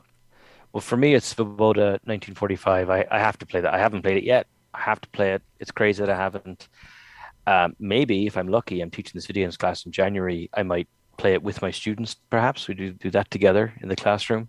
Well, 0.73 0.81
for 0.81 0.97
me, 0.97 1.15
it's 1.15 1.35
Svoboda 1.35 1.99
1945. 2.05 2.91
I, 2.91 3.05
I 3.11 3.19
have 3.19 3.39
to 3.39 3.47
play 3.47 3.61
that. 3.61 3.75
I 3.75 3.79
haven't 3.79 4.03
played 4.03 4.19
it 4.19 4.25
yet. 4.25 4.47
I 4.73 4.81
have 4.81 5.01
to 5.01 5.09
play 5.09 5.33
it. 5.33 5.43
It's 5.59 5.73
crazy 5.73 6.05
that 6.05 6.11
I 6.11 6.17
haven't. 6.17 6.69
Um, 7.47 7.75
maybe 7.81 8.27
if 8.27 8.37
I'm 8.37 8.47
lucky, 8.47 8.81
I'm 8.81 8.91
teaching 8.91 9.13
this 9.15 9.27
video 9.27 9.45
games 9.45 9.57
class 9.57 9.85
in 9.85 9.91
January. 9.91 10.49
I 10.55 10.63
might 10.63 10.89
play 11.17 11.33
it 11.33 11.43
with 11.43 11.61
my 11.61 11.73
students. 11.73 12.15
Perhaps 12.31 12.69
we 12.69 12.75
do 12.75 12.93
do 12.93 13.11
that 13.11 13.31
together 13.31 13.73
in 13.83 13.89
the 13.89 13.97
classroom. 13.97 14.49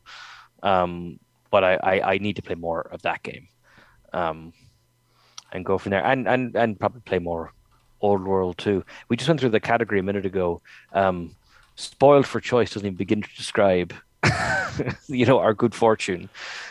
Um, 0.62 1.20
but 1.52 1.64
I, 1.64 1.74
I, 1.84 2.14
I, 2.14 2.18
need 2.18 2.38
to 2.38 2.42
play 2.42 2.56
more 2.56 2.82
of 2.82 3.02
that 3.04 3.22
game, 3.22 3.48
um, 4.14 4.54
and 5.52 5.64
go 5.64 5.78
from 5.78 5.92
there, 5.92 6.04
and 6.04 6.28
and 6.28 6.56
and 6.56 6.80
probably 6.80 7.02
play 7.02 7.20
more 7.20 7.54
Old 8.02 8.24
World 8.24 8.58
too. 8.58 8.84
We 9.10 9.18
just 9.18 9.28
went 9.28 9.40
through 9.40 9.50
the 9.50 9.60
category 9.60 10.00
a 10.00 10.04
minute 10.04 10.26
ago. 10.26 10.62
Um, 10.94 11.36
spoiled 11.76 12.26
for 12.26 12.40
choice 12.40 12.74
doesn't 12.74 12.86
even 12.86 12.98
begin 12.98 13.22
to 13.22 13.30
describe 13.36 13.94
you 15.08 15.26
know, 15.26 15.40
our 15.40 15.54
good 15.54 15.74
fortune. 15.74 16.30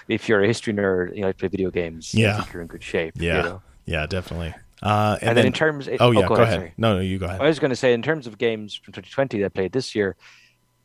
If 0.09 0.29
you're 0.29 0.43
a 0.43 0.47
history 0.47 0.73
nerd, 0.73 1.15
you 1.15 1.23
know, 1.23 1.33
play 1.33 1.49
video 1.49 1.71
games, 1.71 2.15
yeah, 2.15 2.45
you're 2.53 2.63
in 2.63 2.69
good 2.69 2.83
shape. 2.83 3.15
Yeah, 3.17 3.37
you 3.37 3.43
know? 3.43 3.63
yeah, 3.87 4.07
definitely. 4.07 4.55
Uh, 4.83 5.19
and, 5.21 5.29
and 5.29 5.29
then, 5.29 5.35
then, 5.37 5.47
in 5.47 5.53
terms, 5.53 5.89
oh, 5.89 5.97
oh 6.01 6.11
yeah, 6.11 6.23
go, 6.23 6.37
go 6.37 6.43
ahead. 6.43 6.59
ahead. 6.59 6.73
No, 6.79 6.95
no, 6.95 7.01
you 7.01 7.19
go 7.19 7.27
ahead. 7.27 7.41
I 7.41 7.47
was 7.47 7.59
going 7.59 7.71
to 7.71 7.77
say, 7.77 7.93
in 7.93 8.03
terms 8.03 8.27
of 8.27 8.39
games 8.39 8.75
from 8.75 8.93
2020 8.93 9.41
that 9.41 9.47
I 9.47 9.49
played 9.49 9.73
this 9.73 9.95
year, 9.95 10.17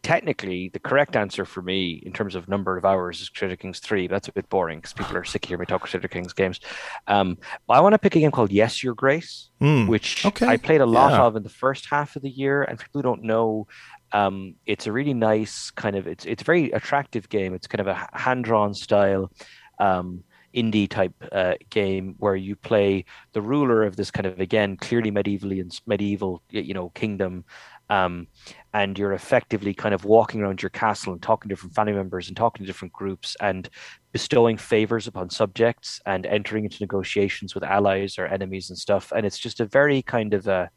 technically 0.06 0.70
the 0.70 0.78
correct 0.78 1.16
answer 1.16 1.45
for 1.45 1.64
me 1.64 1.93
in 2.06 2.14
terms 2.14 2.36
of 2.36 2.47
number 2.47 2.78
of 2.78 2.86
hours 2.86 3.22
is 3.22 3.30
Crusader 3.30 3.56
Kings 3.56 3.80
3. 3.80 4.06
That's 4.06 4.28
a 4.28 4.32
bit 4.32 4.47
boring 4.49 4.78
because 4.78 4.93
people 4.93 5.18
are 5.18 5.24
sick 5.24 5.43
of 5.43 5.47
hearing 5.49 5.62
me 5.62 5.66
talk 5.66 5.82
Crusader 5.82 6.08
Kings 6.08 6.32
games. 6.32 6.60
Um, 7.08 7.39
I 7.68 7.82
want 7.82 7.93
to 7.93 7.97
pick 7.97 8.16
a 8.16 8.20
game 8.20 8.30
called 8.30 8.51
Yes, 8.51 8.84
Your 8.84 8.93
Grace, 8.93 9.49
mm, 9.60 9.88
which 9.88 10.24
okay. 10.24 10.45
I 10.45 10.58
played 10.58 10.82
a 10.82 10.86
lot 10.86 11.14
yeah. 11.14 11.24
of 11.24 11.36
in 11.36 11.41
the 11.41 11.49
first 11.49 11.88
half 11.88 12.16
of 12.16 12.22
the 12.22 12.30
year. 12.30 12.62
And 12.62 12.78
people 12.78 12.99
who 12.99 13.01
don't 13.01 13.24
know, 13.24 13.66
um, 14.12 14.53
it's 14.68 14.86
a 14.86 14.91
really 14.91 15.16
nice 15.16 15.72
kind 15.72 15.95
of 15.95 16.06
it's 16.06 16.24
it's 16.26 16.43
a 16.43 16.45
very 16.45 16.70
attractive 16.70 17.28
game. 17.28 17.56
It's 17.56 17.66
kind 17.66 17.82
of 17.82 17.88
a 17.88 18.08
hand 18.14 18.43
drawn 18.43 18.76
style. 18.76 19.32
Um, 19.80 20.24
indie 20.56 20.89
type 20.89 21.14
uh, 21.34 21.56
game 21.70 22.16
where 22.18 22.36
you 22.36 22.56
play 22.56 23.03
the 23.34 23.41
ruler 23.41 23.84
of 23.84 23.97
this 23.97 24.10
kind 24.10 24.26
of 24.26 24.39
again 24.39 24.78
clearly 24.78 25.12
medievally 25.12 25.60
and 25.60 25.78
medieval 25.86 26.41
you 26.49 26.74
know 26.74 26.89
kingdom 26.91 27.43
um, 27.89 28.27
and 28.73 28.97
you're 28.97 29.13
effectively 29.13 29.73
kind 29.73 29.93
of 29.93 30.05
walking 30.05 30.41
around 30.41 30.61
your 30.61 30.69
castle 30.69 31.13
and 31.13 31.21
talking 31.21 31.49
to 31.49 31.55
different 31.55 31.75
family 31.75 31.93
members 31.93 32.27
and 32.27 32.36
talking 32.36 32.63
to 32.63 32.67
different 32.67 32.93
groups 32.93 33.36
and 33.41 33.69
bestowing 34.11 34.57
favors 34.57 35.07
upon 35.07 35.29
subjects 35.29 36.01
and 36.05 36.25
entering 36.25 36.63
into 36.65 36.81
negotiations 36.81 37.53
with 37.53 37.63
allies 37.63 38.17
or 38.17 38.25
enemies 38.25 38.69
and 38.69 38.77
stuff 38.77 39.11
and 39.15 39.25
it's 39.25 39.38
just 39.38 39.59
a 39.59 39.65
very 39.65 40.01
kind 40.01 40.33
of 40.33 40.47
a 40.47 40.69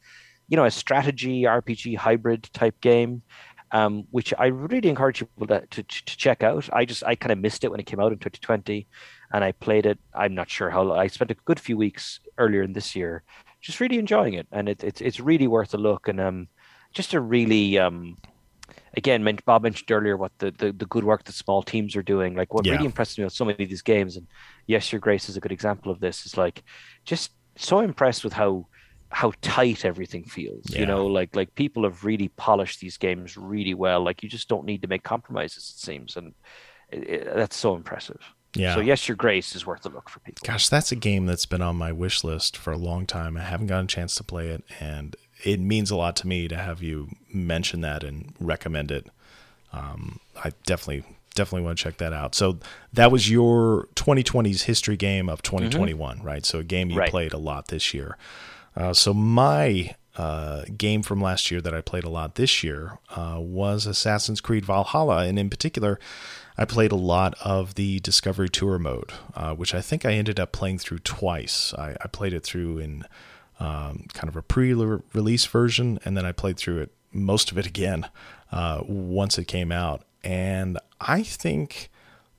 you 0.48 0.56
know 0.56 0.64
a 0.64 0.70
strategy 0.70 1.42
RPG 1.42 1.96
hybrid 1.96 2.48
type 2.52 2.80
game, 2.80 3.22
um, 3.70 4.04
which 4.10 4.32
I 4.38 4.46
really 4.46 4.88
encourage 4.88 5.20
people 5.20 5.46
to, 5.48 5.66
to, 5.66 5.82
to 5.82 6.16
check 6.16 6.42
out. 6.42 6.68
I 6.72 6.84
just 6.84 7.04
I 7.04 7.14
kind 7.14 7.32
of 7.32 7.38
missed 7.38 7.64
it 7.64 7.70
when 7.70 7.80
it 7.80 7.86
came 7.86 8.00
out 8.00 8.12
in 8.12 8.18
2020, 8.18 8.88
and 9.32 9.44
I 9.44 9.52
played 9.52 9.86
it. 9.86 9.98
I'm 10.14 10.34
not 10.34 10.50
sure 10.50 10.70
how 10.70 10.82
Long, 10.82 10.98
I 10.98 11.06
spent 11.06 11.30
a 11.30 11.36
good 11.44 11.60
few 11.60 11.76
weeks 11.76 12.20
earlier 12.38 12.62
in 12.62 12.72
this 12.72 12.96
year, 12.96 13.22
just 13.60 13.80
really 13.80 13.98
enjoying 13.98 14.34
it, 14.34 14.48
and 14.50 14.68
it, 14.68 14.82
it's 14.82 15.00
it's 15.00 15.20
really 15.20 15.46
worth 15.46 15.74
a 15.74 15.78
look. 15.78 16.08
And 16.08 16.20
um, 16.20 16.48
just 16.98 17.14
a 17.14 17.20
really 17.20 17.78
um, 17.78 18.16
again, 18.96 19.38
Bob 19.46 19.62
mentioned 19.62 19.88
earlier 19.92 20.16
what 20.16 20.32
the, 20.38 20.50
the, 20.50 20.72
the, 20.72 20.84
good 20.84 21.04
work 21.04 21.22
that 21.22 21.32
small 21.32 21.62
teams 21.62 21.94
are 21.94 22.02
doing. 22.02 22.34
Like 22.34 22.52
what 22.52 22.66
yeah. 22.66 22.72
really 22.72 22.86
impresses 22.86 23.16
me 23.16 23.22
with 23.22 23.32
so 23.32 23.44
many 23.44 23.62
of 23.62 23.70
these 23.70 23.82
games, 23.82 24.16
and 24.16 24.26
yes, 24.66 24.90
your 24.92 25.00
grace 25.00 25.28
is 25.28 25.36
a 25.36 25.40
good 25.40 25.52
example 25.52 25.92
of 25.92 26.00
this. 26.00 26.26
Is 26.26 26.36
like 26.36 26.64
just 27.04 27.30
so 27.54 27.78
impressed 27.78 28.24
with 28.24 28.32
how 28.32 28.66
how 29.10 29.32
tight 29.42 29.84
everything 29.84 30.24
feels. 30.24 30.64
Yeah. 30.68 30.80
You 30.80 30.86
know, 30.86 31.06
like 31.06 31.36
like 31.36 31.54
people 31.54 31.84
have 31.84 32.04
really 32.04 32.30
polished 32.30 32.80
these 32.80 32.96
games 32.96 33.36
really 33.36 33.74
well. 33.74 34.02
Like 34.02 34.24
you 34.24 34.28
just 34.28 34.48
don't 34.48 34.66
need 34.66 34.82
to 34.82 34.88
make 34.88 35.04
compromises. 35.04 35.72
It 35.76 35.80
seems, 35.80 36.16
and 36.16 36.34
it, 36.90 37.08
it, 37.08 37.34
that's 37.36 37.56
so 37.56 37.76
impressive. 37.76 38.20
Yeah. 38.54 38.74
So 38.74 38.80
yes, 38.80 39.06
your 39.06 39.16
grace 39.16 39.54
is 39.54 39.64
worth 39.64 39.86
a 39.86 39.90
look 39.90 40.08
for 40.08 40.18
people. 40.20 40.44
Gosh, 40.44 40.68
that's 40.68 40.90
a 40.90 40.96
game 40.96 41.26
that's 41.26 41.46
been 41.46 41.62
on 41.62 41.76
my 41.76 41.92
wish 41.92 42.24
list 42.24 42.56
for 42.56 42.72
a 42.72 42.78
long 42.78 43.06
time. 43.06 43.36
I 43.36 43.42
haven't 43.42 43.68
gotten 43.68 43.84
a 43.84 43.88
chance 43.88 44.16
to 44.16 44.24
play 44.24 44.48
it, 44.48 44.64
and 44.80 45.14
it 45.44 45.60
means 45.60 45.90
a 45.90 45.96
lot 45.96 46.16
to 46.16 46.26
me 46.26 46.48
to 46.48 46.56
have 46.56 46.82
you 46.82 47.08
mention 47.32 47.80
that 47.82 48.02
and 48.02 48.34
recommend 48.40 48.90
it. 48.90 49.08
Um, 49.72 50.20
I 50.42 50.52
definitely 50.64 51.04
definitely 51.34 51.64
want 51.64 51.78
to 51.78 51.84
check 51.84 51.98
that 51.98 52.12
out. 52.12 52.34
So 52.34 52.58
that 52.92 53.12
was 53.12 53.30
your 53.30 53.86
2020's 53.94 54.62
history 54.62 54.96
game 54.96 55.28
of 55.28 55.40
2021, 55.42 56.16
mm-hmm. 56.16 56.26
right? 56.26 56.44
So 56.44 56.58
a 56.58 56.64
game 56.64 56.90
you 56.90 56.98
right. 56.98 57.10
played 57.10 57.32
a 57.32 57.38
lot 57.38 57.68
this 57.68 57.94
year. 57.94 58.16
Uh, 58.76 58.92
so 58.92 59.14
my 59.14 59.94
uh, 60.16 60.64
game 60.76 61.02
from 61.02 61.20
last 61.22 61.50
year 61.50 61.60
that 61.60 61.72
I 61.72 61.80
played 61.80 62.04
a 62.04 62.08
lot 62.08 62.34
this 62.34 62.64
year 62.64 62.98
uh, 63.16 63.38
was 63.38 63.86
Assassin's 63.86 64.40
Creed 64.40 64.64
Valhalla, 64.64 65.24
and 65.24 65.38
in 65.38 65.48
particular, 65.48 66.00
I 66.56 66.64
played 66.64 66.90
a 66.90 66.96
lot 66.96 67.34
of 67.40 67.76
the 67.76 68.00
Discovery 68.00 68.48
Tour 68.48 68.80
mode, 68.80 69.12
uh, 69.34 69.54
which 69.54 69.74
I 69.74 69.80
think 69.80 70.04
I 70.04 70.14
ended 70.14 70.40
up 70.40 70.50
playing 70.50 70.78
through 70.78 70.98
twice. 71.00 71.72
I, 71.74 71.96
I 72.02 72.08
played 72.08 72.32
it 72.32 72.42
through 72.42 72.78
in 72.78 73.04
um, 73.58 74.06
kind 74.12 74.28
of 74.28 74.36
a 74.36 74.42
pre-release 74.42 75.46
version, 75.46 75.98
and 76.04 76.16
then 76.16 76.24
I 76.24 76.32
played 76.32 76.56
through 76.56 76.82
it 76.82 76.92
most 77.12 77.50
of 77.50 77.58
it 77.58 77.66
again 77.66 78.06
uh, 78.52 78.82
once 78.86 79.38
it 79.38 79.46
came 79.46 79.72
out, 79.72 80.02
and 80.22 80.78
I 81.00 81.22
think 81.22 81.90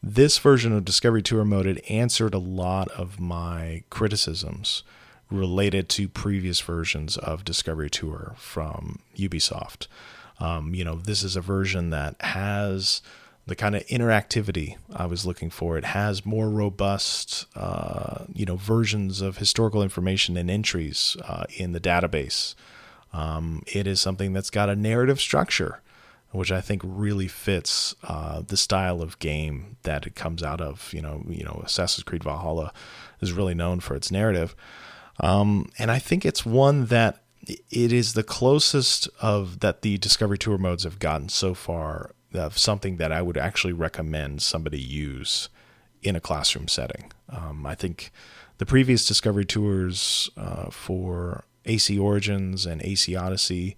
this 0.01 0.37
version 0.37 0.73
of 0.73 0.85
Discovery 0.85 1.21
Tour 1.21 1.43
mode 1.43 1.65
it 1.65 1.83
answered 1.89 2.33
a 2.33 2.39
lot 2.39 2.89
of 2.91 3.19
my 3.19 3.83
criticisms 3.89 4.83
related 5.29 5.89
to 5.89 6.07
previous 6.07 6.59
versions 6.61 7.17
of 7.17 7.45
Discovery 7.45 7.89
Tour 7.89 8.33
from 8.37 8.99
Ubisoft. 9.17 9.87
Um, 10.39 10.73
you 10.73 10.83
know, 10.83 10.95
this 10.95 11.21
is 11.23 11.35
a 11.35 11.41
version 11.41 11.89
that 11.89 12.15
has 12.21 13.01
the 13.49 13.55
kind 13.55 13.75
of 13.75 13.85
interactivity 13.87 14.77
I 14.95 15.05
was 15.05 15.25
looking 15.25 15.49
for. 15.49 15.77
It 15.77 15.85
has 15.85 16.25
more 16.25 16.49
robust, 16.49 17.45
uh, 17.55 18.25
you 18.33 18.45
know, 18.45 18.55
versions 18.55 19.21
of 19.21 19.37
historical 19.37 19.83
information 19.83 20.37
and 20.37 20.49
entries 20.49 21.17
uh, 21.27 21.43
in 21.57 21.73
the 21.73 21.79
database. 21.79 22.55
Um, 23.11 23.63
it 23.67 23.87
is 23.87 23.99
something 23.99 24.33
that's 24.33 24.51
got 24.51 24.69
a 24.69 24.75
narrative 24.75 25.19
structure, 25.19 25.81
which 26.31 26.51
I 26.51 26.61
think 26.61 26.81
really 26.85 27.27
fits 27.27 27.95
uh, 28.03 28.43
the 28.47 28.57
style 28.57 29.01
of 29.01 29.19
game 29.19 29.77
that 29.83 30.05
it 30.05 30.15
comes 30.15 30.43
out 30.43 30.61
of. 30.61 30.93
You 30.93 31.01
know, 31.01 31.23
you 31.27 31.43
know, 31.43 31.61
Assassin's 31.65 32.03
Creed 32.03 32.23
Valhalla 32.23 32.71
is 33.19 33.33
really 33.33 33.55
known 33.55 33.79
for 33.79 33.95
its 33.95 34.11
narrative. 34.11 34.55
Um, 35.19 35.69
and 35.77 35.91
I 35.91 35.99
think 35.99 36.23
it's 36.23 36.45
one 36.45 36.85
that 36.85 37.23
it 37.47 37.91
is 37.91 38.13
the 38.13 38.23
closest 38.23 39.09
of 39.19 39.59
that 39.61 39.81
the 39.81 39.97
Discovery 39.97 40.37
Tour 40.37 40.57
modes 40.57 40.83
have 40.83 40.99
gotten 40.99 41.29
so 41.29 41.53
far 41.53 42.11
of 42.33 42.57
something 42.57 42.97
that 42.97 43.11
I 43.11 43.21
would 43.21 43.37
actually 43.37 43.73
recommend 43.73 44.41
somebody 44.41 44.79
use 44.79 45.49
in 46.01 46.15
a 46.15 46.21
classroom 46.21 46.67
setting. 46.67 47.11
Um, 47.29 47.65
I 47.65 47.75
think 47.75 48.11
the 48.57 48.65
previous 48.65 49.05
Discovery 49.05 49.45
Tours 49.45 50.29
uh, 50.37 50.69
for 50.69 51.43
AC 51.65 51.97
Origins 51.97 52.65
and 52.65 52.81
AC 52.81 53.15
Odyssey, 53.15 53.75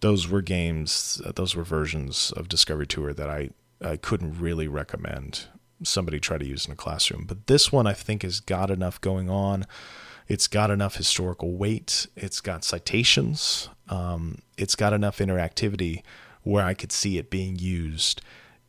those 0.00 0.28
were 0.28 0.42
games, 0.42 1.20
those 1.34 1.54
were 1.54 1.64
versions 1.64 2.32
of 2.32 2.48
Discovery 2.48 2.86
Tour 2.86 3.12
that 3.12 3.28
I, 3.28 3.50
I 3.82 3.96
couldn't 3.96 4.40
really 4.40 4.68
recommend 4.68 5.46
somebody 5.82 6.20
try 6.20 6.38
to 6.38 6.46
use 6.46 6.66
in 6.66 6.72
a 6.72 6.76
classroom. 6.76 7.24
But 7.26 7.48
this 7.48 7.72
one 7.72 7.86
I 7.86 7.92
think 7.92 8.22
has 8.22 8.40
got 8.40 8.70
enough 8.70 9.00
going 9.00 9.28
on 9.28 9.66
it's 10.28 10.46
got 10.46 10.70
enough 10.70 10.96
historical 10.96 11.52
weight. 11.52 12.06
It's 12.16 12.40
got 12.40 12.64
citations. 12.64 13.68
Um, 13.88 14.38
it's 14.56 14.74
got 14.74 14.92
enough 14.92 15.18
interactivity 15.18 16.02
where 16.42 16.64
I 16.64 16.74
could 16.74 16.92
see 16.92 17.18
it 17.18 17.30
being 17.30 17.58
used 17.58 18.20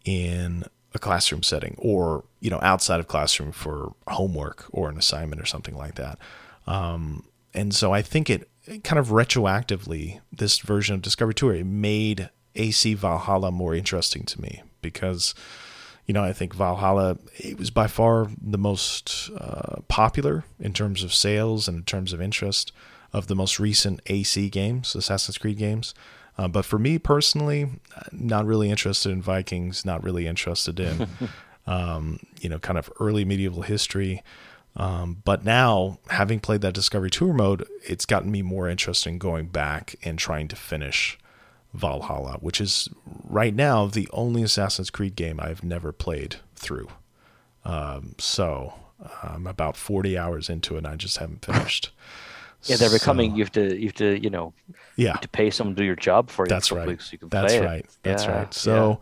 in 0.06 0.64
a 0.94 1.00
classroom 1.00 1.42
setting 1.42 1.76
or 1.78 2.24
you 2.40 2.50
know 2.50 2.60
outside 2.62 3.00
of 3.00 3.08
classroom 3.08 3.52
for 3.52 3.94
homework 4.08 4.66
or 4.72 4.90
an 4.90 4.98
assignment 4.98 5.42
or 5.42 5.46
something 5.46 5.76
like 5.76 5.96
that. 5.96 6.20
Um, 6.68 7.26
and 7.54 7.74
so 7.74 7.94
I 7.94 8.02
think 8.02 8.30
it 8.30 8.50
kind 8.84 9.00
of 9.00 9.08
retroactively 9.08 10.22
this 10.32 10.60
version 10.60 10.96
of 10.96 11.02
Discovery 11.02 11.34
Tour 11.34 11.56
it 11.56 11.66
made 11.66 12.30
AC 12.56 12.94
Valhalla 12.94 13.52
more 13.52 13.74
interesting 13.74 14.24
to 14.26 14.42
me 14.42 14.62
because 14.82 15.34
you 16.06 16.14
know, 16.14 16.24
I 16.24 16.34
think 16.34 16.54
Valhalla 16.54 17.18
it 17.38 17.58
was 17.58 17.70
by 17.70 17.88
far 17.88 18.28
the 18.42 18.58
most 18.58 19.30
uh, 19.38 19.82
popular 19.88 20.44
in 20.60 20.74
terms 20.74 21.04
of 21.04 21.14
sales 21.14 21.68
and 21.68 21.78
in 21.78 21.84
terms 21.84 22.14
of 22.14 22.22
interest 22.22 22.72
of 23.14 23.28
the 23.28 23.36
most 23.36 23.60
recent 23.60 24.02
AC 24.08 24.50
games, 24.50 24.96
Assassin's 24.96 25.38
Creed 25.38 25.58
games. 25.58 25.94
Uh, 26.38 26.48
but 26.48 26.66
for 26.66 26.80
me 26.80 26.98
personally, 26.98 27.70
not 28.12 28.46
really 28.46 28.70
interested 28.70 29.12
in 29.12 29.22
Vikings, 29.22 29.86
not 29.86 30.04
really 30.04 30.28
interested 30.28 30.80
in, 30.80 31.08
um, 31.68 32.20
you 32.42 32.50
know, 32.50 32.60
kind 32.60 32.80
of 32.80 32.92
early 33.00 33.24
medieval 33.24 33.62
history. 33.62 34.24
Um, 34.76 35.22
but 35.24 35.46
now, 35.46 36.00
having 36.10 36.40
played 36.40 36.62
that 36.62 36.74
Discovery 36.74 37.12
Tour 37.12 37.34
mode, 37.34 37.68
it's 37.84 38.06
gotten 38.08 38.32
me 38.32 38.42
more 38.42 38.68
interested 38.68 39.10
in 39.10 39.20
going 39.20 39.48
back 39.48 39.96
and 40.04 40.18
trying 40.18 40.48
to 40.48 40.56
finish 40.56 41.20
Valhalla, 41.74 42.38
which 42.40 42.60
is 42.60 42.90
right 43.06 43.54
now 43.54 43.86
the 43.86 44.10
only 44.12 44.42
Assassin's 44.42 44.90
Creed 44.90 45.16
game 45.16 45.40
I've 45.40 45.64
never 45.64 45.92
played 45.92 46.38
through. 46.56 46.88
Um, 47.66 48.16
so 48.18 48.74
I'm 49.22 49.48
about 49.48 49.78
40 49.78 50.18
hours 50.18 50.50
into 50.50 50.76
it 50.76 50.80
and 50.80 50.88
I 50.88 50.96
just 50.96 51.18
haven't 51.18 51.46
finished. 51.46 51.92
Yeah, 52.66 52.78
they're 52.78 52.90
becoming. 52.90 53.32
So, 53.32 53.38
you 53.38 53.44
have 53.44 53.52
to, 53.54 53.80
you 53.80 53.88
have 53.88 53.96
to, 53.96 54.20
you 54.22 54.30
know, 54.30 54.54
yeah, 54.96 55.14
to 55.14 55.28
pay 55.28 55.50
someone 55.50 55.76
to 55.76 55.82
do 55.82 55.86
your 55.86 55.96
job 55.96 56.30
for 56.30 56.46
you. 56.46 56.50
That's 56.50 56.72
right. 56.72 57.02
So 57.02 57.18
you 57.20 57.28
That's 57.30 57.58
right. 57.58 57.82
It. 57.82 57.98
That's 58.04 58.26
yeah, 58.26 58.32
right. 58.32 58.54
So, 58.54 59.00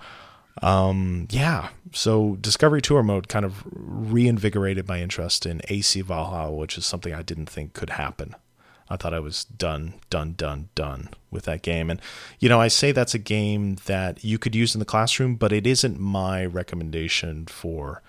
yeah. 0.63 0.87
um, 0.87 1.27
yeah. 1.29 1.69
So 1.91 2.37
Discovery 2.41 2.81
Tour 2.81 3.03
mode 3.03 3.27
kind 3.27 3.45
of 3.45 3.63
reinvigorated 3.71 4.87
my 4.87 5.01
interest 5.01 5.45
in 5.45 5.61
AC 5.67 6.01
Valhalla, 6.01 6.55
which 6.55 6.77
is 6.77 6.85
something 6.85 7.13
I 7.13 7.21
didn't 7.21 7.47
think 7.47 7.73
could 7.73 7.91
happen. 7.91 8.35
I 8.91 8.97
thought 8.97 9.13
I 9.13 9.19
was 9.19 9.45
done, 9.45 9.93
done, 10.09 10.33
done, 10.33 10.67
done 10.75 11.09
with 11.31 11.45
that 11.45 11.61
game. 11.61 11.89
And, 11.89 12.01
you 12.39 12.49
know, 12.49 12.59
I 12.59 12.67
say 12.67 12.91
that's 12.91 13.13
a 13.13 13.19
game 13.19 13.77
that 13.85 14.21
you 14.21 14.37
could 14.37 14.53
use 14.53 14.75
in 14.75 14.79
the 14.79 14.85
classroom, 14.85 15.35
but 15.35 15.53
it 15.53 15.65
isn't 15.65 15.97
my 15.97 16.45
recommendation 16.45 17.45
for 17.45 18.01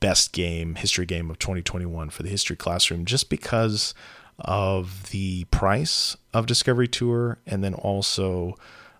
best 0.00 0.32
game, 0.32 0.76
history 0.76 1.04
game 1.04 1.30
of 1.30 1.38
2021 1.38 2.08
for 2.08 2.22
the 2.22 2.30
history 2.30 2.56
classroom, 2.56 3.04
just 3.04 3.28
because 3.28 3.92
of 4.38 5.10
the 5.10 5.44
price 5.44 6.16
of 6.34 6.46
Discovery 6.46 6.88
Tour 6.88 7.38
and 7.46 7.64
then 7.64 7.74
also 7.74 8.56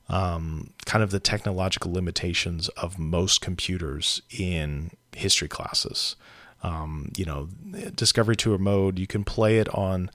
um, 0.09 0.71
kind 0.85 1.03
of 1.03 1.11
the 1.11 1.21
technological 1.21 1.93
limitations 1.93 2.69
of 2.71 2.99
most 2.99 3.41
computers 3.41 4.23
in 4.31 4.91
history 5.15 5.49
classes. 5.49 6.17
Um, 6.63 7.13
you 7.17 7.25
know, 7.25 7.49
Discovery 7.95 8.37
Tour 8.37 8.59
mode, 8.59 8.99
you 8.99 9.07
can 9.07 9.25
play 9.25 9.59
it 9.59 9.69
on 9.75 10.11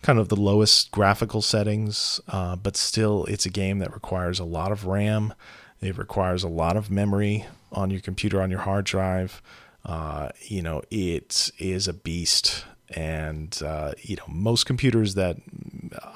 kind 0.00 0.18
of 0.18 0.28
the 0.28 0.36
lowest 0.36 0.90
graphical 0.90 1.42
settings, 1.42 2.20
uh, 2.28 2.56
but 2.56 2.76
still, 2.76 3.24
it's 3.26 3.46
a 3.46 3.50
game 3.50 3.78
that 3.78 3.92
requires 3.92 4.38
a 4.38 4.44
lot 4.44 4.72
of 4.72 4.86
RAM. 4.86 5.34
It 5.80 5.98
requires 5.98 6.42
a 6.42 6.48
lot 6.48 6.76
of 6.76 6.90
memory 6.90 7.46
on 7.72 7.90
your 7.90 8.00
computer, 8.00 8.40
on 8.40 8.50
your 8.50 8.60
hard 8.60 8.84
drive. 8.84 9.42
Uh, 9.84 10.30
you 10.42 10.62
know, 10.62 10.82
it 10.90 11.50
is 11.58 11.88
a 11.88 11.92
beast 11.92 12.64
and 12.94 13.60
uh, 13.64 13.92
you 14.00 14.16
know 14.16 14.24
most 14.28 14.66
computers 14.66 15.14
that 15.14 15.36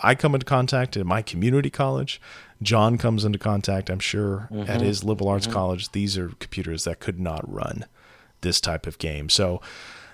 I 0.02 0.14
come 0.14 0.34
into 0.34 0.46
contact 0.46 0.96
in 0.96 1.06
my 1.06 1.22
community 1.22 1.70
college, 1.70 2.20
John 2.62 2.98
comes 2.98 3.24
into 3.24 3.38
contact. 3.38 3.90
I'm 3.90 3.98
sure 3.98 4.48
mm-hmm. 4.50 4.70
at 4.70 4.80
his 4.80 5.04
liberal 5.04 5.28
arts 5.28 5.46
mm-hmm. 5.46 5.54
college, 5.54 5.92
these 5.92 6.16
are 6.16 6.28
computers 6.38 6.84
that 6.84 7.00
could 7.00 7.20
not 7.20 7.50
run 7.50 7.84
this 8.40 8.60
type 8.60 8.86
of 8.86 8.98
game. 8.98 9.28
So, 9.28 9.60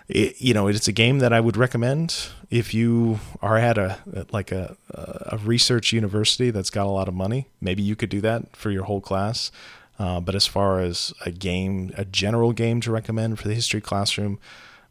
it, 0.08 0.40
you 0.40 0.54
know, 0.54 0.68
it's 0.68 0.88
a 0.88 0.92
game 0.92 1.18
that 1.20 1.32
I 1.32 1.40
would 1.40 1.56
recommend 1.56 2.28
if 2.50 2.74
you 2.74 3.20
are 3.40 3.56
at 3.56 3.78
a 3.78 3.98
like 4.32 4.52
a 4.52 4.76
a 4.90 5.38
research 5.38 5.92
university 5.92 6.50
that's 6.50 6.70
got 6.70 6.86
a 6.86 6.90
lot 6.90 7.08
of 7.08 7.14
money. 7.14 7.48
Maybe 7.60 7.82
you 7.82 7.96
could 7.96 8.10
do 8.10 8.20
that 8.22 8.56
for 8.56 8.70
your 8.70 8.84
whole 8.84 9.00
class. 9.00 9.50
Uh, 9.98 10.20
but 10.20 10.34
as 10.34 10.46
far 10.46 10.80
as 10.80 11.12
a 11.24 11.30
game, 11.30 11.92
a 11.96 12.04
general 12.04 12.52
game 12.52 12.80
to 12.80 12.90
recommend 12.90 13.38
for 13.38 13.46
the 13.46 13.54
history 13.54 13.80
classroom, 13.80 14.38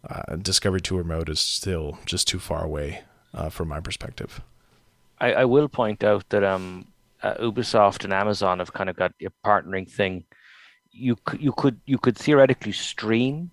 uh, 0.07 0.35
Discovery 0.35 0.81
Tour 0.81 1.03
mode 1.03 1.29
is 1.29 1.39
still 1.39 1.97
just 2.05 2.27
too 2.27 2.39
far 2.39 2.63
away 2.63 3.01
uh, 3.33 3.49
from 3.49 3.67
my 3.67 3.79
perspective. 3.79 4.41
I, 5.19 5.33
I, 5.33 5.45
will 5.45 5.69
point 5.69 6.03
out 6.03 6.27
that 6.29 6.43
um, 6.43 6.87
uh, 7.21 7.35
Ubisoft 7.35 8.03
and 8.03 8.13
Amazon 8.13 8.59
have 8.59 8.73
kind 8.73 8.89
of 8.89 8.95
got 8.95 9.13
a 9.21 9.29
partnering 9.45 9.89
thing. 9.89 10.25
You 10.91 11.15
you 11.39 11.53
could 11.53 11.79
you 11.85 11.97
could 11.97 12.17
theoretically 12.17 12.73
stream 12.73 13.51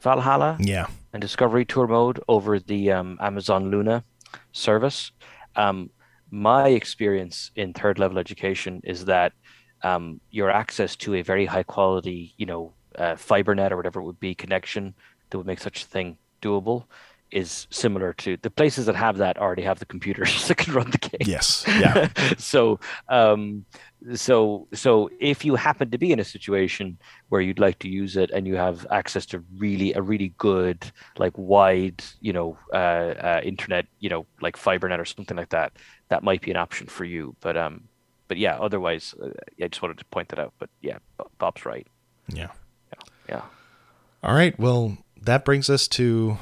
Valhalla, 0.00 0.56
yeah, 0.60 0.88
and 1.12 1.20
Discovery 1.20 1.64
Tour 1.64 1.86
mode 1.86 2.20
over 2.28 2.58
the 2.58 2.92
um, 2.92 3.16
Amazon 3.20 3.70
Luna 3.70 4.04
service. 4.52 5.12
Um, 5.56 5.90
my 6.30 6.68
experience 6.68 7.50
in 7.56 7.72
third 7.72 7.98
level 7.98 8.18
education 8.18 8.82
is 8.84 9.06
that 9.06 9.32
um, 9.82 10.20
your 10.30 10.50
access 10.50 10.96
to 10.96 11.14
a 11.14 11.22
very 11.22 11.46
high 11.46 11.62
quality, 11.62 12.34
you 12.36 12.44
know, 12.44 12.74
uh, 12.96 13.16
fiber 13.16 13.54
net 13.54 13.72
or 13.72 13.76
whatever 13.76 14.00
it 14.00 14.04
would 14.04 14.20
be 14.20 14.34
connection 14.34 14.94
that 15.30 15.38
would 15.38 15.46
make 15.46 15.60
such 15.60 15.84
a 15.84 15.86
thing 15.86 16.18
doable 16.42 16.84
is 17.30 17.66
similar 17.70 18.12
to 18.14 18.38
the 18.38 18.50
places 18.50 18.86
that 18.86 18.96
have 18.96 19.18
that 19.18 19.38
already 19.38 19.62
have 19.62 19.78
the 19.78 19.86
computers 19.86 20.48
that 20.48 20.56
can 20.56 20.72
run 20.72 20.90
the 20.90 20.98
game. 20.98 21.20
Yes. 21.20 21.64
Yeah. 21.66 22.08
so, 22.38 22.80
um, 23.08 23.64
so, 24.14 24.66
so 24.72 25.10
if 25.20 25.44
you 25.44 25.54
happen 25.54 25.90
to 25.90 25.98
be 25.98 26.12
in 26.12 26.20
a 26.20 26.24
situation 26.24 26.98
where 27.28 27.40
you'd 27.40 27.58
like 27.58 27.78
to 27.80 27.88
use 27.88 28.16
it 28.16 28.30
and 28.30 28.46
you 28.46 28.56
have 28.56 28.86
access 28.90 29.26
to 29.26 29.44
really 29.58 29.92
a 29.94 30.00
really 30.00 30.32
good, 30.38 30.90
like 31.18 31.36
wide, 31.36 32.02
you 32.20 32.32
know, 32.32 32.56
uh, 32.72 32.76
uh, 32.76 33.40
internet, 33.44 33.86
you 34.00 34.08
know, 34.08 34.24
like 34.40 34.56
FiberNet 34.56 34.98
or 34.98 35.04
something 35.04 35.36
like 35.36 35.50
that, 35.50 35.72
that 36.08 36.22
might 36.22 36.40
be 36.40 36.50
an 36.50 36.56
option 36.56 36.86
for 36.86 37.04
you. 37.04 37.36
But, 37.40 37.56
um, 37.56 37.88
but 38.28 38.36
yeah, 38.36 38.58
otherwise, 38.58 39.14
uh, 39.22 39.30
I 39.62 39.68
just 39.68 39.82
wanted 39.82 39.98
to 39.98 40.04
point 40.06 40.28
that 40.28 40.38
out. 40.38 40.54
But 40.58 40.70
yeah, 40.80 40.98
Bob's 41.38 41.66
right. 41.66 41.86
Yeah. 42.28 42.48
Yeah. 42.92 43.02
Yeah. 43.28 43.42
All 44.22 44.34
right. 44.34 44.58
Well, 44.58 44.98
that 45.28 45.44
brings 45.44 45.68
us 45.68 45.86
to 45.86 46.38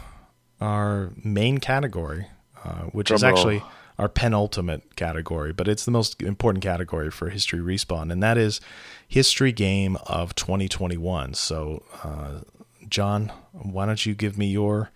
our 0.60 1.12
main 1.22 1.58
category, 1.58 2.26
uh, 2.64 2.84
which 2.84 3.08
Drum 3.08 3.16
is 3.16 3.24
actually 3.24 3.62
our 3.98 4.08
penultimate 4.08 4.94
category, 4.94 5.52
but 5.52 5.66
it's 5.68 5.84
the 5.84 5.90
most 5.90 6.22
important 6.22 6.62
category 6.62 7.10
for 7.10 7.30
History 7.30 7.60
Respawn, 7.60 8.12
and 8.12 8.22
that 8.22 8.38
is 8.38 8.60
History 9.08 9.52
Game 9.52 9.96
of 10.06 10.34
2021. 10.34 11.34
So, 11.34 11.82
uh, 12.04 12.40
John, 12.88 13.32
why 13.52 13.86
don't 13.86 14.04
you 14.04 14.14
give 14.14 14.38
me 14.38 14.46
your 14.46 14.90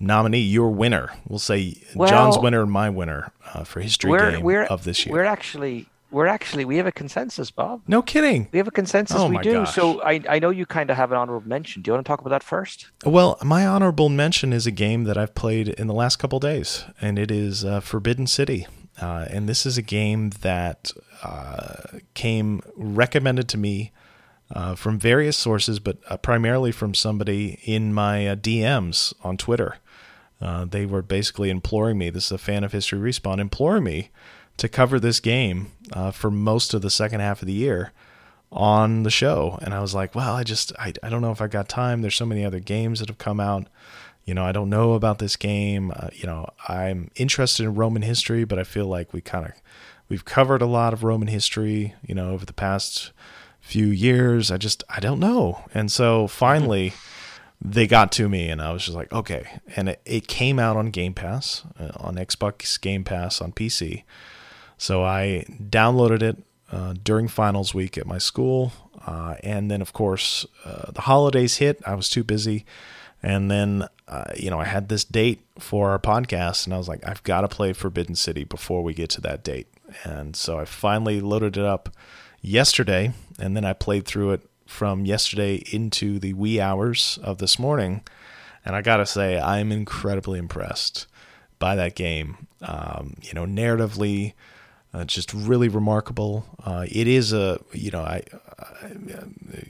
nominee, 0.00 0.40
your 0.40 0.70
winner? 0.70 1.10
We'll 1.28 1.38
say 1.38 1.82
well, 1.94 2.08
John's 2.08 2.38
winner 2.38 2.62
and 2.62 2.72
my 2.72 2.90
winner 2.90 3.30
uh, 3.54 3.64
for 3.64 3.80
History 3.80 4.10
Game 4.18 4.66
of 4.70 4.84
this 4.84 5.06
year. 5.06 5.14
We're 5.14 5.24
actually 5.24 5.86
we're 6.10 6.26
actually 6.26 6.64
we 6.64 6.76
have 6.76 6.86
a 6.86 6.92
consensus, 6.92 7.50
Bob. 7.50 7.82
No 7.86 8.02
kidding. 8.02 8.48
We 8.52 8.58
have 8.58 8.68
a 8.68 8.72
consensus. 8.72 9.16
Oh 9.16 9.28
we 9.28 9.38
do. 9.38 9.52
Gosh. 9.52 9.74
So 9.74 10.02
I 10.02 10.20
I 10.28 10.38
know 10.38 10.50
you 10.50 10.66
kind 10.66 10.90
of 10.90 10.96
have 10.96 11.12
an 11.12 11.18
honorable 11.18 11.48
mention. 11.48 11.82
Do 11.82 11.90
you 11.90 11.94
want 11.94 12.04
to 12.04 12.08
talk 12.08 12.20
about 12.20 12.30
that 12.30 12.42
first? 12.42 12.90
Well, 13.04 13.38
my 13.42 13.66
honorable 13.66 14.08
mention 14.08 14.52
is 14.52 14.66
a 14.66 14.70
game 14.70 15.04
that 15.04 15.16
I've 15.16 15.34
played 15.34 15.68
in 15.68 15.86
the 15.86 15.94
last 15.94 16.16
couple 16.16 16.40
days, 16.40 16.84
and 17.00 17.18
it 17.18 17.30
is 17.30 17.64
uh, 17.64 17.80
Forgotten 17.80 18.26
City. 18.26 18.66
Uh, 19.00 19.26
and 19.30 19.48
this 19.48 19.64
is 19.64 19.78
a 19.78 19.82
game 19.82 20.30
that 20.42 20.92
uh, 21.22 21.98
came 22.14 22.60
recommended 22.76 23.48
to 23.48 23.56
me 23.56 23.92
uh, 24.54 24.74
from 24.74 24.98
various 24.98 25.36
sources, 25.36 25.78
but 25.78 25.98
uh, 26.08 26.16
primarily 26.16 26.72
from 26.72 26.92
somebody 26.92 27.60
in 27.64 27.94
my 27.94 28.26
uh, 28.26 28.34
DMs 28.36 29.14
on 29.22 29.36
Twitter. 29.36 29.76
they 30.40 30.84
were 30.84 31.02
basically 31.02 31.50
imploring 31.50 31.96
me. 31.96 32.10
This 32.10 32.26
is 32.26 32.32
a 32.32 32.38
fan 32.38 32.64
of 32.64 32.72
History 32.72 32.98
Respawn, 32.98 33.38
imploring 33.38 33.84
me 33.84 34.10
to 34.60 34.68
cover 34.68 35.00
this 35.00 35.20
game 35.20 35.72
uh, 35.94 36.10
for 36.10 36.30
most 36.30 36.74
of 36.74 36.82
the 36.82 36.90
second 36.90 37.20
half 37.20 37.40
of 37.40 37.46
the 37.46 37.54
year 37.54 37.92
on 38.52 39.04
the 39.04 39.10
show. 39.10 39.58
And 39.62 39.72
I 39.72 39.80
was 39.80 39.94
like, 39.94 40.14
well, 40.14 40.34
I 40.34 40.44
just, 40.44 40.70
I, 40.78 40.92
I 41.02 41.08
don't 41.08 41.22
know 41.22 41.30
if 41.30 41.40
I 41.40 41.46
got 41.46 41.66
time. 41.66 42.02
There's 42.02 42.14
so 42.14 42.26
many 42.26 42.44
other 42.44 42.60
games 42.60 43.00
that 43.00 43.08
have 43.08 43.16
come 43.16 43.40
out. 43.40 43.68
You 44.26 44.34
know, 44.34 44.44
I 44.44 44.52
don't 44.52 44.68
know 44.68 44.92
about 44.92 45.18
this 45.18 45.34
game. 45.34 45.94
Uh, 45.96 46.08
you 46.12 46.26
know, 46.26 46.46
I'm 46.68 47.10
interested 47.16 47.64
in 47.64 47.74
Roman 47.74 48.02
history, 48.02 48.44
but 48.44 48.58
I 48.58 48.64
feel 48.64 48.84
like 48.84 49.14
we 49.14 49.22
kind 49.22 49.46
of, 49.46 49.52
we've 50.10 50.26
covered 50.26 50.60
a 50.60 50.66
lot 50.66 50.92
of 50.92 51.04
Roman 51.04 51.28
history, 51.28 51.94
you 52.06 52.14
know, 52.14 52.30
over 52.30 52.44
the 52.44 52.52
past 52.52 53.12
few 53.62 53.86
years. 53.86 54.50
I 54.50 54.58
just, 54.58 54.84
I 54.90 55.00
don't 55.00 55.20
know. 55.20 55.64
And 55.72 55.90
so 55.90 56.26
finally, 56.26 56.92
they 57.62 57.86
got 57.86 58.12
to 58.12 58.28
me 58.28 58.50
and 58.50 58.60
I 58.60 58.72
was 58.72 58.84
just 58.84 58.96
like, 58.96 59.10
okay. 59.10 59.58
And 59.74 59.88
it, 59.88 60.02
it 60.04 60.28
came 60.28 60.58
out 60.58 60.76
on 60.76 60.90
Game 60.90 61.14
Pass, 61.14 61.64
uh, 61.78 61.92
on 61.96 62.16
Xbox 62.16 62.78
Game 62.78 63.04
Pass 63.04 63.40
on 63.40 63.52
PC. 63.52 64.04
So 64.80 65.04
I 65.04 65.44
downloaded 65.62 66.22
it 66.22 66.38
uh, 66.72 66.94
during 67.04 67.28
finals 67.28 67.74
week 67.74 67.98
at 67.98 68.06
my 68.06 68.16
school. 68.16 68.72
Uh, 69.06 69.34
and 69.42 69.70
then, 69.70 69.82
of 69.82 69.92
course, 69.92 70.46
uh, 70.64 70.90
the 70.92 71.02
holidays 71.02 71.58
hit. 71.58 71.82
I 71.86 71.94
was 71.94 72.08
too 72.08 72.24
busy. 72.24 72.64
And 73.22 73.50
then, 73.50 73.86
uh, 74.08 74.32
you 74.34 74.48
know, 74.48 74.58
I 74.58 74.64
had 74.64 74.88
this 74.88 75.04
date 75.04 75.44
for 75.58 75.90
our 75.90 75.98
podcast, 75.98 76.64
and 76.64 76.72
I 76.72 76.78
was 76.78 76.88
like, 76.88 77.06
I've 77.06 77.22
got 77.24 77.42
to 77.42 77.48
play 77.48 77.74
Forgotten 77.74 78.14
City 78.14 78.44
before 78.44 78.82
we 78.82 78.94
get 78.94 79.10
to 79.10 79.20
that 79.20 79.44
date. 79.44 79.66
And 80.02 80.34
so 80.34 80.58
I 80.58 80.64
finally 80.64 81.20
loaded 81.20 81.58
it 81.58 81.64
up 81.64 81.90
yesterday, 82.40 83.12
and 83.38 83.54
then 83.54 83.66
I 83.66 83.74
played 83.74 84.06
through 84.06 84.30
it 84.30 84.48
from 84.64 85.04
yesterday 85.04 85.56
into 85.70 86.18
the 86.18 86.32
wee 86.32 86.58
hours 86.58 87.18
of 87.22 87.36
this 87.36 87.58
morning. 87.58 88.02
And 88.64 88.74
I 88.74 88.80
got 88.80 88.96
to 88.96 89.04
say, 89.04 89.38
I'm 89.38 89.72
incredibly 89.72 90.38
impressed 90.38 91.06
by 91.58 91.76
that 91.76 91.94
game. 91.94 92.46
Um, 92.62 93.16
you 93.20 93.34
know, 93.34 93.44
narratively, 93.44 94.32
uh, 94.92 95.04
just 95.04 95.32
really 95.32 95.68
remarkable. 95.68 96.44
Uh, 96.64 96.84
it 96.90 97.06
is 97.06 97.32
a, 97.32 97.60
you 97.72 97.90
know, 97.90 98.02
I, 98.02 98.22
I, 98.58 98.92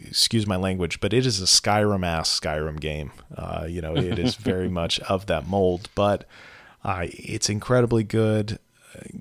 excuse 0.07 0.47
my 0.47 0.57
language, 0.57 1.01
but 1.01 1.13
it 1.13 1.27
is 1.27 1.41
a 1.41 1.47
Skyrim 1.47 2.07
ass 2.07 2.39
Skyrim 2.41 2.81
game. 2.81 3.13
Uh, 3.37 3.67
you 3.69 3.81
know, 3.81 3.97
it 3.97 4.19
is 4.19 4.37
very 4.37 4.69
much 4.81 4.99
of 5.01 5.27
that 5.27 5.47
mold, 5.47 5.89
but 5.95 6.25
uh, 6.85 7.07
it's 7.11 7.51
incredibly 7.51 8.03
good, 8.03 8.59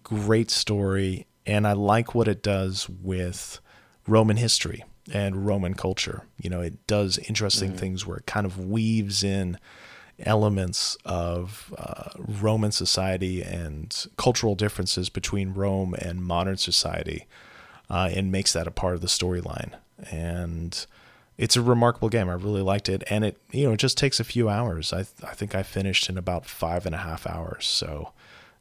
great 0.04 0.50
story, 0.50 1.28
and 1.46 1.68
I 1.68 1.74
like 1.74 2.16
what 2.16 2.28
it 2.28 2.42
does 2.42 2.88
with 2.88 3.60
Roman 4.08 4.38
history 4.38 4.86
and 5.12 5.46
Roman 5.46 5.74
culture. 5.74 6.24
You 6.42 6.50
know, 6.50 6.62
it 6.62 6.86
does 6.88 7.18
interesting 7.18 7.72
mm-hmm. 7.72 7.78
things 7.78 8.06
where 8.06 8.18
it 8.18 8.26
kind 8.26 8.46
of 8.46 8.58
weaves 8.58 9.24
in 9.24 9.60
elements 10.26 10.98
of 11.06 11.74
uh, 11.78 12.10
Roman 12.18 12.72
society 12.72 13.42
and 13.42 14.06
cultural 14.18 14.56
differences 14.56 15.10
between 15.10 15.54
Rome 15.54 15.94
and 15.96 16.22
modern 16.24 16.58
society. 16.58 17.28
uh, 17.90 18.10
and 18.14 18.32
makes 18.32 18.54
that 18.54 18.68
a 18.68 18.72
part 18.72 18.94
of 18.96 19.02
the 19.02 19.08
storyline. 19.08 19.74
And 20.12 20.86
it's 21.38 21.56
a 21.56 21.62
remarkable 21.62 22.10
game. 22.10 22.30
I 22.30 22.34
really 22.34 22.62
liked 22.62 22.90
it, 22.90 23.04
and 23.10 23.24
it 23.26 23.38
you 23.52 23.66
know 23.66 23.74
it 23.74 23.78
just 23.78 23.98
takes 23.98 24.20
a 24.20 24.24
few 24.24 24.50
hours. 24.50 24.94
I 24.94 25.00
I 25.24 25.34
think 25.34 25.56
I 25.56 25.64
finished 25.64 26.10
in 26.10 26.18
about 26.18 26.46
five 26.46 26.86
and 26.86 26.94
a 26.96 27.00
half 27.00 27.26
hours. 27.28 27.66
So 27.68 28.12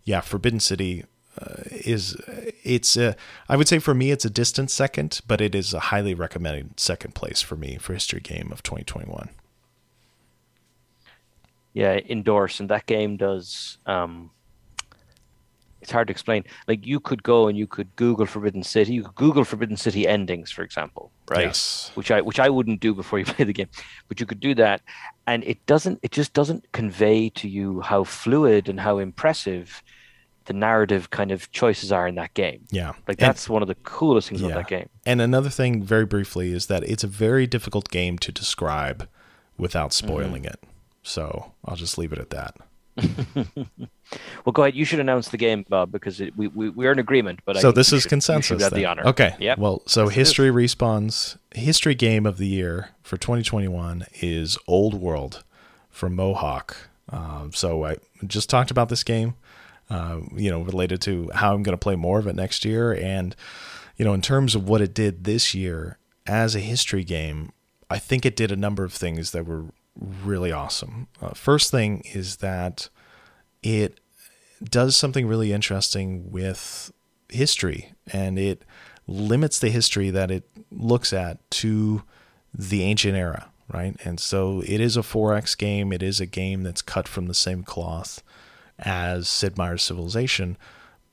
yeah, 0.05 0.20
Forgotten 0.20 0.60
City 0.60 1.05
uh, 1.40 1.62
is 1.70 2.16
it's 2.64 2.97
a, 2.97 3.16
I 3.48 3.56
would 3.56 3.68
say 3.68 3.78
for 3.78 3.94
me 3.94 4.10
it's 4.10 4.24
a 4.24 4.30
distant 4.30 4.70
second, 4.70 5.20
but 5.26 5.40
it 5.40 5.55
is 5.55 5.74
a 5.74 5.80
highly 5.80 6.14
recommended 6.14 6.78
second 6.80 7.14
place 7.14 7.43
for 7.43 7.56
me 7.56 7.76
for 7.78 7.93
history 7.94 8.20
game 8.20 8.51
of 8.52 8.62
2021. 8.62 9.28
Yeah, 11.74 12.01
endorse, 12.09 12.61
and 12.61 12.69
that 12.70 12.86
game 12.86 13.16
does. 13.16 13.78
Um, 13.86 14.31
it's 15.81 15.93
hard 15.93 16.09
to 16.09 16.11
explain. 16.11 16.45
Like 16.66 16.86
you 16.86 16.99
could 16.99 17.23
go 17.23 17.47
and 17.47 17.57
you 17.57 17.66
could 17.66 17.95
Google 17.97 18.27
Forgotten 18.27 18.62
City. 18.62 18.95
You 18.95 19.05
could 19.05 19.15
Google 19.15 19.45
Forgotten 19.45 19.77
City 19.77 20.09
endings, 20.09 20.51
for 20.51 20.62
example, 20.62 21.12
right? 21.31 21.47
Yes. 21.47 21.93
Which 21.95 22.11
I 22.11 22.20
which 22.20 22.40
I 22.40 22.49
wouldn't 22.49 22.81
do 22.81 22.95
before 22.95 23.19
you 23.19 23.24
play 23.36 23.45
the 23.45 23.53
game, 23.53 23.69
but 24.09 24.19
you 24.19 24.27
could 24.27 24.40
do 24.40 24.55
that, 24.57 24.82
and 25.27 25.45
it 25.45 25.65
doesn't. 25.66 26.01
It 26.03 26.11
just 26.11 26.32
doesn't 26.32 26.70
convey 26.73 27.31
to 27.31 27.49
you 27.49 27.81
how 27.81 28.05
fluid 28.05 28.69
and 28.69 28.81
how 28.81 28.99
impressive 28.99 29.82
the 30.49 30.55
narrative 30.55 31.11
kind 31.11 31.31
of 31.31 31.53
choices 31.53 31.93
are 31.93 32.09
in 32.09 32.16
that 32.16 32.35
game. 32.35 32.66
Yeah. 32.70 32.95
Like 33.07 33.19
that's 33.19 33.47
and, 33.47 33.53
one 33.53 33.62
of 33.62 33.69
the 33.69 33.74
coolest 33.77 34.31
things 34.31 34.40
yeah. 34.40 34.49
about 34.49 34.57
that 34.62 34.69
game. 34.69 34.89
And 35.07 35.20
another 35.20 35.51
thing, 35.51 35.82
very 35.82 36.07
briefly, 36.07 36.53
is 36.53 36.66
that 36.66 36.82
it's 36.85 37.05
a 37.05 37.07
very 37.07 37.47
difficult 37.47 37.90
game 37.90 38.19
to 38.19 38.32
describe 38.32 39.09
without 39.59 39.93
spoiling 39.93 40.43
mm-hmm. 40.43 40.55
it. 40.55 40.65
So 41.09 41.52
I'll 41.64 41.76
just 41.76 41.98
leave 41.98 42.12
it 42.12 42.18
at 42.18 42.30
that. 42.30 42.56
well, 44.44 44.52
go 44.52 44.62
ahead. 44.62 44.74
You 44.74 44.85
should 44.85 44.98
announce 44.98 45.28
the 45.28 45.36
game, 45.36 45.64
Bob, 45.68 45.93
because 45.93 46.20
it, 46.20 46.36
we, 46.36 46.48
we 46.48 46.70
we're 46.70 46.93
in 46.93 46.98
agreement. 46.98 47.40
But 47.44 47.59
so 47.59 47.70
this 47.70 47.93
is 47.93 48.02
should, 48.02 48.09
consensus. 48.09 48.62
have 48.62 48.74
the 48.74 48.86
honor. 48.86 49.06
Okay. 49.06 49.36
Yeah. 49.39 49.55
Well, 49.56 49.82
so 49.86 50.09
history 50.09 50.51
respawns 50.51 51.39
history 51.55 51.94
game 51.94 52.26
of 52.26 52.39
the 52.39 52.47
year 52.47 52.90
for 53.02 53.16
2021 53.16 54.06
is 54.20 54.59
Old 54.66 54.94
World 54.94 55.44
from 55.90 56.14
Mohawk. 56.16 56.89
Um, 57.10 57.52
so 57.55 57.85
I 57.85 57.97
just 58.26 58.51
talked 58.51 58.70
about 58.70 58.89
this 58.89 59.05
game 59.05 59.35
uh, 59.90 60.20
you 60.36 60.51
know, 60.51 60.60
related 60.60 61.01
to 61.02 61.30
how 61.35 61.55
I'm 61.55 61.62
going 61.62 61.76
to 61.76 61.82
play 61.82 61.97
more 61.97 62.18
of 62.18 62.26
it 62.26 62.36
next 62.36 62.64
year. 62.64 62.93
And, 62.93 63.35
you 63.97 64.05
know, 64.05 64.12
in 64.12 64.22
terms 64.22 64.55
of 64.55 64.68
what 64.68 64.80
it 64.80 64.94
did 64.94 65.24
this 65.24 65.55
year 65.55 65.98
as 66.26 66.55
a 66.55 66.60
history 66.60 67.05
game, 67.05 67.52
I 67.90 67.98
think 67.98 68.26
it 68.26 68.36
did 68.36 68.52
a 68.52 68.56
number 68.56 68.85
of 68.85 68.93
things 68.93 69.30
that 69.30 69.47
were 69.47 69.66
really 69.98 70.52
awesome. 70.52 71.08
Uh, 71.20 71.30
first 71.30 71.70
thing 71.70 72.02
is 72.12 72.36
that 72.36 72.88
it 73.62 74.00
does 74.62 74.96
something 74.96 75.26
really 75.26 75.52
interesting 75.52 76.30
with 76.30 76.92
history 77.28 77.92
and 78.12 78.38
it 78.38 78.64
limits 79.06 79.58
the 79.58 79.70
history 79.70 80.10
that 80.10 80.30
it 80.30 80.48
looks 80.70 81.12
at 81.12 81.50
to 81.50 82.02
the 82.54 82.82
ancient 82.82 83.16
era, 83.16 83.50
right? 83.72 83.96
And 84.04 84.20
so 84.20 84.62
it 84.66 84.80
is 84.80 84.96
a 84.96 85.02
4X 85.02 85.56
game, 85.56 85.92
it 85.92 86.02
is 86.02 86.20
a 86.20 86.26
game 86.26 86.62
that's 86.62 86.82
cut 86.82 87.08
from 87.08 87.26
the 87.26 87.34
same 87.34 87.62
cloth 87.62 88.22
as 88.78 89.28
Sid 89.28 89.58
Meier's 89.58 89.82
Civilization, 89.82 90.56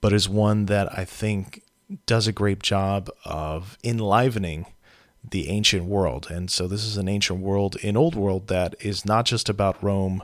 but 0.02 0.14
is 0.14 0.30
one 0.30 0.66
that 0.68 0.98
I 0.98 1.06
think 1.06 1.64
does 2.06 2.28
a 2.28 2.32
great 2.32 2.62
job 2.62 3.10
of 3.24 3.78
enlivening 3.84 4.66
the 5.32 5.50
ancient 5.50 5.86
world. 5.86 6.28
And 6.30 6.50
so 6.50 6.68
this 6.68 6.84
is 6.84 6.98
an 6.98 7.08
ancient 7.08 7.40
world 7.40 7.76
in 7.78 7.98
Old 7.98 8.16
World 8.16 8.48
that 8.48 8.76
is 8.80 9.06
not 9.06 9.26
just 9.26 9.50
about 9.50 9.82
Rome, 9.84 10.24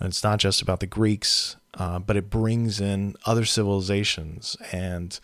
it's 0.00 0.22
not 0.22 0.38
just 0.38 0.60
about 0.60 0.80
the 0.80 0.86
Greeks, 0.86 1.56
uh, 1.74 1.98
but 1.98 2.16
it 2.16 2.30
brings 2.30 2.80
in 2.80 3.16
other 3.24 3.44
civilizations 3.44 4.56
and 4.72 5.18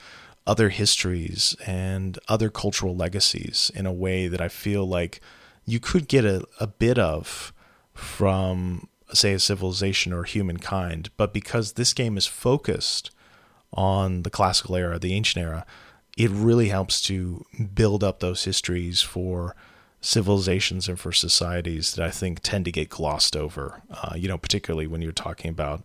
other 0.46 0.70
histories 0.70 1.54
and 1.66 2.18
other 2.28 2.48
cultural 2.48 2.96
legacies 2.96 3.70
in 3.74 3.86
a 3.86 3.92
way 3.92 4.28
that 4.28 4.40
I 4.40 4.48
feel 4.48 4.86
like 4.86 5.20
you 5.64 5.78
could 5.78 6.08
get 6.08 6.24
a, 6.24 6.44
a 6.58 6.66
bit 6.66 6.98
of 6.98 7.52
from 7.94 8.88
say, 9.14 9.32
a 9.32 9.38
civilization 9.38 10.12
or 10.12 10.24
humankind. 10.24 11.10
But 11.16 11.32
because 11.32 11.72
this 11.72 11.92
game 11.92 12.16
is 12.16 12.26
focused 12.26 13.10
on 13.72 14.22
the 14.22 14.30
classical 14.30 14.76
era, 14.76 14.98
the 14.98 15.14
ancient 15.14 15.44
era, 15.44 15.66
it 16.16 16.30
really 16.30 16.68
helps 16.68 17.00
to 17.02 17.44
build 17.74 18.04
up 18.04 18.20
those 18.20 18.44
histories 18.44 19.00
for 19.00 19.54
civilizations 20.00 20.88
and 20.88 20.98
for 20.98 21.12
societies 21.12 21.94
that 21.94 22.04
I 22.04 22.10
think 22.10 22.40
tend 22.40 22.64
to 22.66 22.72
get 22.72 22.88
glossed 22.90 23.36
over. 23.36 23.82
Uh, 23.90 24.14
you 24.16 24.28
know, 24.28 24.38
particularly 24.38 24.86
when 24.86 25.00
you're 25.00 25.12
talking 25.12 25.50
about, 25.50 25.84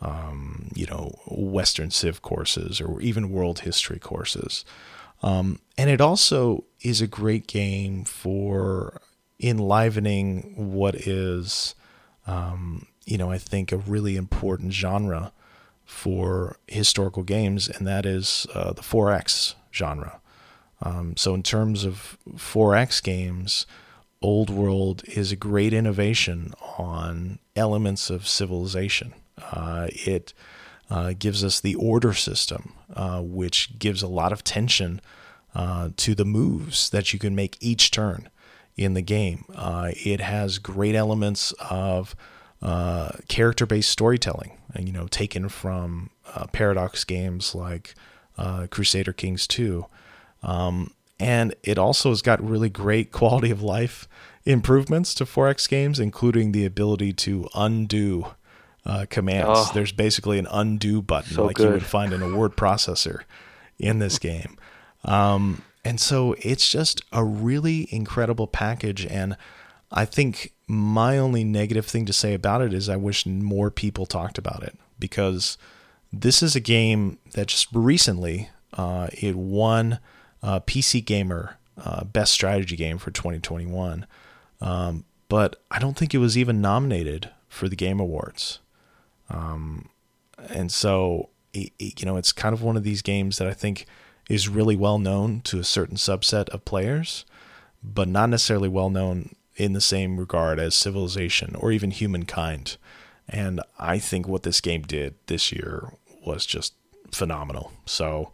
um, 0.00 0.68
you 0.74 0.86
know, 0.86 1.18
Western 1.26 1.90
Civ 1.90 2.22
courses 2.22 2.80
or 2.80 3.00
even 3.00 3.30
world 3.30 3.60
history 3.60 3.98
courses. 3.98 4.64
Um, 5.22 5.58
and 5.76 5.90
it 5.90 6.00
also 6.00 6.64
is 6.80 7.00
a 7.00 7.08
great 7.08 7.46
game 7.46 8.04
for 8.04 9.00
enlivening 9.40 10.54
what 10.56 10.94
is 10.94 11.74
um, 12.28 12.86
you 13.06 13.16
know, 13.16 13.30
I 13.30 13.38
think 13.38 13.72
a 13.72 13.78
really 13.78 14.16
important 14.16 14.74
genre 14.74 15.32
for 15.86 16.58
historical 16.66 17.22
games, 17.22 17.68
and 17.68 17.86
that 17.86 18.04
is 18.04 18.46
uh, 18.54 18.74
the 18.74 18.82
4X 18.82 19.54
genre. 19.72 20.20
Um, 20.80 21.16
so, 21.16 21.34
in 21.34 21.42
terms 21.42 21.84
of 21.84 22.16
4X 22.36 23.02
games, 23.02 23.66
Old 24.22 24.50
World 24.50 25.02
is 25.06 25.32
a 25.32 25.36
great 25.36 25.72
innovation 25.72 26.52
on 26.76 27.38
elements 27.54 28.10
of 28.10 28.26
civilization. 28.26 29.14
Uh, 29.52 29.88
it 29.90 30.32
uh, 30.90 31.12
gives 31.18 31.44
us 31.44 31.60
the 31.60 31.74
order 31.76 32.12
system, 32.12 32.72
uh, 32.94 33.20
which 33.22 33.78
gives 33.78 34.02
a 34.02 34.08
lot 34.08 34.32
of 34.32 34.42
tension 34.42 35.00
uh, 35.54 35.90
to 35.96 36.14
the 36.14 36.24
moves 36.24 36.90
that 36.90 37.12
you 37.12 37.18
can 37.18 37.34
make 37.34 37.56
each 37.60 37.90
turn 37.90 38.28
in 38.76 38.94
the 38.94 39.02
game. 39.02 39.44
Uh, 39.54 39.92
it 40.04 40.20
has 40.20 40.58
great 40.58 40.94
elements 40.94 41.52
of 41.70 42.16
uh, 42.60 43.10
character-based 43.28 43.90
storytelling, 43.90 44.58
and 44.74 44.86
you 44.88 44.92
know, 44.92 45.06
taken 45.06 45.48
from 45.48 46.10
Paradox 46.52 47.04
games 47.04 47.54
like 47.54 47.94
uh, 48.38 48.66
Crusader 48.70 49.12
Kings 49.12 49.46
2. 49.46 49.84
Um, 50.42 50.94
and 51.20 51.54
it 51.62 51.78
also 51.78 52.10
has 52.10 52.22
got 52.22 52.42
really 52.42 52.70
great 52.70 53.12
quality 53.12 53.50
of 53.50 53.62
life 53.62 54.08
improvements 54.44 55.12
to 55.14 55.24
4X 55.24 55.68
games, 55.68 56.00
including 56.00 56.52
the 56.52 56.64
ability 56.64 57.12
to 57.12 57.48
undo 57.54 58.28
uh, 58.86 59.04
commands. 59.10 59.48
Oh, 59.50 59.70
There's 59.74 59.92
basically 59.92 60.38
an 60.38 60.46
undo 60.50 61.02
button 61.02 61.34
so 61.34 61.44
like 61.44 61.56
good. 61.56 61.66
you 61.66 61.72
would 61.72 61.84
find 61.84 62.12
in 62.12 62.22
a 62.22 62.34
word 62.34 62.52
processor 62.56 63.22
in 63.78 63.98
this 63.98 64.18
game. 64.18 64.56
Um, 65.04 65.62
and 65.84 66.00
so 66.00 66.34
it's 66.40 66.70
just 66.70 67.02
a 67.12 67.24
really 67.24 67.88
incredible 67.90 68.46
package. 68.46 69.06
And 69.06 69.36
I 69.90 70.04
think 70.04 70.54
my 70.66 71.18
only 71.18 71.44
negative 71.44 71.86
thing 71.86 72.06
to 72.06 72.12
say 72.12 72.34
about 72.34 72.62
it 72.62 72.72
is 72.72 72.88
I 72.88 72.96
wish 72.96 73.26
more 73.26 73.70
people 73.70 74.06
talked 74.06 74.38
about 74.38 74.62
it 74.62 74.76
because 74.98 75.56
this 76.12 76.42
is 76.42 76.56
a 76.56 76.60
game 76.60 77.18
that 77.32 77.48
just 77.48 77.68
recently 77.72 78.50
uh, 78.74 79.08
it 79.12 79.36
won 79.36 79.98
uh, 80.42 80.60
PC 80.60 81.04
Gamer 81.04 81.58
uh, 81.76 82.04
Best 82.04 82.32
Strategy 82.32 82.76
Game 82.76 82.98
for 82.98 83.10
2021. 83.10 84.06
Um, 84.60 85.04
but 85.28 85.62
I 85.70 85.78
don't 85.78 85.96
think 85.96 86.14
it 86.14 86.18
was 86.18 86.38
even 86.38 86.60
nominated 86.60 87.30
for 87.48 87.68
the 87.68 87.76
Game 87.76 88.00
Awards. 88.00 88.60
Um, 89.30 89.90
and 90.48 90.72
so, 90.72 91.28
it, 91.52 91.72
it, 91.78 92.00
you 92.00 92.06
know, 92.06 92.16
it's 92.16 92.32
kind 92.32 92.52
of 92.52 92.62
one 92.62 92.76
of 92.76 92.82
these 92.82 93.02
games 93.02 93.38
that 93.38 93.48
I 93.48 93.52
think 93.52 93.86
is 94.28 94.48
really 94.48 94.76
well 94.76 94.98
known 94.98 95.40
to 95.42 95.58
a 95.58 95.64
certain 95.64 95.96
subset 95.96 96.48
of 96.50 96.64
players, 96.64 97.24
but 97.82 98.08
not 98.08 98.28
necessarily 98.30 98.68
well 98.68 98.90
known 98.90 99.34
in 99.56 99.72
the 99.72 99.80
same 99.80 100.18
regard 100.18 100.58
as 100.58 100.74
civilization 100.74 101.54
or 101.56 101.72
even 101.72 101.90
humankind. 101.90 102.76
And 103.28 103.60
I 103.78 103.98
think 103.98 104.26
what 104.26 104.42
this 104.42 104.60
game 104.60 104.82
did 104.82 105.14
this 105.26 105.52
year 105.52 105.92
was 106.28 106.46
just 106.46 106.74
phenomenal. 107.10 107.72
So, 107.86 108.30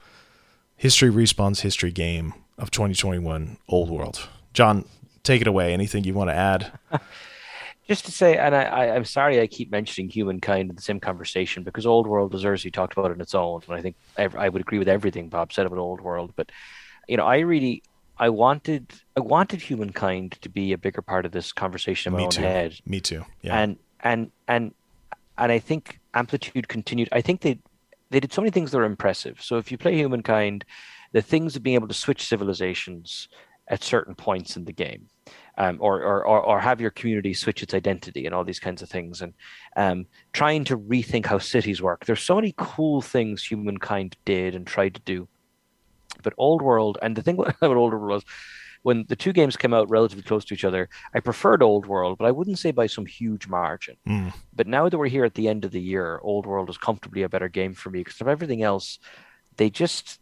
History 0.77 1.11
Respawn's 1.11 1.61
history 1.61 1.93
game 1.93 2.35
of 2.59 2.71
2021 2.71 3.57
Old 3.69 3.91
World. 3.91 4.29
John, 4.53 4.85
take 5.23 5.41
it 5.41 5.47
away. 5.47 5.73
Anything 5.73 6.05
you 6.05 6.15
want 6.15 6.31
to 6.31 6.35
add? 6.35 6.79
just 7.89 8.05
to 8.07 8.13
say, 8.13 8.37
and 8.37 8.55
I, 8.55 8.63
I, 8.65 8.87
am 8.97 9.05
sorry 9.05 9.41
I 9.41 9.47
keep 9.47 9.71
mentioning 9.71 10.09
humankind 10.09 10.71
in 10.71 10.77
the 10.77 10.83
same 10.83 11.01
conversation 11.01 11.63
because 11.63 11.87
Old 11.87 12.07
World 12.07 12.33
deserves 12.33 12.63
to 12.63 12.69
be 12.69 12.71
talked 12.71 12.93
about 12.93 13.11
on 13.11 13.21
its 13.21 13.35
own. 13.35 13.63
And 13.67 13.77
I 13.77 13.83
think 13.83 13.97
I 14.17 14.49
would 14.49 14.63
agree 14.63 14.79
with 14.79 14.89
everything 14.89 15.29
Bob 15.29 15.53
said 15.53 15.67
about 15.67 15.79
Old 15.79 16.01
World. 16.01 16.33
But 16.37 16.51
you 17.09 17.17
know, 17.17 17.27
I 17.27 17.39
really, 17.41 17.83
I 18.19 18.31
wanted, 18.31 18.93
I 19.17 19.21
wanted 19.21 19.61
humankind 19.61 20.39
to 20.43 20.49
be 20.49 20.73
a 20.73 20.79
bigger 20.79 21.03
part 21.03 21.27
of 21.27 21.33
this 21.33 21.53
conversation 21.53 22.11
in 22.11 22.15
my 22.15 22.19
Me 22.19 22.25
own 22.25 22.31
too. 22.31 22.43
head. 22.43 22.75
Me 22.87 23.01
too. 23.01 23.25
Yeah. 23.43 23.59
And 23.59 23.79
and 24.01 24.31
and 24.49 24.75
and 25.39 25.53
I 25.53 25.59
think 25.59 26.01
Amplitude 26.15 26.69
continued. 26.69 27.09
I 27.13 27.21
think 27.21 27.41
they 27.41 27.59
they 28.11 28.21
did 28.21 28.33
so 28.33 28.43
many 28.43 28.51
things 28.51 28.71
that 28.71 28.79
are 28.79 28.85
impressive. 28.85 29.41
So 29.43 29.57
if 29.57 29.73
you 29.73 29.79
play 29.79 29.97
humankind, 29.97 30.65
the 31.13 31.23
things 31.23 31.57
of 31.57 31.63
being 31.63 31.75
able 31.75 31.89
to 31.89 31.95
switch 31.95 32.27
civilizations 32.27 33.29
at 33.69 33.83
certain 33.83 34.15
points 34.15 34.57
in 34.57 34.65
the 34.65 34.73
game 34.73 35.09
um, 35.57 35.79
or, 35.81 36.03
or, 36.03 36.25
or, 36.25 36.61
have 36.61 36.83
your 36.83 36.91
community 36.91 37.33
switch 37.33 37.63
its 37.63 37.73
identity 37.73 38.27
and 38.27 38.35
all 38.35 38.45
these 38.45 38.61
kinds 38.61 38.83
of 38.83 38.91
things 38.91 39.23
and 39.23 39.33
um, 39.77 40.05
trying 40.35 40.65
to 40.65 40.77
rethink 40.77 41.25
how 41.25 41.39
cities 41.39 41.81
work 41.81 42.05
there's 42.05 42.21
so 42.21 42.35
many 42.35 42.53
cool 42.59 43.01
things 43.01 43.43
humankind 43.43 44.19
did 44.27 44.55
and 44.55 44.67
tried 44.67 44.95
to 44.95 45.01
do 45.03 45.27
But 46.23 46.35
Old 46.37 46.63
World, 46.63 46.99
and 47.03 47.17
the 47.17 47.23
thing 47.23 47.39
about 47.39 47.77
Old 47.77 47.93
World 47.93 48.09
was 48.09 48.25
when 48.85 49.07
the 49.09 49.17
two 49.17 49.33
games 49.33 49.57
came 49.57 49.73
out 49.73 49.89
relatively 49.89 50.23
close 50.23 50.45
to 50.45 50.53
each 50.53 50.65
other, 50.65 50.91
I 51.15 51.21
preferred 51.21 51.63
Old 51.63 51.87
World, 51.87 52.19
but 52.19 52.27
I 52.27 52.31
wouldn't 52.31 52.59
say 52.59 52.71
by 52.71 52.87
some 52.87 53.07
huge 53.07 53.49
margin. 53.49 53.97
Mm. 54.07 54.35
But 54.55 54.67
now 54.67 54.91
that 54.91 54.99
we're 54.99 55.09
here 55.09 55.25
at 55.25 55.35
the 55.35 55.49
end 55.49 55.65
of 55.65 55.71
the 55.71 55.81
year, 55.81 56.21
Old 56.23 56.45
World 56.45 56.69
is 56.69 56.77
comfortably 56.77 57.23
a 57.23 57.29
better 57.31 57.49
game 57.49 57.73
for 57.73 57.89
me 57.89 58.01
because 58.01 58.21
of 58.21 58.29
everything 58.29 58.63
else. 58.63 58.99
They 59.57 59.71
just 59.71 60.21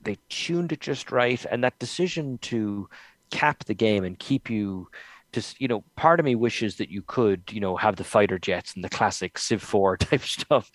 they 0.00 0.16
tuned 0.28 0.70
it 0.70 0.80
just 0.80 1.10
right, 1.10 1.44
and 1.50 1.64
that 1.64 1.80
decision 1.80 2.38
to 2.42 2.88
cap 3.32 3.64
the 3.64 3.74
game 3.74 4.04
and 4.04 4.16
keep 4.16 4.48
you 4.48 4.88
just 5.32 5.60
you 5.60 5.66
know 5.66 5.82
part 5.96 6.20
of 6.20 6.24
me 6.24 6.36
wishes 6.36 6.76
that 6.76 6.90
you 6.90 7.02
could 7.02 7.42
you 7.50 7.60
know 7.60 7.76
have 7.76 7.96
the 7.96 8.04
fighter 8.04 8.38
jets 8.38 8.74
and 8.74 8.84
the 8.84 8.88
classic 8.88 9.36
civ 9.36 9.60
4 9.60 9.96
type 9.98 10.22
stuff 10.22 10.70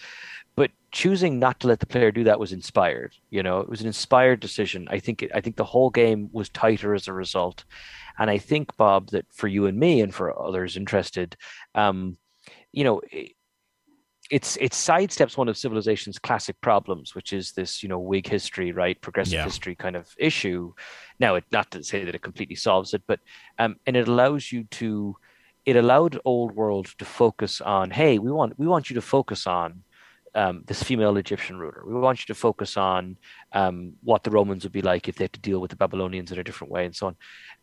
but 0.56 0.70
choosing 0.94 1.40
not 1.40 1.60
to 1.60 1.68
let 1.68 1.80
the 1.80 1.86
player 1.86 2.11
do 2.11 2.24
that 2.24 2.40
was 2.40 2.53
inspired 2.53 3.14
you 3.30 3.44
know 3.44 3.60
it 3.60 3.68
was 3.68 3.82
an 3.82 3.88
inspired 3.88 4.40
decision 4.40 4.88
i 4.90 4.99
think 4.99 5.28
i 5.34 5.41
think 5.41 5.57
the 5.57 5.64
whole 5.65 5.90
game 5.90 6.30
was 6.32 6.48
tighter 6.49 6.94
as 6.94 7.07
a 7.07 7.14
result 7.14 7.65
and 8.20 8.30
i 8.30 8.38
think 8.38 8.76
bob 8.78 9.10
that 9.10 9.26
for 9.34 9.48
you 9.48 9.65
and 9.65 9.78
me 9.78 9.99
and 10.02 10.14
for 10.14 10.40
others 10.41 10.78
interested 10.78 11.36
um 11.76 12.15
you 12.72 12.84
know 12.84 13.02
it's 14.32 14.56
it 14.57 14.72
sidesteps 14.72 15.38
one 15.38 15.49
of 15.49 15.57
civilization's 15.57 16.18
classic 16.18 16.60
problems, 16.61 17.14
which 17.14 17.34
is 17.34 17.52
this, 17.52 17.84
you 17.84 17.90
know, 17.90 17.99
Whig 17.99 18.28
history, 18.28 18.72
right, 18.72 18.99
progressive 18.99 19.34
yeah. 19.34 19.44
history 19.44 19.76
kind 19.76 19.95
of 19.95 20.07
issue. 20.18 20.74
Now, 21.20 21.36
it 21.36 21.44
not 21.52 21.70
to 21.72 21.84
say 21.84 22.03
that 22.03 22.15
it 22.15 22.22
completely 22.22 22.56
solves 22.56 22.94
it, 22.94 23.03
but 23.06 23.20
um, 23.60 23.76
and 23.86 23.98
it 23.98 24.07
allows 24.07 24.52
you 24.52 24.64
to, 24.64 25.18
it 25.65 25.76
allowed 25.76 26.20
old 26.26 26.56
world 26.56 26.88
to 26.98 27.06
focus 27.06 27.61
on, 27.61 27.91
hey, 27.91 28.18
we 28.18 28.32
want 28.32 28.57
we 28.57 28.65
want 28.65 28.90
you 28.90 28.95
to 28.95 29.02
focus 29.02 29.45
on 29.45 29.84
um, 30.35 30.64
this 30.65 30.81
female 30.81 31.18
Egyptian 31.18 31.60
ruler. 31.60 31.84
We 31.85 31.93
want 31.93 32.19
you 32.19 32.34
to 32.34 32.39
focus 32.39 32.77
on 32.77 33.18
um, 33.51 33.93
what 34.03 34.23
the 34.23 34.31
Romans 34.31 34.64
would 34.64 34.72
be 34.72 34.81
like 34.81 35.07
if 35.07 35.15
they 35.15 35.26
had 35.26 35.34
to 35.34 35.39
deal 35.39 35.60
with 35.60 35.69
the 35.69 35.77
Babylonians 35.77 36.31
in 36.31 36.39
a 36.39 36.43
different 36.43 36.72
way, 36.72 36.85
and 36.85 36.95
so 36.95 37.07
on. 37.07 37.15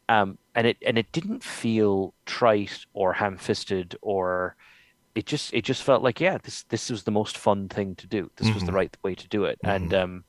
Um, 0.09 0.39
and 0.55 0.67
it 0.67 0.77
and 0.85 0.99
it 0.99 1.13
didn't 1.13 1.43
feel 1.45 2.15
trite 2.27 2.85
or 2.93 3.13
ham-fisted 3.13 3.97
or 4.03 4.57
it 5.15 5.27
just 5.27 5.53
it 5.55 5.63
just 5.63 5.83
felt 5.83 6.03
like 6.03 6.21
yeah 6.21 6.39
this 6.43 6.65
this 6.65 6.91
was 6.91 7.05
the 7.05 7.11
most 7.11 7.37
fun 7.37 7.69
thing 7.69 7.95
to 7.97 8.07
do 8.07 8.31
this 8.37 8.47
mm-hmm. 8.47 8.55
was 8.55 8.63
the 8.63 8.69
mm-hmm. 8.69 8.77
right 8.77 8.97
way 9.03 9.15
to 9.15 9.29
do 9.29 9.45
it 9.45 9.59
mm-hmm. 9.65 9.85
and 9.85 9.95
um 9.95 10.25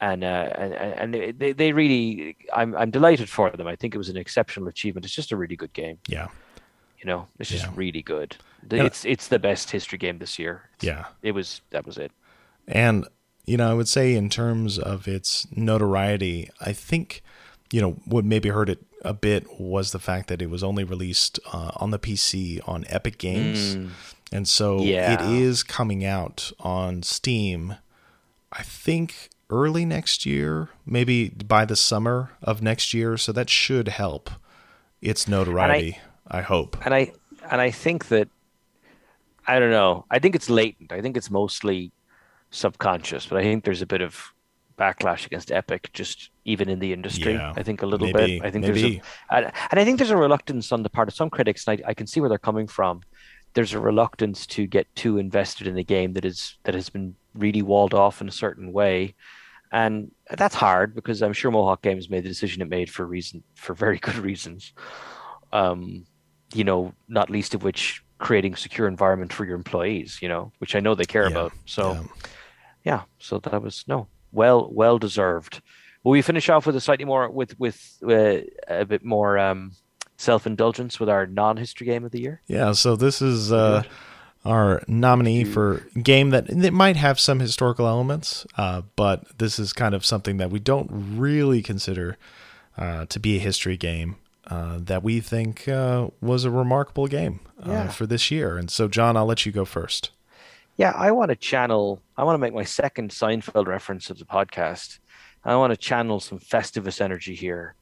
and 0.00 0.24
uh 0.24 0.50
and, 0.56 1.14
and 1.14 1.38
they, 1.38 1.52
they 1.52 1.72
really 1.72 2.36
i'm 2.52 2.74
i'm 2.76 2.90
delighted 2.90 3.28
for 3.28 3.50
them 3.50 3.66
i 3.66 3.76
think 3.76 3.94
it 3.94 3.98
was 3.98 4.08
an 4.08 4.16
exceptional 4.16 4.68
achievement 4.68 5.04
it's 5.04 5.14
just 5.14 5.32
a 5.32 5.36
really 5.36 5.56
good 5.56 5.72
game 5.72 5.98
yeah 6.08 6.28
you 7.04 7.10
know 7.10 7.28
it's 7.38 7.50
just 7.50 7.66
yeah. 7.66 7.72
really 7.76 8.02
good 8.02 8.36
it's 8.70 9.04
it's 9.04 9.28
the 9.28 9.38
best 9.38 9.70
history 9.70 9.98
game 9.98 10.18
this 10.18 10.38
year 10.38 10.62
it's, 10.76 10.84
yeah 10.84 11.04
it 11.22 11.32
was 11.32 11.60
that 11.70 11.86
was 11.86 11.98
it 11.98 12.10
and 12.66 13.06
you 13.44 13.56
know 13.56 13.70
i 13.70 13.74
would 13.74 13.88
say 13.88 14.14
in 14.14 14.28
terms 14.30 14.78
of 14.78 15.06
its 15.06 15.46
notoriety 15.54 16.50
i 16.60 16.72
think 16.72 17.22
you 17.70 17.80
know 17.80 17.92
what 18.06 18.24
maybe 18.24 18.48
hurt 18.48 18.68
it 18.68 18.84
a 19.04 19.12
bit 19.12 19.60
was 19.60 19.92
the 19.92 19.98
fact 19.98 20.28
that 20.28 20.40
it 20.40 20.48
was 20.48 20.64
only 20.64 20.82
released 20.82 21.38
uh, 21.52 21.72
on 21.76 21.90
the 21.90 21.98
PC 21.98 22.66
on 22.66 22.84
Epic 22.88 23.18
Games. 23.18 23.76
Mm. 23.76 23.90
And 24.32 24.48
so 24.48 24.80
yeah. 24.80 25.12
it 25.12 25.30
is 25.30 25.62
coming 25.62 26.04
out 26.04 26.50
on 26.58 27.02
Steam, 27.02 27.76
I 28.50 28.62
think 28.62 29.28
early 29.50 29.84
next 29.84 30.24
year, 30.24 30.70
maybe 30.86 31.28
by 31.28 31.64
the 31.64 31.76
summer 31.76 32.30
of 32.42 32.62
next 32.62 32.94
year. 32.94 33.16
So 33.16 33.30
that 33.32 33.50
should 33.50 33.88
help 33.88 34.30
its 35.02 35.28
notoriety, 35.28 35.98
I, 36.28 36.42
hope. 36.42 36.76
And 36.84 36.94
I 36.94 37.12
and 37.50 37.60
I 37.60 37.70
think 37.70 38.08
that 38.08 38.28
I 39.46 39.58
don't 39.58 39.70
know. 39.70 40.06
I 40.10 40.18
think 40.18 40.34
it's 40.34 40.48
latent. 40.48 40.92
I 40.92 41.00
think 41.00 41.16
it's 41.16 41.30
mostly 41.30 41.92
subconscious, 42.50 43.26
but 43.26 43.38
I 43.38 43.42
think 43.42 43.64
there's 43.64 43.82
a 43.82 43.86
bit 43.86 44.00
of 44.00 44.32
backlash 44.78 45.26
against 45.26 45.52
Epic, 45.52 45.90
just 45.92 46.30
even 46.44 46.68
in 46.68 46.78
the 46.78 46.92
industry. 46.92 47.34
Yeah, 47.34 47.52
I 47.56 47.62
think 47.62 47.82
a 47.82 47.86
little 47.86 48.10
maybe, 48.10 48.38
bit. 48.38 48.46
I 48.46 48.50
think 48.50 48.66
maybe. 48.66 48.80
there's 48.80 49.44
a, 49.44 49.52
and 49.70 49.80
I 49.80 49.84
think 49.84 49.98
there's 49.98 50.10
a 50.10 50.16
reluctance 50.16 50.72
on 50.72 50.82
the 50.82 50.90
part 50.90 51.08
of 51.08 51.14
some 51.14 51.30
critics, 51.30 51.66
and 51.66 51.80
I, 51.84 51.90
I 51.90 51.94
can 51.94 52.06
see 52.06 52.20
where 52.20 52.28
they're 52.28 52.38
coming 52.38 52.66
from. 52.66 53.02
There's 53.54 53.72
a 53.72 53.78
reluctance 53.78 54.46
to 54.48 54.66
get 54.66 54.92
too 54.96 55.18
invested 55.18 55.66
in 55.66 55.78
a 55.78 55.84
game 55.84 56.14
that 56.14 56.24
is 56.24 56.58
that 56.64 56.74
has 56.74 56.88
been 56.88 57.14
really 57.34 57.62
walled 57.62 57.94
off 57.94 58.20
in 58.20 58.28
a 58.28 58.32
certain 58.32 58.72
way, 58.72 59.14
and 59.70 60.10
that's 60.30 60.54
hard 60.54 60.94
because 60.94 61.22
I'm 61.22 61.32
sure 61.32 61.50
Mohawk 61.50 61.82
Games 61.82 62.10
made 62.10 62.24
the 62.24 62.28
decision 62.28 62.62
it 62.62 62.68
made 62.68 62.90
for 62.90 63.06
reason 63.06 63.44
for 63.54 63.74
very 63.74 63.98
good 63.98 64.16
reasons. 64.16 64.72
Um, 65.52 66.06
you 66.54 66.64
know, 66.64 66.92
not 67.08 67.30
least 67.30 67.54
of 67.54 67.62
which 67.62 68.02
creating 68.18 68.56
secure 68.56 68.86
environment 68.86 69.32
for 69.32 69.44
your 69.44 69.56
employees. 69.56 70.18
You 70.22 70.28
know, 70.28 70.52
which 70.58 70.74
I 70.74 70.80
know 70.80 70.94
they 70.94 71.04
care 71.04 71.24
yeah, 71.24 71.30
about. 71.30 71.52
So, 71.66 71.92
yeah. 71.92 72.02
yeah, 72.84 73.02
so 73.18 73.38
that 73.38 73.62
was 73.62 73.84
no 73.86 74.06
well 74.32 74.68
well 74.72 74.98
deserved. 74.98 75.62
Will 76.02 76.12
we 76.12 76.22
finish 76.22 76.48
off 76.48 76.66
with 76.66 76.76
a 76.76 76.80
slightly 76.80 77.04
more 77.04 77.30
with 77.30 77.58
with 77.58 77.98
uh, 78.06 78.38
a 78.68 78.84
bit 78.84 79.04
more 79.04 79.38
um, 79.38 79.72
self 80.16 80.46
indulgence 80.46 81.00
with 81.00 81.08
our 81.08 81.26
non 81.26 81.56
history 81.56 81.86
game 81.86 82.04
of 82.04 82.12
the 82.12 82.20
year? 82.20 82.42
Yeah, 82.46 82.72
so 82.72 82.96
this 82.96 83.22
is 83.22 83.52
uh, 83.52 83.82
our 84.44 84.82
nominee 84.86 85.44
for 85.44 85.86
game 86.02 86.30
that 86.30 86.50
it 86.50 86.72
might 86.72 86.96
have 86.96 87.18
some 87.18 87.40
historical 87.40 87.86
elements, 87.86 88.46
uh, 88.56 88.82
but 88.96 89.38
this 89.38 89.58
is 89.58 89.72
kind 89.72 89.94
of 89.94 90.04
something 90.04 90.36
that 90.36 90.50
we 90.50 90.58
don't 90.58 90.90
really 90.92 91.62
consider 91.62 92.18
uh, 92.76 93.06
to 93.06 93.18
be 93.18 93.36
a 93.36 93.40
history 93.40 93.76
game. 93.76 94.16
Uh, 94.46 94.78
that 94.78 95.02
we 95.02 95.20
think 95.20 95.66
uh, 95.68 96.08
was 96.20 96.44
a 96.44 96.50
remarkable 96.50 97.06
game 97.06 97.40
yeah. 97.64 97.88
for 97.88 98.06
this 98.06 98.30
year. 98.30 98.58
And 98.58 98.70
so, 98.70 98.88
John, 98.88 99.16
I'll 99.16 99.24
let 99.24 99.46
you 99.46 99.52
go 99.52 99.64
first. 99.64 100.10
Yeah, 100.76 100.92
I 100.94 101.12
want 101.12 101.30
to 101.30 101.36
channel. 101.36 102.02
I 102.16 102.24
want 102.24 102.34
to 102.34 102.38
make 102.38 102.52
my 102.52 102.64
second 102.64 103.10
Seinfeld 103.10 103.66
reference 103.66 104.10
of 104.10 104.18
the 104.18 104.26
podcast. 104.26 104.98
I 105.44 105.56
want 105.56 105.72
to 105.72 105.76
channel 105.76 106.20
some 106.20 106.38
Festivus 106.38 107.00
energy 107.00 107.34
here, 107.34 107.74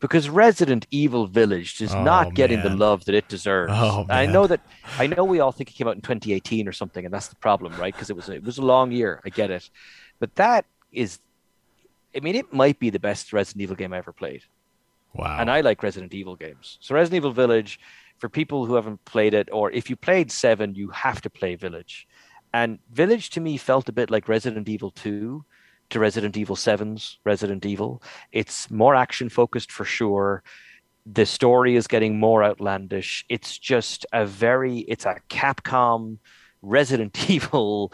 because 0.00 0.28
Resident 0.28 0.86
Evil 0.90 1.26
Village 1.26 1.80
is 1.80 1.94
oh, 1.94 2.02
not 2.02 2.34
getting 2.34 2.60
man. 2.60 2.70
the 2.70 2.76
love 2.76 3.04
that 3.06 3.14
it 3.14 3.28
deserves. 3.28 3.72
Oh, 3.74 4.06
I 4.08 4.26
know 4.26 4.46
that. 4.46 4.60
I 4.98 5.06
know 5.08 5.24
we 5.24 5.40
all 5.40 5.52
think 5.52 5.70
it 5.70 5.74
came 5.74 5.88
out 5.88 5.96
in 5.96 6.02
2018 6.02 6.68
or 6.68 6.72
something, 6.72 7.04
and 7.04 7.12
that's 7.12 7.28
the 7.28 7.36
problem, 7.36 7.74
right? 7.78 7.92
Because 7.92 8.10
it 8.10 8.16
was 8.16 8.28
it 8.28 8.44
was 8.44 8.58
a 8.58 8.62
long 8.62 8.92
year. 8.92 9.20
I 9.24 9.30
get 9.30 9.50
it, 9.50 9.68
but 10.20 10.34
that 10.36 10.64
is. 10.92 11.18
I 12.16 12.20
mean, 12.20 12.34
it 12.34 12.52
might 12.52 12.78
be 12.78 12.90
the 12.90 12.98
best 12.98 13.32
Resident 13.32 13.62
Evil 13.62 13.76
game 13.76 13.92
I 13.92 13.98
ever 13.98 14.12
played. 14.12 14.42
Wow. 15.14 15.38
And 15.40 15.50
I 15.50 15.60
like 15.60 15.82
Resident 15.82 16.14
Evil 16.14 16.36
games. 16.36 16.78
So 16.80 16.94
Resident 16.94 17.18
Evil 17.18 17.32
Village, 17.32 17.80
for 18.18 18.28
people 18.28 18.66
who 18.66 18.74
haven't 18.74 19.04
played 19.04 19.34
it, 19.34 19.48
or 19.52 19.70
if 19.70 19.88
you 19.90 19.96
played 19.96 20.30
Seven, 20.30 20.74
you 20.74 20.90
have 20.90 21.20
to 21.22 21.30
play 21.30 21.54
Village. 21.54 22.06
And 22.52 22.78
Village 22.92 23.30
to 23.30 23.40
me 23.40 23.56
felt 23.56 23.88
a 23.88 23.92
bit 23.92 24.10
like 24.10 24.28
Resident 24.28 24.68
Evil 24.68 24.90
2 24.90 25.44
to 25.90 25.98
Resident 25.98 26.36
Evil 26.36 26.56
7's 26.56 27.18
Resident 27.24 27.64
Evil. 27.64 28.02
It's 28.32 28.70
more 28.70 28.94
action 28.94 29.28
focused 29.28 29.72
for 29.72 29.84
sure. 29.84 30.42
The 31.06 31.26
story 31.26 31.76
is 31.76 31.86
getting 31.86 32.18
more 32.18 32.44
outlandish. 32.44 33.24
It's 33.28 33.58
just 33.58 34.04
a 34.12 34.26
very, 34.26 34.78
it's 34.80 35.06
a 35.06 35.16
Capcom 35.30 36.18
Resident 36.62 37.30
Evil 37.30 37.92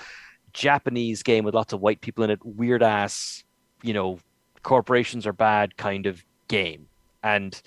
Japanese 0.53 1.23
game 1.23 1.45
with 1.45 1.55
lots 1.55 1.73
of 1.73 1.81
white 1.81 2.01
people 2.01 2.24
in 2.24 2.31
it, 2.31 2.45
weird 2.45 2.82
ass, 2.82 3.45
you 3.82 3.93
know, 3.93 4.19
corporations 4.62 5.27
are 5.27 5.32
bad 5.32 5.77
kind 5.77 6.07
of 6.07 6.24
game. 6.49 6.86
And 7.25 7.61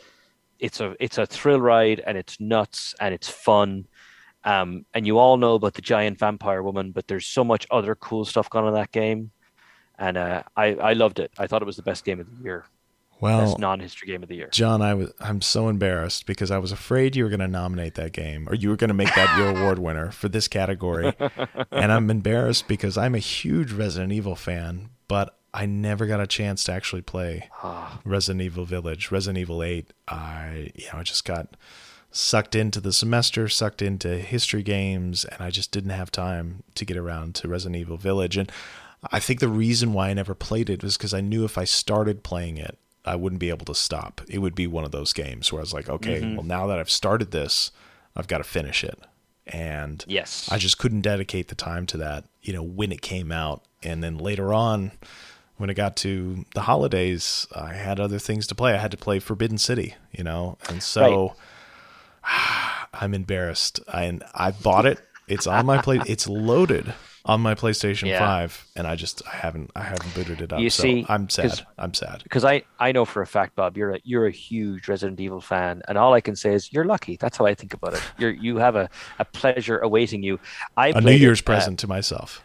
it's 0.60 0.80
a 0.80 0.96
it's 1.00 1.18
a 1.18 1.26
thrill 1.26 1.60
ride 1.60 2.02
and 2.08 2.18
it's 2.18 2.40
nuts 2.40 2.96
and 3.02 3.14
it's 3.14 3.28
fun 3.28 3.88
um, 4.48 4.86
and 4.94 5.06
you 5.06 5.18
all 5.18 5.36
know 5.36 5.56
about 5.56 5.74
the 5.74 5.82
giant 5.82 6.18
vampire 6.18 6.64
woman, 6.64 6.92
but 6.92 7.10
there's 7.10 7.26
so 7.26 7.44
much 7.44 7.68
other 7.70 7.96
cool 7.96 8.24
stuff 8.24 8.50
going 8.50 8.64
on 8.64 8.70
in 8.70 8.76
that 8.76 8.94
game. 8.94 9.32
And 10.00 10.16
uh, 10.16 10.44
I, 10.56 10.76
I 10.76 10.94
loved 10.94 11.20
it. 11.20 11.32
I 11.38 11.48
thought 11.48 11.62
it 11.62 11.66
was 11.66 11.76
the 11.76 11.82
best 11.82 12.06
game 12.06 12.22
of 12.22 12.28
the 12.28 12.44
year. 12.44 12.66
Well, 13.20 13.42
best 13.42 13.60
non-history 13.60 14.08
game 14.08 14.24
of 14.24 14.30
the 14.30 14.36
year. 14.36 14.48
John, 14.52 14.82
I 14.82 14.94
was 14.94 15.12
I'm 15.20 15.42
so 15.42 15.68
embarrassed 15.68 16.28
because 16.28 16.50
I 16.50 16.60
was 16.60 16.72
afraid 16.72 17.16
you 17.16 17.24
were 17.24 17.32
going 17.32 17.40
to 17.42 17.48
nominate 17.48 17.96
that 17.96 18.14
game 18.14 18.48
or 18.48 18.54
you 18.54 18.70
were 18.70 18.76
going 18.78 18.90
to 18.90 18.94
make 18.94 19.14
that 19.16 19.38
your 19.38 19.50
award 19.58 19.80
winner 19.80 20.12
for 20.12 20.30
this 20.30 20.48
category. 20.48 21.14
and 21.72 21.92
I'm 21.92 22.10
embarrassed 22.10 22.68
because 22.68 22.96
I'm 22.98 23.16
a 23.16 23.20
huge 23.20 23.74
Resident 23.74 24.14
Evil 24.14 24.36
fan, 24.36 24.92
but 25.10 25.36
I 25.58 25.66
never 25.66 26.06
got 26.06 26.20
a 26.20 26.28
chance 26.28 26.64
to 26.66 26.72
actually 26.72 27.02
play 27.02 27.50
ah. 27.64 28.00
Resident 28.06 28.44
Evil 28.44 28.64
Village, 28.64 29.10
Resident 29.10 29.40
Evil 29.40 29.64
8. 29.64 29.92
I 30.08 30.72
you 30.76 30.86
know, 30.94 31.00
I 31.00 31.04
just 31.04 31.26
got 31.26 31.58
sucked 32.12 32.54
into 32.54 32.80
the 32.80 32.94
semester, 32.94 33.50
sucked 33.50 33.82
into 33.82 34.20
history 34.20 34.62
games, 34.62 35.26
and 35.26 35.42
I 35.42 35.50
just 35.50 35.72
didn't 35.72 35.90
have 35.90 36.12
time 36.12 36.62
to 36.76 36.86
get 36.86 36.96
around 36.96 37.34
to 37.36 37.48
Resident 37.48 37.76
Evil 37.76 37.98
Village. 37.98 38.38
And 38.38 38.52
I 39.12 39.20
think 39.20 39.40
the 39.40 39.50
reason 39.50 39.94
why 39.94 40.10
I 40.10 40.14
never 40.14 40.36
played 40.36 40.70
it 40.70 40.84
was 40.84 40.96
because 40.96 41.14
I 41.14 41.22
knew 41.22 41.44
if 41.44 41.58
I 41.58 41.64
started 41.64 42.22
playing 42.22 42.58
it, 42.58 42.78
I 43.04 43.16
wouldn't 43.16 43.40
be 43.40 43.50
able 43.50 43.66
to 43.66 43.76
stop. 43.76 44.22
It 44.28 44.40
would 44.40 44.54
be 44.54 44.68
one 44.68 44.86
of 44.86 44.92
those 44.92 45.12
games 45.12 45.52
where 45.52 45.60
I 45.60 45.64
was 45.64 45.74
like, 45.74 45.90
okay, 45.90 46.22
mm-hmm. 46.22 46.36
well, 46.36 46.46
now 46.46 46.68
that 46.68 46.78
I've 46.78 46.92
started 46.92 47.32
this, 47.32 47.72
I've 48.16 48.28
got 48.28 48.38
to 48.38 48.44
finish 48.44 48.84
it. 48.84 49.00
And 49.48 50.06
yes, 50.08 50.48
I 50.52 50.60
just 50.60 50.78
couldn't 50.78 51.02
dedicate 51.02 51.48
the 51.48 51.56
time 51.56 51.88
to 51.88 51.98
that, 51.98 52.26
you 52.44 52.54
know, 52.54 52.62
when 52.62 52.92
it 52.92 53.02
came 53.02 53.32
out. 53.32 53.64
And 53.82 54.04
then 54.04 54.20
later 54.20 54.54
on, 54.54 54.92
when 55.58 55.70
it 55.70 55.74
got 55.74 55.96
to 55.98 56.46
the 56.54 56.62
holidays, 56.62 57.48
I 57.54 57.74
had 57.74 58.00
other 58.00 58.20
things 58.20 58.48
to 58.48 58.56
play. 58.56 58.74
I 58.74 58.78
had 58.78 58.92
to 58.92 58.98
play 58.98 59.20
Forgotten 59.20 59.58
City, 59.58 59.96
you 60.12 60.24
know, 60.24 60.58
and 60.70 60.82
so. 60.82 61.28
Right 61.28 61.32
I'm 62.94 63.14
embarrassed. 63.14 63.80
I 63.88 64.20
I 64.34 64.52
bought 64.52 64.86
it. 64.86 65.00
It's 65.28 65.48
on 65.48 65.66
my 65.66 65.82
plate. 65.82 66.04
It's 66.06 66.28
loaded 66.28 66.94
on 67.26 67.42
my 67.42 67.54
PlayStation 67.54 68.08
yeah. 68.08 68.20
5 68.20 68.68
and 68.78 68.88
I 68.88 68.96
just 68.96 69.22
I 69.28 69.36
haven't 69.36 69.72
I 69.76 69.84
haven't 69.84 70.16
booted 70.16 70.42
it 70.42 70.54
up. 70.54 70.60
You 70.60 70.70
so 70.70 70.84
see, 70.84 71.06
I'm 71.10 71.30
sad. 71.30 71.66
I'm 71.78 71.94
sad. 71.94 72.24
Because 72.24 72.46
I 72.46 72.64
I 72.80 72.94
know 72.94 73.04
for 73.04 73.22
a 73.22 73.28
fact 73.28 73.56
Bob 73.56 73.76
you're 73.76 73.96
a 73.96 74.00
you're 74.04 74.28
a 74.28 74.32
huge 74.32 74.88
Resident 74.88 75.20
Evil 75.20 75.42
fan 75.42 75.82
and 75.88 75.98
all 75.98 76.14
I 76.14 76.22
can 76.22 76.36
say 76.36 76.54
is 76.54 76.72
you're 76.72 76.86
lucky. 76.86 77.18
That's 77.18 77.38
how 77.38 77.46
I 77.46 77.54
think 77.54 77.74
about 77.74 77.94
it. 77.94 78.02
You're 78.18 78.32
you 78.32 78.58
have 78.58 78.78
a, 78.78 78.90
a 79.20 79.26
pleasure 79.26 79.80
awaiting 79.80 80.24
you. 80.24 80.40
I 80.78 80.90
a 80.90 81.02
New 81.02 81.12
Year's 81.12 81.42
it, 81.42 81.46
present 81.46 81.80
uh, 81.80 81.82
to 81.82 81.88
myself. 81.88 82.42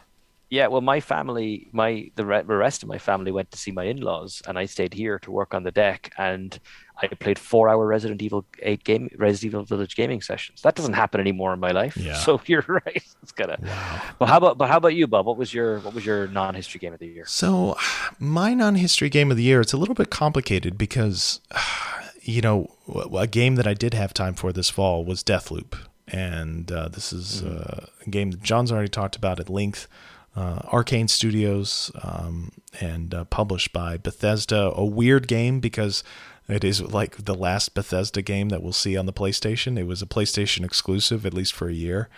Yeah, 0.53 0.67
well, 0.67 0.83
my 0.83 1.01
family, 1.01 1.69
my 1.73 2.11
the 2.15 2.27
rest 2.27 2.83
of 2.83 2.89
my 2.91 2.99
family 2.99 3.33
went 3.33 3.51
to 3.53 3.57
see 3.57 3.71
my 3.71 3.85
in-laws, 3.85 4.43
and 4.47 4.59
I 4.59 4.67
stayed 4.67 4.93
here 4.93 5.19
to 5.21 5.31
work 5.31 5.55
on 5.55 5.63
the 5.63 5.71
deck. 5.71 6.13
And 6.19 6.61
I 7.01 7.07
played 7.07 7.39
four-hour 7.39 7.87
Resident 7.87 8.21
Evil 8.21 8.45
eight 8.59 8.85
game 8.85 9.09
Resident 9.17 9.55
Evil 9.55 9.65
Village 9.65 9.97
gaming 9.97 10.21
sessions. 10.21 10.61
That 10.61 10.75
doesn't 10.75 10.93
happen 10.93 11.23
anymore 11.23 11.55
in 11.55 11.61
my 11.61 11.71
life. 11.71 11.97
Yeah. 11.97 12.19
So 12.27 12.39
you're 12.45 12.67
right. 12.69 13.03
It's 13.23 13.33
gonna. 13.33 13.57
Wow. 13.63 14.03
But 14.19 14.29
how 14.29 14.37
about 14.37 14.59
but 14.59 14.69
how 14.69 14.77
about 14.77 14.95
you, 14.95 15.07
Bob? 15.07 15.25
What 15.25 15.39
was 15.39 15.55
your 15.55 15.79
what 15.79 15.95
was 15.95 16.05
your 16.05 16.29
non-history 16.29 16.81
game 16.81 16.93
of 16.93 16.99
the 16.99 17.07
year? 17.07 17.25
So, 17.25 17.75
my 18.19 18.53
non-history 18.53 19.09
game 19.09 19.31
of 19.31 19.39
the 19.39 19.45
year. 19.45 19.63
It's 19.63 19.73
a 19.73 19.79
little 19.79 19.95
bit 19.95 20.11
complicated 20.11 20.77
because, 20.77 21.41
you 22.21 22.43
know, 22.43 22.69
a 23.17 23.27
game 23.27 23.55
that 23.55 23.67
I 23.67 23.73
did 23.73 23.95
have 23.95 24.13
time 24.13 24.35
for 24.35 24.53
this 24.53 24.69
fall 24.69 25.03
was 25.03 25.25
Deathloop, 25.25 25.79
and 26.07 26.71
uh, 26.71 26.89
this 26.89 27.11
is 27.11 27.41
mm-hmm. 27.41 27.57
uh, 27.57 27.87
a 28.07 28.11
game 28.11 28.33
that 28.33 28.43
John's 28.43 28.71
already 28.71 28.91
talked 28.91 29.17
about 29.17 29.41
at 29.41 29.49
length 29.49 29.89
uh, 30.35 30.61
Arkane 30.71 31.11
Studios 31.11 31.91
um, 32.03 32.53
and 32.81 33.15
uh, 33.15 33.25
published 33.25 33.73
by 33.73 33.97
Bethesda. 33.97 34.73
A 34.75 34.85
weird 34.85 35.29
game 35.29 35.61
because 35.61 36.03
it 36.49 36.65
is 36.65 36.81
like 36.81 37.25
the 37.25 37.35
last 37.35 37.75
Bethesda 37.75 38.23
game 38.23 38.49
that 38.49 38.63
we'll 38.63 38.73
see 38.73 38.97
on 38.97 39.07
the 39.07 39.13
PlayStation. 39.13 39.79
It 39.79 39.87
was 39.87 40.03
a 40.03 40.07
PlayStation 40.07 40.65
exclusive, 40.65 41.27
at 41.27 41.35
least 41.35 41.53
for 41.53 41.69
a 41.69 41.75
year. 41.75 42.09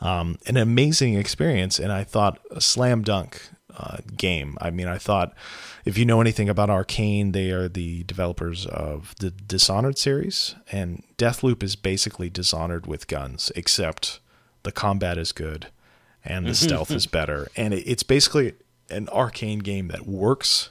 Um, 0.00 0.38
an 0.46 0.56
amazing 0.56 1.14
experience, 1.14 1.78
and 1.78 1.92
I 1.92 2.02
thought 2.02 2.40
a 2.50 2.60
slam 2.60 3.02
dunk 3.02 3.50
uh, 3.76 3.98
game. 4.16 4.58
I 4.60 4.70
mean, 4.70 4.88
I 4.88 4.98
thought 4.98 5.32
if 5.84 5.96
you 5.96 6.04
know 6.04 6.20
anything 6.20 6.48
about 6.48 6.68
Arkane, 6.68 7.32
they 7.32 7.52
are 7.52 7.68
the 7.68 8.02
developers 8.04 8.66
of 8.66 9.14
the 9.20 9.30
Dishonored 9.30 9.98
series, 9.98 10.56
and 10.72 11.04
Deathloop 11.18 11.62
is 11.62 11.76
basically 11.76 12.28
Dishonored 12.28 12.86
with 12.86 13.06
guns, 13.06 13.52
except 13.54 14.18
the 14.64 14.72
combat 14.72 15.18
is 15.18 15.30
good 15.30 15.68
and 16.24 16.46
the 16.46 16.54
stealth 16.54 16.90
is 16.90 17.06
better. 17.06 17.48
And 17.56 17.74
it's 17.74 18.02
basically 18.02 18.54
an 18.90 19.06
Arkane 19.06 19.62
game 19.62 19.88
that 19.88 20.06
works. 20.06 20.70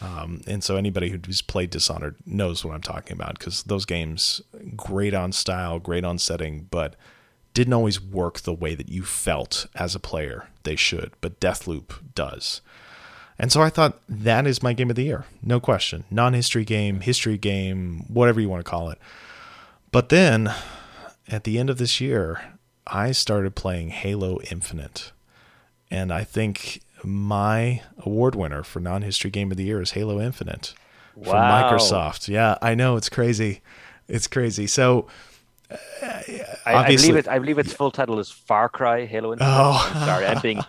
Um, 0.00 0.42
and 0.46 0.62
so 0.62 0.76
anybody 0.76 1.10
who's 1.10 1.40
played 1.40 1.70
Dishonored 1.70 2.16
knows 2.26 2.64
what 2.64 2.74
I'm 2.74 2.82
talking 2.82 3.14
about 3.14 3.38
because 3.38 3.62
those 3.62 3.86
games 3.86 4.42
great 4.76 5.14
on 5.14 5.32
style, 5.32 5.78
great 5.78 6.04
on 6.04 6.18
setting, 6.18 6.68
but 6.70 6.96
didn't 7.54 7.72
always 7.72 8.00
work 8.02 8.40
the 8.40 8.52
way 8.52 8.74
that 8.74 8.88
you 8.88 9.04
felt 9.04 9.66
as 9.74 9.94
a 9.94 10.00
player 10.00 10.48
they 10.64 10.76
should. 10.76 11.12
But 11.20 11.40
Deathloop 11.40 12.14
does. 12.14 12.60
And 13.38 13.50
so 13.50 13.62
I 13.62 13.70
thought 13.70 14.00
that 14.08 14.46
is 14.46 14.62
my 14.62 14.74
game 14.74 14.90
of 14.90 14.96
the 14.96 15.04
year, 15.04 15.24
no 15.42 15.58
question. 15.58 16.04
Non-history 16.10 16.64
game, 16.64 17.00
history 17.00 17.38
game, 17.38 18.04
whatever 18.08 18.40
you 18.40 18.48
want 18.48 18.64
to 18.64 18.70
call 18.70 18.90
it. 18.90 18.98
But 19.90 20.08
then 20.08 20.52
at 21.28 21.44
the 21.44 21.58
end 21.58 21.70
of 21.70 21.78
this 21.78 22.00
year, 22.00 22.53
I 22.86 23.12
started 23.12 23.54
playing 23.54 23.88
Halo 23.88 24.38
Infinite. 24.50 25.12
And 25.90 26.12
I 26.12 26.24
think 26.24 26.80
my 27.02 27.82
award 27.98 28.34
winner 28.34 28.62
for 28.62 28.80
non 28.80 29.02
history 29.02 29.30
game 29.30 29.50
of 29.50 29.56
the 29.56 29.64
year 29.64 29.80
is 29.80 29.92
Halo 29.92 30.20
Infinite 30.20 30.74
wow. 31.14 31.24
from 31.24 31.78
Microsoft. 31.78 32.28
Yeah, 32.28 32.56
I 32.60 32.74
know 32.74 32.96
it's 32.96 33.08
crazy. 33.08 33.60
It's 34.08 34.26
crazy. 34.26 34.66
So 34.66 35.06
uh, 35.70 35.76
I, 36.66 36.74
I, 36.74 36.96
believe 36.96 37.16
it. 37.16 37.28
I 37.28 37.38
believe 37.38 37.58
its 37.58 37.72
full 37.72 37.90
title 37.90 38.18
is 38.18 38.30
Far 38.30 38.68
Cry 38.68 39.06
Halo 39.06 39.32
Infinite. 39.32 39.50
Oh, 39.50 39.92
I'm 39.94 40.06
sorry, 40.06 40.26
I'm 40.26 40.40
being. 40.40 40.60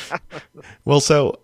well, 0.84 1.00
so 1.00 1.40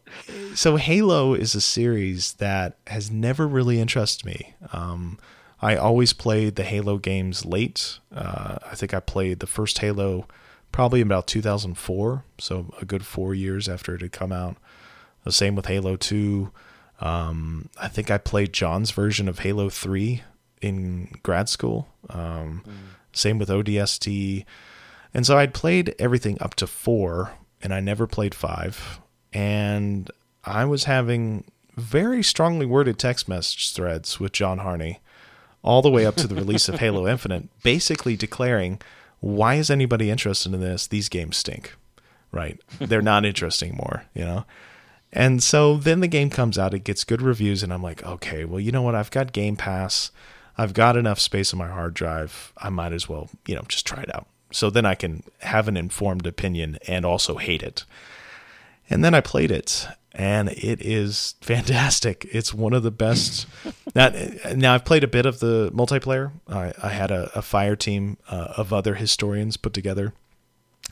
so 0.55 0.77
Halo 0.77 1.35
is 1.35 1.55
a 1.55 1.61
series 1.61 2.35
that 2.35 2.79
has 2.87 3.11
never 3.11 3.47
really 3.47 3.81
interested 3.81 4.25
me. 4.25 4.55
Um, 4.73 5.19
I 5.61 5.77
always 5.77 6.13
played 6.13 6.55
the 6.57 6.63
Halo 6.63 6.99
games 6.99 7.45
late. 7.45 7.99
Uh, 8.15 8.59
I 8.71 8.75
think 8.75 8.95
I 8.95 9.01
played 9.01 9.41
the 9.41 9.47
first 9.47 9.79
Halo 9.79 10.27
probably 10.71 11.01
about 11.01 11.27
2004, 11.27 12.25
so 12.39 12.73
a 12.81 12.85
good 12.85 13.05
four 13.05 13.35
years 13.35 13.69
after 13.69 13.95
it 13.95 14.03
had 14.03 14.13
come 14.13 14.33
out. 14.33 14.57
The 15.25 15.33
same 15.33 15.57
with 15.57 15.67
Halo 15.67 15.97
2. 15.97 16.53
Um, 17.01 17.69
I 17.81 17.89
think 17.89 18.11
I 18.11 18.19
played 18.19 18.53
John's 18.53 18.91
version 18.91 19.29
of 19.29 19.41
Halo 19.41 19.69
3 19.69 20.23
in 20.61 21.13
grad 21.23 21.49
school. 21.49 21.89
Um, 22.11 22.63
mm. 22.67 22.73
Same 23.13 23.39
with 23.39 23.49
ODST. 23.49 24.45
And 25.13 25.27
so 25.27 25.39
I'd 25.39 25.55
played 25.55 25.95
everything 25.99 26.39
up 26.41 26.55
to 26.57 26.67
four, 26.67 27.33
and 27.63 27.73
I 27.73 27.81
never 27.81 28.07
played 28.07 28.35
five. 28.35 29.01
And 29.33 30.11
I 30.45 30.65
was 30.65 30.85
having 30.85 31.51
very 31.77 32.23
strongly 32.23 32.67
worded 32.67 32.99
text 32.99 33.29
message 33.29 33.73
threads 33.73 34.21
with 34.21 34.33
John 34.33 34.59
Harney 34.59 35.01
all 35.69 35.83
the 35.83 35.91
way 35.91 36.07
up 36.07 36.17
to 36.17 36.27
the 36.27 36.35
release 36.35 36.67
of 36.71 36.81
Halo 36.81 37.07
Infinite, 37.07 37.47
basically 37.63 38.17
declaring, 38.17 38.81
why 39.21 39.57
is 39.57 39.69
anybody 39.69 40.09
interested 40.09 40.55
in 40.55 40.63
this? 40.63 40.87
These 40.87 41.11
games 41.11 41.37
stink, 41.37 41.77
right? 42.33 42.59
They're 42.79 43.03
not 43.03 43.27
interesting 43.27 43.77
more, 43.77 44.05
you 44.15 44.25
know? 44.25 44.47
And 45.13 45.43
so 45.43 45.77
then 45.77 46.01
the 46.01 46.09
game 46.09 46.31
comes 46.31 46.57
out, 46.57 46.73
it 46.73 46.85
gets 46.85 47.05
good 47.05 47.21
reviews, 47.21 47.63
and 47.63 47.71
I'm 47.71 47.83
like, 47.83 48.03
okay, 48.03 48.47
well, 48.47 48.61
you 48.61 48.73
know 48.73 48.81
what? 48.81 48.95
I've 48.95 49.11
got 49.11 49.33
Game 49.33 49.57
Pass. 49.57 50.11
I've 50.57 50.73
got 50.73 50.97
enough 50.97 51.21
space 51.21 51.53
on 51.53 51.59
my 51.59 51.69
hard 51.69 51.93
drive. 51.93 52.51
I 52.57 52.71
might 52.71 52.95
as 52.95 53.07
well, 53.07 53.29
you 53.47 53.55
know, 53.55 53.65
just 53.69 53.87
try 53.87 54.01
it 54.01 54.15
out. 54.15 54.27
So 54.51 54.71
then 54.71 54.87
I 54.87 54.95
can 54.95 55.23
have 55.41 55.69
an 55.69 55.77
informed 55.77 56.27
opinion 56.27 56.79
and 56.89 57.05
also 57.05 57.37
hate 57.37 57.63
it. 57.63 57.85
And 58.91 59.05
then 59.05 59.15
I 59.15 59.21
played 59.21 59.51
it, 59.51 59.87
and 60.13 60.49
it 60.51 60.81
is 60.81 61.35
fantastic. 61.41 62.27
It's 62.33 62.55
one 62.55 62.73
of 62.73 62.83
the 62.83 62.91
best. 62.91 63.47
now, 63.95 64.11
now 64.55 64.75
I've 64.75 64.85
played 64.85 65.05
a 65.05 65.09
bit 65.09 65.27
of 65.27 65.41
the 65.41 65.71
multiplayer. 65.73 66.33
I, 66.49 66.73
I 66.83 66.89
had 66.89 67.11
a, 67.11 67.31
a, 67.35 67.43
fire 67.43 67.77
team 67.77 68.19
uh, 68.29 68.55
of 68.57 68.73
other 68.73 68.95
historians 68.95 69.57
put 69.57 69.75
together, 69.75 70.15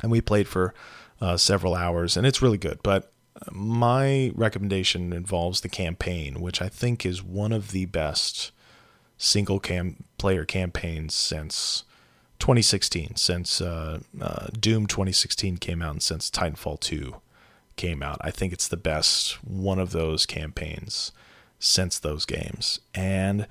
and 0.02 0.10
we 0.10 0.20
played 0.20 0.48
for 0.48 0.74
uh, 1.20 1.36
several 1.36 1.74
hours, 1.74 2.16
and 2.16 2.26
it's 2.26 2.42
really 2.42 2.58
good. 2.58 2.80
But 2.82 3.12
my 3.50 4.32
recommendation 4.34 5.12
involves 5.12 5.60
the 5.60 5.68
campaign, 5.68 6.40
which 6.40 6.62
I 6.62 6.68
think 6.68 7.04
is 7.04 7.22
one 7.22 7.52
of 7.52 7.72
the 7.72 7.86
best 7.86 8.52
single 9.18 9.60
cam 9.60 10.04
player 10.18 10.44
campaigns 10.44 11.14
since 11.14 11.84
2016, 12.38 13.16
since 13.16 13.60
uh, 13.60 14.00
uh 14.20 14.46
Doom 14.58 14.86
2016 14.86 15.56
came 15.56 15.82
out, 15.82 15.92
and 15.92 16.02
since 16.02 16.30
Titanfall 16.30 16.80
2 16.80 17.16
came 17.76 18.02
out. 18.02 18.18
I 18.20 18.30
think 18.30 18.52
it's 18.52 18.68
the 18.68 18.76
best 18.76 19.42
one 19.44 19.78
of 19.78 19.90
those 19.90 20.26
campaigns 20.26 21.12
since 21.58 21.98
those 21.98 22.24
games. 22.24 22.80
And 22.94 23.46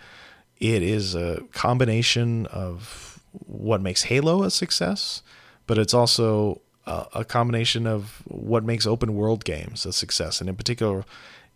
it 0.57 0.84
is 0.84 1.15
a 1.15 1.41
combination 1.52 2.45
of 2.47 3.19
what 3.31 3.81
makes 3.81 4.03
Halo 4.03 4.43
a 4.43 4.52
success, 4.52 5.22
but 5.68 5.77
it's 5.77 5.93
also 5.93 6.61
a, 6.85 7.26
combination 7.26 7.88
of 7.88 8.22
what 8.26 8.64
makes 8.64 8.85
open 8.85 9.15
world 9.15 9.43
games 9.43 9.85
a 9.85 9.93
success. 9.93 10.39
And 10.39 10.49
in 10.49 10.56
particular, 10.56 11.03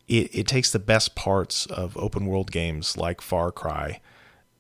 it, 0.08 0.34
it 0.34 0.48
takes 0.48 0.72
the 0.72 0.80
best 0.80 1.16
parts 1.16 1.66
of 1.68 1.96
open 1.98 2.26
world 2.26 2.52
games 2.52 2.98
like 2.98 3.22
Far 3.22 3.52
Cry 3.52 4.02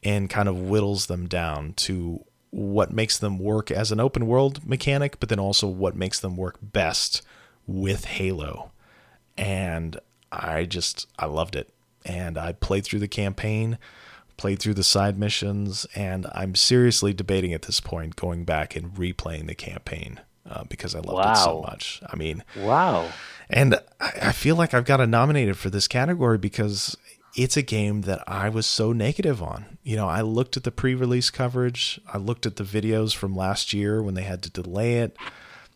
and 0.03 0.30
kind 0.30 0.48
of 0.48 0.69
whittles 0.69 1.07
them 1.07 1.27
down 1.27 1.73
to 1.73 2.23
what 2.52 2.91
makes 2.91 3.18
them 3.18 3.38
work 3.38 3.69
as 3.69 3.91
an 3.91 3.99
open 3.99 4.26
world 4.26 4.65
mechanic, 4.65 5.19
but 5.19 5.30
then 5.30 5.40
also 5.40 5.68
what 5.68 5.95
makes 5.95 6.19
them 6.19 6.36
work 6.36 6.57
best 6.61 7.22
with 7.70 8.06
Halo. 8.06 8.72
And 9.38 10.00
I 10.32 10.66
just, 10.66 11.08
I 11.18 11.26
loved 11.26 11.56
it. 11.56 11.70
And 12.06 12.38
I 12.38 12.54
played 12.54 12.84
through 12.84 13.00
the 13.00 13.08
campaign, 13.08 13.78
played 14.38 14.60
through 14.60 14.74
the 14.74 14.84
side 14.84 15.18
missions, 15.18 15.86
and 15.96 16.28
I'm 16.34 16.56
seriously 16.56 17.14
debating 17.14 17.54
at 17.54 17.64
this 17.64 17.80
point 17.80 18.16
going 18.16 18.46
back 18.46 18.76
and 18.76 18.94
replaying 18.94 19.48
the 19.48 19.56
campaign 19.56 20.20
uh, 20.50 20.64
because 20.64 20.96
I 20.96 21.00
loved 21.00 21.26
wow. 21.26 21.32
it 21.32 21.38
so 21.38 21.62
much. 21.62 22.02
I 22.08 22.16
mean, 22.16 22.44
wow. 22.58 23.10
And 23.50 23.76
I, 24.00 24.12
I 24.24 24.32
feel 24.32 24.56
like 24.56 24.74
I've 24.74 24.86
got 24.86 25.00
it 25.00 25.08
nominated 25.08 25.58
for 25.58 25.70
this 25.70 25.88
category 25.88 26.38
because 26.38 26.98
it's 27.36 27.58
a 27.58 27.62
game 27.62 28.02
that 28.02 28.24
I 28.28 28.50
was 28.50 28.66
so 28.66 28.91
negative 28.91 29.44
on. 29.44 29.78
You 29.84 29.96
know, 29.96 30.08
I 30.08 30.22
looked 30.22 30.58
at 30.58 30.64
the 30.64 30.72
pre 30.72 30.96
release 30.96 31.30
coverage, 31.30 32.00
I 32.12 32.18
looked 32.18 32.46
at 32.46 32.56
the 32.56 32.64
videos 32.64 33.16
from 33.16 33.36
last 33.36 33.74
year 33.74 34.02
when 34.02 34.16
they 34.16 34.24
had 34.24 34.41
to 34.44 34.50
delay 34.50 35.00
it. 35.00 35.16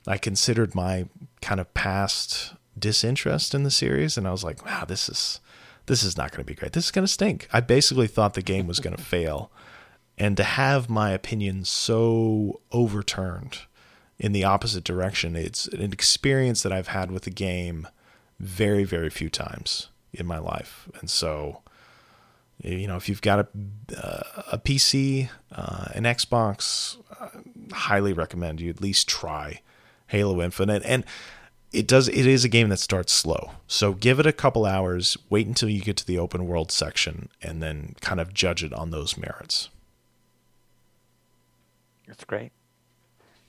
I 0.08 0.18
considered 0.18 0.76
my 0.76 1.06
kind 1.44 1.60
of 1.60 1.74
past 1.74 2.54
disinterest 2.78 3.54
in 3.54 3.64
the 3.64 3.72
series, 3.72 4.18
and 4.18 4.28
I 4.28 4.32
was 4.32 4.44
like, 4.44 4.66
wow, 4.66 4.86
this 4.86 5.10
is 5.10 5.40
this 5.86 6.02
is 6.02 6.18
not 6.18 6.32
going 6.32 6.44
to 6.44 6.48
be 6.48 6.56
great. 6.56 6.72
This 6.72 6.86
is 6.86 6.92
going 6.92 7.06
to 7.06 7.12
stink. 7.12 7.48
I 7.52 7.60
basically 7.60 8.08
thought 8.08 8.34
the 8.34 8.42
game 8.42 8.68
was 8.68 8.80
going 8.80 8.96
to 8.96 9.04
fail, 9.04 9.52
and 10.18 10.38
to 10.38 10.44
have 10.44 10.90
my 10.90 11.12
opinion 11.12 11.66
so 11.66 12.62
overturned 12.72 13.60
in 14.18 14.32
the 14.32 14.44
opposite 14.44 14.84
direction, 14.84 15.36
it's 15.36 15.68
an 15.68 15.82
experience 15.82 16.64
that 16.64 16.72
I've 16.72 16.88
had 16.88 17.12
with 17.12 17.24
the 17.24 17.32
game 17.32 17.88
very, 18.40 18.84
very 18.84 19.10
few 19.10 19.30
times 19.30 19.90
in 20.14 20.26
my 20.26 20.38
life, 20.38 20.88
and 21.00 21.10
so 21.10 21.62
you 22.64 22.88
know 22.88 22.96
if 22.96 23.10
you've 23.10 23.22
got 23.22 23.40
a 23.40 23.48
uh, 23.98 24.44
a 24.54 24.58
PC, 24.58 25.30
uh, 25.52 25.88
an 25.94 26.04
Xbox, 26.04 26.98
uh, 27.20 27.30
highly 27.74 28.14
recommend 28.14 28.62
you 28.62 28.70
at 28.70 28.82
least 28.82 29.10
try 29.10 29.62
Halo 30.14 30.42
Infinite. 30.42 30.84
And 30.86 31.04
it 31.72 31.88
does 31.88 32.08
it 32.08 32.28
is 32.28 32.46
a 32.46 32.50
game 32.50 32.70
that 32.70 32.78
starts 32.78 33.12
slow. 33.12 33.52
So 33.68 33.94
give 33.94 34.20
it 34.20 34.28
a 34.28 34.32
couple 34.32 34.66
hours, 34.66 35.18
wait 35.30 35.48
until 35.48 35.70
you 35.70 35.82
get 35.82 35.98
to 35.98 36.06
the 36.06 36.20
open 36.20 36.48
world 36.48 36.72
section 36.72 37.30
and 37.42 37.62
then 37.62 37.96
kind 38.00 38.20
of 38.20 38.34
judge 38.34 38.64
it 38.64 38.72
on 38.72 38.92
those 38.92 39.18
merits. 39.18 39.70
That's 42.08 42.24
great. 42.24 42.52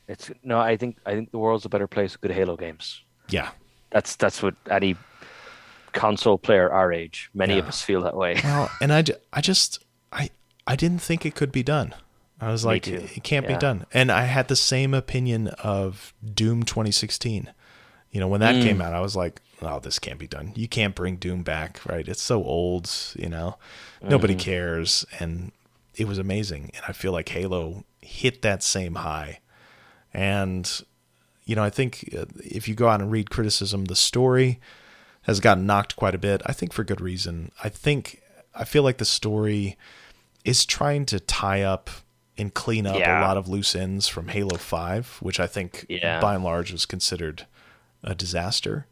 It's 0.08 0.30
no, 0.42 0.58
I 0.58 0.76
think 0.76 0.96
I 1.04 1.12
think 1.12 1.30
the 1.30 1.38
world's 1.38 1.66
a 1.66 1.68
better 1.68 1.86
place 1.86 2.12
with 2.12 2.22
good 2.22 2.30
Halo 2.30 2.56
games. 2.56 3.02
Yeah. 3.28 3.50
That's 3.90 4.16
that's 4.16 4.42
what 4.42 4.54
any 4.70 4.96
console 5.92 6.38
player 6.38 6.72
our 6.72 6.92
age, 6.92 7.30
many 7.34 7.54
yeah. 7.54 7.60
of 7.60 7.68
us 7.68 7.82
feel 7.82 8.00
that 8.02 8.16
way. 8.16 8.40
Well, 8.42 8.70
and 8.80 8.92
I, 8.92 9.04
I 9.32 9.42
just 9.42 9.84
I 10.12 10.30
I 10.66 10.76
didn't 10.76 11.02
think 11.02 11.26
it 11.26 11.34
could 11.34 11.52
be 11.52 11.62
done. 11.62 11.94
I 12.40 12.50
was 12.50 12.64
like, 12.64 12.88
it, 12.88 13.22
can't 13.22 13.46
yeah. 13.46 13.54
be 13.54 13.58
done. 13.58 13.86
And 13.92 14.10
I 14.10 14.24
had 14.24 14.48
the 14.48 14.56
same 14.56 14.92
opinion 14.92 15.48
of 15.48 16.12
Doom 16.34 16.64
2016. 16.64 17.52
You 18.10 18.20
know, 18.20 18.28
when 18.28 18.40
that 18.40 18.56
mm. 18.56 18.62
came 18.62 18.80
out, 18.80 18.92
I 18.92 19.00
was 19.00 19.16
like, 19.16 19.40
oh, 19.62 19.80
this 19.80 19.98
can't 19.98 20.18
be 20.18 20.26
done. 20.26 20.52
You 20.54 20.68
can't 20.68 20.94
bring 20.94 21.16
Doom 21.16 21.42
back, 21.42 21.84
right? 21.86 22.06
It's 22.06 22.22
so 22.22 22.42
old, 22.44 22.90
you 23.16 23.28
know, 23.28 23.56
mm. 24.02 24.08
nobody 24.10 24.34
cares. 24.34 25.06
And 25.18 25.52
it 25.94 26.06
was 26.06 26.18
amazing. 26.18 26.70
And 26.74 26.84
I 26.88 26.92
feel 26.92 27.12
like 27.12 27.28
Halo 27.28 27.84
hit 28.00 28.42
that 28.42 28.62
same 28.62 28.96
high. 28.96 29.40
And, 30.12 30.70
you 31.44 31.56
know, 31.56 31.64
I 31.64 31.70
think 31.70 32.14
uh, 32.16 32.26
if 32.36 32.68
you 32.68 32.74
go 32.74 32.88
out 32.88 33.00
and 33.00 33.10
read 33.10 33.30
criticism, 33.30 33.86
the 33.86 33.96
story 33.96 34.60
has 35.22 35.40
gotten 35.40 35.66
knocked 35.66 35.96
quite 35.96 36.14
a 36.14 36.18
bit. 36.18 36.42
I 36.46 36.52
think 36.52 36.72
for 36.72 36.84
good 36.84 37.00
reason. 37.00 37.52
I 37.62 37.68
think, 37.68 38.22
I 38.54 38.64
feel 38.64 38.82
like 38.82 38.98
the 38.98 39.04
story 39.04 39.76
is 40.44 40.66
trying 40.66 41.06
to 41.06 41.18
tie 41.18 41.62
up 41.62 41.90
and 42.36 42.52
clean 42.52 42.86
up 42.86 42.98
yeah. 42.98 43.20
a 43.20 43.22
lot 43.22 43.36
of 43.36 43.48
loose 43.48 43.74
ends 43.74 44.08
from 44.08 44.28
Halo 44.28 44.56
5, 44.56 45.18
which 45.20 45.38
I 45.38 45.46
think 45.46 45.86
yeah. 45.88 46.20
by 46.20 46.34
and 46.34 46.44
large 46.44 46.72
was 46.72 46.86
considered 46.86 47.46
a 48.02 48.14
disaster. 48.14 48.86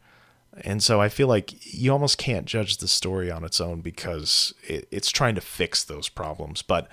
And 0.61 0.81
so 0.83 1.01
I 1.01 1.09
feel 1.09 1.27
like 1.27 1.53
you 1.73 1.91
almost 1.91 2.17
can't 2.17 2.45
judge 2.45 2.77
the 2.77 2.87
story 2.87 3.31
on 3.31 3.43
its 3.43 3.59
own 3.59 3.81
because 3.81 4.53
it, 4.63 4.87
it's 4.91 5.09
trying 5.09 5.35
to 5.35 5.41
fix 5.41 5.83
those 5.83 6.09
problems. 6.09 6.61
But 6.61 6.87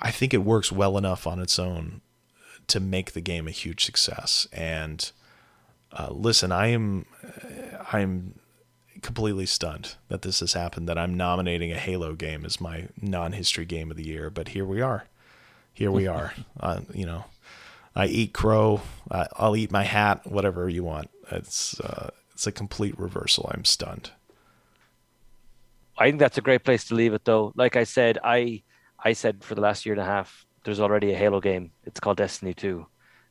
I 0.00 0.10
think 0.10 0.34
it 0.34 0.38
works 0.38 0.72
well 0.72 0.98
enough 0.98 1.26
on 1.26 1.38
its 1.38 1.58
own 1.58 2.00
to 2.66 2.80
make 2.80 3.12
the 3.12 3.20
game 3.20 3.46
a 3.46 3.52
huge 3.52 3.84
success. 3.84 4.48
And 4.52 5.10
uh, 5.92 6.08
listen, 6.10 6.50
I 6.50 6.68
am 6.68 7.04
I 7.92 8.00
am 8.00 8.38
completely 9.02 9.46
stunned 9.46 9.96
that 10.08 10.22
this 10.22 10.40
has 10.40 10.54
happened. 10.54 10.88
That 10.88 10.98
I'm 10.98 11.14
nominating 11.14 11.70
a 11.70 11.78
Halo 11.78 12.14
game 12.14 12.44
as 12.44 12.60
my 12.60 12.88
non-history 13.00 13.66
game 13.66 13.90
of 13.90 13.98
the 13.98 14.06
year. 14.06 14.30
But 14.30 14.48
here 14.48 14.64
we 14.64 14.80
are 14.80 15.04
here 15.74 15.90
we 15.90 16.06
are. 16.06 16.32
uh, 16.60 16.80
you 16.92 17.04
know, 17.04 17.24
I 17.94 18.06
eat 18.06 18.32
crow. 18.32 18.80
Uh, 19.10 19.26
I'll 19.36 19.56
eat 19.56 19.70
my 19.70 19.82
hat. 19.82 20.26
Whatever 20.26 20.68
you 20.68 20.84
want. 20.84 21.10
It's 21.30 21.78
uh, 21.80 22.10
it's 22.32 22.46
a 22.46 22.52
complete 22.52 22.98
reversal. 22.98 23.50
I'm 23.52 23.64
stunned. 23.64 24.10
I 25.96 26.06
think 26.06 26.18
that's 26.18 26.38
a 26.38 26.42
great 26.42 26.64
place 26.64 26.84
to 26.86 26.94
leave 26.94 27.14
it, 27.14 27.24
though. 27.24 27.52
Like 27.56 27.76
I 27.76 27.84
said, 27.84 28.18
I 28.24 28.62
I 28.98 29.12
said 29.12 29.44
for 29.44 29.54
the 29.54 29.60
last 29.60 29.86
year 29.86 29.92
and 29.92 30.02
a 30.02 30.04
half, 30.04 30.46
there's 30.64 30.80
already 30.80 31.12
a 31.12 31.16
Halo 31.16 31.40
game. 31.40 31.70
It's 31.84 32.00
called 32.00 32.16
Destiny 32.16 32.54
Two, 32.54 32.86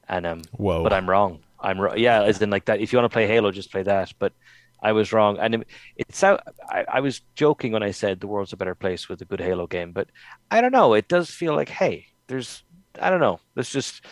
and 0.07 0.25
um, 0.25 0.41
whoa, 0.51 0.83
but 0.83 0.93
I'm 0.93 1.09
wrong. 1.09 1.39
I'm 1.59 1.79
wrong. 1.79 1.97
Yeah, 1.97 2.23
as 2.23 2.41
in 2.41 2.49
like 2.49 2.65
that. 2.65 2.79
If 2.79 2.93
you 2.93 2.99
want 2.99 3.11
to 3.11 3.13
play 3.13 3.27
Halo, 3.27 3.51
just 3.51 3.71
play 3.71 3.83
that. 3.83 4.13
But 4.19 4.33
I 4.81 4.91
was 4.93 5.11
wrong, 5.11 5.37
and 5.39 5.55
it, 5.55 5.67
it's 5.97 6.23
out. 6.23 6.41
I, 6.69 6.85
I 6.87 6.99
was 7.01 7.21
joking 7.35 7.73
when 7.73 7.83
I 7.83 7.91
said 7.91 8.19
the 8.19 8.27
world's 8.27 8.53
a 8.53 8.57
better 8.57 8.75
place 8.75 9.09
with 9.09 9.21
a 9.21 9.25
good 9.25 9.41
Halo 9.41 9.67
game, 9.67 9.91
but 9.91 10.09
I 10.51 10.61
don't 10.61 10.71
know. 10.71 10.93
It 10.93 11.07
does 11.07 11.29
feel 11.29 11.55
like, 11.55 11.69
hey, 11.69 12.07
there's 12.27 12.63
I 13.01 13.09
don't 13.09 13.19
know. 13.19 13.39
Let's 13.55 13.71
just 13.71 14.05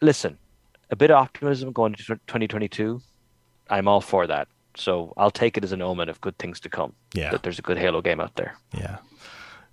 listen. 0.00 0.38
A 0.90 0.96
bit 0.96 1.10
of 1.10 1.16
optimism 1.16 1.72
going 1.72 1.92
into 1.92 2.04
2022. 2.04 3.00
I'm 3.68 3.88
all 3.88 4.00
for 4.00 4.26
that. 4.26 4.48
So 4.76 5.12
I'll 5.16 5.30
take 5.30 5.56
it 5.56 5.64
as 5.64 5.72
an 5.72 5.82
omen 5.82 6.08
of 6.08 6.20
good 6.20 6.38
things 6.38 6.60
to 6.60 6.68
come. 6.68 6.92
Yeah. 7.14 7.30
That 7.30 7.42
there's 7.42 7.58
a 7.58 7.62
good 7.62 7.78
Halo 7.78 8.00
game 8.00 8.20
out 8.20 8.36
there. 8.36 8.56
Yeah. 8.76 8.98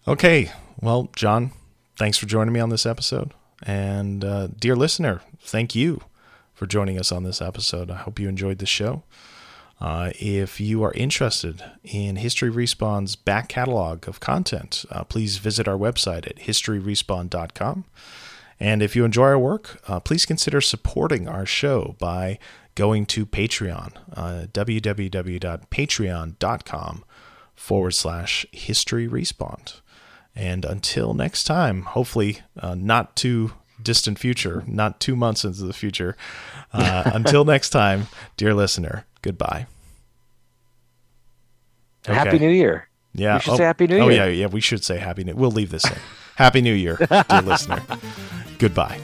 Okay. 0.07 0.51
Well, 0.81 1.09
John, 1.15 1.51
thanks 1.97 2.17
for 2.17 2.25
joining 2.25 2.53
me 2.53 2.59
on 2.59 2.69
this 2.69 2.85
episode. 2.85 3.33
And 3.61 4.25
uh, 4.25 4.47
dear 4.47 4.75
listener, 4.75 5.21
thank 5.39 5.75
you 5.75 6.01
for 6.53 6.65
joining 6.65 6.99
us 6.99 7.11
on 7.11 7.23
this 7.23 7.41
episode. 7.41 7.91
I 7.91 7.97
hope 7.97 8.19
you 8.19 8.27
enjoyed 8.27 8.57
the 8.57 8.65
show. 8.65 9.03
Uh, 9.83 10.11
if 10.17 10.59
you 10.61 10.81
are 10.81 10.93
interested 10.93 11.61
in 11.83 12.15
History 12.15 12.49
Respawn's 12.49 13.17
back 13.17 13.49
catalog 13.49 14.07
of 14.07 14.21
content, 14.21 14.85
uh, 14.89 15.03
please 15.03 15.39
visit 15.39 15.67
our 15.67 15.77
website 15.77 16.25
at 16.25 16.37
historyrespawn.com. 16.37 17.83
And 18.61 18.81
if 18.81 18.95
you 18.95 19.03
enjoy 19.03 19.25
our 19.25 19.37
work, 19.37 19.81
uh, 19.89 19.99
please 19.99 20.25
consider 20.25 20.61
supporting 20.61 21.27
our 21.27 21.45
show 21.45 21.97
by 21.99 22.39
going 22.75 23.05
to 23.07 23.25
Patreon, 23.25 23.91
uh, 24.15 24.45
www.patreon.com 24.53 27.03
forward 27.53 27.91
slash 27.91 28.45
history 28.53 29.09
respawn. 29.09 29.81
And 30.33 30.63
until 30.63 31.13
next 31.13 31.43
time, 31.43 31.81
hopefully 31.81 32.39
uh, 32.57 32.75
not 32.75 33.17
too 33.17 33.51
distant 33.81 34.17
future, 34.17 34.63
not 34.65 35.01
two 35.01 35.17
months 35.17 35.43
into 35.43 35.65
the 35.65 35.73
future. 35.73 36.15
Uh, 36.71 37.03
until 37.13 37.43
next 37.43 37.71
time, 37.71 38.07
dear 38.37 38.53
listener, 38.53 39.05
goodbye. 39.21 39.67
Okay. 42.07 42.13
Happy 42.13 42.39
New 42.39 42.49
Year. 42.49 42.87
Yeah. 43.13 43.35
We 43.35 43.41
should 43.41 43.53
oh, 43.53 43.57
say 43.57 43.63
Happy 43.63 43.87
New 43.87 43.99
oh, 43.99 44.09
Year. 44.09 44.23
Oh, 44.23 44.27
yeah, 44.27 44.31
yeah. 44.31 44.47
We 44.47 44.61
should 44.61 44.83
say 44.83 44.97
Happy 44.97 45.23
New 45.23 45.35
We'll 45.35 45.51
leave 45.51 45.69
this 45.69 45.85
in. 45.85 45.97
Happy 46.35 46.61
New 46.61 46.73
Year, 46.73 46.97
dear 46.97 47.41
listener. 47.43 47.81
Goodbye. 48.57 48.99